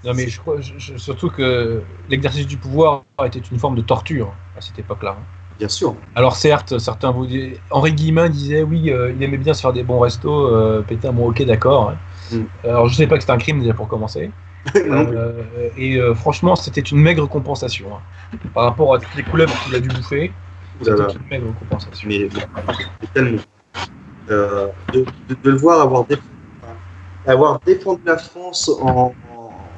Non, 0.04 0.14
mais 0.14 0.28
je 0.28 0.40
crois 0.40 0.58
je- 0.62 0.98
surtout 0.98 1.30
que 1.30 1.82
l'exercice 2.10 2.46
du 2.46 2.58
pouvoir 2.58 3.04
était 3.26 3.40
une 3.40 3.58
forme 3.58 3.76
de 3.76 3.82
torture 3.82 4.34
à 4.56 4.62
cette 4.62 4.78
époque-là. 4.78 5.18
Bien 5.58 5.70
sûr. 5.70 5.96
Alors 6.16 6.36
certes, 6.36 6.78
certains 6.80 7.12
vous 7.12 7.26
disent... 7.26 7.58
Henri 7.72 7.94
Guillemin 7.94 8.30
disait 8.30 8.62
oui, 8.62 8.92
euh, 8.92 9.14
il 9.16 9.24
aimait 9.24 9.38
bien 9.38 9.54
se 9.54 9.62
faire 9.62 9.74
des 9.74 9.84
bons 9.84 10.00
restos, 10.00 10.48
euh, 10.48 10.82
Pétain, 10.82 11.12
bon 11.14 11.30
ok 11.30 11.44
d'accord. 11.46 11.92
hein. 11.92 11.98
Mm. 12.32 12.44
Alors 12.66 12.88
je 12.88 12.96
sais 12.96 13.08
pas 13.08 13.16
que 13.16 13.22
c'était 13.22 13.34
un 13.34 13.38
crime 13.38 13.62
déjà 13.62 13.74
pour 13.74 13.88
commencer. 13.88 14.32
Euh, 14.76 15.70
et 15.78 15.98
euh, 15.98 16.14
franchement, 16.16 16.56
c'était 16.56 16.82
une 16.82 17.00
maigre 17.00 17.28
compensation. 17.28 17.96
hein. 17.96 18.02
Par 18.54 18.64
rapport 18.66 18.94
à 18.96 19.00
toutes 19.00 19.16
les 19.16 19.24
couleuvres 19.24 19.54
qu'il 19.64 19.76
a 19.76 19.80
dû 19.80 19.90
bouffer, 19.90 20.32
c'était 20.82 20.92
une 20.92 21.28
maigre 21.30 21.54
compensation. 21.60 22.08
mais, 22.08 22.28
mais 23.02 23.08
tellement. 23.14 23.40
Euh, 24.30 24.68
de, 24.92 25.06
de- 25.30 25.36
de 25.44 25.50
le 25.52 25.58
voir 25.58 25.82
avoir, 25.82 26.04
déf- 26.08 26.20
avoir 27.26 27.60
défendu 27.66 28.02
la 28.06 28.18
France 28.18 28.70
en, 28.70 29.16
en- 29.30 29.72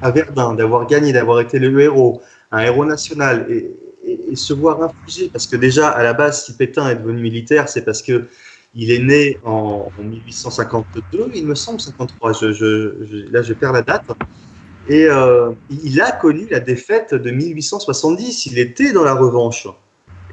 à 0.00 0.10
Verdun, 0.12 0.54
d'avoir 0.54 0.86
gagné, 0.86 1.12
d'avoir 1.12 1.40
été 1.40 1.58
le 1.58 1.80
héros, 1.80 2.22
un 2.52 2.60
héros 2.60 2.84
national, 2.84 3.46
et, 3.50 3.70
et- 4.04 4.32
et 4.32 4.36
se 4.36 4.52
voir 4.52 4.80
infliger, 4.82 5.28
parce 5.30 5.46
que 5.46 5.56
déjà, 5.56 5.88
à 5.88 6.02
la 6.02 6.12
base, 6.14 6.44
si 6.44 6.56
Pétain 6.56 6.88
est 6.90 6.96
devenu 6.96 7.20
militaire, 7.20 7.68
c'est 7.68 7.84
parce 7.84 8.02
que 8.02 8.28
il 8.74 8.90
est 8.90 8.98
né 8.98 9.38
en, 9.44 9.90
en 9.98 10.02
1852, 10.02 11.30
il 11.34 11.46
me 11.46 11.54
semble, 11.54 11.80
53, 11.80 12.32
je, 12.32 13.30
là 13.30 13.42
je 13.42 13.52
perds 13.54 13.72
la 13.72 13.82
date, 13.82 14.10
et 14.88 15.06
euh, 15.06 15.52
il 15.70 16.00
a 16.00 16.12
connu 16.12 16.46
la 16.50 16.60
défaite 16.60 17.14
de 17.14 17.30
1870, 17.30 18.46
il 18.46 18.58
était 18.58 18.92
dans 18.92 19.04
la 19.04 19.14
revanche. 19.14 19.68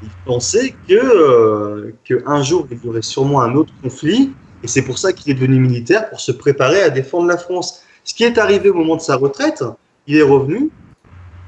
Il 0.04 0.10
pensait 0.26 0.76
que, 0.88 0.94
euh, 0.94 1.94
que 2.04 2.24
un 2.26 2.44
jour 2.44 2.68
il 2.70 2.80
y 2.84 2.88
aurait 2.88 3.02
sûrement 3.02 3.42
un 3.42 3.56
autre 3.56 3.74
conflit, 3.82 4.34
et 4.64 4.68
c'est 4.68 4.84
pour 4.84 4.98
ça 4.98 5.14
qu'il 5.14 5.32
est 5.32 5.36
devenu 5.36 5.60
militaire 5.60 6.10
pour 6.10 6.20
se 6.20 6.32
préparer 6.32 6.82
à 6.82 6.90
défendre 6.90 7.28
la 7.28 7.38
France. 7.38 7.82
Ce 8.04 8.14
qui 8.14 8.24
est 8.24 8.38
arrivé 8.38 8.70
au 8.70 8.74
moment 8.74 8.96
de 8.96 9.02
sa 9.02 9.16
retraite, 9.16 9.64
il 10.08 10.18
est 10.18 10.22
revenu, 10.22 10.70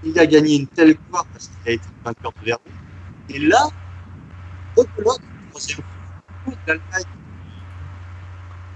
il 0.03 0.17
a 0.17 0.25
gagné 0.25 0.55
une 0.55 0.67
telle 0.67 0.95
gloire 1.09 1.25
parce 1.31 1.47
qu'il 1.47 1.71
a 1.71 1.75
été 1.75 1.85
vainqueur 2.03 2.33
de 2.39 2.45
Verdun, 2.45 2.71
et 3.29 3.39
là, 3.39 3.69
rebelote, 4.75 5.19
troisième 5.51 5.79
l'Allemagne 6.65 7.03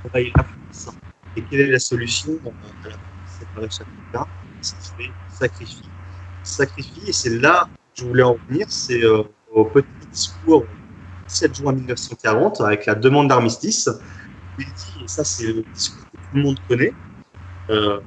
envahit 0.04 0.34
la 0.36 0.44
France. 0.44 0.90
Et 1.36 1.44
quelle 1.46 1.62
est 1.62 1.72
la 1.72 1.80
solution 1.80 2.40
à 2.84 2.90
la 2.90 3.70
fait 3.70 5.14
sacrifie, 5.28 5.90
sacrifie, 6.44 7.10
et 7.10 7.14
c'est 7.14 7.30
là 7.30 7.70
que 7.96 8.02
je 8.02 8.06
voulais 8.06 8.24
en 8.24 8.38
venir, 8.48 8.66
c'est 8.70 9.04
euh, 9.04 9.24
au 9.52 9.66
petit 9.66 9.88
discours 10.12 10.68
du 10.68 10.78
7 11.28 11.56
juin 11.56 11.74
1940 11.74 12.62
avec 12.62 12.86
la 12.86 12.96
demande 12.96 13.30
d'armistice. 13.30 13.90
Il 14.58 14.66
dit, 14.66 15.04
et 15.04 15.08
ça 15.08 15.24
c'est 15.24 15.52
le 15.52 15.66
discours 15.74 16.04
que 16.12 16.18
tout 16.18 16.36
le 16.36 16.42
monde 16.42 16.60
connaît, 16.68 16.94
euh, 17.70 18.00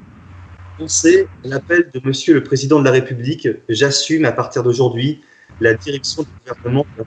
c'est 0.87 1.29
l'appel 1.43 1.91
de 1.93 2.01
Monsieur 2.05 2.35
le 2.35 2.43
Président 2.43 2.79
de 2.81 2.85
la 2.85 2.91
République, 2.91 3.49
j'assume 3.69 4.25
à 4.25 4.33
partir 4.33 4.63
d'aujourd'hui 4.63 5.25
la 5.61 5.75
direction 5.75 6.23
du 6.23 6.29
gouvernement 6.41 6.87
de 6.97 7.03
la 7.03 7.05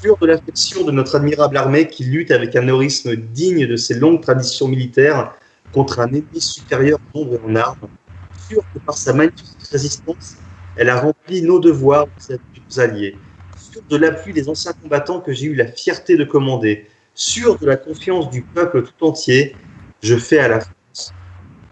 Sûr 0.00 0.18
de 0.20 0.26
l'affection 0.26 0.84
de 0.84 0.92
notre 0.92 1.16
admirable 1.16 1.56
armée 1.56 1.88
qui 1.88 2.04
lutte 2.04 2.30
avec 2.30 2.54
un 2.54 2.66
héroïsme 2.68 3.16
digne 3.16 3.66
de 3.66 3.76
ses 3.76 3.94
longues 3.94 4.20
traditions 4.20 4.68
militaires 4.68 5.34
contre 5.72 6.00
un 6.00 6.08
ennemi 6.08 6.40
supérieur 6.40 6.98
en 7.14 7.20
nombre 7.20 7.34
et 7.34 7.50
en 7.50 7.56
armes. 7.56 7.88
Sûr 8.36 8.62
que 8.74 8.78
par 8.80 8.98
sa 8.98 9.14
magnifique 9.14 9.62
résistance, 9.70 10.36
elle 10.76 10.90
a 10.90 11.00
rempli 11.00 11.40
nos 11.40 11.60
devoirs 11.60 12.06
nos 12.28 12.80
alliés. 12.80 13.16
Sûr 13.56 13.80
de 13.88 13.96
l'appui 13.96 14.34
des 14.34 14.50
anciens 14.50 14.74
combattants 14.74 15.20
que 15.20 15.32
j'ai 15.32 15.46
eu 15.46 15.54
la 15.54 15.66
fierté 15.66 16.16
de 16.16 16.24
commander. 16.24 16.86
Sûr 17.14 17.58
de 17.58 17.66
la 17.66 17.76
confiance 17.76 18.28
du 18.28 18.42
peuple 18.42 18.82
tout 18.82 19.06
entier, 19.06 19.56
je 20.02 20.16
fais 20.16 20.38
à 20.38 20.48
la 20.48 20.60
France 20.60 21.14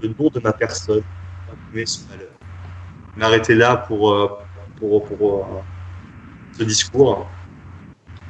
le 0.01 0.09
nom 0.19 0.31
de 0.31 0.41
ma 0.41 0.55
personne, 0.55 1.03
continuer 1.47 1.85
son 1.85 2.09
malheur. 2.09 2.33
M'arrêter 3.17 3.55
là 3.55 3.77
pour, 3.77 4.13
euh, 4.13 4.29
pour, 4.77 5.05
pour, 5.05 5.45
euh, 5.45 5.61
ce 6.53 6.65
discours. 6.65 7.29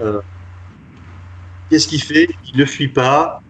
Euh, 0.01 0.21
Qu'est-ce 1.71 1.89
qu'il 1.89 2.03
fait? 2.03 2.29
Il 2.53 2.59
ne 2.59 2.65
fuit 2.65 2.89
pas. 2.89 3.41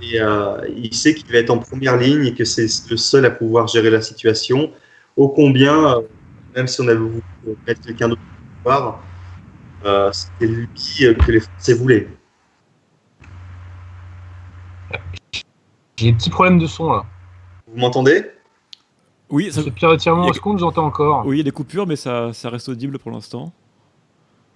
Et 0.00 0.20
euh, 0.20 0.60
il 0.76 0.94
sait 0.94 1.14
qu'il 1.14 1.30
va 1.32 1.38
être 1.38 1.50
en 1.50 1.58
première 1.58 1.96
ligne 1.96 2.26
et 2.26 2.34
que 2.34 2.44
c'est 2.44 2.66
le 2.90 2.96
seul 2.96 3.24
à 3.26 3.30
pouvoir 3.30 3.66
gérer 3.66 3.90
la 3.90 4.00
situation. 4.00 4.70
Ô 5.16 5.28
combien, 5.28 5.96
euh, 5.96 6.00
même 6.54 6.68
si 6.68 6.80
on 6.80 6.88
avait 6.88 6.96
voulu 6.96 7.20
mettre 7.66 7.80
quelqu'un 7.80 8.08
d'autre 8.08 8.20
au 8.20 8.62
pouvoir, 8.62 9.00
euh, 9.84 10.10
c'était 10.12 10.46
lui 10.46 10.68
que 10.68 11.32
les 11.32 11.40
Français 11.40 11.74
voulaient. 11.74 12.08
J'ai 15.96 16.12
des 16.12 16.16
petits 16.16 16.30
problèmes 16.30 16.58
de 16.60 16.66
son 16.66 16.92
là. 16.92 17.04
Vous 17.66 17.78
m'entendez? 17.78 18.24
Oui, 19.30 19.52
ça... 19.52 19.62
Pierre 19.62 19.96
Tirement 19.96 20.22
Il 20.22 20.26
y 20.26 20.28
a- 20.28 20.30
en 20.30 20.34
seconde, 20.34 20.58
j'entends 20.60 20.86
encore. 20.86 21.26
oui, 21.26 21.36
il 21.36 21.38
y 21.38 21.40
a 21.40 21.44
des 21.44 21.50
coupures, 21.50 21.86
mais 21.86 21.96
ça, 21.96 22.32
ça 22.32 22.48
reste 22.50 22.68
audible 22.68 22.98
pour 22.98 23.10
l'instant. 23.10 23.52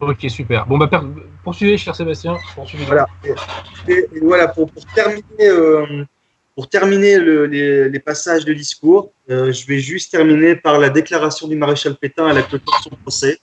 Ok, 0.03 0.27
super. 0.29 0.67
Bon, 0.67 0.79
bah, 0.79 0.91
poursuivez, 1.45 1.79
cher 1.79 1.95
Sébastien. 1.95 2.37
Voilà. 2.87 3.07
Voilà, 4.21 4.49
pour, 4.49 4.69
terminer, 4.97 5.23
euh, 5.43 6.05
pour 6.57 6.69
terminer 6.69 7.21
le- 7.21 7.47
les, 7.47 8.01
passages 8.01 8.45
de 8.45 8.53
discours, 8.53 9.13
euh, 9.31 9.53
je 9.53 9.65
vais 9.65 9.79
juste 9.79 10.11
terminer 10.11 10.57
par 10.57 10.81
la 10.81 10.91
déclaration 10.91 11.47
du 11.47 11.55
maréchal 11.55 11.95
Pétain 11.95 12.27
à 12.27 12.33
la 12.33 12.43
clôture 12.43 12.77
de 12.79 12.83
son 12.83 12.97
procès, 12.97 13.39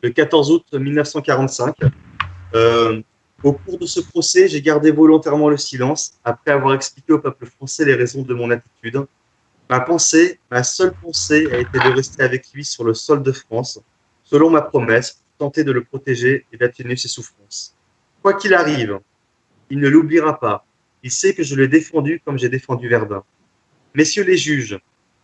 le 0.00 0.10
14 0.10 0.52
août 0.52 0.64
1945. 0.72 1.74
Euh, 2.54 3.02
au 3.42 3.54
cours 3.54 3.76
de 3.76 3.86
ce 3.86 3.98
procès, 3.98 4.46
j'ai 4.46 4.62
gardé 4.62 4.92
volontairement 4.92 5.48
le 5.48 5.56
silence 5.56 6.12
après 6.22 6.52
avoir 6.52 6.74
expliqué 6.74 7.14
au 7.14 7.18
peuple 7.18 7.46
français 7.46 7.84
les 7.84 7.94
raisons 7.94 8.22
de 8.22 8.32
mon 8.32 8.52
attitude. 8.52 9.04
Ma 9.68 9.80
pensée, 9.80 10.38
ma 10.52 10.62
seule 10.62 10.92
pensée 10.92 11.48
a 11.52 11.58
été 11.58 11.80
de 11.80 11.92
rester 11.96 12.22
avec 12.22 12.44
lui 12.54 12.64
sur 12.64 12.84
le 12.84 12.94
sol 12.94 13.24
de 13.24 13.32
France, 13.32 13.80
selon 14.22 14.50
ma 14.50 14.62
promesse, 14.62 15.25
tenter 15.38 15.64
de 15.64 15.72
le 15.72 15.84
protéger 15.84 16.46
et 16.52 16.56
d'atténuer 16.56 16.96
ses 16.96 17.08
souffrances. 17.08 17.74
Quoi 18.22 18.34
qu'il 18.34 18.54
arrive, 18.54 18.98
il 19.70 19.78
ne 19.78 19.88
l'oubliera 19.88 20.38
pas. 20.38 20.64
Il 21.02 21.10
sait 21.10 21.34
que 21.34 21.42
je 21.42 21.54
l'ai 21.54 21.68
défendu 21.68 22.20
comme 22.24 22.38
j'ai 22.38 22.48
défendu 22.48 22.88
Verdun. 22.88 23.22
Messieurs 23.94 24.24
les 24.24 24.36
juges, 24.36 24.78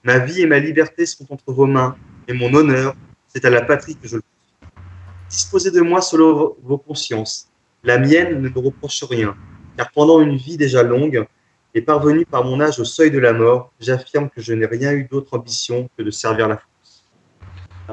ma 0.04 0.18
vie 0.18 0.42
et 0.42 0.46
ma 0.46 0.58
liberté 0.58 1.06
sont 1.06 1.26
entre 1.32 1.52
vos 1.52 1.66
mains, 1.66 1.96
et 2.28 2.32
mon 2.32 2.52
honneur, 2.54 2.94
c'est 3.28 3.44
à 3.44 3.50
la 3.50 3.62
patrie 3.62 3.96
que 3.96 4.06
je 4.08 4.16
le. 4.16 4.22
Disposez 5.28 5.70
de 5.70 5.80
moi 5.80 6.00
selon 6.02 6.54
vos- 6.62 6.78
consciences. 6.78 7.48
La 7.84 7.98
mienne 7.98 8.40
ne 8.40 8.48
me 8.48 8.58
reproche 8.58 9.02
rien, 9.04 9.34
car 9.76 9.90
pendant 9.90 10.20
une 10.20 10.36
vie 10.36 10.56
déjà 10.56 10.82
longue, 10.82 11.26
et 11.74 11.80
parvenu 11.80 12.26
par 12.26 12.44
mon 12.44 12.60
âge 12.60 12.78
au 12.78 12.84
seuil 12.84 13.10
de 13.10 13.18
la 13.18 13.32
mort, 13.32 13.72
j'affirme 13.80 14.28
que 14.28 14.40
je 14.42 14.52
n'ai 14.52 14.66
rien 14.66 14.92
eu 14.92 15.04
d'autre 15.04 15.36
ambition 15.36 15.88
que 15.96 16.02
de 16.02 16.10
servir 16.10 16.46
la 16.48 16.58
France. 16.58 17.04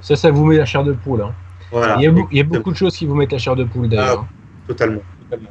Ça, 0.01 0.15
ça 0.15 0.31
vous 0.31 0.45
met 0.45 0.57
la 0.57 0.65
chair 0.65 0.83
de 0.83 0.93
poule. 0.93 1.21
hein. 1.21 1.33
Voilà. 1.71 1.95
Il, 1.97 2.03
y 2.03 2.07
a, 2.07 2.11
beau- 2.11 2.27
il 2.31 2.37
y 2.37 2.41
a 2.41 2.43
beaucoup 2.43 2.71
de 2.71 2.75
choses 2.77 2.95
qui 2.97 3.05
vous 3.05 3.15
mettent 3.15 3.31
la 3.31 3.37
chair 3.37 3.55
de 3.55 3.63
poule 3.63 3.89
d'ailleurs. 3.89 4.25
Totalement. 4.67 5.01
totalement. 5.29 5.49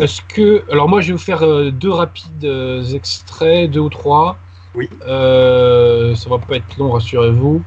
Est-ce 0.00 0.22
que. 0.22 0.64
Alors, 0.70 0.88
moi, 0.88 1.00
je 1.00 1.08
vais 1.08 1.12
vous 1.14 1.18
faire 1.18 1.42
euh, 1.42 1.70
deux 1.70 1.90
rapides 1.90 2.44
euh, 2.44 2.82
extraits, 2.94 3.70
deux 3.70 3.80
ou 3.80 3.88
trois. 3.90 4.38
Oui. 4.74 4.88
Euh, 5.06 6.14
ça 6.14 6.30
va 6.30 6.38
pas 6.38 6.56
être 6.56 6.76
long, 6.78 6.90
rassurez-vous. 6.90 7.62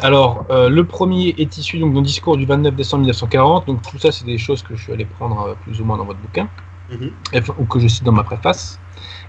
Alors, 0.00 0.46
euh, 0.50 0.68
le 0.70 0.84
premier 0.84 1.34
est 1.38 1.58
issu 1.58 1.78
donc, 1.78 1.92
d'un 1.94 2.00
discours 2.02 2.36
du 2.38 2.46
29 2.46 2.74
décembre 2.74 3.02
1940. 3.02 3.66
Donc, 3.66 3.82
tout 3.82 3.98
ça, 3.98 4.10
c'est 4.10 4.24
des 4.24 4.38
choses 4.38 4.62
que 4.62 4.74
je 4.74 4.82
suis 4.82 4.92
allé 4.92 5.04
prendre 5.04 5.40
euh, 5.48 5.54
plus 5.62 5.80
ou 5.80 5.84
moins 5.84 5.98
dans 5.98 6.06
votre 6.06 6.18
bouquin, 6.20 6.48
Mhm. 6.90 7.10
ou 7.58 7.64
que 7.66 7.78
je 7.78 7.88
cite 7.88 8.04
dans 8.04 8.12
ma 8.12 8.24
préface. 8.24 8.78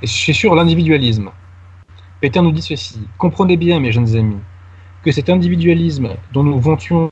Et 0.01 0.07
c'est 0.07 0.33
sur 0.33 0.55
l'individualisme. 0.55 1.29
Pétain 2.21 2.41
nous 2.41 2.51
dit 2.51 2.61
ceci 2.61 3.07
Comprenez 3.17 3.57
bien, 3.57 3.79
mes 3.79 3.91
jeunes 3.91 4.15
amis, 4.15 4.37
que 5.03 5.11
cet 5.11 5.29
individualisme 5.29 6.09
dont 6.33 6.43
nous 6.43 6.59
vantions 6.59 7.11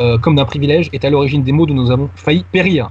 euh, 0.00 0.18
comme 0.18 0.34
d'un 0.36 0.44
privilège 0.44 0.88
est 0.92 1.04
à 1.04 1.10
l'origine 1.10 1.42
des 1.42 1.52
maux 1.52 1.66
dont 1.66 1.74
nous 1.74 1.90
avons 1.90 2.08
failli 2.14 2.44
périr. 2.50 2.90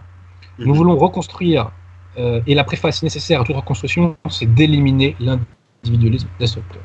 Nous 0.59 0.67
Mhm. 0.73 0.77
voulons 0.77 0.97
reconstruire, 0.97 1.71
euh, 2.17 2.41
et 2.47 2.55
la 2.55 2.63
préface 2.63 3.01
nécessaire 3.03 3.41
à 3.41 3.43
toute 3.43 3.55
reconstruction, 3.55 4.15
c'est 4.29 4.53
d'éliminer 4.53 5.15
l'individualisme 5.19 6.27
destructeur. 6.39 6.81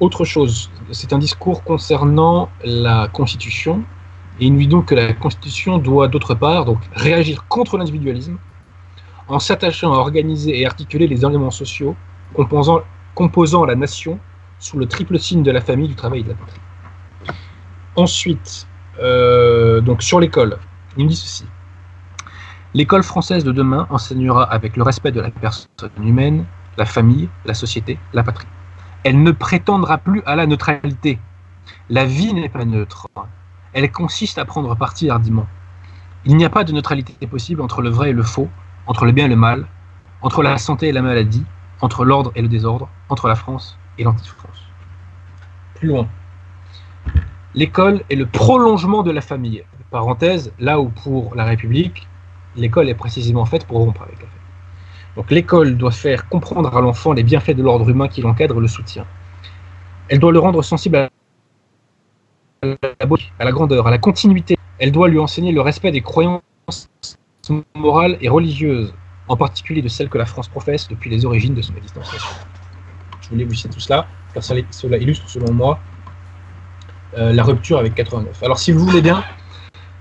Autre 0.00 0.24
chose, 0.24 0.70
c'est 0.92 1.12
un 1.12 1.18
discours 1.18 1.62
concernant 1.62 2.48
la 2.64 3.08
Constitution, 3.08 3.84
et 4.40 4.46
il 4.46 4.52
nous 4.54 4.60
dit 4.60 4.68
donc 4.68 4.86
que 4.86 4.94
la 4.94 5.12
Constitution 5.12 5.76
doit 5.78 6.08
d'autre 6.08 6.34
part 6.34 6.64
donc 6.64 6.78
réagir 6.94 7.46
contre 7.48 7.76
l'individualisme 7.76 8.38
en 9.28 9.38
s'attachant 9.38 9.92
à 9.92 9.96
organiser 9.96 10.58
et 10.58 10.66
articuler 10.66 11.06
les 11.06 11.24
éléments 11.24 11.50
sociaux 11.50 11.94
composant, 12.34 12.80
composant 13.14 13.64
la 13.66 13.74
nation 13.76 14.18
sous 14.58 14.78
le 14.78 14.86
triple 14.86 15.18
signe 15.18 15.42
de 15.42 15.50
la 15.50 15.60
famille, 15.60 15.88
du 15.88 15.94
travail 15.94 16.20
et 16.20 16.24
de 16.24 16.30
la 16.30 16.34
patrie. 16.34 16.60
Ensuite, 17.96 18.66
euh, 19.00 19.80
donc 19.80 20.02
sur 20.02 20.20
l'école, 20.20 20.58
il 20.96 21.04
nous 21.04 21.10
dit 21.10 21.16
ceci. 21.16 21.46
L'école 22.74 23.02
française 23.02 23.42
de 23.42 23.52
demain 23.52 23.86
enseignera 23.90 24.44
avec 24.44 24.76
le 24.76 24.82
respect 24.82 25.10
de 25.10 25.20
la 25.20 25.30
personne 25.30 25.90
humaine, 26.02 26.44
la 26.76 26.84
famille, 26.84 27.28
la 27.44 27.54
société, 27.54 27.98
la 28.12 28.22
patrie. 28.22 28.46
Elle 29.02 29.22
ne 29.22 29.32
prétendra 29.32 29.98
plus 29.98 30.22
à 30.26 30.36
la 30.36 30.46
neutralité. 30.46 31.18
La 31.88 32.04
vie 32.04 32.32
n'est 32.32 32.48
pas 32.48 32.64
neutre. 32.64 33.08
Elle 33.72 33.90
consiste 33.90 34.38
à 34.38 34.44
prendre 34.44 34.76
parti 34.76 35.10
hardiment. 35.10 35.46
Il 36.24 36.36
n'y 36.36 36.44
a 36.44 36.50
pas 36.50 36.64
de 36.64 36.72
neutralité 36.72 37.26
possible 37.26 37.62
entre 37.62 37.82
le 37.82 37.88
vrai 37.88 38.10
et 38.10 38.12
le 38.12 38.22
faux, 38.22 38.48
entre 38.86 39.04
le 39.04 39.12
bien 39.12 39.24
et 39.24 39.28
le 39.28 39.36
mal, 39.36 39.66
entre 40.22 40.42
la 40.42 40.58
santé 40.58 40.88
et 40.88 40.92
la 40.92 41.02
maladie, 41.02 41.44
entre 41.80 42.04
l'ordre 42.04 42.30
et 42.34 42.42
le 42.42 42.48
désordre, 42.48 42.88
entre 43.08 43.26
la 43.26 43.34
France 43.34 43.78
et 43.98 44.04
l'anti-France. 44.04 44.66
Plus 45.74 45.88
loin. 45.88 46.06
L'école 47.54 48.02
est 48.10 48.14
le 48.14 48.26
prolongement 48.26 49.02
de 49.02 49.10
la 49.10 49.20
famille. 49.20 49.64
Parenthèse, 49.90 50.52
là 50.60 50.80
où 50.80 50.88
pour 50.88 51.34
la 51.34 51.44
République, 51.44 52.06
l'école 52.56 52.88
est 52.88 52.94
précisément 52.94 53.44
faite 53.44 53.66
pour 53.66 53.78
rompre 53.78 54.02
avec 54.02 54.14
la 54.14 54.26
famille. 54.26 54.36
Donc 55.16 55.30
l'école 55.32 55.76
doit 55.76 55.90
faire 55.90 56.28
comprendre 56.28 56.76
à 56.76 56.80
l'enfant 56.80 57.12
les 57.12 57.24
bienfaits 57.24 57.56
de 57.56 57.62
l'ordre 57.62 57.88
humain 57.88 58.06
qui 58.06 58.22
l'encadre 58.22 58.58
et 58.58 58.60
le 58.60 58.68
soutient. 58.68 59.04
Elle 60.08 60.20
doit 60.20 60.30
le 60.30 60.38
rendre 60.38 60.62
sensible 60.62 60.96
à 60.96 61.08
la 63.40 63.52
grandeur, 63.52 63.88
à 63.88 63.90
la 63.90 63.98
continuité. 63.98 64.56
Elle 64.78 64.92
doit 64.92 65.08
lui 65.08 65.18
enseigner 65.18 65.50
le 65.50 65.60
respect 65.60 65.90
des 65.90 66.02
croyances 66.02 66.42
morales 67.74 68.16
et 68.20 68.28
religieuses, 68.28 68.94
en 69.26 69.36
particulier 69.36 69.82
de 69.82 69.88
celles 69.88 70.08
que 70.08 70.18
la 70.18 70.26
France 70.26 70.46
professe 70.46 70.86
depuis 70.86 71.10
les 71.10 71.26
origines 71.26 71.54
de 71.54 71.62
son 71.62 71.74
existence. 71.74 72.14
Je 73.22 73.28
voulais 73.30 73.44
vous 73.44 73.54
citer 73.54 73.70
tout 73.70 73.80
cela, 73.80 74.06
car 74.34 74.44
cela 74.44 74.96
illustre 74.98 75.28
selon 75.28 75.52
moi 75.52 75.80
euh, 77.18 77.32
la 77.32 77.42
rupture 77.42 77.78
avec 77.78 77.94
89. 77.94 78.42
Alors 78.42 78.58
si 78.58 78.72
vous 78.72 78.84
voulez 78.84 79.02
bien, 79.02 79.22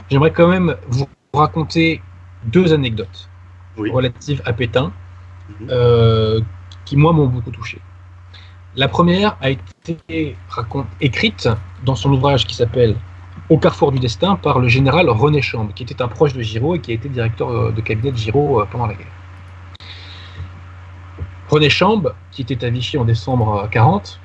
j'aimerais 0.09 0.31
quand 0.31 0.47
même 0.47 0.75
vous 0.87 1.07
raconter 1.33 2.01
deux 2.45 2.73
anecdotes 2.73 3.29
Oui. 3.77 3.91
relatives 3.91 4.41
à 4.45 4.53
Pétain 4.53 4.91
Mhm. 5.61 5.67
euh, 5.71 6.41
qui, 6.85 6.95
moi, 6.95 7.11
m'ont 7.13 7.27
beaucoup 7.27 7.51
touché. 7.51 7.79
La 8.75 8.87
première 8.87 9.35
a 9.41 9.49
été 9.49 10.35
écrite 11.01 11.49
dans 11.83 11.95
son 11.95 12.11
ouvrage 12.13 12.45
qui 12.45 12.55
s'appelle 12.55 12.95
Au 13.49 13.57
carrefour 13.57 13.91
du 13.91 13.99
destin 13.99 14.35
par 14.35 14.59
le 14.59 14.67
général 14.67 15.09
René 15.09 15.41
Chambre, 15.41 15.73
qui 15.73 15.81
était 15.83 16.01
un 16.03 16.07
proche 16.07 16.33
de 16.33 16.41
Giraud 16.41 16.75
et 16.75 16.79
qui 16.79 16.91
a 16.91 16.93
été 16.93 17.09
directeur 17.09 17.49
euh, 17.49 17.71
de 17.71 17.81
cabinet 17.81 18.11
de 18.11 18.17
Giraud 18.17 18.63
pendant 18.71 18.85
la 18.85 18.93
guerre. 18.93 19.07
René 21.49 21.69
Chambre, 21.69 22.13
qui 22.31 22.43
était 22.43 22.63
à 22.63 22.69
Vichy 22.69 22.97
en 22.99 23.05
décembre 23.05 23.63
euh, 23.63 23.67
40, 23.67 24.19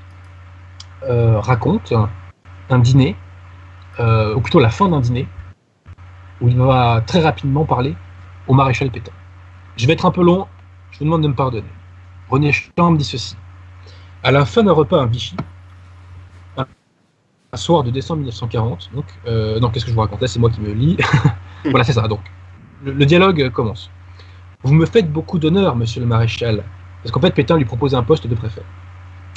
euh, 1.08 1.40
raconte 1.40 1.94
un 2.70 2.78
dîner, 2.78 3.16
euh, 4.00 4.34
ou 4.34 4.40
plutôt 4.40 4.60
la 4.60 4.70
fin 4.70 4.88
d'un 4.88 5.00
dîner, 5.00 5.28
où 6.40 6.48
il 6.48 6.56
va 6.56 7.02
très 7.06 7.20
rapidement 7.20 7.64
parler 7.64 7.94
au 8.46 8.54
maréchal 8.54 8.90
Pétain. 8.90 9.12
Je 9.76 9.86
vais 9.86 9.92
être 9.92 10.06
un 10.06 10.10
peu 10.10 10.22
long, 10.22 10.46
je 10.90 10.98
vous 10.98 11.04
demande 11.04 11.22
de 11.22 11.28
me 11.28 11.34
pardonner. 11.34 11.68
René 12.28 12.52
Chambre 12.52 12.98
dit 12.98 13.04
ceci. 13.04 13.36
À 14.22 14.30
la 14.30 14.44
fin 14.44 14.62
d'un 14.62 14.72
repas 14.72 15.02
à 15.02 15.06
Vichy, 15.06 15.36
un, 16.56 17.56
soir 17.56 17.84
de 17.84 17.90
décembre 17.90 18.18
1940, 18.18 18.90
donc, 18.94 19.04
euh, 19.26 19.60
non, 19.60 19.70
qu'est-ce 19.70 19.84
que 19.84 19.90
je 19.90 19.94
vous 19.94 20.00
raconte 20.00 20.20
là? 20.20 20.26
C'est 20.26 20.40
moi 20.40 20.50
qui 20.50 20.60
me 20.60 20.72
lis. 20.72 20.96
voilà, 21.64 21.84
c'est 21.84 21.92
ça. 21.92 22.08
Donc, 22.08 22.20
le, 22.82 22.92
le 22.92 23.06
dialogue 23.06 23.42
euh, 23.42 23.50
commence. 23.50 23.90
Vous 24.64 24.74
me 24.74 24.86
faites 24.86 25.12
beaucoup 25.12 25.38
d'honneur, 25.38 25.76
monsieur 25.76 26.00
le 26.00 26.06
maréchal. 26.06 26.64
Parce 27.02 27.12
qu'en 27.12 27.20
fait, 27.20 27.32
Pétain 27.32 27.58
lui 27.58 27.66
propose 27.66 27.94
un 27.94 28.02
poste 28.02 28.26
de 28.26 28.34
préfet. 28.34 28.62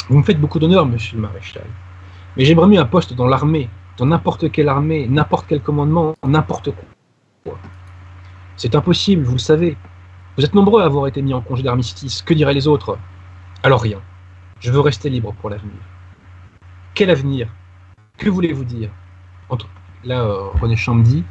Vous 0.10 0.18
me 0.18 0.24
faites 0.24 0.40
beaucoup 0.40 0.58
d'honneur, 0.58 0.86
monsieur 0.86 1.18
le 1.18 1.22
maréchal. 1.22 1.66
Mais 2.38 2.46
j'aimerais 2.46 2.68
mieux 2.68 2.80
un 2.80 2.86
poste 2.86 3.16
dans 3.16 3.26
l'armée, 3.26 3.68
dans 3.98 4.06
n'importe 4.06 4.52
quelle 4.52 4.70
armée, 4.70 5.08
n'importe 5.08 5.48
quel 5.50 5.60
commandement, 5.60 6.16
n'importe 6.26 6.70
quoi. 7.44 7.58
C'est 8.56 8.76
impossible, 8.76 9.24
vous 9.24 9.34
le 9.34 9.40
savez. 9.40 9.76
Vous 10.38 10.46
êtes 10.46 10.54
nombreux 10.54 10.84
à 10.84 10.86
avoir 10.86 11.08
été 11.08 11.24
mis 11.24 11.34
en 11.34 11.42
congé 11.42 11.64
d'armistice. 11.64 12.22
Que 12.22 12.36
diraient 12.36 12.54
les 12.54 12.68
autres? 12.68 13.00
Alors 13.64 13.82
rien. 13.82 14.00
Je 14.60 14.72
veux 14.72 14.80
rester 14.80 15.10
libre 15.10 15.34
pour 15.42 15.50
l'avenir. 15.50 15.80
Quel 16.94 17.10
avenir? 17.10 17.50
Que 18.20 18.30
voulez-vous 18.30 18.66
dire? 18.66 18.92
Entre... 19.50 19.68
Là, 20.04 20.22
euh, 20.22 20.50
René 20.62 20.76
Champ 20.76 20.96
dit, 20.96 21.24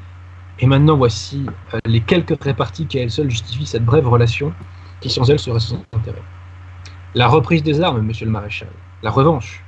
et 0.59 0.67
maintenant 0.67 0.97
voici 0.97 1.47
euh, 1.73 1.79
les 1.85 2.01
quelques 2.01 2.43
réparties 2.43 2.87
qui 2.87 2.99
à 2.99 3.03
elles 3.03 3.13
seules 3.13 3.31
justifient 3.31 3.67
cette 3.67 3.85
brève 3.85 4.09
relation, 4.09 4.53
qui 5.01 5.09
sans 5.09 5.31
elles 5.31 5.39
serait 5.39 5.61
sans 5.61 5.83
intérêt. 5.93 6.23
La 7.15 7.29
reprise 7.29 7.63
des 7.63 7.81
armes, 7.81 8.01
monsieur 8.01 8.27
le 8.27 8.33
maréchal. 8.33 8.69
La 9.03 9.11
revanche. 9.11 9.63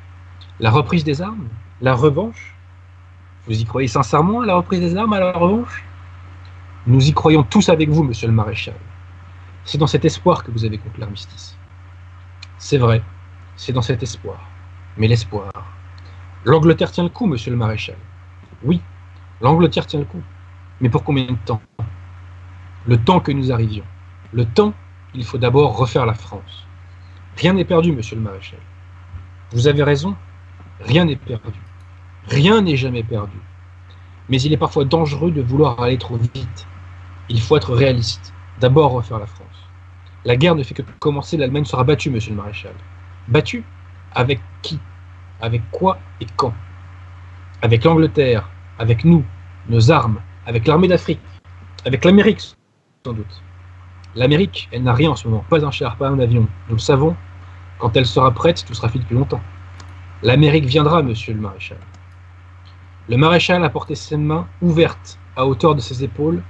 La 0.61 0.71
reprise 0.71 1.05
des 1.05 1.23
armes? 1.23 1.49
La 1.81 1.95
revanche? 1.95 2.57
Vous 3.47 3.61
y 3.61 3.65
croyez 3.65 3.87
sincèrement 3.87 4.41
à 4.41 4.47
la 4.47 4.57
reprise 4.57 4.81
des 4.81 4.97
armes, 4.97 5.13
à 5.13 5.21
la 5.21 5.33
revanche? 5.33 5.85
Nous 6.87 7.07
y 7.09 7.13
croyons 7.13 7.45
tous 7.45 7.69
avec 7.69 7.91
vous, 7.91 8.03
monsieur 8.03 8.27
le 8.27 8.35
maréchal. 8.35 8.75
C'est 9.65 9.79
dans 9.79 9.87
cet 9.87 10.05
espoir 10.05 10.43
que 10.43 10.51
vous 10.51 10.65
avez 10.65 10.79
conclu 10.79 11.01
l'armistice. 11.01 11.57
C'est 12.59 12.79
vrai, 12.79 13.03
c'est 13.55 13.73
dans 13.73 13.83
cet 13.83 14.03
espoir. 14.03 14.41
Mais 14.97 15.07
l'espoir. 15.07 15.53
L'Angleterre 16.45 16.91
tient 16.91 17.05
le 17.05 17.11
coup, 17.11 17.27
monsieur 17.27 17.53
le 17.53 17.57
maréchal. 17.57 17.97
Oui, 18.65 18.81
l'Angleterre 19.41 19.87
tient 19.87 20.01
le 20.01 20.07
coup. 20.07 20.23
Mais 20.81 20.89
pour 20.89 21.05
combien 21.05 21.27
de 21.27 21.39
temps? 21.45 21.63
Le 22.87 22.97
temps 22.97 23.21
que 23.21 23.31
nous 23.31 23.53
arrivions. 23.53 23.85
Le 24.33 24.45
temps, 24.45 24.75
il 25.15 25.25
faut 25.25 25.39
d'abord 25.39 25.77
refaire 25.77 26.05
la 26.05 26.15
France. 26.15 26.67
Rien 27.37 27.53
n'est 27.53 27.65
perdu, 27.65 27.93
monsieur 27.93 28.17
le 28.17 28.23
maréchal. 28.23 28.59
Vous 29.53 29.69
avez 29.69 29.85
raison, 29.85 30.17
rien 30.81 31.05
n'est 31.05 31.17
perdu. 31.17 31.59
Rien 32.29 32.63
n'est 32.63 32.77
jamais 32.77 33.03
perdu. 33.03 33.37
Mais 34.29 34.41
il 34.41 34.53
est 34.53 34.59
parfois 34.59 34.85
dangereux 34.85 35.31
de 35.31 35.41
vouloir 35.41 35.81
aller 35.81 35.99
trop 35.99 36.17
vite. 36.17 36.67
Il 37.29 37.41
faut 37.41 37.57
être 37.57 37.75
réaliste. 37.75 38.35
D'abord 38.61 38.93
refaire 38.93 39.19
la 39.19 39.27
France. 39.27 39.47
La 40.25 40.37
guerre 40.37 40.55
ne 40.55 40.63
fait 40.63 40.75
que 40.75 40.83
commencer, 40.99 41.37
l'Allemagne 41.37 41.65
sera 41.65 41.85
battue, 41.85 42.11
monsieur 42.11 42.31
le 42.33 42.37
maréchal. 42.37 42.75
Battue 43.29 43.65
Avec 44.15 44.41
qui? 44.63 44.79
Avec 45.41 45.63
quoi 45.71 45.99
et 46.21 46.27
quand? 46.37 46.53
Avec 47.63 47.85
l'Angleterre, 47.85 48.49
avec 48.79 49.05
nous, 49.05 49.25
nos 49.69 49.91
armes, 49.91 50.21
avec 50.47 50.67
l'armée 50.67 50.89
d'Afrique, 50.89 51.21
avec 51.85 52.05
l'Amérique, 52.05 52.41
sans 53.05 53.13
doute. 53.13 53.43
L'Amérique, 54.15 54.69
elle 54.73 54.83
n'a 54.83 54.95
rien 54.95 55.11
en 55.11 55.17
ce 55.17 55.29
moment, 55.29 55.45
pas 55.49 55.65
un 55.65 55.71
char, 55.71 55.97
pas 55.97 56.09
un 56.09 56.19
avion. 56.19 56.49
Nous 56.69 56.75
le 56.75 56.81
savons. 56.81 57.17
Quand 57.79 57.97
elle 57.97 58.07
sera 58.07 58.33
prête, 58.33 58.65
tout 58.67 58.75
sera 58.75 58.89
fait 58.89 58.99
depuis 58.99 59.15
longtemps. 59.15 59.41
L'Amérique 60.23 60.65
viendra, 60.65 61.03
monsieur 61.03 61.33
le 61.33 61.41
maréchal. 61.41 61.79
Le 63.09 63.17
maréchal 63.17 63.65
a 63.65 63.71
porté 63.71 63.95
ses 63.95 64.17
mains 64.17 64.49
ouvertes 64.61 65.19
à 65.37 65.47
hauteur 65.47 65.75
de 65.75 65.81
ses 65.81 66.03
épaules 66.03 66.43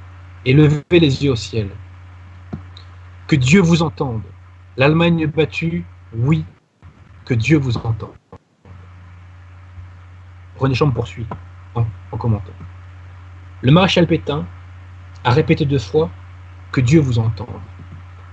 et 0.47 0.55
levé 0.55 0.83
les 0.93 1.25
yeux 1.25 1.33
au 1.33 1.37
ciel. 1.37 1.69
Que 3.27 3.37
Dieu 3.37 3.61
vous 3.61 3.83
entende. 3.83 4.23
L'Allemagne 4.79 5.27
battue, 5.27 5.85
oui, 6.15 6.45
que 7.27 7.35
Dieu 7.35 7.59
vous 7.59 7.77
entende. 7.77 8.15
René 10.57 10.75
Chambre 10.75 10.95
poursuit 10.95 11.27
en 11.75 12.17
commentant. 12.17 12.53
Le 13.61 13.71
maréchal 13.71 14.07
Pétain 14.07 14.47
a 15.25 15.31
répété 15.31 15.67
deux 15.67 15.79
fois 15.79 16.11
que 16.73 16.81
Dieu 16.81 17.01
vous 17.01 17.19
entende, 17.19 17.61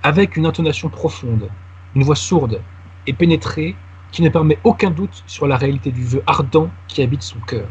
avec 0.03 0.37
une 0.37 0.45
intonation 0.45 0.89
profonde, 0.89 1.49
une 1.95 2.03
voix 2.03 2.15
sourde 2.15 2.61
et 3.07 3.13
pénétrée 3.13 3.75
qui 4.15 4.21
ne 4.21 4.29
permet 4.29 4.57
aucun 4.63 4.91
doute 4.91 5.23
sur 5.27 5.45
la 5.45 5.57
réalité 5.57 5.91
du 5.91 6.05
vœu 6.05 6.23
ardent 6.25 6.69
qui 6.87 7.01
habite 7.01 7.21
son 7.21 7.37
cœur. 7.39 7.67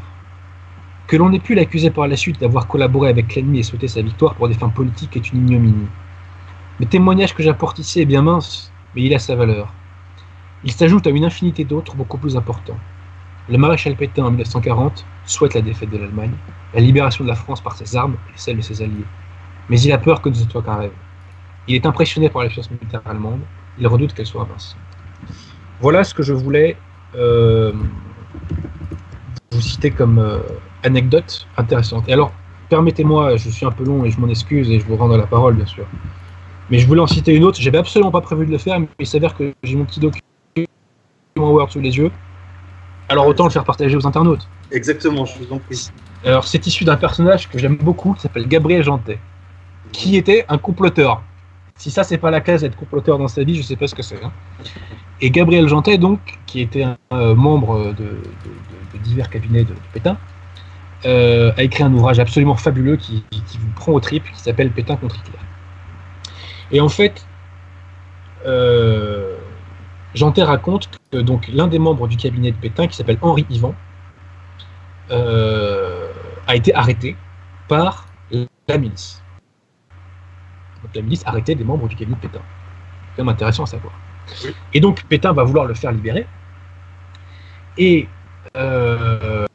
Que 1.06 1.16
l'on 1.16 1.32
ait 1.32 1.38
pu 1.38 1.54
l'accuser 1.54 1.90
par 1.90 2.06
la 2.06 2.16
suite 2.16 2.38
d'avoir 2.38 2.66
collaboré 2.66 3.08
avec 3.08 3.34
l'ennemi 3.34 3.60
et 3.60 3.62
souhaité 3.62 3.88
sa 3.88 4.02
victoire 4.02 4.34
pour 4.34 4.46
des 4.46 4.54
fins 4.54 4.68
politiques 4.68 5.16
est 5.16 5.32
une 5.32 5.38
ignominie. 5.38 5.88
Le 6.80 6.84
témoignage 6.84 7.34
que 7.34 7.42
j'apporte 7.42 7.78
ici 7.78 8.02
est 8.02 8.04
bien 8.04 8.20
mince, 8.20 8.70
mais 8.94 9.04
il 9.04 9.14
a 9.14 9.18
sa 9.18 9.34
valeur. 9.34 9.72
Il 10.64 10.72
s'ajoute 10.72 11.06
à 11.06 11.10
une 11.10 11.24
infinité 11.24 11.64
d'autres 11.64 11.96
beaucoup 11.96 12.18
plus 12.18 12.36
importants. 12.36 12.78
Le 13.48 13.56
maréchal 13.56 13.96
Pétain 13.96 14.24
en 14.24 14.30
1940 14.30 15.06
souhaite 15.24 15.54
la 15.54 15.62
défaite 15.62 15.88
de 15.88 15.96
l'Allemagne, 15.96 16.34
la 16.74 16.80
libération 16.80 17.24
de 17.24 17.30
la 17.30 17.36
France 17.36 17.62
par 17.62 17.74
ses 17.74 17.96
armes 17.96 18.18
et 18.28 18.36
celle 18.36 18.58
de 18.58 18.62
ses 18.62 18.82
alliés. 18.82 19.06
Mais 19.70 19.80
il 19.80 19.92
a 19.92 19.98
peur 19.98 20.20
que 20.20 20.28
ne 20.28 20.34
soit 20.34 20.62
qu'un 20.62 20.76
rêve. 20.76 20.92
Il 21.68 21.74
est 21.74 21.86
impressionné 21.86 22.28
par 22.28 22.42
la 22.42 22.48
puissance 22.48 22.70
militaire 22.70 23.00
allemande, 23.06 23.40
il 23.78 23.86
redoute 23.86 24.12
qu'elle 24.12 24.26
soit 24.26 24.42
invincible. 24.42 24.82
Voilà 25.80 26.04
ce 26.04 26.14
que 26.14 26.22
je 26.22 26.32
voulais 26.32 26.76
euh, 27.14 27.72
vous 29.52 29.60
citer 29.60 29.90
comme 29.90 30.18
euh, 30.18 30.38
anecdote 30.82 31.46
intéressante. 31.56 32.04
Et 32.08 32.12
alors, 32.12 32.32
permettez-moi, 32.68 33.36
je 33.36 33.50
suis 33.50 33.66
un 33.66 33.70
peu 33.70 33.84
long 33.84 34.04
et 34.04 34.10
je 34.10 34.18
m'en 34.20 34.28
excuse 34.28 34.70
et 34.70 34.80
je 34.80 34.84
vous 34.86 34.96
rends 34.96 35.08
la 35.08 35.26
parole, 35.26 35.54
bien 35.54 35.66
sûr. 35.66 35.86
Mais 36.70 36.78
je 36.78 36.86
voulais 36.86 37.00
en 37.00 37.06
citer 37.06 37.34
une 37.34 37.44
autre, 37.44 37.60
j'avais 37.60 37.78
absolument 37.78 38.10
pas 38.10 38.22
prévu 38.22 38.46
de 38.46 38.50
le 38.50 38.58
faire, 38.58 38.80
mais 38.80 38.88
il 38.98 39.06
s'avère 39.06 39.34
que 39.36 39.52
j'ai 39.62 39.76
mon 39.76 39.84
petit 39.84 40.00
document 40.00 40.22
Word 41.36 41.70
sous 41.70 41.80
les 41.80 41.96
yeux. 41.96 42.10
Alors 43.08 43.26
autant 43.26 43.44
le 43.44 43.50
faire 43.50 43.64
partager 43.64 43.96
aux 43.96 44.06
internautes. 44.06 44.48
Exactement, 44.70 45.26
je 45.26 45.38
vous 45.38 45.52
en 45.52 45.58
prie. 45.58 45.90
Alors 46.24 46.46
c'est 46.48 46.66
issu 46.66 46.84
d'un 46.84 46.96
personnage 46.96 47.50
que 47.50 47.58
j'aime 47.58 47.76
beaucoup, 47.76 48.14
qui 48.14 48.22
s'appelle 48.22 48.48
Gabriel 48.48 48.82
Jantet, 48.82 49.18
qui 49.92 50.16
était 50.16 50.46
un 50.48 50.56
comploteur. 50.56 51.22
Si 51.76 51.90
ça 51.90 52.02
c'est 52.02 52.18
pas 52.18 52.30
la 52.30 52.40
classe 52.40 52.62
d'être 52.62 52.76
comploteur 52.76 53.18
dans 53.18 53.28
sa 53.28 53.44
vie, 53.44 53.56
je 53.56 53.62
sais 53.62 53.76
pas 53.76 53.86
ce 53.86 53.94
que 53.94 54.02
c'est. 54.02 54.22
hein. 54.22 54.32
Et 55.20 55.30
Gabriel 55.30 55.68
Jantet, 55.68 55.98
donc, 55.98 56.18
qui 56.46 56.60
était 56.60 56.82
un 56.82 56.96
euh, 57.12 57.34
membre 57.34 57.94
de, 57.94 58.18
divers 59.02 59.30
cabinets 59.30 59.64
de, 59.64 59.74
Pétain, 59.92 60.16
euh, 61.04 61.52
a 61.56 61.62
écrit 61.62 61.82
un 61.82 61.92
ouvrage 61.92 62.18
absolument 62.18 62.56
fabuleux 62.56 62.96
qui, 62.96 63.24
vous 63.32 63.72
prend 63.76 63.92
au 63.92 64.00
trip, 64.00 64.24
qui 64.32 64.40
s'appelle 64.40 64.70
Pétain 64.70 64.96
contre 64.96 65.16
Hitler. 65.16 65.38
Et 66.72 66.80
en 66.80 66.88
fait, 66.88 67.26
euh, 68.46 69.36
Jantet 70.14 70.42
raconte 70.42 70.90
que 71.12 71.18
l'un 71.52 71.68
des 71.68 71.78
membres 71.78 72.08
du 72.08 72.16
cabinet 72.16 72.50
de 72.50 72.56
Pétain, 72.56 72.86
qui 72.86 72.96
s'appelle 72.96 73.18
Henri 73.22 73.46
Ivan, 73.50 73.74
a 75.10 76.54
été 76.56 76.74
arrêté 76.74 77.16
par 77.68 78.06
la 78.68 78.78
milice. 78.78 79.22
Donc 80.82 80.94
la 80.94 81.02
milice 81.02 81.22
arrêtait 81.26 81.54
des 81.54 81.64
membres 81.64 81.88
du 81.88 81.96
cabinet 81.96 82.16
de 82.16 82.20
Pétain. 82.20 82.40
C'est 82.40 83.16
quand 83.16 83.24
même 83.24 83.34
intéressant 83.34 83.64
à 83.64 83.66
savoir. 83.66 83.94
Et 84.72 84.80
donc 84.80 85.04
Pétain 85.04 85.32
va 85.32 85.44
vouloir 85.44 85.66
le 85.66 85.74
faire 85.74 85.92
libérer. 85.92 86.26
Et 87.78 88.08
euh, 88.56 89.46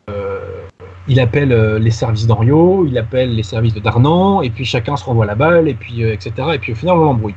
il 1.08 1.20
appelle 1.20 1.52
euh, 1.52 1.80
les 1.80 1.92
services 1.92 2.28
d'Henriot, 2.28 2.86
il 2.86 2.98
appelle 2.98 3.36
les 3.36 3.44
services 3.44 3.74
de 3.74 3.80
Darnan, 3.80 4.42
et 4.42 4.50
puis 4.50 4.66
chacun 4.66 4.96
se 4.98 5.06
renvoie 5.06 5.26
la 5.26 5.36
balle, 5.36 5.68
et 5.68 5.74
puis 5.74 6.04
euh, 6.04 6.14
etc. 6.14 6.34
Et 6.54 6.60
puis 6.60 6.74
au 6.74 6.76
final 6.76 6.98
on 6.98 7.06
l'embrouille. 7.06 7.36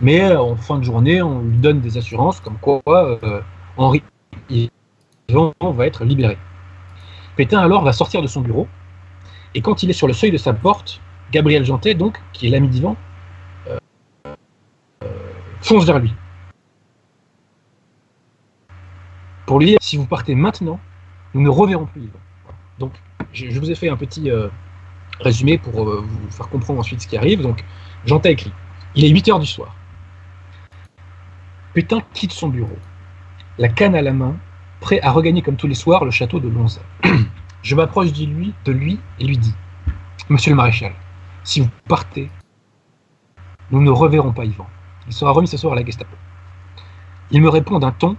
Mais 0.00 0.34
en 0.34 0.56
fin 0.56 0.78
de 0.78 0.84
journée, 0.84 1.22
on 1.22 1.42
lui 1.42 1.58
donne 1.58 1.80
des 1.80 1.96
assurances 1.96 2.40
comme 2.40 2.56
quoi 2.60 2.82
Henri 3.76 4.02
va 5.30 5.86
être 5.86 6.04
libéré. 6.04 6.36
Pétain 7.36 7.60
alors 7.60 7.84
va 7.84 7.92
sortir 7.92 8.20
de 8.20 8.26
son 8.26 8.40
bureau, 8.40 8.66
et 9.54 9.60
quand 9.60 9.84
il 9.84 9.90
est 9.90 9.94
sur 9.94 10.08
le 10.08 10.12
seuil 10.12 10.32
de 10.32 10.38
sa 10.38 10.54
porte, 10.54 11.00
Gabriel 11.30 11.64
Jantet, 11.64 11.94
donc, 11.94 12.20
qui 12.32 12.48
est 12.48 12.50
l'ami 12.50 12.68
d'Ivan, 12.68 12.96
fonce 15.60 15.84
vers 15.84 16.00
lui. 16.00 16.12
Pour 19.52 19.60
lui 19.60 19.66
dire, 19.66 19.78
si 19.82 19.98
vous 19.98 20.06
partez 20.06 20.34
maintenant, 20.34 20.80
nous 21.34 21.42
ne 21.42 21.50
reverrons 21.50 21.84
plus 21.84 22.04
Ivan. 22.04 22.18
Donc, 22.78 22.94
je, 23.34 23.60
vous 23.60 23.70
ai 23.70 23.74
fait 23.74 23.90
un 23.90 23.98
petit 23.98 24.30
euh, 24.30 24.48
résumé 25.20 25.58
pour 25.58 25.86
euh, 25.86 26.02
vous 26.08 26.30
faire 26.30 26.48
comprendre 26.48 26.80
ensuite 26.80 27.02
ce 27.02 27.06
qui 27.06 27.18
arrive. 27.18 27.42
Donc, 27.42 27.62
Jantet 28.06 28.32
écrit, 28.32 28.50
il 28.94 29.04
est 29.04 29.10
8 29.10 29.28
heures 29.28 29.38
du 29.40 29.46
soir. 29.46 29.76
Pétain 31.74 32.00
quitte 32.14 32.32
son 32.32 32.48
bureau, 32.48 32.78
la 33.58 33.68
canne 33.68 33.94
à 33.94 34.00
la 34.00 34.14
main, 34.14 34.36
prêt 34.80 35.02
à 35.02 35.10
regagner 35.10 35.42
comme 35.42 35.56
tous 35.56 35.68
les 35.68 35.74
soirs 35.74 36.06
le 36.06 36.10
château 36.10 36.40
de 36.40 36.48
Lonza. 36.48 36.80
Je 37.62 37.76
m'approche 37.76 38.10
de 38.14 38.24
lui, 38.24 38.54
de 38.64 38.72
lui 38.72 39.00
et 39.20 39.24
lui 39.26 39.36
dis 39.36 39.54
Monsieur 40.30 40.52
le 40.52 40.56
maréchal, 40.56 40.94
si 41.44 41.60
vous 41.60 41.68
partez, 41.86 42.30
nous 43.70 43.82
ne 43.82 43.90
reverrons 43.90 44.32
pas 44.32 44.46
Ivan. 44.46 44.66
Il 45.08 45.12
sera 45.12 45.30
remis 45.32 45.46
ce 45.46 45.58
soir 45.58 45.74
à 45.74 45.76
la 45.76 45.84
Gestapo. 45.84 46.16
Il 47.30 47.42
me 47.42 47.50
répond 47.50 47.78
d'un 47.78 47.92
ton 47.92 48.16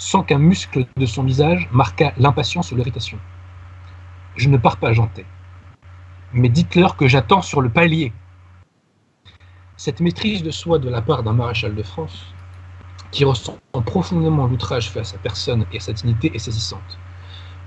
sans 0.00 0.22
qu'un 0.22 0.38
muscle 0.38 0.86
de 0.96 1.04
son 1.04 1.22
visage 1.22 1.68
marquât 1.72 2.14
l'impatience 2.16 2.72
ou 2.72 2.76
l'irritation. 2.76 3.18
Je 4.34 4.48
ne 4.48 4.56
pars 4.56 4.78
pas, 4.78 4.94
Jantet. 4.94 5.26
Mais 6.32 6.48
dites-leur 6.48 6.96
que 6.96 7.06
j'attends 7.06 7.42
sur 7.42 7.60
le 7.60 7.68
palier. 7.68 8.10
Cette 9.76 10.00
maîtrise 10.00 10.42
de 10.42 10.50
soi 10.50 10.78
de 10.78 10.88
la 10.88 11.02
part 11.02 11.22
d'un 11.22 11.34
maréchal 11.34 11.74
de 11.74 11.82
France, 11.82 12.32
qui 13.10 13.26
ressent 13.26 13.58
profondément 13.84 14.46
l'outrage 14.46 14.90
fait 14.90 15.00
à 15.00 15.04
sa 15.04 15.18
personne 15.18 15.66
et 15.70 15.76
à 15.76 15.80
sa 15.80 15.92
dignité, 15.92 16.34
est 16.34 16.38
saisissante. 16.38 16.98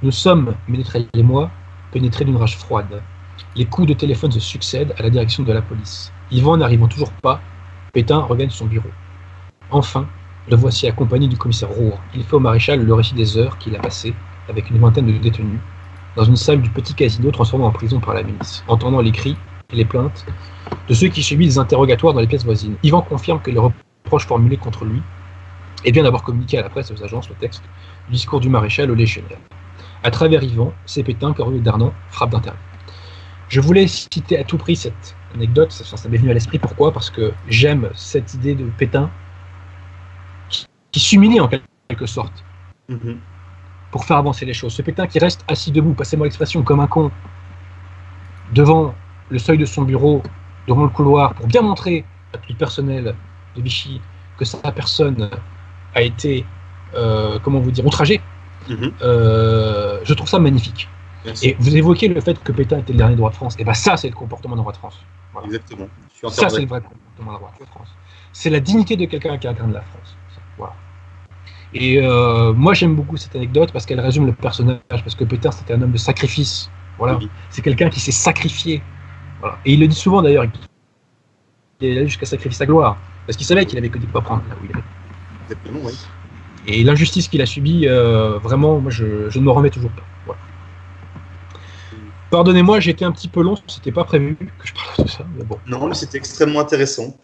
Nous 0.01 0.11
sommes, 0.11 0.55
Ménétrel 0.68 1.07
et 1.14 1.22
moi, 1.22 1.51
pénétrés 1.91 2.26
d'une 2.26 2.38
rage 2.38 2.57
froide. 2.57 3.03
Les 3.55 3.65
coups 3.65 3.88
de 3.88 3.93
téléphone 3.93 4.31
se 4.31 4.39
succèdent 4.39 4.95
à 4.97 5.03
la 5.03 5.11
direction 5.11 5.43
de 5.43 5.53
la 5.53 5.61
police. 5.61 6.11
Yvan 6.31 6.57
n'arrivant 6.57 6.88
toujours 6.88 7.11
pas, 7.11 7.41
Pétain 7.91 8.22
regagne 8.22 8.49
son 8.49 8.65
bureau. 8.65 8.89
Enfin, 9.69 10.07
le 10.49 10.56
voici 10.56 10.88
accompagné 10.88 11.28
du 11.28 11.38
commissaire 11.38 11.70
Roure. 11.70 11.99
Il 12.15 12.24
fait 12.24 12.36
au 12.36 12.40
maréchal 12.40 12.84
le 12.84 12.94
récit 12.94 13.14
des 13.14 13.38
heures 13.38 13.57
qu'il 13.57 13.76
a 13.76 13.80
passées 13.80 14.14
avec 14.49 14.70
une 14.70 14.78
vingtaine 14.78 15.06
de 15.06 15.18
détenus, 15.18 15.60
dans 16.15 16.26
une 16.26 16.36
salle 16.36 16.61
du 16.61 16.70
petit 16.70 16.94
casino 16.94 17.32
transformé 17.32 17.65
en 17.65 17.72
prison 17.72 17.99
par 17.99 18.14
la 18.14 18.24
milice, 18.24 18.64
entendant 18.68 19.02
les 19.02 19.11
cris 19.11 19.38
et 19.72 19.76
les 19.76 19.86
plaintes 19.86 20.26
de 20.88 20.94
ceux 20.94 21.07
qui 21.07 21.24
subissent 21.24 21.56
des 21.56 21.60
interrogatoires 21.60 22.14
dans 22.14 22.20
les 22.20 22.28
pièces 22.28 22.44
voisines. 22.44 22.76
Yvan 22.84 23.02
confirme 23.02 23.41
que 23.41 23.52
les 23.52 23.60
reproches 23.60 24.28
formulés 24.28 24.57
contre 24.57 24.86
lui 24.86 25.02
est 25.86 25.91
bien 25.91 26.03
d'avoir 26.03 26.24
communiqué 26.24 26.57
à 26.57 26.61
la 26.61 26.70
presse 26.70 26.91
et 26.91 26.94
aux 26.94 27.03
agences 27.03 27.30
le 27.30 27.36
texte 27.36 27.64
du 28.07 28.14
discours 28.14 28.40
du 28.40 28.49
maréchal 28.49 28.91
au 28.91 28.95
légionnaire. 28.95 29.40
À 30.03 30.11
travers 30.11 30.44
Yvan, 30.44 30.74
c'est 30.86 31.03
Pétain 31.03 31.34
qu'Henri 31.34 31.61
Darnan 31.61 31.94
frappe 32.10 32.32
d'intérieur. 32.32 32.61
Je 33.48 33.61
voulais 33.61 33.88
citer 33.88 34.38
à 34.38 34.44
tout 34.44 34.57
prix 34.57 34.76
cette 34.76 35.15
anecdote, 35.34 35.72
ça, 35.72 35.95
ça 35.95 36.10
m'est 36.10 36.18
venu 36.18 36.32
à 36.32 36.34
l'esprit. 36.34 36.60
Pourquoi? 36.60 36.91
Parce 36.91 37.10
que 37.10 37.32
j'aime 37.48 37.90
cette 37.95 38.34
idée 38.34 38.56
de 38.56 38.65
Pétain 38.65 39.10
qui, 40.94 40.99
s'humilie 40.99 41.41
en 41.41 41.49
quelque 41.49 42.06
sorte 42.06 42.45
Mhm. 42.88 43.18
pour 43.91 44.06
faire 44.06 44.18
avancer 44.18 44.45
les 44.45 44.53
choses. 44.53 44.74
Ce 44.74 44.82
Pétain 44.82 45.07
qui 45.07 45.20
reste 45.20 45.44
assis 45.48 45.72
debout, 45.72 45.94
passez-moi 45.94 46.26
l'expression, 46.26 46.64
comme 46.64 46.80
un 46.80 46.88
con, 46.88 47.11
devant 48.53 48.94
le 49.30 49.40
seuil 49.40 49.57
de 49.57 49.65
son 49.65 49.82
bureau, 49.84 50.22
devant 50.68 50.84
le 50.84 50.90
couloir, 50.90 51.34
pour 51.34 51.48
bien 51.48 51.61
montrer 51.61 52.06
à 52.34 52.38
tout 52.38 52.52
le 52.52 52.56
personnel 52.56 53.15
de 53.56 53.61
Vichy 53.61 54.02
que 54.38 54.45
sa 54.45 54.72
personne 54.72 55.30
a 55.95 56.02
été, 56.02 56.45
euh, 56.95 57.40
comment 57.44 57.60
vous 57.60 57.72
dire, 57.72 57.86
outragée. 57.86 58.22
Mhm. 58.70 58.94
Euh, 59.02 59.99
je 60.03 60.14
trouve 60.14 60.30
ça 60.30 60.40
magnifique. 60.40 60.88
Merci. 61.26 61.49
Et 61.49 61.57
vous 61.60 61.76
évoquez 61.76 62.07
le 62.07 62.20
fait 62.22 62.41
que 62.44 62.52
Pétain 62.52 62.80
était 62.80 62.94
le 62.94 62.98
dernier 62.98 63.15
droit 63.15 63.30
de 63.30 63.36
France. 63.36 63.56
Et 63.57 63.64
bien 63.64 63.74
ça, 63.74 63.98
c'est 63.98 64.10
le 64.10 64.15
comportement 64.15 64.56
d'un 64.56 64.61
roi 64.61 64.74
de 64.74 64.78
France. 64.78 64.99
Voilà. 65.32 65.48
Exactement. 65.48 65.88
Je 66.14 66.28
suis 66.28 66.36
Ça, 66.36 66.49
c'est 66.49 66.61
le 66.61 66.68
vrai 66.68 66.82
comportement 66.82 67.32
d'un 67.32 67.38
roi 67.38 67.52
de 67.60 67.65
France. 67.65 67.88
C'est 68.34 68.49
la 68.49 68.60
dignité 68.60 68.95
de 68.98 69.06
quelqu'un 69.06 69.38
qui 69.38 69.48
incarne 69.48 69.72
la 69.74 69.82
France. 69.82 70.18
Voilà. 70.57 70.74
Et 71.74 72.00
euh, 72.00 72.54
moi, 72.54 72.74
j'aime 72.74 72.95
beaucoup 72.95 73.18
cette 73.18 73.36
anecdote 73.36 73.72
parce 73.72 73.86
qu'elle 73.86 74.00
résume 74.00 74.26
le 74.26 74.34
personnage. 74.34 74.80
Parce 74.90 75.16
que 75.16 75.24
Pétain, 75.24 75.52
c'était 75.52 75.74
un 75.74 75.82
homme 75.82 75.91
de 75.91 75.98
sacrifice. 75.98 76.70
Voilà. 76.98 77.18
Oui. 77.18 77.30
C'est 77.50 77.62
quelqu'un 77.62 77.90
qui 77.90 78.00
s'est 78.00 78.12
sacrifié. 78.12 78.82
Voilà. 79.40 79.58
Et 79.66 79.74
il 79.74 79.80
le 79.80 79.88
dit 79.88 79.95
souvent 79.95 80.22
d'ailleurs. 80.22 80.45
Il 81.82 81.88
est 81.88 81.98
allé 81.98 82.08
jusqu'à 82.08 82.26
sacrifier 82.26 82.58
sa 82.58 82.66
gloire. 82.66 82.98
Parce 83.26 83.38
qu'il 83.38 83.45
savait 83.45 83.66
qu'il 83.66 83.78
avait 83.78 83.90
que 83.90 83.98
des 83.98 84.08
poids 84.08 84.22
prendre 84.22 84.44
là 84.50 84.56
où 84.62 84.66
il 84.66 84.72
est. 84.72 84.84
Exactement, 85.44 85.80
oui. 85.84 85.94
Et 86.66 86.84
l'injustice 86.84 87.28
qu'il 87.28 87.41
a 87.41 87.45
subie, 87.45 87.88
euh, 87.88 88.38
vraiment, 88.40 88.80
moi, 88.80 88.91
je, 88.91 89.30
je 89.30 89.40
ne 89.40 89.44
me 89.44 89.52
remets 89.52 89.70
toujours 89.70 89.91
pas. 89.91 90.04
Voilà. 90.26 90.40
Pardonnez-moi, 92.30 92.80
j'ai 92.80 92.91
été 92.91 93.04
un 93.06 93.12
petit 93.12 93.28
peu 93.28 93.44
long, 93.44 93.56
c'était 93.68 93.91
pas 93.91 94.06
prévu 94.06 94.36
que 94.36 94.68
je 94.68 94.74
parle 94.74 95.06
de 95.06 95.12
ça, 95.12 95.26
mais 95.38 95.44
bon. 95.44 95.60
Non, 95.68 95.88
mais 95.88 95.94
c'était 95.94 96.18
extrêmement 96.18 96.62
intéressant. 96.62 97.16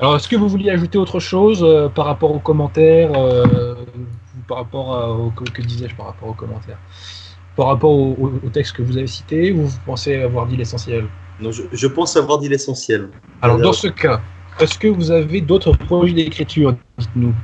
Alors, 0.00 0.16
est-ce 0.16 0.28
que 0.28 0.36
vous 0.36 0.48
vouliez 0.48 0.70
ajouter 0.70 0.98
autre 0.98 1.20
chose 1.20 1.62
euh, 1.62 1.88
par 1.88 2.06
rapport 2.06 2.32
aux 2.32 2.40
commentaires 2.40 3.12
euh, 3.14 3.74
par 4.48 4.58
rapport 4.58 4.94
à, 4.96 5.10
au, 5.12 5.30
que, 5.30 5.44
que 5.44 5.62
disais-je 5.62 5.94
par 5.94 6.06
rapport 6.06 6.28
aux 6.28 6.34
commentaires? 6.34 6.78
Par 7.56 7.68
rapport 7.68 7.90
au, 7.92 8.12
au- 8.18 8.32
au 8.44 8.48
texte 8.50 8.72
que 8.74 8.82
vous 8.82 8.96
avez 8.96 9.06
cité, 9.06 9.52
ou 9.52 9.62
vous 9.66 9.78
pensez 9.86 10.16
avoir 10.20 10.46
dit 10.46 10.56
l'essentiel? 10.56 11.06
Non, 11.40 11.52
je, 11.52 11.62
je 11.72 11.86
pense 11.86 12.16
avoir 12.16 12.38
dit 12.38 12.48
l'essentiel. 12.48 13.08
Alors, 13.40 13.56
Alors- 13.56 13.70
dans 13.70 13.72
ce 13.72 13.86
cas, 13.88 14.20
est-ce 14.60 14.78
que 14.78 14.88
vous 14.88 15.10
avez 15.12 15.40
d'autres 15.40 15.72
projets 15.72 16.12
d'écriture 16.12 16.76
Dites-nous? 16.98 17.34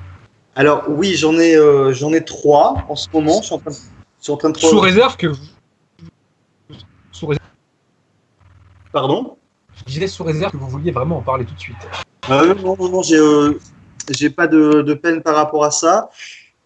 Alors 0.57 0.83
oui, 0.89 1.15
j'en 1.15 1.35
ai, 1.39 1.55
euh, 1.57 1.93
j'en 1.93 2.13
ai 2.13 2.25
trois 2.25 2.85
en 2.89 2.97
ce 2.97 3.09
moment. 3.13 3.41
Je 3.41 3.47
suis 3.47 3.55
en 3.55 3.59
train 3.59 3.71
de, 3.71 3.77
je 3.77 4.23
suis 4.25 4.33
en 4.33 4.37
train 4.37 4.51
de 4.51 4.59
Sous 4.59 4.79
réserve 4.81 5.17
que 5.17 5.29
vous. 5.29 5.45
Sous 7.13 7.27
réserve, 7.29 7.45
Pardon? 8.93 9.37
Je 9.77 9.85
disais 9.85 10.09
sous 10.09 10.25
réserve 10.25 10.51
que 10.51 10.57
vous 10.57 10.69
vouliez 10.69 10.91
vraiment 10.91 11.19
en 11.19 11.23
parler 11.23 11.45
tout 11.45 11.55
de 11.55 11.61
suite. 11.61 11.77
Euh, 12.31 12.55
Non, 12.55 12.77
non, 12.79 12.89
non, 12.89 13.03
j'ai, 13.03 13.17
euh, 13.17 13.53
j'ai 14.11 14.31
pas 14.31 14.47
de, 14.47 14.83
de 14.83 14.95
peine 14.95 15.23
par 15.23 15.35
rapport 15.37 15.65
à 15.65 15.71
ça. 15.71 16.11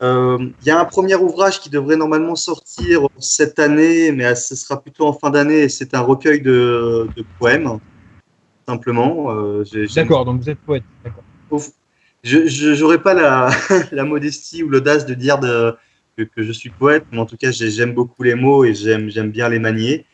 Euh, 0.02 0.38
Il 0.62 0.66
y 0.66 0.70
a 0.70 0.78
un 0.80 0.84
premier 0.84 1.14
ouvrage 1.14 1.60
qui 1.60 1.70
devrait 1.70 1.96
normalement 1.96 2.34
sortir 2.36 3.06
cette 3.18 3.58
année, 3.58 4.12
mais 4.12 4.34
ce 4.34 4.56
sera 4.56 4.80
plutôt 4.80 5.06
en 5.06 5.12
fin 5.12 5.30
d'année. 5.30 5.68
C'est 5.68 5.94
un 5.94 6.00
recueil 6.00 6.40
de, 6.42 7.08
de 7.16 7.24
poèmes, 7.38 7.78
simplement. 8.68 9.30
Euh, 9.32 9.64
D'accord, 9.94 10.24
donc 10.24 10.42
vous 10.42 10.50
êtes 10.50 10.58
poète. 10.60 10.82
Je 12.22 12.80
n'aurais 12.80 13.02
pas 13.02 13.14
la, 13.14 13.50
la 13.92 14.04
modestie 14.04 14.62
ou 14.62 14.68
l'audace 14.68 15.06
de 15.06 15.14
dire 15.14 15.38
de, 15.38 15.74
que, 16.16 16.22
que 16.24 16.42
je 16.42 16.52
suis 16.52 16.70
poète, 16.70 17.04
mais 17.12 17.18
en 17.18 17.26
tout 17.26 17.36
cas, 17.36 17.50
j'ai- 17.50 17.70
j'aime 17.70 17.92
beaucoup 17.94 18.22
les 18.22 18.34
mots 18.34 18.64
et 18.64 18.74
j'aime 18.74 19.30
bien 19.30 19.48
les 19.48 19.58
manier. 19.58 20.04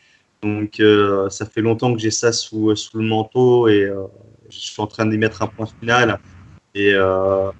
Donc, 0.43 0.79
euh, 0.79 1.29
ça 1.29 1.45
fait 1.45 1.61
longtemps 1.61 1.93
que 1.93 1.99
j'ai 1.99 2.11
ça 2.11 2.31
sous, 2.33 2.75
sous 2.75 2.97
le 2.97 3.05
manteau 3.05 3.67
et 3.67 3.83
euh, 3.83 4.03
je 4.51 4.59
suis 4.59 4.81
en 4.81 4.87
train 4.87 5.05
d'y 5.05 5.17
mettre 5.17 5.41
un 5.41 5.47
point 5.47 5.67
final. 5.79 6.19
Et 6.75 6.93
euh, 6.93 7.51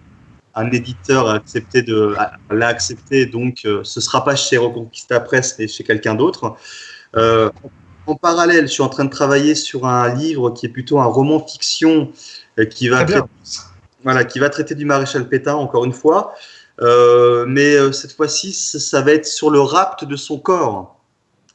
un 0.55 0.72
éditeur 0.72 1.30
a 1.30 1.35
accepté 1.35 1.81
de, 1.81 2.15
l'a 2.49 2.68
accepté, 2.68 3.26
donc 3.26 3.61
euh, 3.65 3.81
ce 3.84 4.01
sera 4.01 4.23
pas 4.23 4.35
chez 4.35 4.57
Reconquista 4.57 5.19
Presse, 5.19 5.55
mais 5.57 5.68
chez 5.68 5.84
quelqu'un 5.84 6.15
d'autre. 6.15 6.55
Euh, 7.15 7.49
en 8.07 8.15
parallèle, 8.15 8.68
je 8.68 8.73
suis 8.73 8.84
en 8.84 8.89
train 8.89 9.05
de 9.05 9.09
travailler 9.09 9.55
sur 9.55 9.85
un 9.85 10.13
livre 10.13 10.51
qui 10.51 10.65
est 10.65 10.69
plutôt 10.69 10.99
un 10.99 11.05
roman 11.05 11.45
fiction 11.45 12.11
euh, 12.59 12.65
qui 12.65 12.89
va 12.89 13.05
traiter, 13.05 13.27
voilà, 14.03 14.23
qui 14.26 14.39
va 14.39 14.49
traiter 14.49 14.76
du 14.76 14.85
maréchal 14.85 15.27
Pétain 15.27 15.55
encore 15.55 15.85
une 15.85 15.93
fois. 15.93 16.34
Mais 17.47 17.93
cette 17.93 18.13
fois-ci, 18.13 18.53
ça 18.53 18.80
ça 18.80 19.01
va 19.01 19.11
être 19.11 19.27
sur 19.27 19.51
le 19.51 19.61
rapt 19.61 20.03
de 20.03 20.15
son 20.15 20.39
corps. 20.39 20.97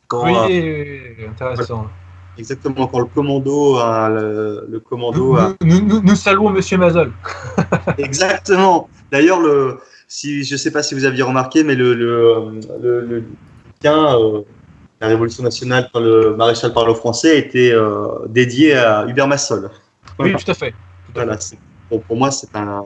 Quand, 0.06 0.46
Oui, 0.46 1.26
intéressant. 1.28 1.88
Exactement, 2.38 2.86
quand 2.86 2.98
le 3.00 3.06
commando, 3.06 3.78
le, 4.08 4.66
le 4.68 4.80
commando 4.80 5.36
a, 5.36 5.54
Nous, 5.62 5.66
nous, 5.80 5.86
nous, 5.86 6.00
nous 6.02 6.16
saluons 6.16 6.50
Monsieur 6.50 6.78
Mazol. 6.78 7.12
Exactement. 7.98 8.88
D'ailleurs, 9.10 9.40
le, 9.40 9.78
si, 10.08 10.44
je 10.44 10.54
ne 10.54 10.58
sais 10.58 10.70
pas 10.70 10.82
si 10.82 10.94
vous 10.94 11.04
aviez 11.04 11.22
remarqué, 11.22 11.64
mais 11.64 11.74
le, 11.74 11.94
le, 11.94 12.60
le, 12.80 13.24
bouquin, 13.64 14.18
euh, 14.18 14.42
La 15.00 15.08
Révolution 15.08 15.42
nationale 15.42 15.90
par 15.92 16.02
le 16.02 16.36
maréchal 16.36 16.72
parle 16.72 16.94
français, 16.94 17.38
était 17.38 17.72
euh, 17.72 18.26
dédié 18.28 18.74
à 18.74 19.06
Hubert 19.06 19.28
Massol. 19.28 19.70
Oui, 20.18 20.34
tout 20.34 20.50
à 20.50 20.54
fait. 20.54 20.70
Tout 20.70 21.20
à 21.20 21.24
Voilà, 21.24 21.40
c'est- 21.40 21.58
pour, 21.88 22.02
pour 22.02 22.16
moi, 22.16 22.30
c'est 22.30 22.54
un, 22.56 22.84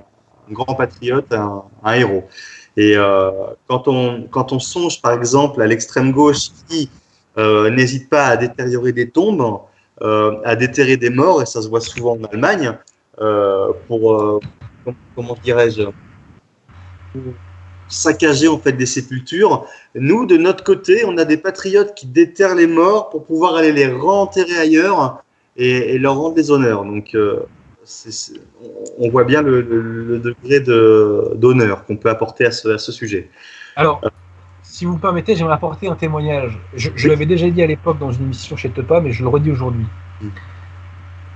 un 0.49 0.53
grand 0.53 0.75
patriote, 0.75 1.33
un, 1.33 1.63
un 1.83 1.93
héros. 1.95 2.29
Et 2.77 2.97
euh, 2.97 3.31
quand, 3.69 3.89
on, 3.89 4.23
quand 4.31 4.53
on 4.53 4.59
songe, 4.59 5.01
par 5.03 5.13
exemple, 5.13 5.61
à 5.63 5.67
l'extrême 5.67 6.13
gauche 6.13 6.49
qui 6.69 6.91
euh, 7.39 7.71
n'hésite 7.71 8.09
pas 8.09 8.27
à 8.27 8.37
détériorer 8.37 8.93
des 8.93 9.11
tombes, 9.11 9.61
euh, 10.03 10.33
à 10.45 10.57
déterrer 10.57 10.97
des 10.97 11.11
morts, 11.11 11.43
et 11.43 11.47
ça 11.47 11.63
se 11.63 11.69
voit 11.69 11.81
souvent 11.81 12.19
en 12.19 12.25
Allemagne, 12.25 12.77
euh, 13.21 13.73
pour, 13.87 14.43
com- 14.85 14.95
comment 15.15 15.37
dirais-je, 15.43 15.83
saccager 17.89 18.49
en 18.49 18.59
fait 18.59 18.73
des 18.73 18.87
sépultures. 18.87 19.67
Nous, 19.95 20.25
de 20.27 20.37
notre 20.37 20.63
côté, 20.65 21.05
on 21.05 21.19
a 21.19 21.25
des 21.25 21.37
patriotes 21.37 21.95
qui 21.95 22.07
déterrent 22.07 22.55
les 22.55 22.69
morts 22.69 23.11
pour 23.11 23.25
pouvoir 23.25 23.57
aller 23.57 23.73
les 23.73 23.93
renterrer 23.93 24.59
ailleurs 24.59 25.23
et, 25.57 25.95
et 25.95 25.99
leur 25.99 26.17
rendre 26.17 26.35
des 26.37 26.51
honneurs. 26.51 26.85
Donc, 26.85 27.17
c'est- 27.85 28.13
c'est- 28.13 28.41
on- 28.63 29.07
on 29.07 29.11
voit 29.11 29.25
bien 29.25 29.43
le, 29.43 29.61
le- 29.61 30.05
le 30.05 30.19
degré 30.21 30.61
de- 30.61 31.33
d'honneur 31.35 31.85
qu'on 31.85 31.97
peut 31.97 32.11
apporter 32.11 32.47
à 32.47 32.53
ce, 32.53 32.69
à 32.69 32.79
ce 32.79 32.93
sujet. 32.93 33.29
Alors, 33.75 34.01
si 34.81 34.87
vous 34.87 34.95
me 34.95 34.99
permettez, 34.99 35.37
j'aimerais 35.37 35.53
apporter 35.57 35.89
un 35.89 35.95
témoignage. 35.95 36.59
Je, 36.75 37.07
l'avais 37.07 37.27
déjà 37.27 37.51
dit 37.51 37.63
à 37.63 37.67
l'époque 37.67 37.99
dans 37.99 38.11
une 38.13 38.23
émission 38.25 38.57
chez 38.57 38.71
Tepa, 38.71 39.03
mais 39.03 39.13
je 39.13 39.23
le 39.23 39.29
redis 39.29 39.51
aujourd'hui. 39.51 39.85
Mm. 40.23 40.29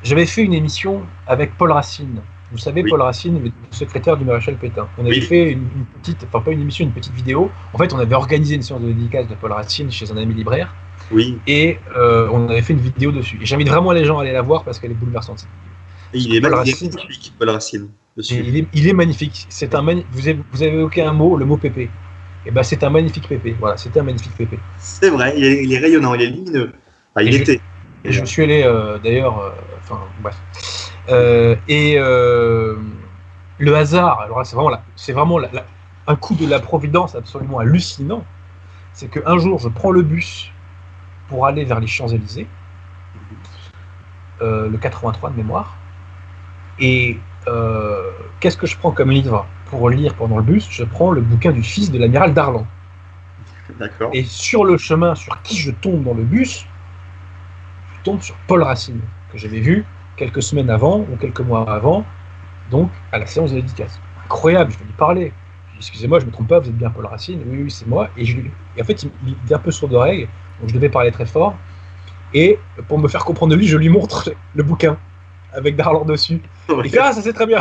J'avais 0.03 0.25
fait 0.25 0.43
une 0.43 0.55
émission 0.55 1.03
avec 1.27 1.55
Paul 1.59 1.71
Racine. 1.73 2.23
Vous 2.53 2.57
savez, 2.57 2.83
Oui. 2.83 2.89
Paul 2.89 3.03
Racine, 3.03 3.43
le 3.45 3.51
secrétaire 3.71 4.17
du 4.17 4.25
maréchal 4.25 4.57
Pétain. 4.57 4.89
On 4.97 5.03
avait 5.05 5.17
Oui. 5.17 5.21
fait 5.21 5.53
une, 5.53 5.59
une 5.77 5.85
petite, 6.01 6.25
enfin 6.27 6.41
pas 6.43 6.53
une 6.53 6.63
émission, 6.63 6.87
une 6.87 6.93
petite 6.93 7.13
vidéo. 7.13 7.51
En 7.75 7.77
fait, 7.77 7.93
on 7.93 7.99
avait 7.99 8.15
organisé 8.15 8.55
une 8.55 8.63
séance 8.63 8.81
de 8.81 8.87
dédicace 8.87 9.29
de 9.29 9.35
Paul 9.35 9.53
Racine 9.53 9.91
chez 9.91 10.11
un 10.11 10.17
ami 10.17 10.33
libraire, 10.33 10.75
Oui, 11.11 11.39
et 11.47 11.79
euh, 11.99 12.31
on 12.33 12.49
avait 12.49 12.63
fait 12.63 12.73
une 12.73 12.81
vidéo 12.81 13.13
dessus. 13.13 13.39
Et 13.43 13.45
j'invite 13.45 13.69
vraiment 13.69 13.93
les 13.93 14.07
gens 14.07 14.21
à 14.21 14.23
aller 14.23 14.33
la 14.33 14.41
voir 14.41 14.65
parce 14.65 14.79
qu'elle 14.79 14.93
est 14.93 14.95
bouleversante. 14.95 15.47
Et 16.15 16.19
il 16.19 16.35
est, 16.35 16.41
Paul 16.41 16.55
Racine. 16.55 16.91
magnifique, 16.95 17.35
Paul 17.39 17.51
Racine. 17.51 17.89
Il, 18.17 18.57
est, 18.57 18.67
il 18.73 18.89
est 18.89 18.95
magnifique. 18.95 19.45
C'est 19.51 19.75
un 19.75 19.83
mani- 19.83 20.07
vous, 20.13 20.29
avez, 20.29 20.41
vous 20.51 20.63
avez 20.63 20.73
évoqué 20.73 21.03
un 21.03 21.13
mot, 21.13 21.37
le 21.37 21.45
mot 21.45 21.59
pépé. 21.59 21.91
Et 22.47 22.51
ben 22.51 22.63
c'est 22.63 22.83
un 22.85 22.91
magnifique 22.91 23.29
pépé. 23.29 23.57
Voilà, 23.59 23.77
c'était 23.77 24.01
un 24.01 24.03
magnifique 24.03 24.37
pépé. 24.37 24.59
C'est 24.79 25.11
vrai, 25.11 25.35
il 25.37 25.45
est, 25.45 25.65
il 25.65 25.73
est 25.73 25.79
rayonnant, 25.79 26.15
il 26.15 26.23
est 26.23 26.27
lumineux. 26.27 26.73
Enfin, 27.15 27.25
il 27.27 27.29
Et 27.29 27.33
je- 27.39 27.43
était. 27.43 27.61
Et 28.05 28.13
je 28.13 28.25
suis 28.25 28.43
allé 28.43 28.63
euh, 28.65 28.99
d'ailleurs, 28.99 29.39
euh, 29.39 29.51
enfin 29.79 29.99
bref. 30.21 30.37
Euh, 31.09 31.57
et 31.69 31.97
le 31.97 33.77
hasard, 33.77 34.21
alors 34.21 34.39
là, 34.39 34.45
c'est 34.45 34.57
vraiment, 34.57 34.71
la- 34.71 34.83
vraiment 35.15 35.39
la- 35.39 35.51
la- 35.53 35.65
un 36.07 36.17
coup 36.17 36.35
de 36.35 36.47
la 36.47 36.61
providence 36.61 37.15
absolument 37.15 37.61
hallucinant. 37.61 38.25
C'est 38.93 39.09
qu'un 39.09 39.39
jour, 39.39 39.59
je 39.59 39.69
prends 39.69 39.91
le 39.91 40.03
bus 40.03 40.51
pour 41.29 41.47
aller 41.47 41.65
vers 41.65 41.81
les 41.81 41.87
Champs-Élysées, 41.87 42.47
le 44.41 44.77
83 44.77 45.31
de 45.31 45.37
mémoire. 45.37 45.75
Et 46.79 47.17
qu'est-ce 48.41 48.57
que 48.59 48.67
je 48.67 48.77
prends 48.77 48.93
comme 48.93 49.11
livre? 49.11 49.47
Pour 49.67 49.91
lire 49.91 50.15
pendant 50.15 50.37
le 50.37 50.43
bus 50.43 50.69
Je 50.71 50.85
prends 50.85 51.11
le 51.11 51.21
bouquin 51.21 51.53
du 51.53 51.63
fils 51.63 51.91
de 51.91 51.99
l'amiral 51.99 52.35
Darlan. 52.35 52.67
D'accord. 53.79 54.11
Et 54.13 54.25
sur 54.25 54.65
le 54.65 54.77
chemin 54.77 55.15
sur 55.15 55.41
qui 55.43 55.57
je 55.57 55.71
tombe 55.71 56.05
dans 56.05 56.15
le 56.15 56.25
bus, 56.25 56.67
je 57.95 58.03
tombe 58.03 58.21
sur 58.21 58.37
Paul 58.47 58.63
Racine, 58.63 59.01
que 59.33 59.39
j'avais 59.39 59.61
vu 59.61 59.85
quelques 60.17 60.43
semaines 60.43 60.71
avant 60.71 61.01
ou 61.01 61.17
quelques 61.17 61.41
mois 61.41 61.69
avant, 61.71 62.05
donc 62.71 62.91
à 63.13 63.19
la 63.19 63.27
séance 63.27 63.51
de 63.51 63.57
dédicace. 63.57 64.01
Incroyable, 64.25 64.73
je 64.73 64.79
vais 64.79 64.85
lui 64.85 64.93
parler. 64.93 65.33
Excusez-moi, 65.77 66.21
je 66.21 66.27
me 66.27 66.31
trompe 66.31 66.49
pas, 66.49 66.61
vous 66.61 66.69
êtes 66.69 66.77
bien 66.77 66.91
Paul 66.91 67.07
Racine 67.07 67.41
Oui, 67.47 67.63
oui, 67.65 67.71
c'est 67.71 67.87
moi. 67.87 68.11
Et, 68.17 68.25
je, 68.25 68.39
et 68.77 68.83
en 68.83 68.85
fait, 68.85 69.03
il, 69.03 69.11
il 69.27 69.33
était 69.45 69.55
un 69.55 69.59
peu 69.59 69.71
sourd 69.71 69.89
d'oreille, 69.89 70.29
donc 70.61 70.69
je 70.69 70.75
devais 70.75 70.89
parler 70.89 71.11
très 71.11 71.27
fort. 71.27 71.57
Et 72.33 72.59
pour 72.89 72.99
me 72.99 73.09
faire 73.09 73.25
comprendre 73.25 73.53
de 73.53 73.57
lui, 73.57 73.67
je 73.67 73.77
lui 73.77 73.89
montre 73.89 74.33
le 74.55 74.63
bouquin 74.63 74.99
avec 75.55 75.77
Darlan 75.77 76.05
dessus. 76.05 76.41
Fait 76.67 76.99
Ah, 76.99 77.13
ça 77.13 77.23
c'est 77.23 77.33
très 77.33 77.47
bien 77.47 77.61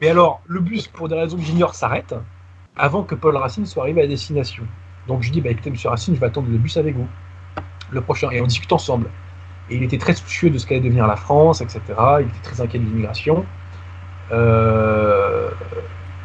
Mais 0.00 0.08
alors, 0.08 0.40
le 0.46 0.60
bus, 0.60 0.86
pour 0.88 1.08
des 1.08 1.16
raisons 1.16 1.36
que 1.36 1.42
j'ignore, 1.42 1.74
s'arrête 1.74 2.14
avant 2.76 3.02
que 3.02 3.14
Paul 3.14 3.36
Racine 3.36 3.66
soit 3.66 3.82
arrivé 3.82 4.02
à 4.02 4.06
destination. 4.06 4.64
Donc 5.06 5.22
je 5.22 5.32
dis 5.32 5.40
Bah 5.40 5.50
écoutez, 5.50 5.70
monsieur 5.70 5.88
Racine, 5.88 6.14
je 6.14 6.20
vais 6.20 6.26
attendre 6.26 6.48
le 6.50 6.58
bus 6.58 6.76
avec 6.76 6.96
vous, 6.96 7.08
le 7.90 8.00
prochain. 8.00 8.30
Et 8.30 8.40
on 8.40 8.46
discute 8.46 8.72
ensemble. 8.72 9.10
Et 9.70 9.76
il 9.76 9.82
était 9.82 9.98
très 9.98 10.14
soucieux 10.14 10.50
de 10.50 10.58
ce 10.58 10.66
qu'allait 10.66 10.80
devenir 10.80 11.06
la 11.06 11.16
France, 11.16 11.60
etc. 11.60 11.80
Il 12.20 12.26
était 12.28 12.42
très 12.42 12.60
inquiet 12.60 12.78
de 12.78 12.84
l'immigration. 12.84 13.44
Euh, 14.30 15.50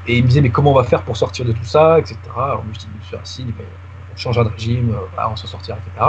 et 0.08 0.18
il 0.18 0.24
me 0.24 0.28
disait, 0.28 0.42
mais 0.42 0.50
comment 0.50 0.72
on 0.72 0.76
va 0.76 0.84
faire 0.84 1.04
pour 1.04 1.18
sortir 1.18 1.46
de 1.46 1.52
tout 1.52 1.64
ça, 1.64 2.00
etc. 2.00 2.18
Alors, 2.36 2.64
je 2.74 2.80
dis, 2.80 2.88
monsieur 3.00 3.18
Racine, 3.18 3.54
on 4.14 4.18
changera 4.18 4.44
de 4.44 4.50
régime, 4.50 4.96
voilà, 5.14 5.30
on 5.30 5.36
s'en 5.36 5.48
sortira, 5.48 5.78
etc. 5.78 6.06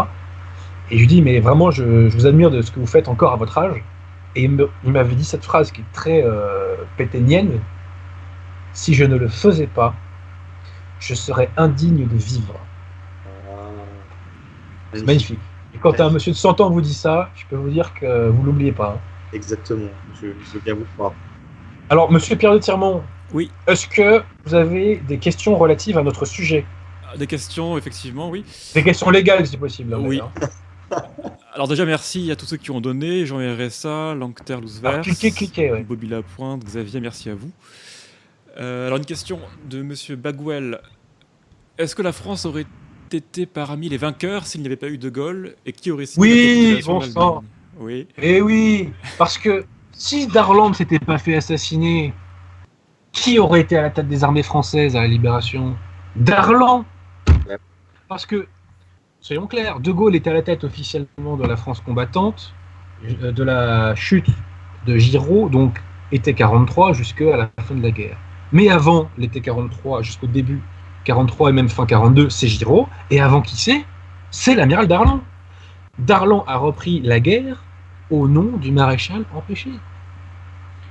Et 0.91 0.97
je 0.97 1.01
lui 1.01 1.07
dis, 1.07 1.23
mais 1.23 1.41
vraiment, 1.41 1.71
je, 1.71 2.09
je, 2.09 2.17
vous 2.17 2.27
admire 2.27 2.51
de 2.51 2.61
ce 2.63 2.71
que 2.71 2.79
vous 2.81 2.87
faites 2.87 3.09
encore 3.09 3.33
à 3.33 3.37
votre 3.37 3.57
âge. 3.59 3.83
Et 4.37 4.45
il 4.45 4.93
m'avait 4.93 5.15
dit 5.15 5.25
cette 5.25 5.45
phrase 5.45 5.71
qui 5.71 5.81
est 5.81 5.93
très 5.93 6.23
euh, 6.25 6.77
péténienne 6.97 7.61
si 8.73 8.93
je 8.95 9.05
ne 9.05 9.17
le 9.17 9.29
faisais 9.29 9.69
pas, 9.69 9.95
je 10.99 11.15
serais 11.15 11.49
indigne 11.57 12.07
de 12.09 12.17
vivre. 12.17 12.55
C'est 14.93 15.05
magnifique. 15.07 15.39
Et 15.75 15.79
quand 15.79 15.99
un 16.01 16.11
monsieur 16.11 16.33
de 16.33 16.37
100 16.37 16.61
ans 16.61 16.71
vous 16.71 16.81
dit 16.81 16.95
ça, 16.95 17.31
je 17.35 17.45
peux 17.49 17.57
vous 17.57 17.71
dire 17.71 17.93
que 17.95 18.29
vous 18.29 18.43
l'oubliez 18.43 18.73
pas. 18.73 18.97
hein. 18.97 19.01
Exactement, 19.33 19.89
je, 20.21 20.29
je 20.29 20.53
veux 20.55 20.61
bien 20.61 20.75
vous 20.75 20.85
croire. 20.97 21.13
Alors, 21.91 22.11
monsieur 22.11 22.37
Pierre 22.37 22.53
de 22.53 22.59
Tirmont, 22.59 23.03
Oui. 23.33 23.51
est-ce 23.67 23.87
que 23.89 24.23
vous 24.45 24.55
avez 24.55 24.97
des 25.09 25.19
questions 25.19 25.57
relatives 25.57 25.99
à 25.99 26.03
notre 26.03 26.25
sujet? 26.25 26.65
Des 27.19 27.27
questions, 27.27 27.77
effectivement, 27.77 28.29
oui. 28.31 28.45
Des 28.75 28.83
questions 28.83 29.11
légales, 29.11 29.47
si 29.47 29.57
possible. 29.57 29.95
Oui. 29.97 30.21
Alors 31.55 31.69
déjà, 31.69 31.85
merci 31.85 32.31
à 32.31 32.37
tous 32.37 32.47
ceux 32.47 32.57
qui 32.57 32.71
ont 32.71 32.81
donné. 32.81 33.27
Jean 33.27 33.39
RSA, 33.39 34.15
Lancter 34.15 34.57
Lousvers, 34.61 35.03
cliquez, 35.03 35.73
ouais. 35.73 35.83
Bobby 35.83 36.09
Lapointe, 36.09 36.65
Xavier, 36.65 37.01
merci 37.01 37.31
à 37.31 37.35
vous. 37.35 37.51
Euh, 38.59 38.87
alors 38.87 38.99
une 38.99 39.05
question 39.05 39.39
de 39.69 39.83
Monsieur 39.83 40.17
Bagwell. 40.17 40.81
Est-ce 41.79 41.95
que 41.95 42.03
la 42.03 42.13
France 42.13 42.45
aurait 42.45 42.67
été 43.13 43.47
parmi 43.47 43.89
les 43.89 43.97
vainqueurs 43.97 44.47
s'il 44.47 44.61
n'y 44.61 44.67
avait 44.67 44.77
pas 44.77 44.89
eu 44.89 44.99
De 44.99 45.11
Gaulle 45.11 45.55
et 45.67 45.73
qui 45.73 45.91
aurait 45.91 46.07
signé 46.07 46.75
Oui, 46.77 46.83
bon 46.85 47.01
sang. 47.01 47.45
Oui. 47.79 48.07
Eh 48.19 48.41
oui, 48.41 48.91
parce 49.19 49.39
que 49.39 49.65
si 49.93 50.27
Darlan 50.27 50.71
ne 50.71 50.75
s'était 50.75 50.99
pas 50.99 51.19
fait 51.19 51.37
assassiner, 51.37 52.13
qui 53.13 53.39
aurait 53.39 53.61
été 53.61 53.77
à 53.77 53.83
la 53.83 53.91
tête 53.91 54.09
des 54.09 54.25
armées 54.25 54.43
françaises 54.43 54.97
à 54.97 55.01
la 55.01 55.09
Libération? 55.09 55.77
Darlan. 56.17 56.85
Parce 58.09 58.27
que, 58.27 58.47
soyons 59.25 59.47
clairs, 59.47 59.81
De 59.81 59.91
Gaulle 59.91 60.15
était 60.15 60.29
à 60.29 60.35
la 60.35 60.43
tête 60.43 60.65
officiellement 60.65 61.39
de 61.39 61.47
la 61.47 61.57
France 61.57 61.81
combattante, 61.81 62.53
euh, 63.23 63.33
de 63.33 63.43
la 63.43 63.95
chute 63.95 64.29
de 64.87 64.99
Giraud, 64.99 65.49
donc 65.49 65.83
été 66.13 66.35
43 66.35 66.93
jusqu'à 66.93 67.35
la 67.35 67.51
fin 67.63 67.75
de 67.75 67.83
la 67.83 67.91
guerre. 67.91 68.19
Mais 68.53 68.69
avant 68.69 69.09
l'été 69.17 69.41
43, 69.41 70.03
jusqu'au 70.03 70.27
début 70.27 70.61
43 71.05 71.49
et 71.49 71.53
même 71.55 71.71
fin 71.71 71.87
42, 71.87 72.29
c'est 72.29 72.49
Giraud. 72.49 72.87
Et 73.11 73.19
avant 73.23 73.41
qui 73.41 73.57
c'est? 73.57 73.83
C'est 74.31 74.55
l'amiral 74.55 74.89
Darlan. 74.89 75.21
Darlan 75.99 76.45
a 76.47 76.59
repris 76.59 77.01
la 77.01 77.19
guerre 77.19 77.65
au 78.11 78.29
nom 78.29 78.59
du 78.59 78.73
maréchal 78.73 79.25
empêché. 79.35 79.71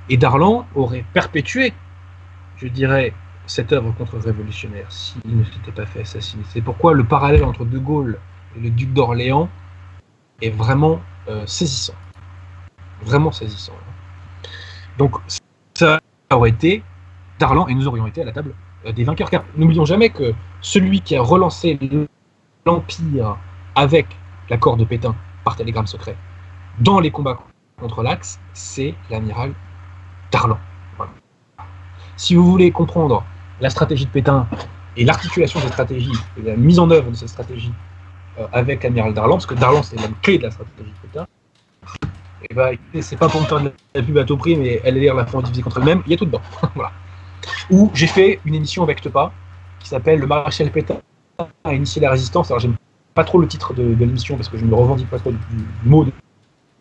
Et 0.08 0.16
Darlan 0.16 0.66
aurait 0.74 1.04
perpétué, 1.12 1.72
je 2.56 2.66
dirais, 2.66 3.14
cette 3.46 3.72
œuvre 3.72 3.92
contre-révolutionnaire 3.92 4.90
s'il 4.90 5.38
ne 5.38 5.44
s'était 5.44 5.72
pas 5.72 5.86
fait 5.86 6.00
assassiner. 6.00 6.42
C'est 6.48 6.62
pourquoi 6.62 6.94
le 6.94 7.04
parallèle 7.04 7.44
entre 7.44 7.64
De 7.64 7.78
Gaulle 7.78 8.18
et 8.56 8.60
le 8.60 8.70
duc 8.70 8.92
d'Orléans 8.92 9.48
est 10.40 10.50
vraiment 10.50 11.00
euh, 11.28 11.46
saisissant. 11.46 11.94
Vraiment 13.02 13.32
saisissant. 13.32 13.74
Donc 14.98 15.16
ça 15.74 16.00
aurait 16.30 16.50
été 16.50 16.82
Darlan 17.38 17.66
et 17.68 17.74
nous 17.74 17.86
aurions 17.88 18.06
été 18.06 18.22
à 18.22 18.24
la 18.24 18.32
table 18.32 18.54
euh, 18.86 18.92
des 18.92 19.04
vainqueurs. 19.04 19.30
Car 19.30 19.44
n'oublions 19.56 19.84
jamais 19.84 20.10
que 20.10 20.32
celui 20.60 21.00
qui 21.00 21.16
a 21.16 21.22
relancé 21.22 21.78
l'Empire 22.64 23.36
avec 23.74 24.06
l'accord 24.48 24.76
de 24.76 24.84
Pétain 24.84 25.14
par 25.44 25.56
télégramme 25.56 25.86
secret 25.86 26.16
dans 26.80 27.00
les 27.00 27.10
combats 27.10 27.38
contre 27.78 28.02
l'Axe, 28.02 28.40
c'est 28.52 28.94
l'amiral 29.10 29.52
Darlan. 30.32 30.58
Si 32.16 32.34
vous 32.34 32.48
voulez 32.48 32.70
comprendre 32.70 33.24
la 33.60 33.70
stratégie 33.70 34.06
de 34.06 34.10
Pétain 34.10 34.46
et 34.96 35.04
l'articulation 35.04 35.58
de 35.60 35.64
cette 35.64 35.72
stratégie, 35.72 36.12
et 36.38 36.42
la 36.42 36.56
mise 36.56 36.78
en 36.78 36.90
œuvre 36.90 37.10
de 37.10 37.16
cette 37.16 37.28
stratégie 37.28 37.72
euh, 38.38 38.46
avec 38.52 38.82
l'amiral 38.82 39.12
Darlan, 39.14 39.34
parce 39.34 39.46
que 39.46 39.54
Darlan 39.54 39.82
c'est 39.82 40.00
la 40.00 40.08
clé 40.22 40.38
de 40.38 40.44
la 40.44 40.50
stratégie 40.50 40.90
de 40.90 41.08
Pétain, 41.08 41.26
et 42.50 42.54
bah, 42.54 42.72
écoutez, 42.72 43.02
c'est 43.02 43.16
pas 43.16 43.28
pour 43.28 43.40
me 43.40 43.46
faire 43.46 43.60
de 43.60 43.72
la 43.94 44.02
pub 44.02 44.18
à 44.18 44.24
tout 44.24 44.36
prix, 44.36 44.56
mais 44.56 44.80
elle 44.84 44.98
est 44.98 45.12
la 45.12 45.26
France 45.26 45.44
divisée 45.44 45.62
contre 45.62 45.78
elle-même, 45.78 46.02
il 46.06 46.12
y 46.12 46.14
a 46.14 46.18
tout 46.18 46.26
dedans. 46.26 46.42
voilà. 46.74 46.92
Où 47.70 47.90
j'ai 47.94 48.06
fait 48.06 48.40
une 48.44 48.54
émission 48.54 48.82
avec 48.82 49.00
Tepa 49.00 49.32
qui 49.78 49.88
s'appelle 49.88 50.20
Le 50.20 50.26
maréchal 50.26 50.70
Pétain 50.70 50.96
a 51.64 51.74
initié 51.74 52.02
la 52.02 52.10
résistance. 52.10 52.50
Alors 52.50 52.60
j'aime 52.60 52.76
pas 53.14 53.24
trop 53.24 53.38
le 53.38 53.46
titre 53.46 53.72
de, 53.72 53.94
l'émission 53.94 54.36
parce 54.36 54.48
que 54.48 54.58
je 54.58 54.64
ne 54.64 54.70
me 54.70 54.74
revendique 54.74 55.08
pas 55.08 55.18
trop 55.18 55.30
du, 55.30 55.38
mot 55.84 56.04
de, 56.04 56.12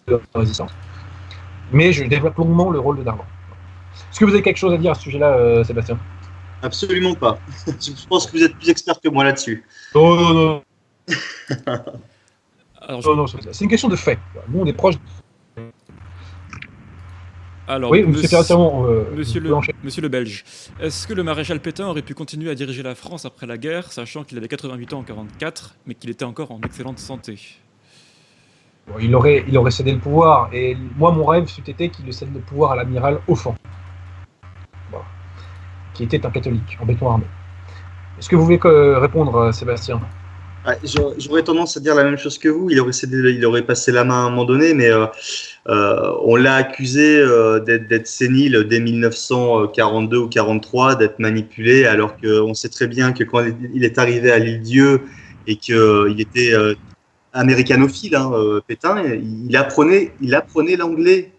de 0.07 0.21
la 0.33 0.39
résistance. 0.39 0.71
Mais 1.71 1.93
je 1.93 2.03
développe 2.03 2.37
longuement 2.37 2.69
le 2.69 2.79
rôle 2.79 2.97
de 2.97 3.03
Darlan. 3.03 3.25
Est-ce 4.11 4.19
que 4.19 4.25
vous 4.25 4.33
avez 4.33 4.41
quelque 4.41 4.57
chose 4.57 4.73
à 4.73 4.77
dire 4.77 4.91
à 4.91 4.95
ce 4.95 5.03
sujet-là, 5.03 5.33
euh, 5.33 5.63
Sébastien? 5.63 5.97
Absolument 6.63 7.13
pas. 7.13 7.37
Je 7.67 7.91
pense 8.07 8.25
que 8.25 8.31
vous 8.37 8.43
êtes 8.43 8.55
plus 8.55 8.69
expert 8.69 8.99
que 9.01 9.09
moi 9.09 9.23
là-dessus. 9.23 9.63
Non, 9.93 10.15
non, 10.15 10.33
non. 10.33 10.61
Alors, 12.81 13.01
je- 13.01 13.09
non, 13.09 13.15
non, 13.15 13.25
c'est 13.27 13.63
une 13.63 13.69
question 13.69 13.89
de 13.89 13.95
fait. 13.95 14.17
Nous, 14.49 14.59
on 14.61 14.65
est 14.65 14.73
proches. 14.73 14.95
alors, 17.67 17.91
Oui, 17.91 18.03
monsieur 18.03 18.27
euh, 18.37 19.05
Monsieur 19.15 19.39
le, 19.39 19.55
monsieur 19.83 20.07
Belge, 20.09 20.43
est-ce 20.81 21.07
que 21.07 21.13
le 21.13 21.23
maréchal 21.23 21.59
Pétain 21.61 21.87
aurait 21.87 22.01
pu 22.01 22.13
continuer 22.13 22.49
à 22.49 22.55
diriger 22.55 22.83
la 22.83 22.95
France 22.95 23.25
après 23.25 23.45
la 23.45 23.57
guerre, 23.57 23.91
sachant 23.93 24.23
qu'il 24.23 24.37
avait 24.37 24.49
88 24.49 24.93
ans 24.93 24.99
en 24.99 25.03
44, 25.03 25.75
mais 25.85 25.95
qu'il 25.95 26.09
était 26.09 26.25
encore 26.25 26.51
en 26.51 26.59
excellente 26.61 26.99
santé? 26.99 27.39
Bon, 28.87 28.95
il, 28.99 29.15
aurait, 29.15 29.45
il 29.47 29.57
aurait 29.57 29.71
cédé 29.71 29.93
le 29.93 29.99
pouvoir. 29.99 30.49
Et 30.53 30.75
moi, 30.97 31.11
mon 31.13 31.25
rêve, 31.25 31.47
c'eût 31.47 31.63
été 31.65 31.89
qu'il 31.89 32.11
cède 32.13 32.33
le 32.33 32.41
pouvoir 32.41 32.71
à 32.71 32.75
l'amiral 32.75 33.21
Offan. 33.29 33.55
Qui 35.93 36.03
était 36.03 36.25
un 36.25 36.31
catholique 36.31 36.77
en 36.81 36.85
béton 36.85 37.09
armé. 37.09 37.25
Est-ce 38.17 38.29
que 38.29 38.35
vous 38.35 38.45
voulez 38.45 38.59
que- 38.59 38.95
répondre, 38.95 39.35
euh, 39.35 39.51
Sébastien? 39.51 39.99
J'aurais- 41.17 41.43
tendance 41.43 41.75
à 41.75 41.81
dire 41.81 41.93
la 41.93 42.05
même 42.05 42.17
chose 42.17 42.37
que 42.37 42.47
vous. 42.47 42.69
Il 42.69 42.79
aurait, 42.79 43.61
passé 43.63 43.91
la 43.91 44.05
main 44.05 44.15
à 44.15 44.27
un 44.27 44.29
moment 44.29 44.45
donné, 44.45 44.73
mais 44.73 44.87
euh, 44.87 45.05
euh, 45.67 46.13
on 46.21 46.37
l'a 46.37 46.55
accusé 46.55 47.17
euh, 47.17 47.59
d'être 47.59 48.07
sénile 48.07 48.65
dès 48.69 48.79
1942 48.79 50.17
ou 50.17 50.27
43, 50.29 50.95
d'être 50.95 51.19
manipulé, 51.19 51.85
alors 51.85 52.15
qu'on 52.15 52.53
sait 52.53 52.69
très 52.69 52.87
bien 52.87 53.11
que 53.11 53.25
quand 53.25 53.43
il 53.73 53.83
est 53.83 53.97
arrivé 53.97 54.31
à 54.31 54.39
l'île 54.39 54.61
Dieu 54.61 55.01
et 55.47 55.57
qu'il 55.57 56.15
était 56.19 56.53
euh, 56.53 56.75
américanophile, 57.33 58.15
hein, 58.15 58.31
euh, 58.33 58.61
Pétain, 58.65 59.03
il 59.03 59.55
apprenait, 59.57 60.13
il 60.21 60.33
apprenait 60.33 60.77
l'anglais. 60.77 61.31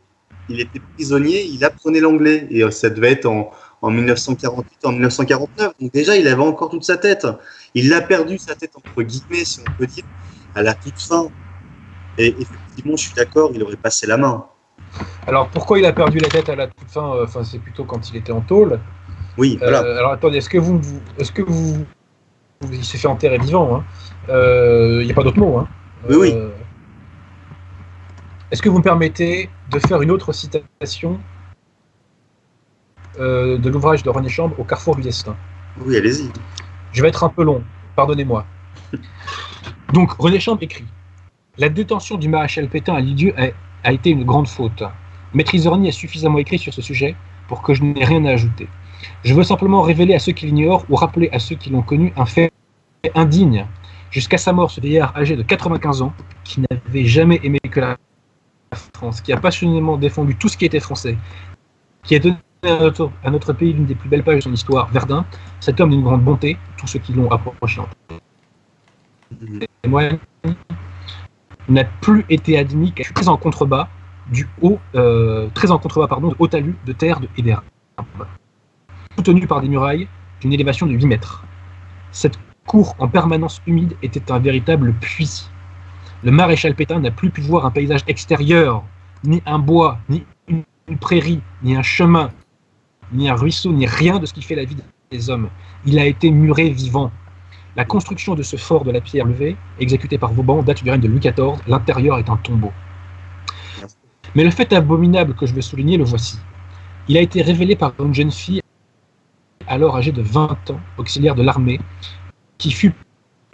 Il 0.51 0.60
était 0.60 0.81
prisonnier, 0.94 1.44
il 1.51 1.64
apprenait 1.64 2.01
l'anglais. 2.01 2.47
Et 2.51 2.62
euh, 2.62 2.70
ça 2.70 2.90
devait 2.90 3.12
être 3.12 3.24
en, 3.24 3.51
en 3.85 3.90
1948, 3.90 4.86
en 4.86 4.93
1949. 4.93 5.73
Donc 5.81 5.93
déjà, 5.93 6.16
il 6.16 6.27
avait 6.27 6.43
encore 6.43 6.70
toute 6.70 6.85
sa 6.85 6.97
tête. 6.97 7.27
Il 7.74 7.93
a 7.93 8.01
perdu 8.01 8.39
sa 8.39 8.55
tête, 8.55 8.73
entre 8.77 9.02
guillemets, 9.02 9.44
si 9.44 9.61
on 9.61 9.70
peut 9.78 9.86
dire, 9.86 10.05
à 10.55 10.62
la 10.62 10.73
toute 10.74 10.98
fin. 10.98 11.28
Et 12.16 12.28
effectivement, 12.28 12.97
je 12.97 13.02
suis 13.05 13.15
d'accord, 13.15 13.51
il 13.55 13.62
aurait 13.62 13.77
passé 13.77 14.06
la 14.06 14.16
main. 14.16 14.47
Alors, 15.27 15.48
pourquoi 15.48 15.78
il 15.78 15.85
a 15.85 15.93
perdu 15.93 16.19
la 16.19 16.28
tête 16.28 16.48
à 16.48 16.56
la 16.56 16.66
toute 16.69 16.89
fin 16.90 17.15
euh, 17.15 17.24
Enfin, 17.24 17.44
c'est 17.44 17.59
plutôt 17.59 17.85
quand 17.85 18.11
il 18.11 18.16
était 18.16 18.32
en 18.32 18.40
tôle. 18.40 18.81
Oui, 19.36 19.59
Euh, 19.61 19.69
voilà. 19.70 19.81
alors, 19.98 20.12
attendez, 20.12 20.39
est-ce 20.39 20.48
que 20.48 20.59
vous, 20.59 20.78
vous- 20.81 21.01
est-ce 21.19 21.32
que 21.32 21.43
vous, 21.43 21.74
vous- 22.61 22.73
il 22.73 22.85
s'est 22.85 22.98
fait 22.98 23.09
enterrer 23.09 23.39
vivant 23.39 23.77
hein 23.77 23.85
Euh, 24.31 25.01
Il 25.02 25.06
n'y 25.06 25.12
a 25.12 25.15
pas 25.15 25.24
d'autre 25.24 25.39
mot. 25.39 25.59
Hein 25.59 25.69
Oui, 26.09 26.16
oui. 26.16 26.35
Est-ce 28.51 28.62
que 28.62 28.69
vous 28.69 28.78
me 28.78 28.82
permettez 28.82 29.51
de 29.70 29.78
faire 29.81 30.01
une 30.01 30.11
autre 30.11 30.32
citation 30.32 31.19
euh, 33.19 33.59
de 33.59 33.70
l'ouvrage 33.70 34.03
de 34.03 34.11
René 34.11 34.28
Chambre 34.28 34.59
au 34.59 34.65
carrefour 34.65 34.97
du 34.97 35.03
destin 35.03 35.36
Oui, 35.81 35.97
allez-y. 35.97 36.31
Je 36.93 37.03
vais 37.03 37.09
être 37.09 37.24
un 37.24 37.28
peu 37.28 37.45
long, 37.45 37.62
pardonnez-moi. 37.97 38.45
Donc, 39.93 40.12
René 40.12 40.41
Chambre 40.41 40.62
écrit 40.62 40.85
La 41.59 41.69
détention 41.69 42.16
du 42.16 42.28
maréchal 42.28 42.69
Pétain 42.69 42.95
à 42.95 43.01
Lisieux 43.01 43.35
a, 43.39 43.49
a 43.82 43.93
été 43.93 44.11
une 44.11 44.24
grande 44.24 44.49
faute. 44.49 44.82
Maître 45.32 45.55
Isorni 45.55 45.89
a 45.89 45.93
suffisamment 45.93 46.39
écrit 46.39 46.59
sur 46.59 46.73
ce 46.73 46.82
sujet 46.82 47.16
pour 47.49 47.62
que 47.62 47.74
je 47.74 47.82
n'ai 47.82 48.05
rien 48.05 48.24
à 48.24 48.31
ajouter. 48.31 48.69
Je 49.24 49.35
veux 49.35 49.43
simplement 49.43 49.82
révéler 49.82 50.15
à 50.15 50.19
ceux 50.19 50.32
qui 50.32 50.47
l'ignorent 50.47 50.85
ou 50.89 50.97
rappeler 50.97 51.28
à 51.32 51.39
ceux 51.39 51.57
qui 51.57 51.70
l'ont 51.70 51.82
connu 51.82 52.12
un 52.16 52.27
fait 52.27 52.51
indigne. 53.15 53.66
Jusqu'à 54.11 54.39
sa 54.39 54.53
mort, 54.53 54.70
ce 54.70 54.81
vieillard 54.81 55.15
âgé 55.16 55.36
de 55.36 55.43
95 55.43 56.03
ans, 56.03 56.12
qui 56.45 56.62
n'avait 56.70 57.05
jamais 57.05 57.41
aimé 57.43 57.59
que 57.70 57.81
la 57.81 57.97
France, 58.93 59.20
qui 59.20 59.32
a 59.32 59.36
passionnément 59.36 59.97
défendu 59.97 60.36
tout 60.36 60.49
ce 60.49 60.57
qui 60.57 60.65
était 60.65 60.81
français, 60.81 61.16
qui 62.05 62.15
a 62.15 62.19
donné 62.19 62.36
à 62.66 63.31
notre, 63.31 63.53
pays 63.53 63.73
l'une 63.73 63.86
des 63.86 63.95
plus 63.95 64.09
belles 64.09 64.23
pages 64.23 64.36
de 64.36 64.41
son 64.43 64.53
histoire, 64.53 64.91
Verdun, 64.91 65.24
cet 65.61 65.81
homme 65.81 65.91
d'une 65.91 66.03
grande 66.03 66.23
bonté, 66.23 66.57
tous 66.77 66.86
ceux 66.86 66.99
qui 66.99 67.12
l'ont 67.12 67.31
approché 67.31 67.81
en 67.81 67.89
témoignent, 69.82 70.19
n'a 71.69 71.85
plus 71.85 72.24
été 72.28 72.59
admis 72.59 72.93
qu'à 72.93 73.05
très 73.05 73.28
en 73.28 73.36
contrebas 73.36 73.89
du 74.31 74.49
haut, 74.62 74.78
euh, 74.95 75.49
très 75.55 75.70
en 75.70 75.78
contrebas 75.78 76.09
pardon, 76.09 76.35
haut 76.39 76.49
talus 76.49 76.77
de 76.86 76.93
terre 76.93 77.20
de, 77.20 77.28
et 77.36 77.43
d'herbe, 77.43 77.65
soutenu 79.16 79.47
par 79.47 79.61
des 79.61 79.69
murailles 79.69 80.09
d'une 80.41 80.53
élévation 80.53 80.86
de 80.86 80.93
8 80.93 81.07
mètres. 81.07 81.45
Cette 82.12 82.39
cour 82.66 82.95
en 82.99 83.09
permanence 83.09 83.61
humide 83.66 83.95
était 84.03 84.32
un 84.32 84.39
véritable 84.39 84.93
puits. 84.95 85.51
Le 86.23 86.31
maréchal 86.31 86.74
Pétain 86.74 87.01
n'a 87.01 87.11
plus 87.11 87.31
pu 87.31 87.43
voir 87.43 87.66
un 87.66 87.70
paysage 87.70 88.01
extérieur, 88.07 88.82
ni 89.24 89.43
un 89.45 89.59
bois, 89.59 89.99
ni 90.09 90.24
une 90.49 90.99
prairie, 90.99 91.41
ni 91.62 91.77
un 91.77 91.82
chemin, 91.82 92.31
ni 93.15 93.28
un 93.28 93.35
ruisseau, 93.35 93.73
ni 93.73 93.86
rien 93.86 94.19
de 94.19 94.27
ce 94.27 94.35
qui 94.35 94.43
fait 94.43 94.55
la 94.55 94.65
vie 94.65 94.77
des 95.11 95.31
hommes. 95.31 95.49
Il 95.86 95.99
a 95.99 96.07
été 96.07 96.31
muré 96.31 96.69
vivant. 96.70 97.11
La 97.77 97.85
construction 97.85 98.35
de 98.35 98.43
ce 98.43 98.57
fort 98.57 98.85
de 98.85 98.91
la 98.91 99.01
pierre 99.01 99.27
levée, 99.27 99.57
exécuté 99.81 100.19
par 100.19 100.32
Vauban, 100.32 100.62
date 100.62 100.82
du 100.82 100.91
règne 100.91 101.01
de 101.01 101.09
Louis 101.09 101.20
XIV. 101.20 101.55
L'intérieur 101.66 102.19
est 102.19 102.28
un 102.28 102.36
tombeau. 102.36 102.73
Mais 104.35 104.45
le 104.45 104.51
fait 104.51 104.73
abominable 104.73 105.35
que 105.35 105.47
je 105.47 105.55
veux 105.55 105.61
souligner, 105.61 105.97
le 105.97 106.05
voici. 106.05 106.39
Il 107.09 107.16
a 107.16 107.20
été 107.20 107.43
révélé 107.43 107.77
par 107.77 107.93
une 108.01 108.15
jeune 108.15 108.31
fille, 108.31 108.61
alors 109.66 109.97
âgée 109.97 110.12
de 110.12 110.23
20 110.23 110.70
ans, 110.70 110.81
auxiliaire 110.99 111.35
de 111.35 111.43
l'armée, 111.43 111.81
qui 112.59 112.70
fut 112.70 112.93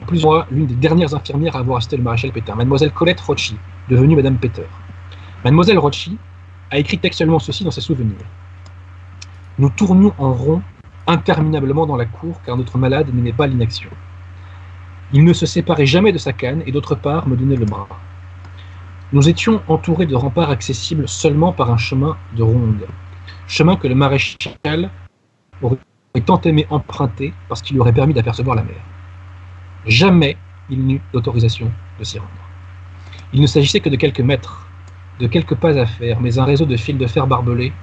plus 0.06 0.24
ou 0.24 0.28
moins 0.28 0.46
l'une 0.50 0.66
des 0.66 0.74
dernières 0.74 1.14
infirmières 1.14 1.56
à 1.56 1.60
avoir 1.60 1.78
assisté 1.78 1.96
le 1.96 2.02
maréchal 2.02 2.32
Pétain, 2.32 2.54
mademoiselle 2.54 2.92
Colette 2.92 3.20
Rocci, 3.20 3.56
devenue 3.88 4.16
madame 4.16 4.38
Peter. 4.38 4.66
Mademoiselle 5.44 5.78
Rocci 5.78 6.16
a 6.70 6.78
écrit 6.78 6.98
textuellement 6.98 7.38
ceci 7.38 7.64
dans 7.64 7.70
ses 7.70 7.80
souvenirs. 7.80 8.16
Nous 9.60 9.68
tournions 9.68 10.14
en 10.16 10.32
rond 10.32 10.62
interminablement 11.06 11.84
dans 11.84 11.98
la 11.98 12.06
cour 12.06 12.40
car 12.46 12.56
notre 12.56 12.78
malade 12.78 13.12
n'aimait 13.12 13.34
pas 13.34 13.46
l'inaction. 13.46 13.90
Il 15.12 15.22
ne 15.22 15.34
se 15.34 15.44
séparait 15.44 15.84
jamais 15.84 16.12
de 16.12 16.16
sa 16.16 16.32
canne 16.32 16.62
et 16.64 16.72
d'autre 16.72 16.94
part 16.94 17.28
me 17.28 17.36
donnait 17.36 17.56
le 17.56 17.66
bras. 17.66 17.86
Nous 19.12 19.28
étions 19.28 19.60
entourés 19.68 20.06
de 20.06 20.14
remparts 20.14 20.48
accessibles 20.48 21.06
seulement 21.06 21.52
par 21.52 21.70
un 21.70 21.76
chemin 21.76 22.16
de 22.34 22.42
ronde, 22.42 22.86
chemin 23.46 23.76
que 23.76 23.86
le 23.86 23.94
maréchal 23.94 24.88
aurait 25.60 25.76
tant 26.24 26.40
aimé 26.40 26.66
emprunter 26.70 27.34
parce 27.46 27.60
qu'il 27.60 27.74
lui 27.74 27.82
aurait 27.82 27.92
permis 27.92 28.14
d'apercevoir 28.14 28.56
la 28.56 28.62
mer. 28.62 28.80
Jamais 29.84 30.38
il 30.70 30.86
n'eut 30.86 31.02
d'autorisation 31.12 31.70
de 31.98 32.04
s'y 32.04 32.18
rendre. 32.18 32.30
Il 33.34 33.42
ne 33.42 33.46
s'agissait 33.46 33.80
que 33.80 33.90
de 33.90 33.96
quelques 33.96 34.20
mètres, 34.20 34.66
de 35.18 35.26
quelques 35.26 35.56
pas 35.56 35.78
à 35.78 35.84
faire, 35.84 36.18
mais 36.18 36.38
un 36.38 36.44
réseau 36.46 36.64
de 36.64 36.78
fils 36.78 36.96
de 36.96 37.06
fer 37.06 37.26
barbelés 37.26 37.74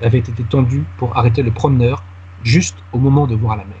avait 0.00 0.18
été 0.18 0.44
tendu 0.44 0.84
pour 0.96 1.16
arrêter 1.16 1.42
le 1.42 1.50
promeneur 1.50 2.02
juste 2.42 2.78
au 2.92 2.98
moment 2.98 3.26
de 3.26 3.34
voir 3.34 3.56
la 3.56 3.64
mer. 3.64 3.76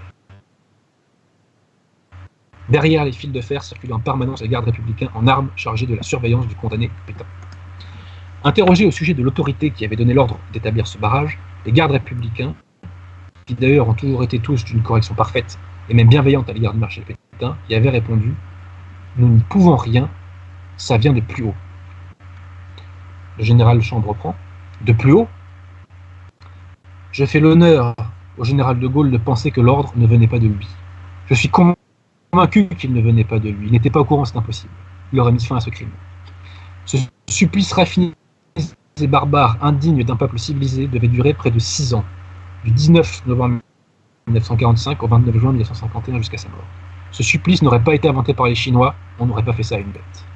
Derrière 2.68 3.04
les 3.04 3.12
fils 3.12 3.32
de 3.32 3.40
fer 3.40 3.62
circulaient 3.62 3.94
en 3.94 4.00
permanence 4.00 4.42
les 4.42 4.48
gardes 4.48 4.66
républicains 4.66 5.08
en 5.14 5.26
armes 5.26 5.48
chargés 5.56 5.86
de 5.86 5.94
la 5.94 6.02
surveillance 6.02 6.46
du 6.46 6.54
condamné 6.54 6.90
Pétain. 7.06 7.24
Interrogés 8.44 8.84
au 8.84 8.90
sujet 8.90 9.14
de 9.14 9.22
l'autorité 9.22 9.70
qui 9.70 9.84
avait 9.84 9.96
donné 9.96 10.12
l'ordre 10.12 10.38
d'établir 10.52 10.86
ce 10.86 10.98
barrage, 10.98 11.38
les 11.64 11.72
gardes 11.72 11.92
républicains, 11.92 12.54
qui 13.46 13.54
d'ailleurs 13.54 13.88
ont 13.88 13.94
toujours 13.94 14.22
été 14.22 14.38
tous 14.38 14.64
d'une 14.64 14.82
correction 14.82 15.14
parfaite 15.14 15.58
et 15.88 15.94
même 15.94 16.08
bienveillante 16.08 16.50
à 16.50 16.52
l'égard 16.52 16.74
du 16.74 16.78
marché 16.78 17.02
Pétain, 17.02 17.56
y 17.70 17.74
avaient 17.74 17.88
répondu 17.88 18.34
Nous 19.16 19.28
n'y 19.28 19.40
pouvons 19.48 19.76
rien, 19.76 20.10
ça 20.76 20.98
vient 20.98 21.14
de 21.14 21.20
plus 21.20 21.44
haut. 21.44 21.54
Le 23.38 23.44
général 23.44 23.80
Chambre 23.80 24.08
reprend 24.08 24.36
De 24.82 24.92
plus 24.92 25.12
haut? 25.12 25.28
Je 27.18 27.24
fais 27.24 27.40
l'honneur 27.40 27.96
au 28.38 28.44
général 28.44 28.78
de 28.78 28.86
Gaulle 28.86 29.10
de 29.10 29.16
penser 29.16 29.50
que 29.50 29.60
l'ordre 29.60 29.92
ne 29.96 30.06
venait 30.06 30.28
pas 30.28 30.38
de 30.38 30.46
lui. 30.46 30.68
Je 31.26 31.34
suis 31.34 31.48
convaincu 31.48 32.68
qu'il 32.78 32.92
ne 32.92 33.00
venait 33.00 33.24
pas 33.24 33.40
de 33.40 33.48
lui. 33.48 33.66
Il 33.66 33.72
n'était 33.72 33.90
pas 33.90 33.98
au 33.98 34.04
courant, 34.04 34.24
c'est 34.24 34.36
impossible. 34.36 34.72
Il 35.12 35.18
aurait 35.18 35.32
mis 35.32 35.44
fin 35.44 35.56
à 35.56 35.60
ce 35.60 35.68
crime. 35.68 35.90
Ce 36.84 36.96
supplice 37.28 37.72
raffiné 37.72 38.12
et 39.00 39.06
barbare, 39.08 39.58
indigne 39.62 40.04
d'un 40.04 40.14
peuple 40.14 40.38
civilisé, 40.38 40.86
devait 40.86 41.08
durer 41.08 41.34
près 41.34 41.50
de 41.50 41.58
six 41.58 41.92
ans, 41.92 42.04
du 42.64 42.70
19 42.70 43.26
novembre 43.26 43.58
1945 44.28 45.02
au 45.02 45.08
29 45.08 45.38
juin 45.38 45.50
1951 45.50 46.18
jusqu'à 46.18 46.38
sa 46.38 46.48
mort. 46.50 46.68
Ce 47.10 47.24
supplice 47.24 47.62
n'aurait 47.62 47.82
pas 47.82 47.96
été 47.96 48.06
inventé 48.06 48.32
par 48.32 48.46
les 48.46 48.54
Chinois, 48.54 48.94
on 49.18 49.26
n'aurait 49.26 49.44
pas 49.44 49.54
fait 49.54 49.64
ça 49.64 49.74
à 49.74 49.78
une 49.78 49.90
bête. 49.90 50.27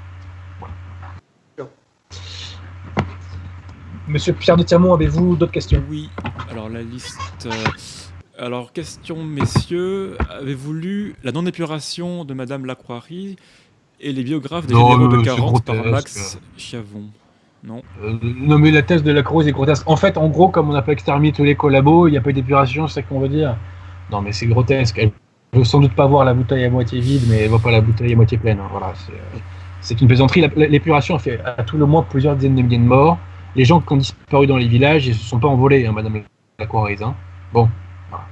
Monsieur 4.08 4.32
Pierre 4.32 4.56
de 4.56 4.62
Tirmont, 4.62 4.94
avez-vous 4.94 5.36
d'autres 5.36 5.52
questions? 5.52 5.82
Oui, 5.88 6.10
alors 6.50 6.68
la 6.68 6.82
liste. 6.82 7.18
euh, 7.46 7.50
Alors, 8.38 8.72
question, 8.72 9.22
messieurs. 9.22 10.16
Avez-vous 10.30 10.72
lu 10.72 11.14
La 11.22 11.32
non-épuration 11.32 12.24
de 12.24 12.34
Madame 12.34 12.66
Lacroix-Rie 12.66 13.36
et 14.00 14.12
les 14.12 14.24
biographes 14.24 14.66
des 14.66 14.74
Non, 14.74 14.90
généraux 14.92 15.08
de 15.08 15.18
c'est 15.18 15.24
40 15.36 15.64
par 15.64 15.76
grotesque. 15.76 15.92
Max 15.92 16.38
Chiavon? 16.56 17.04
Non 17.64 17.80
Euh, 18.02 18.18
non 18.22 18.58
mais 18.58 18.72
la 18.72 18.82
thèse 18.82 19.04
de 19.04 19.12
la 19.12 19.22
Croix 19.22 19.44
est 19.46 19.52
grotesque. 19.52 19.88
En 19.88 19.94
fait, 19.94 20.18
en 20.18 20.28
gros, 20.28 20.48
comme 20.48 20.68
on 20.68 20.72
n'a 20.72 20.82
pas 20.82 20.90
exterminé 20.92 21.32
tous 21.32 21.44
les 21.44 21.54
collabos, 21.54 22.08
il 22.08 22.10
n'y 22.10 22.16
a 22.16 22.20
pas 22.20 22.30
eu 22.30 22.32
d'épuration, 22.32 22.88
c'est 22.88 22.94
ça 22.94 23.02
qu'on 23.02 23.20
veut 23.20 23.28
dire. 23.28 23.56
Non 24.10 24.20
mais 24.20 24.32
c'est 24.32 24.46
grotesque. 24.48 24.98
Elle 24.98 25.12
veut 25.52 25.62
sans 25.62 25.78
doute 25.78 25.94
pas 25.94 26.06
voir 26.06 26.24
la 26.24 26.34
bouteille 26.34 26.64
à 26.64 26.70
moitié 26.70 26.98
vide, 26.98 27.22
mais 27.28 27.42
elle 27.42 27.50
voit 27.50 27.60
pas 27.60 27.70
la 27.70 27.80
bouteille 27.80 28.14
à 28.14 28.16
moitié 28.16 28.36
pleine. 28.36 28.58
hein. 28.58 28.66
Voilà, 28.72 28.92
c'est, 28.96 29.12
euh, 29.12 29.38
c'est 29.80 30.00
une 30.00 30.08
plaisanterie. 30.08 30.40
La- 30.40 30.48
la- 30.56 30.66
L'épuration 30.66 31.14
a 31.14 31.20
fait 31.20 31.38
à 31.44 31.62
tout 31.62 31.76
le 31.78 31.86
moins 31.86 32.02
plusieurs 32.02 32.34
dizaines 32.34 32.56
de 32.56 32.62
milliers 32.62 32.78
de 32.78 32.82
morts. 32.82 33.16
Les 33.54 33.64
gens 33.64 33.80
qui 33.80 33.92
ont 33.92 33.96
disparu 33.98 34.46
dans 34.46 34.56
les 34.56 34.68
villages, 34.68 35.06
ils 35.06 35.10
ne 35.10 35.14
se 35.14 35.24
sont 35.24 35.38
pas 35.38 35.48
envolés, 35.48 35.86
hein, 35.86 35.92
Madame 35.92 36.22
la 36.58 36.66
croix 36.66 36.88
Hein. 36.90 37.14
Bon. 37.52 37.68
Voilà. 38.10 38.24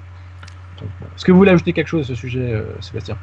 Est-ce 1.16 1.24
que 1.24 1.32
vous 1.32 1.38
voulez 1.38 1.50
ajouter 1.50 1.72
quelque 1.72 1.88
chose 1.88 2.04
à 2.04 2.08
ce 2.08 2.14
sujet, 2.14 2.52
euh, 2.52 2.64
Sébastien? 2.80 3.16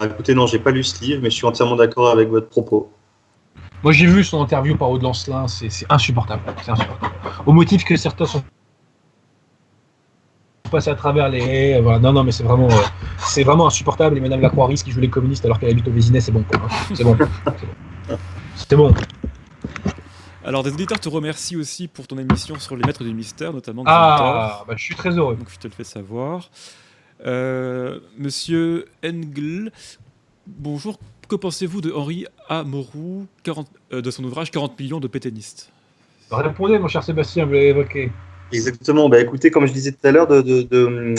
Ah, 0.00 0.06
écoutez, 0.06 0.34
non, 0.34 0.46
j'ai 0.46 0.58
pas 0.58 0.72
lu 0.72 0.82
ce 0.82 1.00
livre, 1.04 1.20
mais 1.22 1.30
je 1.30 1.36
suis 1.36 1.46
entièrement 1.46 1.76
d'accord 1.76 2.10
avec 2.10 2.28
votre 2.28 2.48
propos. 2.48 2.90
Moi, 3.84 3.92
j'ai 3.92 4.06
vu 4.06 4.24
son 4.24 4.42
interview 4.42 4.76
par 4.76 4.90
Aude 4.90 5.02
Lancelin, 5.02 5.46
c'est 5.46 5.68
insupportable. 5.88 6.42
Au 7.46 7.52
motif 7.52 7.84
que 7.84 7.96
certains 7.96 8.24
sont 8.24 8.42
passés 10.70 10.90
à 10.90 10.94
travers 10.96 11.28
les 11.28 11.40
haies, 11.40 11.80
voilà. 11.80 12.00
Non, 12.00 12.12
non, 12.12 12.24
mais 12.24 12.32
c'est 12.32 12.42
vraiment, 12.42 12.68
euh, 12.68 12.82
c'est 13.18 13.44
vraiment 13.44 13.66
insupportable. 13.68 14.16
Et 14.16 14.20
Madame 14.20 14.40
Lacroix-Ris 14.40 14.82
qui 14.84 14.90
joue 14.90 15.00
les 15.00 15.10
communistes 15.10 15.44
alors 15.44 15.60
qu'elle 15.60 15.70
habite 15.70 15.86
au 15.86 15.92
Vésinet, 15.92 16.20
c'est 16.20 16.32
bon. 16.32 16.44
hein. 16.54 16.68
C'est 16.94 17.04
bon. 17.04 17.16
C'est 18.56 18.76
bon. 18.76 18.92
Alors, 20.46 20.62
des 20.62 20.70
auditeurs 20.70 21.00
te 21.00 21.08
remercient 21.08 21.56
aussi 21.56 21.88
pour 21.88 22.06
ton 22.06 22.18
émission 22.18 22.58
sur 22.58 22.76
les 22.76 22.84
maîtres 22.84 23.02
du 23.02 23.14
mystère, 23.14 23.52
notamment 23.54 23.82
Ah, 23.86 24.62
bah, 24.68 24.74
je 24.76 24.82
suis 24.84 24.94
très 24.94 25.10
heureux. 25.10 25.36
Donc 25.36 25.48
je 25.50 25.58
te 25.58 25.66
le 25.66 25.72
fais 25.72 25.84
savoir. 25.84 26.50
Euh, 27.24 28.00
Monsieur 28.18 28.84
Engel, 29.02 29.72
bonjour. 30.46 30.98
Que 31.30 31.36
pensez-vous 31.36 31.80
de 31.80 31.90
Henri 31.92 32.26
A. 32.50 32.62
Moreau, 32.62 33.24
40 33.44 33.66
euh, 33.94 34.02
de 34.02 34.10
son 34.10 34.22
ouvrage 34.24 34.50
40 34.50 34.78
millions 34.78 35.00
de 35.00 35.08
pétainistes? 35.08 35.72
Répondez, 36.30 36.78
mon 36.78 36.88
cher 36.88 37.02
Sébastien, 37.02 37.46
vous 37.46 37.52
l'avez 37.52 37.68
évoqué. 37.68 38.12
Exactement. 38.52 39.08
Bah, 39.08 39.20
écoutez, 39.20 39.50
comme 39.50 39.64
je 39.64 39.72
disais 39.72 39.92
tout 39.92 40.06
à 40.06 40.10
l'heure, 40.10 40.26
de, 40.26 40.42
de, 40.42 41.14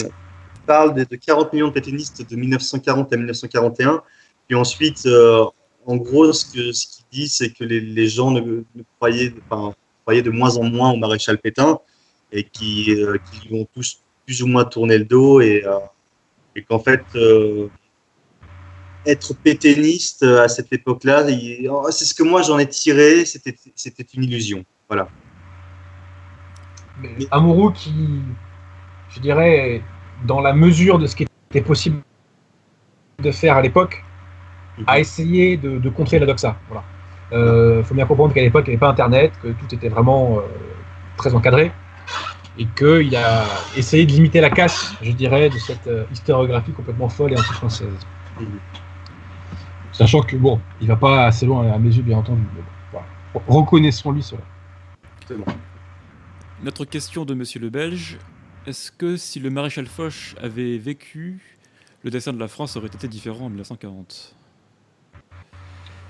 parle 0.66 0.94
de, 0.94 1.02
de 1.02 1.16
40 1.16 1.52
millions 1.52 1.68
de 1.68 1.72
pétainistes 1.72 2.30
de 2.30 2.36
1940 2.36 3.12
à 3.12 3.16
1941. 3.16 4.02
Puis 4.46 4.56
ensuite, 4.56 5.04
euh, 5.06 5.44
en 5.86 5.96
gros, 5.96 6.32
ce 6.32 6.44
qu'il 6.46 6.72
dit, 7.12 7.28
c'est 7.28 7.50
que 7.50 7.64
les, 7.64 8.08
gens 8.08 8.32
ne, 8.32 8.62
croyaient, 8.98 9.30
de 9.30 10.30
moins 10.30 10.56
en 10.56 10.64
moins 10.64 10.92
au 10.92 10.96
maréchal 10.96 11.38
Pétain 11.38 11.78
et 12.32 12.44
qui, 12.44 12.90
euh, 12.90 13.18
lui 13.48 13.60
ont 13.60 13.66
tous 13.72 14.00
plus 14.26 14.42
ou 14.42 14.48
moins 14.48 14.64
tourné 14.64 14.98
le 14.98 15.04
dos 15.04 15.40
et, 15.40 15.64
euh, 15.64 15.78
qu'en 16.68 16.80
fait, 16.80 17.04
euh, 17.14 17.68
être 19.06 19.34
pétainiste 19.34 20.24
euh, 20.24 20.42
à 20.42 20.48
cette 20.48 20.72
époque-là, 20.72 21.24
oh, 21.70 21.86
c'est 21.90 22.04
ce 22.04 22.14
que 22.14 22.24
moi 22.24 22.42
j'en 22.42 22.58
ai 22.58 22.66
tiré, 22.66 23.24
c'était 23.24 24.06
une 24.14 24.24
illusion. 24.24 24.64
Voilà. 24.88 25.08
Mais 27.00 27.14
Amouroux 27.30 27.70
qui, 27.70 27.92
je 29.10 29.20
dirais, 29.20 29.82
dans 30.26 30.40
la 30.40 30.52
mesure 30.52 30.98
de 30.98 31.06
ce 31.06 31.14
qui 31.14 31.26
était 31.50 31.60
possible 31.60 32.02
de 33.18 33.30
faire 33.30 33.56
à 33.56 33.62
l'époque, 33.62 34.02
a 34.86 34.98
essayé 34.98 35.56
de, 35.56 35.78
de 35.78 35.88
contrer 35.88 36.18
la 36.18 36.26
doxa. 36.26 36.56
Voilà. 36.68 36.84
Euh, 37.32 37.82
faut 37.82 37.94
bien 37.94 38.06
comprendre 38.06 38.34
qu'à 38.34 38.42
l'époque, 38.42 38.64
il 38.66 38.70
n'y 38.70 38.74
avait 38.74 38.80
pas 38.80 38.90
Internet, 38.90 39.32
que 39.42 39.48
tout 39.48 39.74
était 39.74 39.88
vraiment 39.88 40.38
euh, 40.38 40.42
très 41.16 41.34
encadré, 41.34 41.72
et 42.58 42.66
qu'il 42.76 43.16
a 43.16 43.44
essayé 43.76 44.06
de 44.06 44.12
limiter 44.12 44.40
la 44.40 44.50
casse, 44.50 44.94
je 45.02 45.12
dirais, 45.12 45.48
de 45.48 45.58
cette 45.58 45.86
euh, 45.86 46.04
historiographie 46.12 46.72
complètement 46.72 47.08
folle 47.08 47.32
et 47.32 47.36
anti-française. 47.36 47.88
Sachant 49.92 50.20
que, 50.20 50.36
bon, 50.36 50.60
il 50.80 50.88
va 50.88 50.96
pas 50.96 51.26
assez 51.26 51.46
loin 51.46 51.72
à 51.72 51.78
mes 51.78 51.88
yeux, 51.88 52.02
bien 52.02 52.18
entendu. 52.18 52.42
mais 52.54 52.60
bon, 52.60 52.68
voilà. 52.92 53.06
Reconnaissons-lui 53.48 54.22
cela. 54.22 54.42
C'est 55.26 55.36
bon. 55.36 55.44
Notre 56.62 56.84
question 56.84 57.24
de 57.24 57.34
Monsieur 57.34 57.60
le 57.60 57.70
Belge 57.70 58.18
est-ce 58.66 58.90
que 58.90 59.16
si 59.16 59.38
le 59.38 59.48
maréchal 59.48 59.86
Foch 59.86 60.34
avait 60.42 60.76
vécu, 60.76 61.40
le 62.02 62.10
destin 62.10 62.32
de 62.32 62.40
la 62.40 62.48
France 62.48 62.76
aurait 62.76 62.88
été 62.88 63.06
différent 63.06 63.44
en 63.44 63.48
1940 63.48 64.35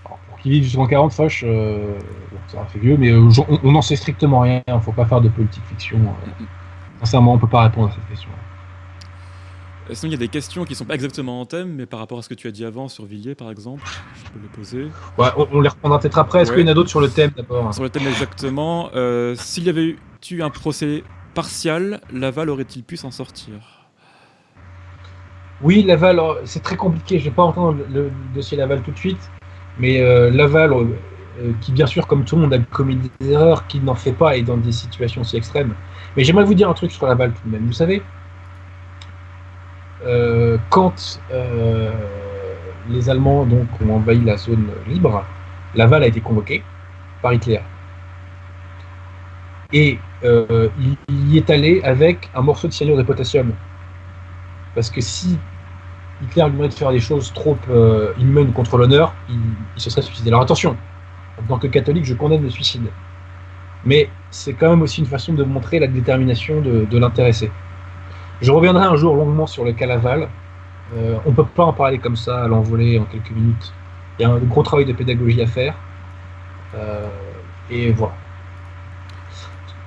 Alors, 0.06 0.18
pour 0.28 0.38
qu'il 0.38 0.52
vive 0.52 0.64
jusqu'en 0.64 0.86
40, 0.86 1.12
Foch, 1.12 1.42
euh, 1.46 1.98
bon, 2.30 2.38
ça 2.48 2.64
fait 2.66 2.78
vieux, 2.78 2.96
mais 2.96 3.10
euh, 3.10 3.28
on 3.62 3.72
n'en 3.72 3.82
sait 3.82 3.96
strictement 3.96 4.40
rien. 4.40 4.62
Il 4.68 4.74
ne 4.74 4.80
faut 4.80 4.92
pas 4.92 5.04
faire 5.04 5.20
de 5.20 5.28
politique 5.28 5.64
fiction. 5.68 5.98
euh. 5.98 6.44
sincèrement, 7.00 7.34
on 7.34 7.38
peut 7.38 7.46
pas 7.48 7.62
répondre 7.62 7.88
à 7.88 7.92
cette 7.92 8.08
question. 8.08 8.30
Sinon, 9.92 10.10
il 10.10 10.14
y 10.14 10.16
a 10.16 10.18
des 10.18 10.28
questions 10.28 10.64
qui 10.64 10.74
sont 10.74 10.84
pas 10.84 10.94
exactement 10.94 11.40
en 11.40 11.46
thème, 11.46 11.72
mais 11.74 11.86
par 11.86 12.00
rapport 12.00 12.18
à 12.18 12.22
ce 12.22 12.28
que 12.28 12.34
tu 12.34 12.48
as 12.48 12.50
dit 12.50 12.64
avant 12.64 12.88
sur 12.88 13.04
Villiers, 13.04 13.36
par 13.36 13.52
exemple, 13.52 13.82
je 14.16 14.30
peux 14.32 14.40
les 14.42 14.48
poser. 14.48 14.88
Ouais, 15.16 15.28
on, 15.36 15.46
on 15.52 15.60
les 15.60 15.68
reprendra 15.68 16.00
peut-être 16.00 16.18
après. 16.18 16.40
Est-ce 16.42 16.50
Ouais. 16.50 16.56
qu'il 16.56 16.66
y 16.66 16.68
en 16.68 16.72
a 16.72 16.74
d'autres 16.74 16.88
sur 16.90 17.00
le 17.00 17.08
thème 17.08 17.30
d'abord 17.36 17.72
Sur 17.72 17.84
le 17.84 17.90
thème 17.90 18.06
exactement, 18.08 18.90
euh, 18.96 19.36
s'il 19.36 19.62
y 19.62 19.68
avait 19.68 19.94
eu 20.30 20.42
un 20.42 20.50
procès 20.50 21.04
partial, 21.34 22.00
Laval 22.12 22.50
aurait-il 22.50 22.82
pu 22.82 22.96
s'en 22.96 23.12
sortir? 23.12 23.52
Oui, 25.62 25.82
Laval, 25.84 26.20
c'est 26.44 26.62
très 26.64 26.76
compliqué. 26.76 27.18
Je 27.20 27.24
vais 27.26 27.30
pas 27.34 27.44
entendre 27.44 27.78
le, 27.88 28.02
le 28.06 28.10
dossier 28.34 28.56
Laval 28.58 28.82
tout 28.82 28.90
de 28.90 28.98
suite, 28.98 29.30
mais 29.78 30.00
euh, 30.00 30.30
Laval, 30.30 30.72
euh, 30.72 31.52
qui 31.60 31.72
bien 31.72 31.86
sûr, 31.86 32.06
comme 32.06 32.24
tout 32.24 32.36
le 32.36 32.42
monde, 32.42 32.54
a 32.54 32.58
commis 32.58 32.98
des 33.20 33.30
erreurs, 33.30 33.66
qui 33.66 33.80
n'en 33.80 33.94
fait 33.94 34.12
pas 34.12 34.36
et 34.36 34.42
dans 34.42 34.56
des 34.56 34.72
situations 34.72 35.20
aussi 35.22 35.36
extrêmes. 35.36 35.74
Mais 36.16 36.24
j'aimerais 36.24 36.44
vous 36.44 36.54
dire 36.54 36.68
un 36.68 36.74
truc 36.74 36.90
sur 36.90 37.06
Laval 37.06 37.32
tout 37.32 37.48
de 37.48 37.52
même. 37.52 37.66
Vous 37.66 37.72
savez, 37.72 38.02
euh, 40.04 40.58
quand 40.70 41.20
les 42.88 43.10
Allemands 43.10 43.44
donc 43.44 43.66
ont 43.84 43.94
envahi 43.96 44.20
la 44.24 44.36
zone 44.36 44.70
libre, 44.86 45.24
Laval 45.74 46.04
a 46.04 46.06
été 46.06 46.20
convoqué 46.20 46.62
par 47.20 47.32
Hitler. 47.32 47.60
Et 49.72 49.98
il, 50.22 50.96
il 51.08 51.32
y 51.32 51.38
est 51.38 51.50
allé 51.50 51.80
avec 51.82 52.30
un 52.34 52.42
morceau 52.42 52.68
de 52.68 52.72
cyanure 52.72 52.96
de 52.96 53.02
potassium. 53.02 53.52
Parce 54.74 54.90
que 54.90 55.00
si 55.00 55.38
Hitler 56.22 56.44
lui 56.44 56.52
demandait 56.52 56.68
de 56.68 56.74
faire 56.74 56.90
des 56.90 57.00
choses 57.00 57.32
trop 57.32 57.58
euh, 57.68 58.12
inhumaines 58.18 58.52
contre 58.52 58.78
l'honneur, 58.78 59.14
il, 59.28 59.38
il 59.76 59.80
se 59.80 59.90
serait 59.90 60.02
suicidé. 60.02 60.30
Alors 60.30 60.42
attention, 60.42 60.76
en 61.38 61.46
tant 61.46 61.58
que 61.58 61.66
catholique, 61.66 62.04
je 62.04 62.14
condamne 62.14 62.42
le 62.42 62.50
suicide. 62.50 62.88
Mais 63.84 64.08
c'est 64.30 64.54
quand 64.54 64.70
même 64.70 64.82
aussi 64.82 65.00
une 65.00 65.06
façon 65.06 65.34
de 65.34 65.44
montrer 65.44 65.78
la 65.78 65.86
détermination 65.86 66.60
de, 66.60 66.86
de 66.86 66.98
l'intéressé. 66.98 67.50
Je 68.40 68.50
reviendrai 68.52 68.84
un 68.84 68.96
jour 68.96 69.14
longuement 69.14 69.46
sur 69.46 69.64
le 69.64 69.72
cas 69.72 69.86
Laval. 69.86 70.28
Euh, 70.94 71.18
on 71.24 71.30
ne 71.30 71.34
peut 71.34 71.44
pas 71.44 71.64
en 71.64 71.72
parler 71.72 71.98
comme 71.98 72.16
ça 72.16 72.44
à 72.44 72.48
l'envolée 72.48 72.98
en 72.98 73.04
quelques 73.04 73.30
minutes. 73.30 73.72
Il 74.18 74.22
y 74.22 74.24
a 74.24 74.30
un 74.30 74.38
gros 74.38 74.62
travail 74.62 74.86
de 74.86 74.92
pédagogie 74.92 75.40
à 75.42 75.46
faire. 75.46 75.74
Euh, 76.74 77.08
et 77.70 77.92
voilà. 77.92 78.14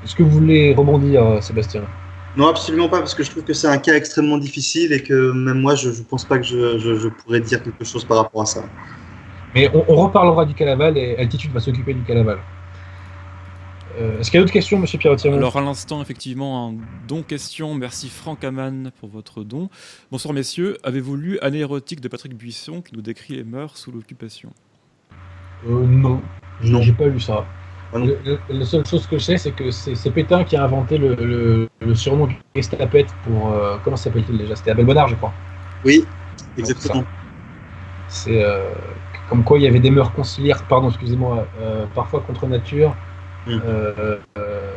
Est-ce 0.04 0.16
que 0.16 0.24
vous 0.24 0.30
voulez 0.30 0.74
rebondir, 0.74 1.24
euh, 1.24 1.42
Sébastien? 1.42 1.84
Non, 2.40 2.48
absolument 2.48 2.88
pas, 2.88 3.00
parce 3.00 3.14
que 3.14 3.22
je 3.24 3.30
trouve 3.32 3.44
que 3.44 3.54
c'est 3.54 3.68
un 3.68 3.78
cas 3.78 3.94
extrêmement 3.96 4.38
difficile 4.38 4.94
et 4.94 5.04
que 5.04 5.32
même 5.34 5.60
moi, 5.60 5.76
je 5.76 5.90
ne 5.90 6.04
pense 6.04 6.24
pas 6.24 6.38
que 6.38 6.46
je, 6.46 6.80
je- 6.80 6.96
je 6.96 7.10
pourrais 7.10 7.42
dire 7.42 7.62
quelque 7.62 7.84
chose 7.84 8.06
par 8.06 8.16
rapport 8.18 8.42
à 8.44 8.46
ça. 8.46 8.64
Mais 9.54 9.70
on, 9.76 9.84
on 9.90 9.96
reparlera 9.96 10.46
du 10.46 10.54
Calaval 10.54 10.98
et 10.98 11.18
Altitude 11.18 11.52
va 11.52 11.60
s'occuper 11.60 11.94
du 11.94 12.02
Calaval. 12.04 12.38
Euh, 14.00 14.20
Est-ce 14.20 14.32
qu'il 14.32 14.38
y 14.38 14.42
a 14.42 14.44
d'autres 14.44 14.54
questions, 14.54 14.80
monsieur 14.80 14.98
Pierre 15.00 15.16
Alors 15.26 15.58
à 15.58 15.62
l'instant, 15.62 16.02
effectivement, 16.02 16.70
un 16.70 16.76
don 17.10 17.24
question. 17.24 17.74
Merci 17.74 18.08
Franck 18.08 18.44
Amann 18.46 18.92
pour 19.02 19.10
votre 19.10 19.44
don. 19.44 19.70
Bonsoir 20.10 20.34
messieurs. 20.34 20.78
Avez-vous 20.84 21.18
lu 21.18 21.40
Année 21.42 21.60
érotique 21.60 22.00
de 22.00 22.08
Patrick 22.08 22.36
Buisson 22.38 22.82
qui 22.82 22.96
nous 22.96 23.02
décrit 23.02 23.36
les 23.36 23.44
mœurs 23.44 23.76
sous 23.76 23.92
l'occupation? 23.92 24.52
Euh, 25.68 25.86
Non, 25.86 26.22
je- 26.62 26.72
Non. 26.72 26.82
j'ai 26.82 26.94
pas 26.94 27.08
lu 27.08 27.20
ça. 27.20 27.46
Non. 27.94 28.06
Le- 28.06 28.20
le- 28.24 28.40
la 28.50 28.66
seule 28.66 28.86
chose 28.86 29.08
que 29.08 29.18
je 29.18 29.24
sais, 29.24 29.38
c'est 29.38 29.52
que 29.54 29.72
c'est 29.72 30.12
Pétain 30.12 30.44
qui 30.44 30.56
a 30.56 30.64
inventé 30.64 30.98
le, 30.98 31.16
le- 31.16 31.70
le 31.80 31.96
surnom 31.96 32.28
du 32.28 32.38
Gestapette 32.56 33.16
pour. 33.24 33.52
euh, 33.52 33.78
comment 33.84 33.96
s'appelle-t-il 33.98 34.38
déjà? 34.38 34.56
C'était 34.56 34.72
Abel 34.72 34.86
Bonnard, 34.86 35.08
je 35.08 35.16
crois. 35.16 35.34
Oui, 35.84 36.08
exactement. 36.58 37.06
C'est 38.08 38.44
euh, 38.44 38.74
comme 39.28 39.44
quoi 39.44 39.60
il 39.60 39.64
y 39.64 39.68
avait 39.68 39.80
des 39.80 39.92
mœurs 39.92 40.12
conciliaires, 40.14 40.66
pardon, 40.66 40.90
excusez-moi, 40.90 41.48
euh, 41.60 41.86
parfois 41.94 42.22
contre 42.22 42.48
nature, 42.48 42.96
Mm. 43.46 43.60
euh, 43.66 44.18
euh, 44.38 44.74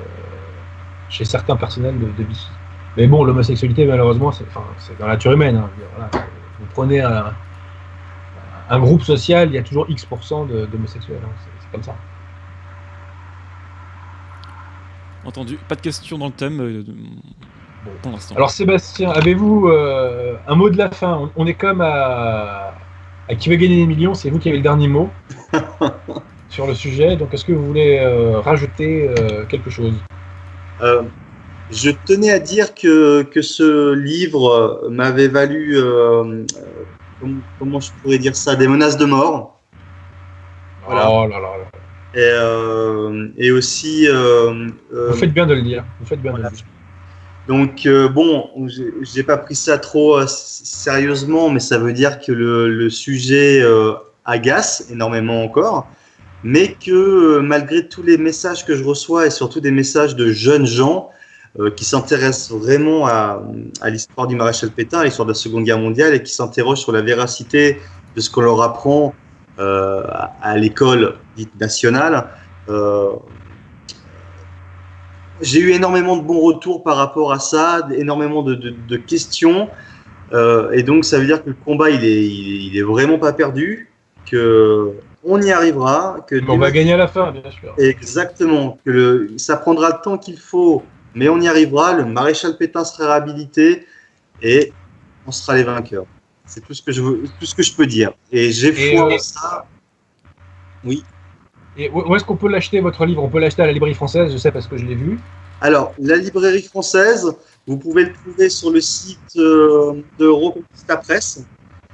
chez 1.09 1.25
certains 1.25 1.57
personnels 1.57 1.99
de, 1.99 2.07
de 2.07 2.23
Vichy. 2.23 2.53
Mais 2.97 3.07
bon, 3.07 3.25
l'homosexualité, 3.25 3.87
malheureusement, 3.87 4.33
c'est 4.33 4.99
dans 4.99 5.07
la 5.07 5.15
nature 5.15 5.33
humaine. 5.33 5.57
hein. 5.57 5.71
Dire, 5.77 5.89
voilà. 5.95 6.11
Vous 6.59 6.67
prenez 6.67 7.01
un, 7.01 7.35
un 8.69 8.79
groupe 8.81 9.03
social, 9.03 9.49
il 9.49 9.55
y 9.55 9.59
a 9.59 9.63
toujours 9.63 9.87
X% 9.89 10.47
d'homosexuels. 10.47 11.21
hein. 11.25 11.33
C'est 11.59 11.71
comme 11.71 11.83
ça. 11.83 11.97
Entendu. 15.25 15.59
Pas 15.69 15.77
de 15.77 15.81
questions 15.81 16.19
dans 16.19 16.27
le 16.27 16.33
thème 16.33 16.61
euh, 16.61 16.85
pour 18.03 18.13
l'instant. 18.13 18.35
Alors 18.35 18.51
Sébastien, 18.51 19.11
avez-vous 19.11 19.69
euh, 19.69 20.37
un 20.47 20.55
mot 20.55 20.71
de 20.71 20.79
la 20.79 20.91
fin 20.91 21.31
on, 21.37 21.43
on 21.43 21.47
est 21.47 21.55
comme 21.55 21.81
à, 21.81 22.75
à 23.29 23.35
qui 23.35 23.49
veut 23.49 23.57
gagner 23.57 23.77
des 23.77 23.87
millions, 23.87 24.15
c'est 24.15 24.31
vous 24.31 24.39
qui 24.39 24.49
avez 24.49 24.59
le 24.59 24.63
dernier 24.63 24.89
mot 24.89 25.11
sur 26.49 26.67
le 26.67 26.75
sujet. 26.75 27.17
Donc 27.17 27.33
est-ce 27.35 27.45
que 27.45 27.53
vous 27.53 27.65
voulez 27.65 27.99
euh, 27.99 28.41
rajouter 28.41 29.09
euh, 29.09 29.45
quelque 29.47 29.71
chose? 29.71 29.95
Euh, 30.81 31.03
je 31.71 31.91
tenais 32.05 32.31
à 32.31 32.39
dire 32.39 32.75
que, 32.75 33.23
que 33.23 33.43
ce 33.43 33.95
livre 33.95 34.89
m'avait 34.91 35.29
valu, 35.29 35.79
comment, 37.21 37.41
comment 37.59 37.81
je 37.81 37.91
pourrais 38.03 38.19
dire 38.19 38.37
ça, 38.37 38.57
des 38.57 38.69
menaces 38.69 38.99
de 38.99 39.07
mort. 39.07 39.59
Voilà. 40.85 41.11
Oh 41.11 41.27
là 41.27 41.39
là 41.39 41.57
là. 41.59 41.82
Et, 42.15 42.19
euh, 42.21 43.29
et 43.39 43.51
aussi. 43.51 44.07
euh, 44.09 44.69
euh, 44.95 45.11
Vous 45.11 45.17
faites 45.19 45.33
bien 45.33 45.47
de 45.47 45.55
le 45.55 45.63
dire. 45.63 45.85
Vous 46.01 46.07
faites 46.07 46.21
bien 46.21 46.33
voilà. 46.33 46.49
de 46.49 46.53
le 46.55 46.57
dire. 46.57 46.67
Donc 47.49 47.87
euh, 47.87 48.09
bon, 48.09 48.49
j'ai- 49.03 49.23
pas 49.25 49.37
pris 49.37 49.57
ça 49.57 49.79
trop 49.79 50.19
euh, 50.19 50.27
sérieusement, 50.29 51.51
mais 51.51 51.59
ça 51.61 51.79
veut 51.79 51.93
dire 51.93 52.21
que 52.21 52.31
le, 52.31 52.69
le 52.69 52.89
sujet 52.91 53.61
euh, 53.63 53.95
agace 54.25 54.87
énormément 54.93 55.43
encore, 55.43 55.89
mais 56.45 56.75
que 56.75 57.41
malgré 57.41 57.89
tous 57.89 58.03
les 58.05 58.17
messages 58.17 58.65
que 58.65 58.77
je 58.77 58.85
reçois 58.85 59.27
et 59.27 59.31
surtout 59.31 59.61
des 59.61 59.73
messages 59.73 60.15
de 60.15 60.31
jeunes 60.31 60.67
gens 60.67 61.09
qui 61.77 61.85
s'intéressent 61.85 62.53
vraiment 62.59 63.07
à, 63.07 63.43
à 63.83 63.91
l'histoire 63.91 64.27
du 64.27 64.35
maréchal 64.37 64.71
Pétain, 64.71 65.01
à 65.01 65.05
l'histoire 65.05 65.27
de 65.27 65.33
la 65.33 65.35
Seconde 65.35 65.65
Guerre 65.65 65.79
mondiale 65.79 66.15
et 66.15 66.23
qui 66.23 66.33
s'interrogent 66.33 66.81
sur 66.81 66.93
la 66.93 67.03
véracité 67.03 67.79
de 68.17 68.21
ce 68.23 68.31
qu'on 68.31 68.41
leur 68.41 68.63
apprend 68.63 69.15
à, 69.63 70.33
à 70.41 70.57
l'école 70.57 71.17
dite 71.37 71.59
nationale. 71.61 72.29
euh, 72.69 73.13
j'ai 75.41 75.59
eu 75.61 75.73
énormément 75.73 76.17
de 76.17 76.23
bons 76.23 76.41
retours 76.41 76.83
par 76.85 76.97
rapport 76.97 77.33
à 77.33 77.41
ça, 77.41 77.89
énormément 77.93 78.43
de, 78.43 78.55
de- 78.55 78.75
de 78.89 78.97
questions. 78.97 79.69
Euh, 80.33 80.71
et 80.71 80.83
donc, 80.83 81.05
ça 81.05 81.19
veut 81.19 81.27
dire 81.27 81.43
que 81.43 81.51
le 81.51 81.57
combat, 81.65 81.91
il 81.91 82.05
est, 82.05 82.25
il 82.25 82.85
vraiment 82.85 83.19
pas 83.19 83.33
perdu, 83.33 83.89
que 84.31 84.93
on 85.25 85.41
y 85.43 85.51
arrivera, 85.51 86.25
que 86.29 86.41
on 86.49 86.59
va 86.59 86.71
gagner 86.71 86.95
à 86.95 86.97
la 86.97 87.09
fin, 87.09 87.33
bien 87.33 87.51
sûr. 87.51 87.75
exactement, 87.79 88.79
que 88.85 88.91
le, 88.91 89.31
ça 89.37 89.57
prendra 89.57 89.89
le 89.91 90.03
temps 90.03 90.19
qu'il 90.19 90.39
faut, 90.39 90.83
mais 91.15 91.29
on 91.29 91.41
y 91.41 91.49
arrivera. 91.49 91.93
Le 91.93 92.05
maréchal 92.05 92.57
Pétain 92.57 92.85
sera 92.85 93.15
réhabilité 93.15 93.87
et 94.43 94.73
on 95.27 95.33
sera 95.33 95.57
les 95.57 95.65
vainqueurs. 95.65 96.07
C'est 96.53 96.61
tout 96.61 96.75
ce 96.75 96.83
que 96.83 96.93
je 96.93 97.01
veux, 97.01 97.23
tout 97.41 97.47
ce 97.47 97.55
que 97.55 97.63
je 97.63 97.73
peux 97.73 97.87
dire. 97.87 98.13
Et 98.31 98.53
j'ai 98.53 98.73
foi 98.73 99.11
euh, 99.11 99.15
en 99.15 99.19
ça. 99.19 99.65
Et 101.79 101.89
où 101.89 102.03
où 102.07 102.15
est-ce 102.15 102.25
qu'on 102.25 102.37
peut 102.37 102.49
l'acheter, 102.49 102.79
votre 102.81 103.07
livre? 103.07 103.23
On 103.23 103.31
peut 103.31 103.41
l'acheter 103.41 103.63
à 103.63 103.67
la 103.67 103.73
librairie 103.73 103.95
française, 103.95 104.31
je 104.31 104.37
sais 104.37 104.53
parce 104.53 104.67
que 104.67 104.77
je 104.77 104.85
l'ai 104.85 104.95
vu. 104.95 105.19
Alors, 105.63 105.95
la 105.99 106.17
librairie 106.17 106.63
française, 106.63 107.35
vous 107.67 107.79
pouvez 107.79 108.05
le 108.05 108.13
trouver 108.13 108.51
sur 108.51 108.71
le 108.71 108.83
site 108.83 109.19
euh, 109.37 110.03
de 110.19 110.27
Reconquista 110.27 110.99
Presse. 110.99 111.43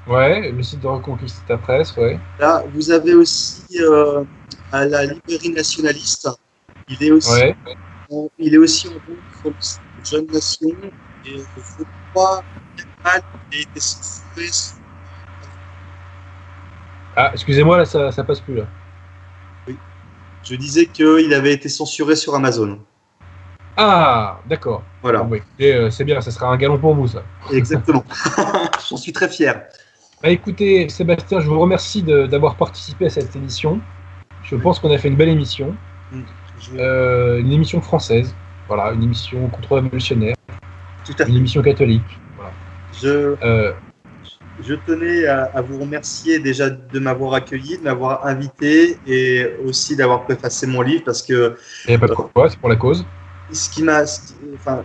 Ouais, 0.08 0.50
le 0.50 0.62
site 0.64 0.80
de 0.80 0.88
Reconquista 0.88 1.56
Presse, 1.58 1.96
ouais. 1.96 2.18
Là, 2.40 2.64
vous 2.74 2.90
avez 2.90 3.14
aussi 3.14 3.62
euh, 3.78 4.24
à 4.72 4.86
la 4.86 5.04
librairie 5.04 5.50
nationaliste. 5.50 6.28
Il 6.88 7.00
est 7.06 7.12
aussi, 7.12 7.30
Ouais. 7.30 7.56
en, 8.10 8.28
il 8.40 8.54
est 8.54 8.58
aussi 8.58 8.88
en 8.88 8.92
vente 8.92 9.02
sur 9.40 9.50
le 9.50 9.54
site 9.60 9.80
de 10.00 10.04
Jeune 10.04 10.26
Nation. 10.32 10.76
Et 11.26 11.38
je 11.38 11.84
crois 12.12 12.42
Ah, 17.16 17.30
excusez-moi, 17.32 17.78
là, 17.78 17.84
ça, 17.84 18.12
ça 18.12 18.24
passe 18.24 18.40
plus, 18.40 18.54
là. 18.56 18.64
Je 20.44 20.54
disais 20.54 20.86
qu'il 20.86 21.34
avait 21.34 21.52
été 21.52 21.68
censuré 21.68 22.16
sur 22.16 22.34
Amazon. 22.34 22.78
Ah, 23.76 24.40
d'accord. 24.46 24.82
Voilà, 25.02 25.22
Bon, 25.22 25.30
bah, 25.30 25.36
écoutez, 25.36 25.74
euh, 25.74 25.90
c'est 25.90 26.04
bien, 26.04 26.20
ça 26.20 26.30
sera 26.30 26.48
un 26.48 26.56
galon 26.56 26.78
pour 26.78 26.94
vous, 26.94 27.06
ça. 27.06 27.22
exactement. 27.52 28.04
J'en 28.88 28.96
suis 28.96 29.12
très 29.12 29.28
fier. 29.28 29.62
Bah, 30.22 30.30
écoutez, 30.30 30.88
Sébastien, 30.88 31.40
je 31.40 31.48
vous 31.48 31.58
remercie 31.60 32.02
de- 32.02 32.26
d'avoir 32.26 32.56
participé 32.56 33.06
à 33.06 33.10
cette 33.10 33.34
émission. 33.36 33.80
Je 34.42 34.56
pense 34.56 34.80
qu'on 34.80 34.90
a 34.90 34.98
fait 34.98 35.08
une 35.08 35.16
belle 35.16 35.28
émission. 35.28 35.76
Je- 36.60 36.76
Euh, 36.76 37.40
une 37.40 37.52
émission 37.52 37.80
française. 37.80 38.34
Voilà, 38.66 38.92
une 38.92 39.02
émission 39.02 39.48
contre-révolutionnaire. 39.48 40.34
tout 41.04 41.12
à 41.18 41.24
fait. 41.24 41.30
Une 41.30 41.36
émission 41.36 41.62
catholique. 41.62 42.18
Je, 43.02 43.36
Euh, 43.42 43.72
Je 44.60 44.74
tenais 44.74 45.24
à, 45.26 45.44
à 45.54 45.62
vous 45.62 45.78
remercier 45.78 46.40
déjà 46.40 46.68
de 46.68 46.98
m'avoir 46.98 47.34
accueilli, 47.34 47.78
de 47.78 47.84
m'avoir 47.84 48.26
invité 48.26 48.98
et 49.06 49.46
aussi 49.64 49.94
d'avoir 49.94 50.24
préfacé 50.24 50.66
mon 50.66 50.82
livre 50.82 51.02
parce 51.04 51.22
que 51.22 51.54
y 51.86 51.92
a 51.94 51.98
pas 51.98 52.08
de 52.08 52.14
quoi, 52.14 52.50
c'est 52.50 52.58
pour 52.58 52.68
la 52.68 52.76
cause. 52.76 53.04
ce 53.52 53.70
qui 53.70 53.82
m'a, 53.84 54.04
ce 54.04 54.20
qui- 54.20 54.34
enfin, 54.54 54.82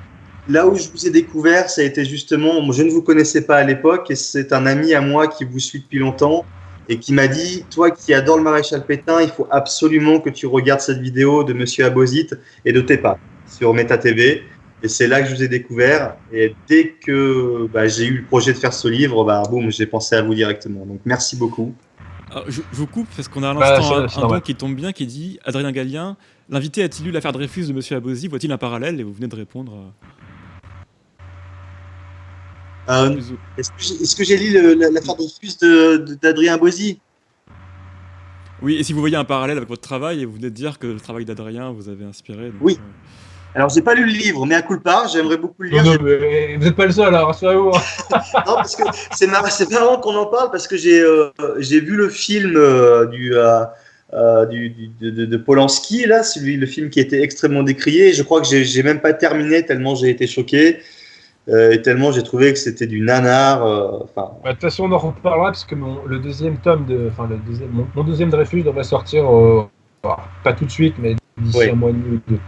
là 0.47 0.67
où 0.67 0.75
je 0.75 0.89
vous 0.89 1.07
ai 1.07 1.09
découvert, 1.09 1.69
ça 1.69 1.81
a 1.81 1.85
été 1.85 2.05
justement, 2.05 2.71
je 2.71 2.83
ne 2.83 2.91
vous 2.91 3.01
connaissais 3.01 3.45
pas 3.45 3.57
à 3.57 3.63
l'époque 3.63 4.11
et 4.11 4.15
c'est 4.15 4.53
un 4.53 4.65
ami 4.67 4.93
à 4.93 5.01
moi 5.01 5.27
qui 5.27 5.43
vous 5.43 5.59
suit 5.59 5.79
depuis 5.81 5.99
longtemps 5.99 6.45
et 6.87 6.99
qui 6.99 7.11
m'a 7.13 7.27
dit, 7.27 7.65
toi 7.71 7.89
qui 7.91 8.13
adore 8.13 8.37
le 8.37 8.43
maréchal 8.43 8.85
Pétain, 8.85 9.21
il 9.21 9.29
faut 9.29 9.47
absolument 9.49 10.19
que 10.19 10.29
tu 10.29 10.45
regardes 10.45 10.81
cette 10.81 10.99
vidéo 10.99 11.43
de 11.43 11.53
Monsieur 11.53 11.85
Abozit 11.85 12.29
et 12.65 12.73
de 12.73 12.81
tes 12.81 12.97
pas 12.97 13.17
sur 13.45 13.73
Meta 13.73 13.97
TV. 13.97 14.43
Et 14.83 14.89
c'est 14.89 15.07
là 15.07 15.21
que 15.21 15.29
je 15.29 15.35
vous 15.35 15.41
ai 15.43 15.47
découvert. 15.47 16.17
Et 16.33 16.53
dès 16.67 16.89
que 16.89 17.67
bah, 17.71 17.87
j'ai 17.87 18.05
eu 18.05 18.17
le 18.17 18.25
projet 18.25 18.51
de 18.51 18.57
faire 18.57 18.73
ce 18.73 18.87
livre, 18.89 19.23
bah, 19.23 19.41
boum, 19.49 19.71
j'ai 19.71 19.85
pensé 19.85 20.15
à 20.15 20.21
vous 20.21 20.33
directement. 20.35 20.85
Donc 20.85 20.99
merci 21.05 21.37
beaucoup. 21.37 21.73
Alors, 22.29 22.43
je, 22.49 22.61
je 22.71 22.77
vous 22.77 22.87
coupe 22.87 23.07
parce 23.15 23.27
qu'on 23.29 23.43
a 23.43 23.49
à 23.49 23.53
Bah, 23.53 23.79
l'instant 23.79 24.21
un, 24.21 24.25
un 24.25 24.27
don 24.27 24.39
qui 24.41 24.55
tombe 24.55 24.75
bien 24.75 24.91
qui 24.91 25.05
dit 25.07 25.39
Adrien 25.45 25.71
Gallien, 25.71 26.17
l'invité 26.49 26.83
a-t-il 26.83 27.05
lu 27.05 27.11
l'affaire 27.11 27.31
Dreyfus 27.31 27.65
de 27.67 27.73
Monsieur 27.73 27.95
Abosi? 27.95 28.27
Voit-il 28.27 28.51
un 28.51 28.57
parallèle? 28.57 28.99
Et 28.99 29.03
vous 29.03 29.13
venez 29.13 29.27
de 29.27 29.35
répondre. 29.35 29.73
euh, 29.75 30.09
Euh, 32.89 33.17
Est-ce 33.57 34.15
que 34.17 34.23
j'ai- 34.25 34.37
lu 34.37 34.77
l'affaire 34.91 35.15
Dreyfus 35.15 36.17
d'Adrien 36.21 36.57
Boisy 36.57 36.99
Oui, 38.61 38.75
et 38.75 38.83
si 38.83 38.91
vous 38.91 38.99
voyez 38.99 39.15
un 39.15 39.23
parallèle 39.23 39.55
avec 39.57 39.69
votre 39.69 39.81
travail 39.81 40.21
et 40.21 40.25
vous 40.25 40.33
venez 40.33 40.49
de 40.49 40.55
dire 40.55 40.77
que 40.79 40.87
le 40.87 40.99
travail 40.99 41.23
d'Adrien 41.23 41.71
vous 41.71 41.87
avait 41.87 42.03
inspiré. 42.03 42.47
donc, 42.47 42.55
Oui. 42.61 42.77
euh, 42.79 42.83
Alors, 43.55 43.69
j'ai 43.69 43.81
pas 43.81 43.93
lu 43.93 44.05
le 44.05 44.11
livre, 44.11 44.45
mais 44.45 44.55
à 44.55 44.61
coup 44.63 44.79
part, 44.79 45.07
j'aimerais 45.07 45.37
beaucoup 45.37 45.61
le 45.63 45.69
lire. 45.69 45.83
Non, 45.83 45.91
non, 45.93 45.97
mais 46.01 46.55
vous 46.57 46.63
n'êtes 46.63 46.75
pas 46.75 46.85
le 46.87 46.91
seul, 46.91 47.13
hein, 47.13 47.23
rassurez-vous. 47.25 47.71
Non, 48.47 48.55
parce 48.55 48.75
que 48.75 48.83
c'est 49.11 49.27
marrant, 49.27 49.97
qu'on 49.97 50.15
en 50.15 50.25
parle 50.25 50.49
parce 50.51 50.67
que 50.67 50.75
j'ai 50.75 50.99
euh, 51.01 51.29
j'ai 51.59 51.79
vu 51.79 51.95
le 51.95 52.09
film 52.09 52.53
euh, 52.55 53.05
du, 53.05 53.35
euh, 53.35 53.63
euh, 54.13 54.45
du, 54.47 54.69
du- 54.69 54.87
de, 54.99 55.09
de- 55.11 55.25
de 55.25 55.37
Polanski, 55.37 56.05
là, 56.07 56.23
celui, 56.23 56.57
le 56.57 56.65
film 56.65 56.89
qui 56.89 56.99
était 56.99 57.21
extrêmement 57.21 57.63
décrié. 57.63 58.09
Et 58.09 58.13
je 58.13 58.23
crois 58.23 58.41
que 58.41 58.47
j'ai 58.47 58.83
même 58.83 59.01
pas 59.01 59.13
terminé 59.13 59.65
tellement 59.65 59.93
j'ai 59.95 60.09
été 60.09 60.25
choqué 60.27 60.79
et 61.47 61.81
tellement 61.81 62.11
j'ai 62.13 62.23
trouvé 62.23 62.53
que 62.53 62.59
c'était 62.59 62.87
du 62.87 63.01
nanar. 63.01 63.59
Bah, 64.15 64.31
De 64.45 64.51
toute 64.51 64.61
façon, 64.61 64.85
on 64.85 64.91
en 64.93 64.97
reparlera 64.97 65.47
parce 65.51 65.65
que 65.65 65.75
mon, 65.75 66.05
le 66.05 66.19
deuxième 66.19 66.57
tome 66.57 66.85
de, 66.85 67.09
enfin 67.11 67.27
le 67.29 67.37
deuxième, 67.37 67.69
mon, 67.71 67.85
mon 67.95 68.03
deuxième 68.03 68.29
Dreyfus 68.29 68.63
devrait 68.63 68.83
sortir, 68.83 69.21
alors, 69.25 69.69
pas 70.43 70.53
tout 70.53 70.65
de 70.65 70.71
suite, 70.71 70.95
mais 70.99 71.15
d'ici 71.37 71.57
Oui. 71.59 71.69
un 71.69 71.75
mois 71.75 71.89
et 71.89 71.93
demi 71.93 72.15
ou 72.17 72.21
deux. 72.31 72.39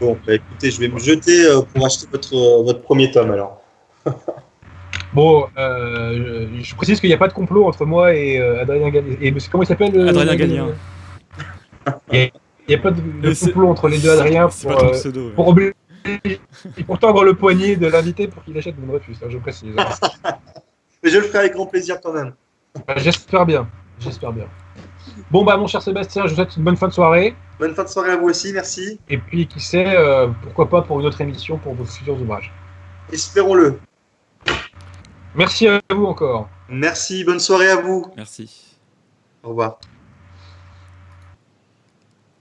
Bon, 0.00 0.18
bah, 0.26 0.34
écoutez, 0.34 0.70
je 0.70 0.80
vais 0.80 0.88
me 0.88 0.98
jeter 0.98 1.46
euh, 1.46 1.60
pour 1.62 1.86
acheter 1.86 2.06
votre, 2.10 2.34
euh, 2.34 2.62
votre 2.62 2.82
premier 2.82 3.10
tome 3.10 3.30
alors. 3.30 3.60
Bon, 5.12 5.46
euh, 5.58 6.48
je, 6.58 6.62
je 6.62 6.74
précise 6.76 7.00
qu'il 7.00 7.08
n'y 7.08 7.14
a 7.14 7.18
pas 7.18 7.26
de 7.26 7.32
complot 7.32 7.66
entre 7.66 7.84
moi 7.84 8.14
et 8.14 8.38
euh, 8.38 8.62
Adrien 8.62 8.90
Gallien. 8.90 9.16
Et 9.20 9.34
comment 9.50 9.64
il 9.64 9.66
s'appelle 9.66 9.96
euh, 9.96 10.08
Adrien 10.08 10.32
le- 10.32 10.36
Gallien. 10.36 10.68
Il 12.12 12.30
n'y 12.68 12.74
a, 12.74 12.78
pas 12.78 12.92
de, 12.92 13.44
complot 13.44 13.68
entre 13.68 13.88
les 13.88 13.98
deux 13.98 14.10
Adrien 14.10 14.48
pour, 14.48 14.70
pas 14.70 14.76
ton 14.76 14.86
euh, 14.86 14.92
pseudo. 14.92 15.26
ouais. 15.26 15.34
pour 15.34 15.48
obliger, 15.48 15.74
pour 16.86 16.98
tendre 17.00 17.24
le 17.24 17.34
poignet 17.34 17.74
de 17.74 17.88
l'invité 17.88 18.28
pour 18.28 18.44
qu'il 18.44 18.56
achète 18.56 18.76
mon 18.78 18.94
hein, 18.94 19.00
je 19.28 19.38
précise. 19.38 19.74
Mais 21.02 21.10
je 21.10 21.16
le 21.16 21.24
ferai 21.24 21.38
avec 21.38 21.54
grand 21.54 21.66
plaisir 21.66 22.00
quand 22.00 22.12
même. 22.12 22.34
J'espère 22.96 23.46
bien. 23.46 23.68
J'espère 23.98 24.32
bien. 24.32 24.46
Bon 25.30 25.44
bah 25.44 25.56
mon 25.56 25.66
cher 25.66 25.82
Sébastien, 25.82 26.24
je 26.26 26.30
vous 26.30 26.36
souhaite 26.36 26.56
une 26.56 26.62
bonne 26.62 26.76
fin 26.76 26.86
de 26.86 26.92
soirée. 26.92 27.34
Bonne 27.60 27.74
fin 27.74 27.84
de 27.84 27.88
soirée 27.88 28.12
à 28.12 28.16
vous 28.16 28.28
aussi, 28.28 28.54
merci. 28.54 28.98
Et 29.10 29.18
puis 29.18 29.46
qui 29.46 29.60
sait, 29.60 29.94
euh, 29.94 30.28
pourquoi 30.42 30.70
pas 30.70 30.80
pour 30.80 30.98
une 30.98 31.04
autre 31.04 31.20
émission 31.20 31.58
pour 31.58 31.74
vos 31.74 31.84
futurs 31.84 32.18
ouvrages. 32.18 32.50
Espérons-le. 33.12 33.78
Merci 35.34 35.68
à 35.68 35.78
vous 35.92 36.06
encore. 36.06 36.48
Merci, 36.70 37.22
bonne 37.22 37.38
soirée 37.38 37.68
à 37.68 37.76
vous. 37.76 38.06
Merci. 38.16 38.78
Au 39.42 39.50
revoir. 39.50 39.78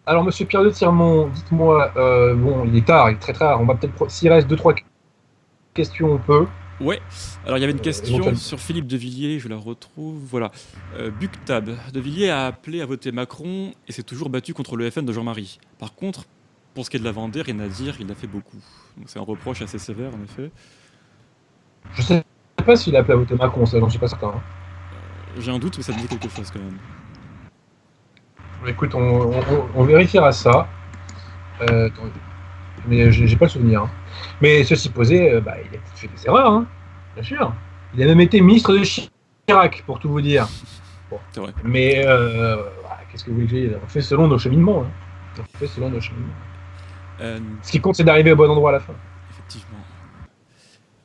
Alors 0.05 0.23
Monsieur 0.23 0.45
Pierre 0.45 0.63
de 0.63 0.69
Tirmont, 0.69 1.27
dites-moi, 1.27 1.91
euh, 1.97 2.33
bon 2.33 2.63
il 2.65 2.77
est 2.77 2.87
tard, 2.87 3.09
il 3.09 3.15
est 3.15 3.19
très 3.19 3.33
tard, 3.33 3.59
on 3.59 3.65
va 3.65 3.75
peut-être, 3.75 4.09
s'il 4.09 4.31
reste 4.31 4.47
deux 4.47 4.55
trois 4.55 4.73
questions, 5.73 6.13
on 6.13 6.17
peut. 6.17 6.47
Ouais. 6.79 7.01
Alors 7.45 7.57
il 7.57 7.61
y 7.61 7.63
avait 7.63 7.73
une 7.73 7.79
Euh, 7.79 7.83
question 7.83 8.35
sur 8.35 8.59
Philippe 8.59 8.87
de 8.87 8.95
Villiers, 8.97 9.39
je 9.39 9.49
la 9.49 9.57
retrouve. 9.57 10.21
Voilà. 10.29 10.51
Euh, 10.97 11.11
Buctab 11.11 11.69
de 11.91 11.99
Villiers 11.99 12.29
a 12.29 12.47
appelé 12.47 12.81
à 12.81 12.85
voter 12.85 13.11
Macron 13.11 13.73
et 13.87 13.91
s'est 13.91 14.03
toujours 14.03 14.29
battu 14.29 14.53
contre 14.53 14.77
le 14.77 14.89
FN 14.89 15.05
de 15.05 15.11
Jean-Marie. 15.11 15.59
Par 15.77 15.93
contre, 15.93 16.23
pour 16.73 16.85
ce 16.85 16.89
qui 16.89 16.97
est 16.97 16.99
de 17.01 17.05
la 17.05 17.11
Vendée, 17.11 17.41
rien 17.41 17.59
à 17.59 17.67
dire, 17.67 17.95
il 17.99 18.09
a 18.11 18.15
fait 18.15 18.27
beaucoup. 18.27 18.57
Donc 18.97 19.07
c'est 19.09 19.19
un 19.19 19.23
reproche 19.23 19.61
assez 19.61 19.79
sévère 19.79 20.11
en 20.15 20.23
effet. 20.23 20.51
Je 21.95 22.01
sais 22.01 22.23
pas 22.65 22.75
s'il 22.75 22.95
a 22.95 22.99
appelé 22.99 23.13
à 23.13 23.17
voter 23.17 23.35
Macron, 23.35 23.65
ça 23.65 23.79
j'en 23.79 23.89
suis 23.89 23.99
pas 23.99 24.07
certain. 24.07 24.27
hein. 24.27 24.41
J'ai 25.39 25.51
un 25.51 25.59
doute, 25.59 25.77
mais 25.77 25.83
ça 25.83 25.91
me 25.93 25.97
dit 25.99 26.07
quelque 26.07 26.29
chose 26.29 26.49
quand 26.51 26.59
même. 26.59 26.77
Écoute, 28.67 28.93
on, 28.93 29.31
on- 29.75 29.83
vérifiera 29.83 30.31
ça. 30.31 30.67
Euh, 31.69 31.89
mais 32.87 33.11
j'ai 33.11 33.27
j'ai 33.27 33.35
pas 33.37 33.45
le 33.45 33.51
souvenir. 33.51 33.83
hein. 33.83 33.89
Mais 34.41 34.63
ceci 34.63 34.89
posé, 34.89 35.31
euh, 35.33 35.41
bah, 35.41 35.55
il 35.59 35.77
a 35.77 35.81
fait 35.95 36.07
des 36.07 36.27
erreurs, 36.27 36.51
hein, 36.53 36.67
bien 37.15 37.23
sûr. 37.23 37.53
Il 37.95 38.03
a 38.03 38.05
même 38.05 38.21
été 38.21 38.39
ministre 38.41 38.73
de 38.77 38.83
Chirac, 38.83 39.83
pour 39.85 39.99
tout 39.99 40.09
vous 40.09 40.21
dire. 40.21 40.47
Vrai. 41.35 41.53
Mais 41.63 42.03
euh, 42.05 42.57
qu'est-ce 43.11 43.23
que 43.23 43.29
vous 43.31 43.37
voulez 43.37 43.47
que 43.47 43.55
je 43.55 43.67
dise? 43.67 43.77
On 43.83 43.87
fait 43.87 44.01
selon 44.01 44.27
nos 44.27 44.37
cheminements. 44.37 44.83
hein. 44.83 45.41
On 45.53 45.57
fait 45.57 45.67
selon 45.67 45.89
nos 45.89 45.99
cheminements. 45.99 46.33
Euh, 47.21 47.39
Ce 47.63 47.71
qui 47.71 47.79
compte, 47.81 47.95
c'est 47.95 48.03
d'arriver 48.03 48.31
au 48.31 48.35
bon 48.35 48.49
endroit 48.49 48.69
à 48.69 48.73
la 48.73 48.79
fin. 48.79 48.93
effectivement. 49.31 49.77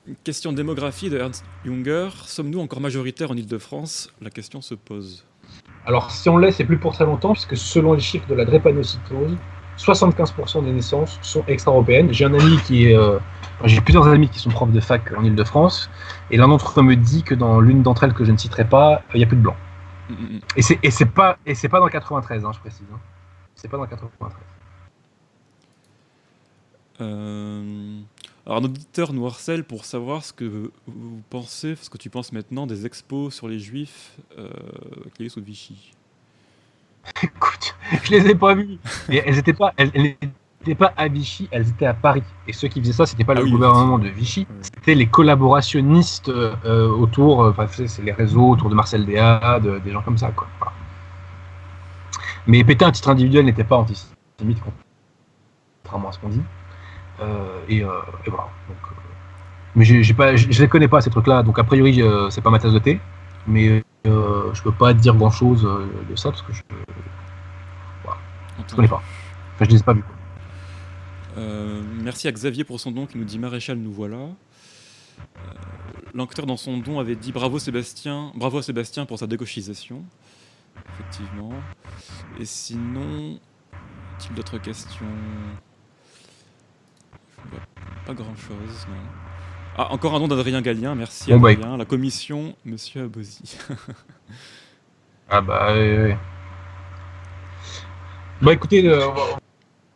Une 0.06 0.16
question 0.16 0.52
de 0.52 0.56
démographie 0.58 1.08
de 1.08 1.18
Ernst 1.18 1.44
Junger. 1.64 2.08
Sommes-nous 2.26 2.60
encore 2.60 2.80
majoritaires 2.82 3.30
en 3.30 3.34
Ile-de-France? 3.36 4.12
La 4.20 4.28
question 4.28 4.60
se 4.60 4.74
pose. 4.74 5.24
Alors, 5.86 6.10
si 6.10 6.28
on 6.28 6.36
l'est, 6.36 6.52
c'est 6.52 6.64
plus 6.64 6.78
pour 6.78 6.92
très 6.92 7.06
longtemps, 7.06 7.32
puisque 7.32 7.56
selon 7.56 7.94
les 7.94 8.00
chiffres 8.00 8.26
de 8.28 8.34
la 8.34 8.44
drépanocytose, 8.44 9.36
75% 9.78 10.64
des 10.64 10.72
naissances 10.72 11.18
sont 11.22 11.44
extra-européennes. 11.48 12.12
J'ai 12.12 12.24
un 12.24 12.34
ami 12.34 12.58
qui 12.66 12.86
est. 12.88 12.96
euh, 12.96 13.18
J'ai 13.64 13.80
plusieurs 13.80 14.06
amis 14.08 14.28
qui 14.28 14.38
sont 14.38 14.50
profs 14.50 14.72
de 14.72 14.80
fac 14.80 15.12
en 15.16 15.24
Ile-de-France, 15.24 15.90
et 16.30 16.36
l'un 16.36 16.48
d'entre 16.48 16.80
eux 16.80 16.82
me 16.82 16.96
dit 16.96 17.22
que 17.22 17.34
dans 17.34 17.60
l'une 17.60 17.82
d'entre 17.82 18.04
elles 18.04 18.14
que 18.14 18.24
je 18.24 18.32
ne 18.32 18.36
citerai 18.36 18.68
pas, 18.68 19.02
il 19.14 19.18
n'y 19.18 19.24
a 19.24 19.26
plus 19.26 19.36
de 19.36 19.42
blanc. 19.42 19.56
Et 20.56 20.62
c'est 20.62 21.06
pas, 21.06 21.38
et 21.46 21.54
pas 21.68 21.78
dans 21.78 21.86
le 21.86 21.90
93, 21.90 22.44
hein, 22.44 22.52
je 22.52 22.60
précise. 22.60 22.86
hein. 22.92 23.00
C'est 23.54 23.68
pas 23.68 23.76
dans 23.78 23.84
le 23.84 23.88
93. 23.88 24.32
Euh, 27.00 28.00
Alors, 28.46 28.58
un 28.58 28.64
auditeur 28.64 29.12
nous 29.12 29.26
harcèle 29.26 29.64
pour 29.64 29.84
savoir 29.84 30.24
ce 30.24 30.32
que 30.32 30.70
vous 30.86 31.22
pensez, 31.30 31.76
ce 31.76 31.90
que 31.90 31.98
tu 31.98 32.10
penses 32.10 32.32
maintenant 32.32 32.66
des 32.66 32.86
expos 32.86 33.34
sur 33.34 33.48
les 33.48 33.58
juifs 33.58 34.18
euh, 34.38 34.48
eu 35.18 35.28
sous 35.30 35.42
Vichy. 35.42 35.93
Écoute, 37.22 37.74
je 38.02 38.10
les 38.10 38.30
ai 38.30 38.34
pas 38.34 38.54
vues. 38.54 38.78
Et 39.10 39.22
elles 39.24 39.38
étaient 39.38 39.52
pas, 39.52 39.72
elles, 39.76 39.90
elles 39.94 40.16
n'étaient 40.60 40.74
pas 40.74 40.92
à 40.96 41.08
Vichy, 41.08 41.48
elles 41.50 41.68
étaient 41.68 41.86
à 41.86 41.94
Paris. 41.94 42.22
Et 42.48 42.52
ceux 42.52 42.68
qui 42.68 42.80
faisaient 42.80 42.92
ça, 42.92 43.06
c'était 43.06 43.24
pas 43.24 43.34
Ah 43.36 43.40
le 43.40 43.44
oui, 43.44 43.50
gouvernement 43.52 43.98
de 43.98 44.08
Vichy, 44.08 44.46
c'était 44.62 44.94
les 44.94 45.06
collaborationnistes 45.06 46.28
euh, 46.30 46.88
autour, 46.88 47.42
euh, 47.44 47.50
enfin, 47.50 47.66
c'est 47.70 47.86
c'est 47.88 48.02
les 48.02 48.12
réseaux 48.12 48.48
autour 48.50 48.70
de 48.70 48.74
Marcel 48.74 49.04
Déa, 49.04 49.60
de- 49.60 49.78
des 49.78 49.92
gens 49.92 50.02
comme 50.02 50.18
ça, 50.18 50.30
quoi. 50.30 50.46
Voilà. 50.58 50.72
Mais 52.46 52.62
Pétain, 52.64 52.88
à 52.88 52.92
titre 52.92 53.08
individuel, 53.08 53.44
n'était 53.46 53.64
pas 53.64 53.76
antisémite, 53.76 54.58
contrairement 55.82 56.08
à 56.08 56.12
ce 56.12 56.18
qu'on 56.18 56.28
dit. 56.28 56.42
Euh, 57.20 57.60
et, 57.68 57.82
euh, 57.84 57.88
et 58.26 58.30
voilà. 58.30 58.48
Donc, 58.68 58.76
mais 59.76 59.84
j'ai 59.84 60.14
pas, 60.14 60.36
je 60.36 60.60
les 60.62 60.68
connais 60.68 60.88
pas 60.88 61.00
ces 61.00 61.10
trucs-là, 61.10 61.42
donc 61.42 61.58
a 61.58 61.64
priori, 61.64 62.00
c'est 62.30 62.40
pas 62.42 62.50
ma 62.50 62.58
tasse 62.58 62.72
de 62.72 62.78
thé. 62.78 63.00
Mais 63.46 63.84
euh, 64.06 64.52
je 64.54 64.62
peux 64.62 64.72
pas 64.72 64.94
dire 64.94 65.14
grand-chose 65.14 65.64
euh, 65.64 65.86
de 66.08 66.16
ça 66.16 66.30
parce 66.30 66.42
que 66.42 66.52
je 66.52 66.62
je 68.68 68.74
connais 68.74 68.88
pas. 68.88 69.02
Enfin, 69.54 69.64
je 69.64 69.70
les 69.70 69.80
ai 69.80 69.82
pas 69.82 69.94
vus. 69.94 70.04
Euh, 71.36 71.82
merci 72.02 72.28
à 72.28 72.32
Xavier 72.32 72.64
pour 72.64 72.78
son 72.80 72.92
don 72.92 73.06
qui 73.06 73.18
nous 73.18 73.24
dit 73.24 73.38
Maréchal, 73.38 73.78
nous 73.78 73.92
voilà. 73.92 74.16
Euh, 74.16 74.28
L'enquêteur 76.14 76.46
dans 76.46 76.56
son 76.56 76.78
don 76.78 77.00
avait 77.00 77.16
dit 77.16 77.32
bravo 77.32 77.58
Sébastien, 77.58 78.32
bravo 78.36 78.58
à 78.58 78.62
Sébastien 78.62 79.04
pour 79.04 79.18
sa 79.18 79.26
dégauchisation. 79.26 80.04
Effectivement. 80.94 81.52
Et 82.38 82.44
sinon, 82.44 83.40
a-t-il 83.72 84.34
d'autres 84.34 84.58
questions? 84.58 85.06
Je 87.44 87.50
vois 87.50 87.60
Pas 88.06 88.14
grand 88.14 88.36
chose, 88.36 88.86
non. 88.88 89.33
Ah, 89.76 89.88
encore 89.92 90.14
un 90.14 90.20
don 90.20 90.28
d'Adrien 90.28 90.62
Gallien, 90.62 90.94
merci 90.94 91.32
Bon, 91.32 91.40
bah, 91.40 91.50
Adrien. 91.50 91.76
La 91.76 91.84
commission, 91.84 92.54
monsieur 92.64 93.04
Abosi. 93.04 93.58
Ah 95.30 95.40
bah 95.40 95.72
ouais, 95.72 95.98
ouais. 95.98 96.18
Bah 98.42 98.52
écoutez, 98.52 98.86
euh, 98.86 99.08
on, 99.08 99.14
va, 99.14 99.22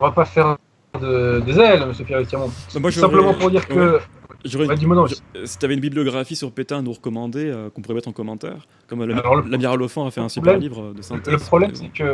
on 0.01 0.07
va 0.07 0.13
pas 0.13 0.25
faire 0.25 0.57
de, 0.99 1.41
des 1.41 1.59
ailes, 1.61 1.85
monsieur 1.87 2.05
Pierre 2.05 2.27
Tirmont. 2.27 2.51
Bah, 2.81 2.91
Simplement 2.91 3.35
pour 3.35 3.51
dire 3.51 3.69
que. 3.69 3.97
Ouais, 3.97 4.77
Si 5.45 5.59
tu 5.59 5.65
avais 5.67 5.75
une 5.75 5.81
bibliographie 5.81 6.35
sur 6.35 6.51
Pétain 6.51 6.79
à 6.79 6.83
nous 6.83 6.93
recommander, 6.93 7.45
euh, 7.45 7.69
qu'on 7.69 7.83
pourrait 7.83 7.97
mettre 7.97 8.09
en 8.09 8.13
commentaire, 8.13 8.67
comme 8.87 9.03
euh, 9.03 9.43
l'amiral 9.47 9.83
Offan 9.83 10.07
a 10.07 10.11
fait 10.11 10.23
un 10.23 10.31
super 10.31 10.57
livre 10.57 10.95
de 10.95 11.03
synthèse. 11.03 11.35
Le 11.35 11.39
problème, 11.39 11.75
c'est 11.75 11.93
que 11.93 12.05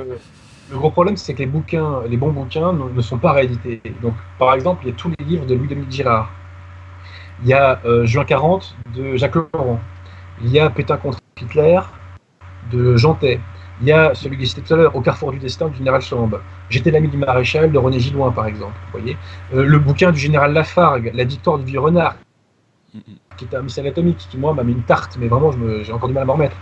le 0.70 0.76
gros 0.76 0.90
problème, 0.90 1.16
c'est 1.16 1.34
que 1.34 1.38
les 1.38 1.46
bouquins, 1.46 2.02
les 2.08 2.16
bons 2.16 2.32
bouquins, 2.32 2.72
ne, 2.72 2.88
ne 2.88 3.00
sont 3.00 3.18
pas 3.18 3.32
réédités. 3.32 3.80
Donc, 4.02 4.14
par 4.40 4.54
exemple, 4.54 4.82
il 4.84 4.88
y 4.90 4.92
a 4.92 4.96
tous 4.96 5.12
les 5.18 5.24
livres 5.24 5.46
de 5.46 5.54
Louis-Dominique 5.54 5.92
Girard. 5.92 6.32
Il 7.44 7.50
y 7.50 7.52
a 7.52 7.78
euh, 7.84 8.06
Juin 8.06 8.24
40 8.24 8.74
de 8.96 9.16
Jacques 9.16 9.34
Laurent. 9.34 9.78
Il 10.42 10.50
y 10.50 10.58
a 10.58 10.70
Pétain 10.70 10.96
contre 10.96 11.18
Hitler 11.40 11.78
de 12.72 12.96
Jean 12.96 13.14
Tay. 13.14 13.40
Il 13.80 13.88
y 13.88 13.92
a 13.92 14.14
celui 14.14 14.36
que 14.36 14.42
j'ai 14.42 14.48
cité 14.48 14.62
tout 14.62 14.72
à 14.74 14.76
l'heure, 14.76 14.96
Au 14.96 15.00
carrefour 15.00 15.32
du 15.32 15.38
destin 15.38 15.68
du 15.68 15.76
général 15.76 16.00
Chambe. 16.00 16.40
J'étais 16.70 16.90
l'ami 16.90 17.08
du 17.08 17.16
maréchal 17.16 17.70
de 17.70 17.78
René 17.78 17.98
Gilloin, 18.00 18.30
par 18.32 18.46
exemple. 18.46 18.74
Vous 18.86 18.98
voyez 18.98 19.16
Euh, 19.52 19.64
le 19.64 19.78
bouquin 19.78 20.10
du 20.12 20.18
général 20.18 20.52
Lafargue, 20.52 21.10
La 21.14 21.24
victoire 21.24 21.58
du 21.58 21.64
vieux 21.64 21.80
renard, 21.80 22.16
qui 23.36 23.44
est 23.44 23.54
un 23.54 23.62
missile 23.62 23.86
atomique, 23.86 24.26
qui 24.30 24.38
moi 24.38 24.54
m'a 24.54 24.62
mis 24.62 24.72
une 24.72 24.82
tarte, 24.84 25.16
mais 25.18 25.28
vraiment 25.28 25.50
j'ai 25.82 25.92
encore 25.92 26.08
du 26.08 26.14
mal 26.14 26.22
à 26.22 26.26
m'en 26.26 26.34
remettre. 26.34 26.56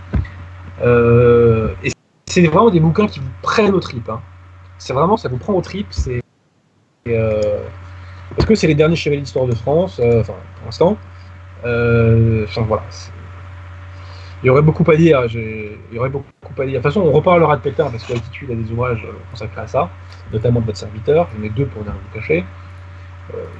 Euh, 0.83 1.75
et 1.85 1.93
c'est 2.27 2.47
vraiment 2.47 2.71
des 2.71 2.81
bouquins 2.81 3.07
qui 3.07 3.21
vous 3.21 3.31
prennent 3.43 3.75
aux 3.75 3.81
tripes. 3.81 4.09
hein. 4.09 4.21
C'est 4.79 4.95
vraiment, 4.95 5.17
ça 5.17 5.29
vous 5.29 5.37
prend 5.37 5.53
aux 5.53 5.61
tripes. 5.61 5.89
C'est 5.91 6.23
euh, 7.09 7.63
parce 8.37 8.47
que 8.47 8.55
c'est 8.55 8.67
les 8.67 8.75
derniers 8.75 8.97
chevaliers 8.97 9.23
d'histoire 9.23 9.47
de 9.47 9.55
France, 9.55 10.01
euh, 10.03 10.21
enfin, 10.21 10.35
pour 10.57 10.67
l'instant. 10.67 10.97
Euh, 11.65 12.45
Enfin, 12.45 12.63
voilà. 12.63 12.83
Il 14.43 14.47
y 14.47 14.51
aurait 14.51 14.63
beaucoup 14.63 14.89
à 14.91 14.97
dire. 14.97 15.25
Il 15.33 15.77
y 15.93 15.99
aurait 15.99 16.09
beaucoup 16.09 16.27
à 16.59 16.65
dire. 16.65 16.67
De 16.67 16.75
toute 16.75 16.83
façon, 16.83 17.01
on 17.01 17.13
reparlera 17.13 17.57
de 17.57 17.63
Pétain 17.63 17.89
parce 17.91 18.05
qu'Altitude 18.05 18.51
a 18.51 18.55
des 18.55 18.71
ouvrages 18.73 19.05
euh, 19.05 19.13
consacrés 19.31 19.61
à 19.63 19.67
ça, 19.67 19.91
notamment 20.33 20.61
de 20.61 20.67
votre 20.67 20.79
serviteur. 20.79 21.29
J'en 21.37 21.43
ai 21.45 21.51
deux 21.51 21.67
pour 21.67 21.83
ne 21.83 21.91
rien 21.91 21.99
vous 22.01 22.19
cacher. 22.19 22.45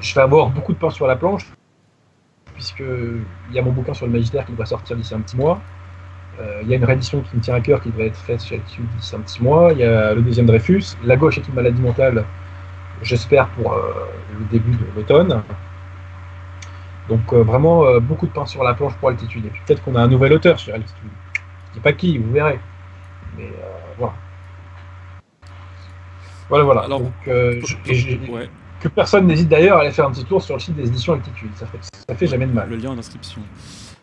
Je 0.01 0.15
vais 0.15 0.21
avoir 0.21 0.51
beaucoup 0.51 0.73
de 0.73 0.79
pain 0.79 0.91
sur 0.91 1.07
la 1.07 1.17
planche, 1.17 1.47
puisque 2.53 2.81
il 2.81 3.55
y 3.55 3.59
a 3.59 3.63
mon 3.63 3.73
bouquin 3.73 3.95
sur 3.95 4.07
le 4.07 4.13
magistère 4.13 4.45
qui 4.45 4.53
doit 4.53 4.67
sortir 4.67 4.97
d'ici 4.97 5.15
un 5.15 5.21
petit 5.21 5.37
mois. 5.37 5.61
Il 6.63 6.69
y 6.69 6.75
a 6.75 6.77
une 6.77 6.85
réédition 6.85 7.23
qui 7.23 7.37
me 7.37 7.41
tient 7.41 7.55
à 7.55 7.61
cœur 7.61 7.81
qui 7.81 7.89
devrait 7.89 8.09
être 8.09 8.17
faite 8.19 8.43
chez 8.45 8.61
d'ici 8.99 9.17
un 9.17 9.21
petit 9.21 9.43
mois. 9.43 9.73
Il 9.73 9.79
y 9.79 9.85
a 9.85 10.13
le 10.13 10.21
deuxième 10.21 10.45
Dreyfus. 10.47 10.97
La 11.05 11.17
gauche 11.17 11.39
est 11.39 11.49
une 11.49 11.55
maladie 11.55 11.81
mentale, 11.81 12.25
j'espère, 13.03 13.49
pour 13.51 13.73
euh, 13.73 13.93
le 14.39 14.45
début 14.47 14.73
de 14.73 14.85
l'automne. 14.97 15.43
Donc 17.09 17.33
euh, 17.33 17.43
vraiment 17.43 17.85
euh, 17.85 18.01
beaucoup 18.01 18.27
de 18.27 18.33
pain 18.33 18.47
sur 18.47 18.63
la 18.63 18.75
planche 18.75 18.95
pour 18.97 19.09
Altitude. 19.09 19.45
Et 19.47 19.49
puis 19.51 19.61
peut-être 19.67 19.83
qu'on 19.83 19.95
a 19.97 20.03
un 20.03 20.09
nouvel 20.09 20.33
auteur 20.33 20.59
sur 20.59 20.75
Altitude. 20.75 21.11
Je 21.69 21.75
dis 21.75 21.81
pas 21.81 21.93
qui, 21.93 22.19
vous 22.19 22.33
verrez. 22.33 22.61
Mais 23.37 23.51
voilà. 23.99 24.15
Voilà, 26.49 26.65
voilà. 26.65 26.81
Alors, 26.83 27.01
Donc, 27.01 27.13
je- 27.27 27.77
et 27.87 27.95
je- 27.95 28.31
Ouais, 28.31 28.49
que 28.81 28.89
personne 28.89 29.27
n'hésite 29.27 29.49
d'ailleurs 29.49 29.79
à 29.79 29.81
aller 29.83 29.91
faire 29.91 30.07
un 30.07 30.11
petit 30.13 30.25
tour 30.25 30.43
sur 30.43 30.55
le 30.55 30.61
site 30.61 30.75
des 30.77 30.87
éditions 30.89 31.15
Altitude. 31.15 31.51
Ça 31.55 31.67
fait, 31.67 31.79
ça 32.09 32.15
fait 32.15 32.27
jamais 32.27 32.47
de 32.47 32.53
mal. 32.53 32.69
le 32.69 32.77
lien 32.77 32.91
en 32.91 32.99
inscription. 32.99 33.43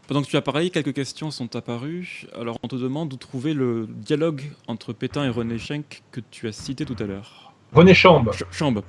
Pendant 0.07 0.23
que 0.23 0.27
tu 0.27 0.37
as 0.37 0.41
parlé, 0.41 0.71
quelques 0.71 0.93
questions 0.93 1.29
sont 1.29 1.55
apparues. 1.55 2.25
Alors, 2.39 2.57
on 2.63 2.67
te 2.67 2.75
demande 2.75 3.09
d'où 3.09 3.17
trouver 3.17 3.53
le 3.53 3.85
dialogue 3.87 4.41
entre 4.67 4.91
Pétain 4.91 5.25
et 5.25 5.29
René 5.29 5.59
Schenck 5.59 6.01
que 6.11 6.19
tu 6.31 6.47
as 6.47 6.51
cité 6.51 6.83
tout 6.85 6.95
à 6.99 7.03
l'heure. 7.03 7.48
René 7.73 7.93
Chambe. 7.93 8.31
Ch- 8.33 8.43
Chambe. 8.51 8.81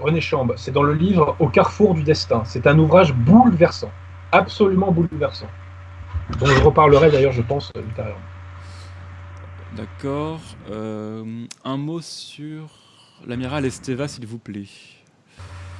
René 0.00 0.20
Chambe, 0.20 0.54
c'est 0.56 0.70
dans 0.70 0.84
le 0.84 0.94
livre 0.94 1.34
Au 1.40 1.48
carrefour 1.48 1.94
du 1.94 2.02
destin. 2.04 2.42
C'est 2.44 2.66
un 2.66 2.78
ouvrage 2.78 3.12
bouleversant, 3.12 3.90
absolument 4.30 4.92
bouleversant, 4.92 5.48
dont 6.38 6.46
je 6.46 6.62
reparlerai 6.62 7.10
d'ailleurs, 7.10 7.32
je 7.32 7.42
pense, 7.42 7.72
ultérieurement. 7.74 8.20
D'accord. 9.76 10.40
Euh, 10.70 11.24
un 11.64 11.76
mot 11.76 12.00
sur 12.00 12.66
l'amiral 13.26 13.64
Esteva, 13.64 14.06
s'il 14.06 14.26
vous 14.26 14.38
plaît. 14.38 14.66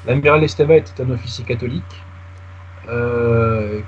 L'amiral 0.06 0.42
Esteva 0.42 0.76
était 0.76 1.00
un 1.02 1.10
officier 1.10 1.44
catholique 1.44 1.84
euh, 2.88 3.80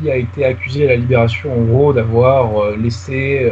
qui 0.00 0.10
a 0.10 0.16
été 0.16 0.44
accusé 0.44 0.84
à 0.84 0.88
la 0.88 0.96
libération, 0.96 1.50
en 1.58 1.62
gros, 1.64 1.92
d'avoir 1.94 2.58
euh, 2.62 2.76
laissé 2.76 3.50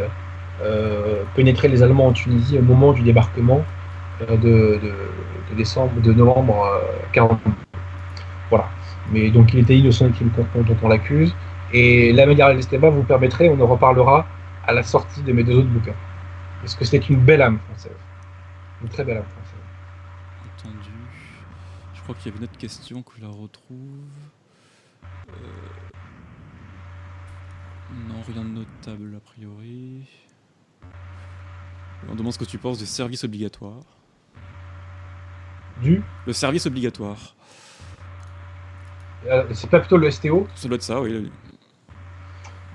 euh, 0.61 1.23
pénétrer 1.35 1.67
les 1.67 1.81
Allemands 1.81 2.07
en 2.07 2.13
Tunisie 2.13 2.59
au 2.59 2.61
moment 2.61 2.93
du 2.93 3.01
débarquement 3.01 3.63
de, 4.27 4.79
de- 4.81 5.55
décembre, 5.55 5.99
de 6.01 6.13
novembre 6.13 6.63
euh, 6.65 6.81
42. 7.11 7.37
Voilà. 8.49 8.69
Mais 9.11 9.29
donc 9.29 9.53
il 9.53 9.59
était 9.59 9.77
innocent 9.77 10.09
dont 10.55 10.77
on 10.81 10.87
l'accuse. 10.87 11.35
Et 11.73 12.13
l'amiral 12.13 12.57
Esteva 12.57 12.89
vous 12.89 13.03
permettrait, 13.03 13.49
on 13.49 13.59
en 13.61 13.67
reparlera 13.67 14.25
à 14.65 14.73
la 14.73 14.83
sortie 14.83 15.21
de 15.23 15.31
mes 15.33 15.43
deux 15.43 15.57
autres 15.57 15.67
bouquins. 15.69 15.95
Parce 16.61 16.75
que 16.75 16.85
c'était 16.85 17.05
une 17.07 17.19
belle 17.19 17.41
âme 17.41 17.59
française. 17.69 17.95
Une 18.81 18.89
très 18.89 19.03
belle 19.03 19.17
âme 19.17 19.23
française. 19.23 19.59
Entendu. 20.69 20.89
Je 21.93 22.01
crois 22.01 22.15
qu'il 22.15 22.27
y 22.27 22.29
avait 22.29 22.37
une 22.39 22.43
autre 22.45 22.57
question 22.57 23.01
que 23.03 23.11
je 23.17 23.21
la 23.21 23.29
retrouve. 23.29 24.05
Euh, 25.29 25.33
Non, 28.07 28.21
rien 28.27 28.43
de 28.43 28.49
notable 28.49 29.15
a 29.17 29.19
priori. 29.19 30.07
On 32.09 32.15
demande 32.15 32.33
ce 32.33 32.39
que 32.39 32.45
tu 32.45 32.57
penses 32.57 32.79
du 32.79 32.85
service 32.85 33.23
obligatoire. 33.23 33.83
Du, 35.81 36.01
Le 36.27 36.33
service 36.33 36.65
obligatoire. 36.67 37.17
euh, 39.29 39.43
c'est 39.51 39.69
pas 39.69 39.79
plutôt 39.79 39.97
le 39.97 40.09
STO 40.11 40.47
Ça 40.55 40.67
doit 40.67 40.75
être 40.75 40.83
ça, 40.83 41.01
oui. 41.01 41.31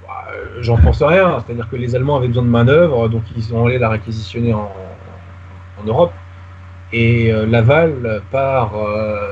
Bah, 0.03 0.27
euh, 0.33 0.59
J'en 0.63 0.77
pense 0.77 1.03
rien. 1.03 1.41
C'est-à-dire 1.45 1.69
que 1.69 1.77
les 1.77 1.95
Allemands 1.95 2.17
avaient 2.17 2.29
besoin 2.29 2.43
de 2.45 2.49
main-d'œuvre, 2.49 3.09
donc 3.09 3.23
ils 3.37 3.43
sont 3.43 3.65
allés 3.67 3.79
la 3.79 3.89
réquisitionner 3.91 4.53
en, 4.55 4.71
en 5.81 5.85
Europe. 5.85 6.13
Et 6.93 7.33
euh, 7.33 7.47
Laval, 7.47 8.23
par 8.31 8.73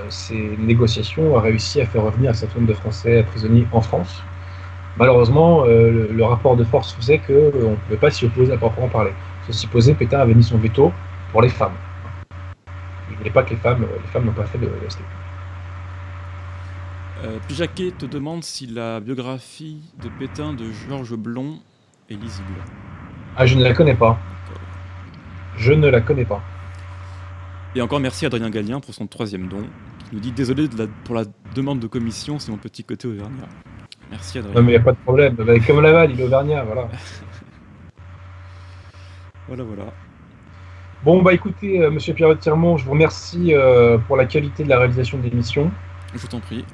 ses 0.09 0.57
négociations, 0.59 1.37
a 1.37 1.41
réussi 1.41 1.81
à 1.81 1.87
faire 1.87 2.03
revenir 2.03 2.31
un 2.31 2.35
certain 2.35 2.57
nombre 2.61 2.69
de 2.73 2.75
Français 2.77 3.25
prisonniers 3.29 3.67
en 3.73 3.81
France. 3.81 4.23
Malheureusement, 4.97 5.65
le, 5.65 6.09
le 6.13 6.25
rapport 6.25 6.57
de 6.57 6.63
force 6.65 6.93
faisait 6.95 7.19
qu'on 7.19 7.33
ne 7.71 7.77
pouvait 7.77 7.97
pas 7.97 8.11
s'y 8.11 8.27
opposer 8.27 8.53
à 8.53 8.57
proprement 8.57 8.89
parler. 8.89 9.13
Ceci 9.47 9.67
posé, 9.67 9.95
Pétain 9.95 10.21
avait 10.21 10.35
mis 10.35 10.45
son 10.45 10.59
veto 10.59 10.93
pour 11.33 11.43
les 11.43 11.49
femmes. 11.49 11.75
Il 13.15 13.19
ne 13.19 13.19
voulait 13.19 13.31
pas 13.31 13.43
que 13.45 13.51
les 13.51 13.57
femmes, 13.57 13.87
les 14.03 14.09
femmes 14.09 14.25
n'ont 14.25 14.33
pas 14.33 14.45
fait 14.45 14.59
de, 14.59 14.69
STO. 14.89 15.03
Euh, 17.25 17.39
puis 17.47 17.55
Jacquet 17.55 17.93
te 17.97 18.07
demande 18.07 18.43
si 18.43 18.67
la 18.67 18.99
biographie 19.01 19.81
de 20.03 20.09
Pétain 20.19 20.53
de 20.53 20.65
Georges 20.89 21.15
Blond 21.17 21.61
est 22.11 22.15
lisible. 22.21 22.53
Ah, 23.37 23.47
je 23.47 23.57
ne 23.57 23.63
la 23.63 23.73
connais 23.73 23.95
pas. 23.95 24.19
Je 25.57 25.73
ne 25.73 25.89
la 25.89 26.01
connais 26.01 26.25
pas. 26.25 26.43
Et 27.77 27.81
encore 27.81 28.01
merci 28.01 28.25
à 28.25 28.29
Adrien 28.29 28.51
Gallien 28.51 28.81
pour 28.81 28.95
son 28.95 29.07
troisième 29.07 29.47
don, 29.47 29.63
qui 30.01 30.15
nous 30.15 30.21
dit 30.21 30.33
désolé 30.33 30.67
de 30.69 30.77
la- 30.77 30.89
pour 31.05 31.15
la 31.15 31.25
demande 31.55 31.79
de 31.81 31.87
commission, 31.87 32.39
c'est 32.41 32.51
mon 32.51 32.59
petit 32.59 32.83
côté 32.85 33.07
auvergnat. 33.09 33.49
Merci 34.11 34.39
Adrien. 34.39 34.55
Non, 34.55 34.63
mais 34.63 34.73
il 34.73 34.75
n'y 34.77 34.81
a 34.81 34.85
pas 34.85 34.93
de 34.93 34.99
problème. 34.99 35.35
Bah, 35.35 35.59
comme 35.67 35.81
Laval, 35.81 36.11
il 36.11 36.21
est 36.21 36.25
auvergnat, 36.25 36.65
voilà. 36.65 36.89
Voilà, 39.47 39.63
voilà. 39.63 39.85
Bon, 41.05 41.21
bah 41.23 41.35
écoutez, 41.35 41.83
euh, 41.83 41.91
monsieur 41.91 42.15
Pierre 42.15 42.39
Tirmont, 42.39 42.77
je 42.79 42.85
vous 42.85 42.93
remercie 42.93 43.53
euh, 43.55 43.99
pour 43.99 44.17
la 44.17 44.25
qualité 44.25 44.65
de 44.65 44.69
la 44.71 44.79
réalisation 44.79 45.19
de 45.19 45.25
l'émission. 45.25 45.71
Je 46.15 46.27
t'en 46.27 46.41
prie. 46.41 46.65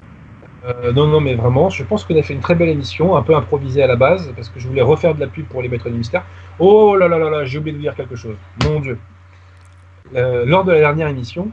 Euh, 0.64 0.92
non, 0.92 1.06
non, 1.08 1.20
mais 1.20 1.34
vraiment, 1.34 1.68
je 1.70 1.82
pense 1.82 2.04
qu'on 2.04 2.16
a 2.18 2.22
fait 2.22 2.34
une 2.34 2.40
très 2.40 2.54
belle 2.54 2.68
émission, 2.68 3.16
un 3.16 3.22
peu 3.22 3.34
improvisée 3.34 3.82
à 3.82 3.86
la 3.86 3.96
base, 3.96 4.32
parce 4.36 4.48
que 4.48 4.60
je 4.60 4.68
voulais 4.68 4.82
refaire 4.82 5.14
de 5.14 5.20
la 5.20 5.26
pub 5.26 5.46
pour 5.46 5.62
les 5.62 5.68
maîtres 5.68 5.88
du 5.88 5.96
mystère. 5.96 6.24
Oh 6.58 6.96
là 6.96 7.08
là 7.08 7.18
là 7.18 7.30
là, 7.30 7.44
j'ai 7.44 7.58
oublié 7.58 7.72
de 7.72 7.78
vous 7.78 7.82
dire 7.82 7.94
quelque 7.96 8.14
chose. 8.14 8.36
Mon 8.64 8.78
Dieu. 8.80 8.98
Lors 10.12 10.64
de 10.64 10.72
la 10.72 10.80
dernière 10.80 11.08
émission, 11.08 11.50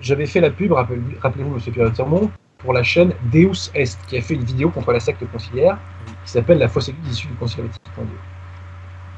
j'avais 0.00 0.26
fait 0.26 0.40
la 0.40 0.50
pub, 0.50 0.72
rappel- 0.72 1.00
rappelez-vous, 1.22 1.50
monsieur 1.54 1.72
Pierre 1.72 1.92
Tirmont, 1.92 2.30
pour 2.58 2.72
la 2.72 2.82
chaîne 2.82 3.12
Deus 3.32 3.70
Est, 3.74 3.98
qui 4.06 4.16
a 4.18 4.20
fait 4.20 4.34
une 4.34 4.44
vidéo 4.44 4.68
contre 4.70 4.92
la 4.92 5.00
secte 5.00 5.24
conciliaire, 5.32 5.78
qui 6.24 6.32
s'appelle 6.32 6.58
La 6.58 6.68
fausse 6.68 6.88
église 6.90 7.12
issue 7.14 7.28
du 7.28 7.34
Concile 7.34 7.62
Vatican 7.64 8.02
II. 8.02 8.06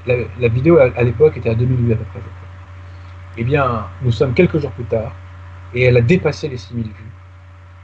La, 0.09 0.48
vidéo, 0.48 0.78
à, 0.78 1.02
l'époque, 1.02 1.36
était 1.36 1.51
à 1.51 1.55
2000 1.55 1.76
vues 1.76 1.93
à 1.93 1.97
peu 1.97 2.05
près. 2.05 2.20
Eh 3.36 3.44
bien, 3.44 3.86
nous 4.02 4.10
sommes 4.10 4.32
quelques 4.32 4.59
jours 4.59 4.72
plus 4.72 4.85
tard, 4.85 5.12
et 5.74 5.85
elle 5.85 5.97
a 5.98 6.01
dépassé 6.01 6.48
les 6.48 6.56
6000 6.56 6.86
vues. 6.86 7.12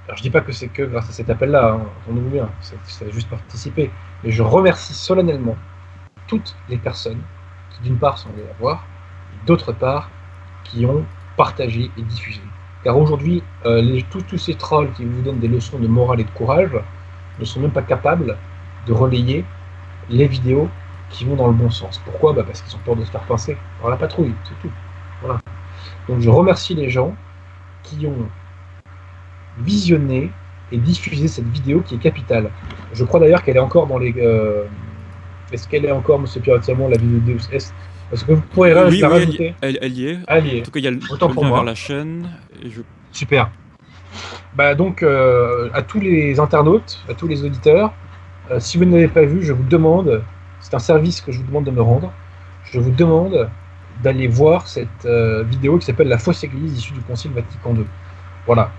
Alors 0.06 0.16
je 0.16 0.22
dis 0.22 0.30
pas 0.30 0.40
que 0.40 0.52
c'est 0.52 0.68
que 0.68 0.82
grâce 0.82 1.08
à 1.08 1.12
cet 1.12 1.30
appel-là, 1.30 1.72
hein, 1.72 1.80
entendez-vous 2.02 2.30
bien, 2.30 2.50
c'est 2.60 2.76
c'est 2.84 3.10
juste 3.12 3.28
participé. 3.28 3.90
Mais 4.22 4.30
je 4.30 4.42
remercie 4.42 4.94
solennellement 4.94 5.56
toutes 6.26 6.56
les 6.68 6.76
personnes 6.76 7.20
qui 7.70 7.82
d'une 7.82 7.98
part 7.98 8.18
sont 8.18 8.28
allées 8.30 8.46
la 8.46 8.54
voir, 8.58 8.86
et 9.32 9.46
d'autre 9.46 9.72
part 9.72 10.10
qui 10.64 10.86
ont 10.86 11.04
partagé 11.36 11.90
et 11.96 12.02
diffusé. 12.02 12.40
Car 12.82 12.98
aujourd'hui, 12.98 13.42
euh, 13.64 14.00
tous 14.10 14.38
ces 14.38 14.54
trolls 14.54 14.92
qui 14.92 15.04
vous 15.04 15.22
donnent 15.22 15.40
des 15.40 15.48
leçons 15.48 15.78
de 15.78 15.88
morale 15.88 16.20
et 16.20 16.24
de 16.24 16.30
courage 16.30 16.76
ne 17.38 17.44
sont 17.44 17.60
même 17.60 17.70
pas 17.70 17.82
capables 17.82 18.36
de 18.86 18.92
relayer 18.92 19.44
les 20.10 20.26
vidéos 20.26 20.68
qui 21.10 21.24
vont 21.24 21.36
dans 21.36 21.46
le 21.46 21.52
bon 21.52 21.70
sens. 21.70 22.00
Pourquoi? 22.04 22.32
Bah 22.32 22.42
Parce 22.46 22.60
qu'ils 22.62 22.74
ont 22.76 22.80
peur 22.84 22.96
de 22.96 23.04
se 23.04 23.10
faire 23.10 23.22
pincer 23.22 23.56
par 23.80 23.90
la 23.90 23.96
patrouille, 23.96 24.34
c'est 24.44 24.58
tout. 24.60 24.72
Voilà. 25.22 25.40
Donc 26.08 26.20
je 26.20 26.30
remercie 26.30 26.74
les 26.74 26.90
gens 26.90 27.14
qui 27.82 28.06
ont 28.06 28.28
visionner 29.58 30.30
et 30.72 30.78
diffuser 30.78 31.28
cette 31.28 31.46
vidéo 31.48 31.80
qui 31.82 31.94
est 31.96 31.98
capitale. 31.98 32.50
Je 32.92 33.04
crois 33.04 33.20
d'ailleurs 33.20 33.42
qu'elle 33.42 33.56
est 33.56 33.60
encore 33.60 33.86
dans 33.86 33.98
les. 33.98 34.14
euh, 34.18 34.64
Est-ce 35.52 35.68
qu'elle 35.68 35.84
est 35.84 35.92
encore, 35.92 36.18
Monsieur 36.18 36.40
Pierre 36.40 36.60
Tirmont, 36.60 36.88
la 36.88 36.96
vidéo 36.96 37.20
de 37.20 37.32
Deus 37.38 37.48
Est 37.52 37.72
Parce 38.10 38.24
que 38.24 38.32
vous 38.32 38.40
pourrez 38.52 38.70
oui, 38.70 38.74
la 38.74 38.86
oui, 38.88 39.00
elle, 39.02 39.06
rajouter. 39.12 39.54
elle- 39.60 39.78
elle 39.80 39.92
y 39.92 40.08
est. 40.08 40.18
Allez, 40.26 40.60
En 40.60 40.64
tout 40.64 40.70
cas, 40.72 40.80
il 40.80 40.84
y 40.84 40.88
a 40.88 40.90
le, 40.90 40.98
Autant 41.10 41.28
pour 41.28 41.44
moi. 41.44 41.58
vers 41.58 41.64
la 41.64 41.74
chaîne. 41.74 42.28
Et 42.62 42.70
je... 42.70 42.80
super. 43.12 43.50
Bah 44.56 44.74
donc, 44.74 45.02
euh, 45.02 45.68
à 45.74 45.82
tous 45.82 46.00
les 46.00 46.38
internautes, 46.40 47.00
à 47.08 47.14
tous 47.14 47.28
les 47.28 47.44
auditeurs, 47.44 47.92
euh, 48.50 48.58
si 48.60 48.78
vous 48.78 48.84
ne 48.84 48.92
l'avez 48.92 49.08
pas 49.08 49.24
vu, 49.24 49.42
je 49.42 49.52
vous 49.52 49.64
demande, 49.64 50.22
c'est 50.64 50.74
un 50.74 50.78
service 50.78 51.20
que 51.20 51.30
je 51.30 51.40
vous 51.40 51.46
demande 51.46 51.64
de 51.64 51.70
me 51.70 51.82
rendre, 51.82 52.10
je 52.64 52.80
vous 52.80 52.90
demande 52.90 53.50
d'aller 54.02 54.26
voir 54.28 54.66
cette 54.66 55.04
euh, 55.04 55.42
vidéo 55.42 55.78
qui 55.78 55.84
s'appelle 55.84 56.08
La 56.08 56.16
fausse 56.16 56.42
église 56.42 56.78
issue 56.78 56.94
du 56.94 57.00
Concile 57.02 57.32
Vatican 57.32 57.74
II. 57.74 57.84
Voilà. 58.46 58.70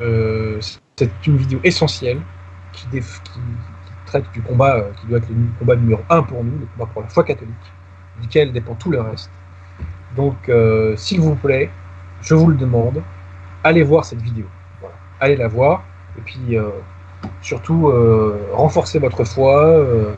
Euh, 0.00 0.58
c'est 0.96 1.26
une 1.26 1.36
vidéo 1.36 1.60
essentielle 1.62 2.18
qui, 2.72 2.86
traite 4.06 4.24
du 4.32 4.40
combat 4.40 4.76
euh, 4.76 4.90
qui 4.98 5.06
doit 5.06 5.18
être 5.18 5.28
le 5.28 5.36
combat 5.58 5.76
numéro 5.76 6.00
un 6.08 6.22
pour 6.22 6.42
nous, 6.42 6.58
le 6.60 6.66
combat 6.74 6.90
pour 6.90 7.02
la 7.02 7.08
foi 7.08 7.24
catholique, 7.24 7.54
duquel 8.22 8.50
dépend 8.50 8.74
tout 8.74 8.90
le 8.90 9.02
reste. 9.02 9.30
Donc, 10.16 10.50
s'il 10.96 11.20
vous 11.20 11.36
plaît, 11.36 11.70
je 12.22 12.34
vous 12.34 12.48
le 12.48 12.56
demande, 12.56 13.02
allez 13.62 13.82
voir 13.82 14.06
cette 14.06 14.22
vidéo. 14.22 14.46
Allez 15.20 15.36
la 15.36 15.46
voir. 15.46 15.84
Et 16.16 16.22
puis, 16.22 16.56
surtout, 17.42 17.92
renforcez 18.52 18.98
votre 18.98 19.22
foi. 19.24 20.16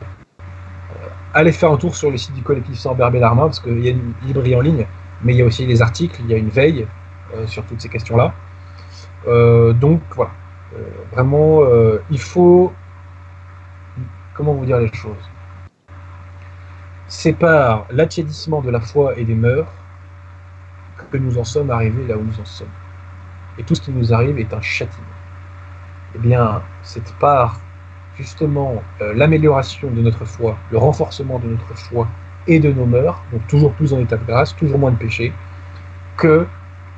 Allez 1.33 1.51
faire 1.51 1.71
un 1.71 1.77
tour 1.77 1.95
sur 1.95 2.11
le 2.11 2.17
site 2.17 2.33
du 2.35 2.43
collectif 2.43 2.77
Sans 2.77 2.95
Berbé 2.95 3.19
d'Armin, 3.19 3.43
parce 3.45 3.59
qu'il 3.59 3.79
y 3.83 3.87
a 3.87 3.91
une 3.91 4.13
librairie 4.23 4.55
en 4.55 4.61
ligne, 4.61 4.87
mais 5.21 5.33
il 5.33 5.37
y 5.39 5.41
a 5.41 5.45
aussi 5.45 5.65
les 5.65 5.81
articles, 5.81 6.21
il 6.21 6.27
y 6.29 6.33
a 6.33 6.37
une 6.37 6.49
veille 6.49 6.87
euh, 7.33 7.47
sur 7.47 7.65
toutes 7.65 7.81
ces 7.81 7.89
questions-là. 7.89 8.33
Euh, 9.27 9.73
donc 9.73 10.03
voilà, 10.15 10.31
Euh, 10.73 11.05
vraiment, 11.11 11.61
il 12.09 12.19
faut, 12.19 12.79
comment 14.33 14.53
vous 14.53 14.65
dire 14.65 14.79
les 14.79 14.91
choses, 14.93 15.31
c'est 17.07 17.33
par 17.33 17.85
l'attiédissement 17.91 18.61
de 18.61 18.69
la 18.71 18.81
foi 18.81 19.17
et 19.17 19.25
des 19.25 19.35
mœurs 19.35 19.71
que 21.11 21.17
nous 21.17 21.37
en 21.37 21.43
sommes 21.43 21.69
arrivés 21.71 22.07
là 22.07 22.17
où 22.17 22.23
nous 22.23 22.39
en 22.39 22.45
sommes. 22.45 22.73
Et 23.57 23.63
tout 23.65 23.75
ce 23.75 23.81
qui 23.81 23.91
nous 23.91 24.13
arrive 24.13 24.39
est 24.39 24.53
un 24.53 24.61
châtiment. 24.61 25.17
Eh 26.15 26.19
bien, 26.19 26.67
c'est 26.81 27.13
par 27.15 27.65
justement 28.15 28.81
euh, 29.01 29.13
l'amélioration 29.13 29.89
de 29.91 30.01
notre 30.01 30.25
foi, 30.25 30.57
le 30.71 30.77
renforcement 30.77 31.39
de 31.39 31.47
notre 31.47 31.75
foi 31.77 32.07
et 32.47 32.59
de 32.59 32.71
nos 32.71 32.85
mœurs, 32.85 33.21
donc 33.31 33.45
toujours 33.47 33.71
plus 33.73 33.93
en 33.93 33.99
état 33.99 34.17
de 34.17 34.25
grâce, 34.25 34.55
toujours 34.55 34.79
moins 34.79 34.91
de 34.91 34.97
péché, 34.97 35.33
que 36.17 36.45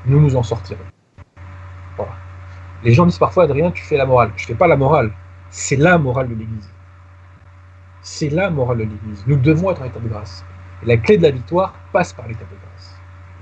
nous 0.05 0.19
nous 0.19 0.35
en 0.35 0.43
sortirons. 0.43 0.79
Voilà. 1.97 2.13
Les 2.83 2.93
gens 2.93 3.05
disent 3.05 3.17
parfois, 3.17 3.43
Adrien, 3.43 3.71
tu 3.71 3.83
fais 3.83 3.97
la 3.97 4.05
morale. 4.05 4.31
Je 4.35 4.43
ne 4.43 4.47
fais 4.47 4.55
pas 4.55 4.67
la 4.67 4.75
morale, 4.75 5.11
c'est 5.49 5.75
la 5.75 5.97
morale 5.97 6.29
de 6.29 6.35
l'Église. 6.35 6.69
C'est 8.01 8.29
la 8.29 8.49
morale 8.49 8.77
de 8.77 8.83
l'Église. 8.83 9.23
Nous 9.27 9.37
devons 9.37 9.71
être 9.71 9.81
en 9.81 9.85
état 9.85 9.99
de 9.99 10.09
grâce. 10.09 10.43
Et 10.81 10.87
la 10.87 10.97
clé 10.97 11.17
de 11.17 11.23
la 11.23 11.31
victoire 11.31 11.73
passe 11.93 12.11
par 12.11 12.27
l'état 12.27 12.43
de 12.43 12.57
grâce. 12.59 12.95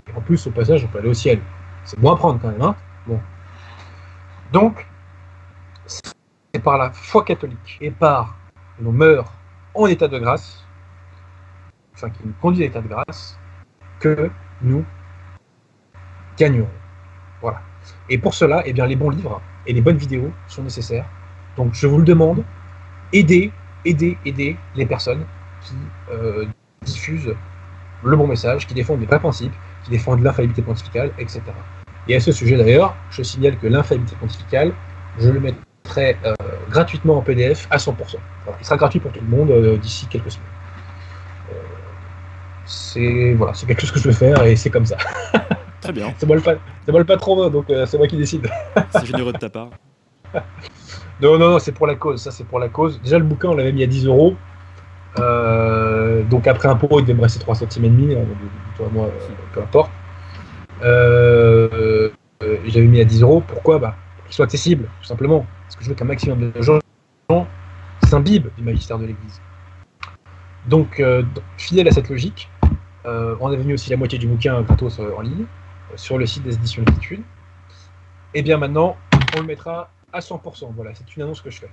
Et 0.07 0.17
en 0.17 0.21
plus, 0.21 0.45
au 0.45 0.51
passage, 0.51 0.83
on 0.83 0.87
peut 0.87 0.99
aller 0.99 1.09
au 1.09 1.15
ciel. 1.15 1.39
C'est 1.83 1.99
bon 1.99 2.11
à 2.11 2.15
prendre 2.15 2.39
quand 2.39 2.49
même. 2.49 2.61
Hein 2.61 2.75
bon. 3.07 3.19
Donc, 4.51 4.85
c'est 6.53 6.61
par 6.61 6.77
la 6.77 6.91
foi 6.91 7.23
catholique 7.23 7.77
et 7.81 7.91
par 7.91 8.35
nos 8.79 8.91
mœurs 8.91 9.31
en 9.73 9.87
état 9.87 10.07
de 10.07 10.19
grâce, 10.19 10.65
enfin 11.93 12.09
qui 12.09 12.19
nous 12.25 12.33
conduit 12.41 12.63
à 12.63 12.67
l'état 12.67 12.81
de 12.81 12.87
grâce, 12.87 13.37
que 13.99 14.29
nous 14.61 14.83
gagnerons. 16.37 16.67
Voilà. 17.41 17.61
Et 18.09 18.17
pour 18.17 18.33
cela, 18.33 18.63
eh 18.65 18.73
bien, 18.73 18.85
les 18.85 18.95
bons 18.95 19.09
livres 19.09 19.41
et 19.65 19.73
les 19.73 19.81
bonnes 19.81 19.97
vidéos 19.97 20.31
sont 20.47 20.63
nécessaires. 20.63 21.05
Donc 21.55 21.73
je 21.73 21.87
vous 21.87 21.97
le 21.97 22.03
demande, 22.03 22.43
aidez, 23.13 23.51
aidez, 23.85 24.17
aidez 24.25 24.57
les 24.75 24.85
personnes 24.85 25.25
qui 25.61 25.75
euh, 26.11 26.45
diffusent 26.83 27.35
le 28.03 28.17
bon 28.17 28.27
message, 28.27 28.67
qui 28.67 28.73
défendent 28.73 29.01
les 29.01 29.05
vrais 29.05 29.19
principes, 29.19 29.53
qui 29.83 29.91
défendent 29.91 30.23
l'infaillibilité 30.23 30.61
pontificale, 30.63 31.11
etc. 31.19 31.41
Et 32.07 32.15
à 32.15 32.19
ce 32.19 32.31
sujet 32.31 32.57
d'ailleurs, 32.57 32.95
je 33.11 33.21
signale 33.21 33.57
que 33.57 33.67
l'infaillibilité 33.67 34.15
pontificale, 34.19 34.73
je 35.19 35.29
le 35.29 35.39
mettrai 35.85 36.17
euh, 36.25 36.33
gratuitement 36.69 37.17
en 37.17 37.21
PDF 37.21 37.67
à 37.71 37.77
100%. 37.77 37.91
Voilà, 38.45 38.57
il 38.59 38.65
sera 38.65 38.77
gratuit 38.77 38.99
pour 38.99 39.11
tout 39.11 39.19
le 39.21 39.27
monde 39.37 39.51
euh, 39.51 39.77
d'ici 39.77 40.07
quelques 40.07 40.31
semaines. 40.31 40.47
Euh, 41.51 41.55
c'est 42.65 43.33
voilà, 43.33 43.53
c'est 43.53 43.65
quelque 43.65 43.81
chose 43.81 43.91
que 43.91 43.99
je 43.99 44.07
veux 44.07 44.13
faire 44.13 44.43
et 44.43 44.55
c'est 44.55 44.69
comme 44.69 44.85
ça. 44.85 44.97
Très 45.81 45.91
bien, 45.93 46.13
C'est 46.17 46.25
moi 46.27 46.35
le, 46.35 46.41
pa- 46.41 46.55
c'est 46.85 46.91
moi 46.91 46.99
le 46.99 47.05
patron, 47.05 47.49
donc 47.49 47.65
c'est 47.67 47.97
moi 47.97 48.07
qui 48.07 48.17
décide. 48.17 48.47
c'est 48.91 49.05
généreux 49.05 49.33
de 49.33 49.37
ta 49.39 49.49
part. 49.49 49.69
Non, 51.21 51.37
non, 51.37 51.51
non, 51.51 51.59
c'est 51.59 51.71
pour 51.71 51.85
la 51.85 51.93
cause. 51.93 52.19
Ça, 52.23 52.31
c'est 52.31 52.45
pour 52.45 52.57
la 52.57 52.67
cause. 52.67 52.99
Déjà, 53.03 53.19
le 53.19 53.23
bouquin, 53.23 53.49
on 53.49 53.53
l'avait 53.55 53.71
mis 53.71 53.83
à 53.83 53.85
10 53.87 54.07
euros. 54.07 54.35
Donc, 55.17 56.47
après 56.47 56.67
impôt, 56.67 56.87
il 56.99 57.03
devait 57.03 57.13
me 57.13 57.21
rester 57.21 57.39
3 57.39 57.53
centimes 57.53 57.85
et 57.85 57.89
demi. 57.89 58.15
hein, 58.15 58.25
toi, 58.75 58.87
moi, 58.91 59.07
peu 59.53 59.61
importe. 59.61 59.91
J'avais 62.65 62.87
mis 62.87 62.99
à 63.01 63.03
10 63.05 63.21
euros. 63.21 63.43
Pourquoi? 63.47 63.77
Bah, 63.77 63.93
Pour 64.17 64.25
qu'il 64.25 64.33
soit 64.35 64.45
accessible, 64.45 64.85
tout 65.01 65.05
simplement. 65.07 65.45
Parce 65.71 65.77
que 65.77 65.83
je 65.85 65.89
veux 65.89 65.95
qu'un 65.95 66.03
maximum 66.03 66.51
de 66.51 66.61
gens 66.61 66.79
s'imbibent 68.03 68.53
du 68.57 68.61
magistère 68.61 68.99
de 68.99 69.05
l'Église. 69.05 69.41
Donc, 70.67 70.99
euh, 70.99 71.23
fidèle 71.57 71.87
à 71.87 71.91
cette 71.91 72.09
logique, 72.09 72.49
euh, 73.05 73.37
on 73.39 73.47
avait 73.47 73.63
mis 73.63 73.71
aussi 73.71 73.89
la 73.89 73.95
moitié 73.95 74.19
du 74.19 74.27
bouquin 74.27 74.61
gratos 74.63 74.99
euh, 74.99 75.15
en 75.15 75.21
ligne, 75.21 75.45
sur 75.95 76.17
le 76.17 76.25
site 76.25 76.43
des 76.43 76.55
éditions 76.55 76.83
Latitude. 76.85 77.23
Et 78.33 78.41
bien 78.41 78.57
maintenant, 78.57 78.97
on 79.37 79.39
le 79.39 79.47
mettra 79.47 79.89
à 80.11 80.19
100%. 80.19 80.73
Voilà, 80.75 80.93
c'est 80.93 81.15
une 81.15 81.23
annonce 81.23 81.39
que 81.39 81.49
je 81.49 81.61
fais. 81.61 81.71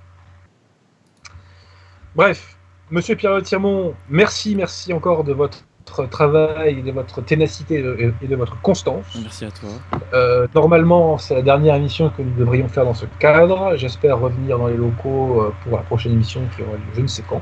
Bref, 2.15 2.57
Monsieur 2.89 3.17
Pierre 3.17 3.43
Tirmont, 3.43 3.95
merci, 4.09 4.55
merci 4.55 4.93
encore 4.93 5.25
de 5.25 5.33
votre 5.33 5.65
travail, 6.07 6.81
de 6.81 6.91
votre 6.91 7.21
ténacité 7.21 7.83
et- 8.21 8.27
de 8.27 8.35
votre 8.35 8.59
constance. 8.61 9.05
Merci 9.21 9.45
à 9.45 9.51
toi. 9.51 9.69
Euh, 10.13 10.47
normalement, 10.55 11.17
c'est 11.17 11.35
la 11.35 11.41
dernière 11.41 11.75
émission 11.75 12.09
que 12.09 12.21
nous 12.21 12.33
devrions 12.37 12.67
faire 12.67 12.85
dans 12.85 12.93
ce 12.93 13.05
cadre. 13.19 13.73
J'espère 13.75 14.19
revenir 14.19 14.57
dans 14.59 14.67
les 14.67 14.77
locaux 14.77 15.41
euh, 15.41 15.53
pour 15.63 15.77
la 15.77 15.83
prochaine 15.83 16.13
émission 16.13 16.41
qui 16.55 16.61
aura 16.63 16.73
lieu 16.73 16.79
je 16.95 17.01
ne 17.01 17.07
sais 17.07 17.23
quand. 17.27 17.41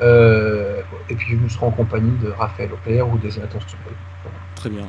Euh, 0.00 0.80
et 1.08 1.14
puis 1.14 1.36
nous 1.40 1.48
serons 1.48 1.68
en 1.68 1.70
compagnie 1.70 2.16
de 2.22 2.30
Raphaël 2.30 2.70
Aubert 2.72 3.08
ou 3.08 3.18
de 3.18 3.28
Jonathan. 3.28 3.58
Très 4.56 4.70
bien. 4.70 4.88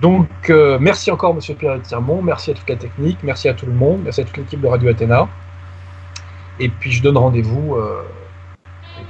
Donc, 0.00 0.28
euh, 0.48 0.78
merci 0.80 1.10
encore, 1.10 1.34
Monsieur 1.34 1.54
Pierre 1.54 1.80
Tirmont. 1.82 2.22
Merci 2.22 2.52
à 2.52 2.54
toute 2.54 2.68
la 2.70 2.76
technique. 2.76 3.18
Merci 3.22 3.48
à 3.48 3.54
tout 3.54 3.66
le 3.66 3.72
monde. 3.72 4.00
Merci 4.04 4.20
à 4.20 4.24
toute 4.24 4.36
l'équipe 4.36 4.60
de 4.60 4.66
Radio 4.68 4.88
Athéna. 4.88 5.28
Et 6.60 6.68
puis, 6.68 6.92
je 6.92 7.02
donne 7.02 7.16
rendez-vous 7.18 7.76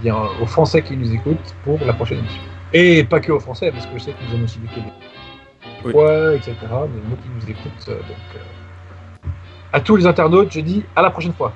bien, 0.00 0.16
aux 0.40 0.46
Français 0.46 0.82
qui 0.82 0.96
nous 0.96 1.12
écoutent 1.12 1.54
pour 1.64 1.78
la 1.84 1.92
prochaine 1.92 2.18
émission. 2.18 2.40
Et 2.72 3.04
pas 3.04 3.20
que 3.20 3.32
aux 3.32 3.40
Français, 3.40 3.70
parce 3.72 3.86
que 3.86 3.94
je 3.98 4.04
sais 4.04 4.12
que 4.12 4.16
nous 4.28 4.34
avons 4.34 4.44
aussi 4.44 4.58
des 4.58 4.68
Québécois, 4.68 4.92
Oui. 5.84 5.92
etc. 6.36 6.54
Mais 6.62 7.00
nous 7.08 7.16
qui 7.16 7.28
nous 7.34 7.50
écoutent. 7.50 7.88
euh, 7.88 7.94
donc, 7.94 8.16
euh, 8.36 8.38
à 9.72 9.80
tous 9.80 9.96
les 9.96 10.06
internautes, 10.06 10.52
je 10.52 10.60
dis 10.60 10.84
à 10.96 11.02
la 11.02 11.10
prochaine 11.10 11.32
fois. 11.32 11.52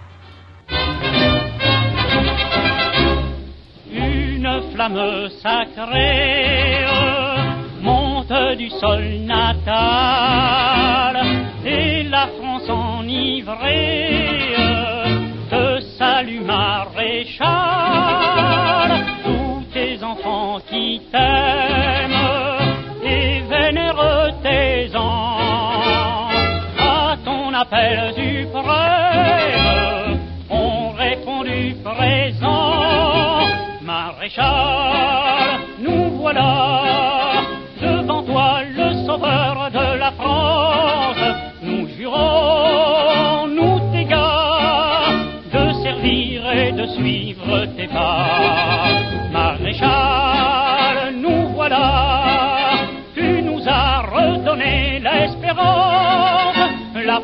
Une 3.91 4.63
flamme 4.75 5.29
sacrée 5.43 6.85
monte 7.83 8.33
du 8.59 8.69
sol 8.71 9.03
natal 9.27 11.17
et 11.65 12.03
la 12.05 12.29
France 12.39 12.69
enivrée 12.69 14.55
te 15.51 15.81
salue 15.99 16.41
maréchal. 16.45 18.22
Enfants 20.13 20.61
qui 20.69 21.01
t'aiment 21.11 22.11
et 23.03 23.41
vénèrent 23.49 24.35
tes 24.43 24.95
ans 24.95 26.29
à 26.79 27.17
ton 27.25 27.55
appel 27.55 28.13
suprême 28.15 28.59
ont 30.51 30.91
répondu 30.91 31.77
présent. 31.83 33.47
Maréchal, 33.81 35.61
nous 35.79 36.11
voilà 36.21 37.45
devant 37.81 38.23
toi 38.23 38.63
le 38.65 39.07
sauveur 39.07 39.71
de 39.71 39.99
la 39.99 40.13
France. 40.13 41.37
Nous 41.63 41.89
jurons, 41.97 43.47
nous 43.47 43.81
tes 43.93 44.05
gars, 44.05 45.09
de 45.55 45.73
servir 45.83 46.53
et 46.53 46.73
de 46.73 46.87
suivre 46.89 47.65
tes 47.79 47.89
pas. 47.89 48.72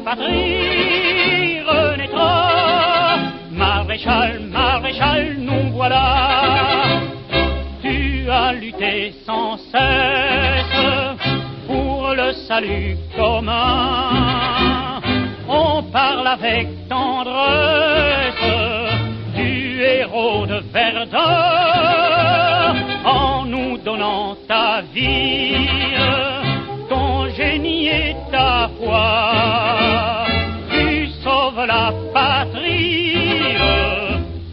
Patrie 0.08 1.60
renaîtra. 1.68 2.32
Maréchal, 3.50 4.40
maréchal, 4.58 5.22
nous 5.38 5.66
voilà. 5.78 6.06
Tu 7.82 8.30
as 8.30 8.52
lutté 8.52 9.12
sans 9.26 9.58
cesse 9.72 10.80
pour 11.66 12.14
le 12.20 12.28
salut 12.48 12.96
commun. 13.16 15.00
On 15.48 15.82
parle 15.98 16.28
avec 16.38 16.66
tendresse 16.88 18.48
du 19.36 19.82
héros 19.82 20.46
de 20.46 20.58
Verdun 20.72 21.26
en 23.04 23.44
nous 23.44 23.76
donnant 23.78 24.36
ta 24.46 24.82
vie, 24.94 25.68
et 27.86 28.16
ta 28.30 28.68
foi. 28.78 30.26
Tu 30.70 31.08
sauves 31.22 31.66
la 31.66 31.92
patrie 32.12 33.56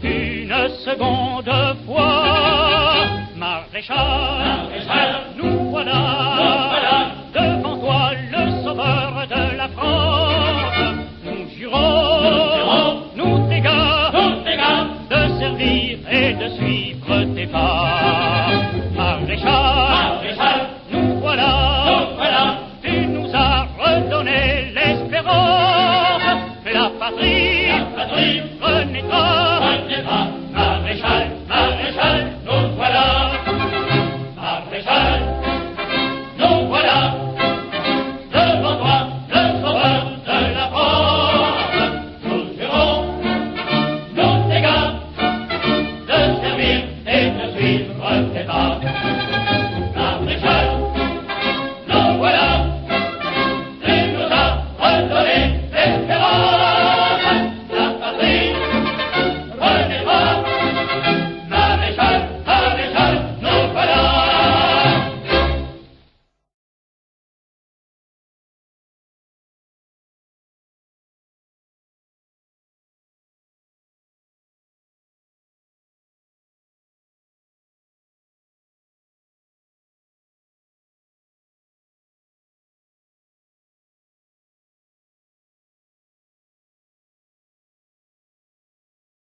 une 0.02 0.68
seconde 0.84 1.52
fois. 1.86 2.96
Maréchal, 3.36 4.68
nous 5.36 5.70
voilà, 5.70 7.10
devant 7.34 7.76
toi 7.78 8.10
le 8.32 8.62
sauveur 8.64 9.26
de 9.28 9.56
la 9.56 9.68
France. 9.68 10.96
Nous 11.24 11.48
jurons, 11.56 13.02
nous 13.16 13.48
gars, 13.60 14.12
de 15.10 15.38
servir 15.38 15.98
et 16.10 16.32
de 16.34 16.48
suivre 16.56 17.34
tes 17.34 17.46
pas. 17.46 18.48
Maréchal, 18.96 20.15
l'espérance. 28.16 28.16
La 28.16 28.22
patrie, 28.22 28.42
renaîtra. 28.60 29.45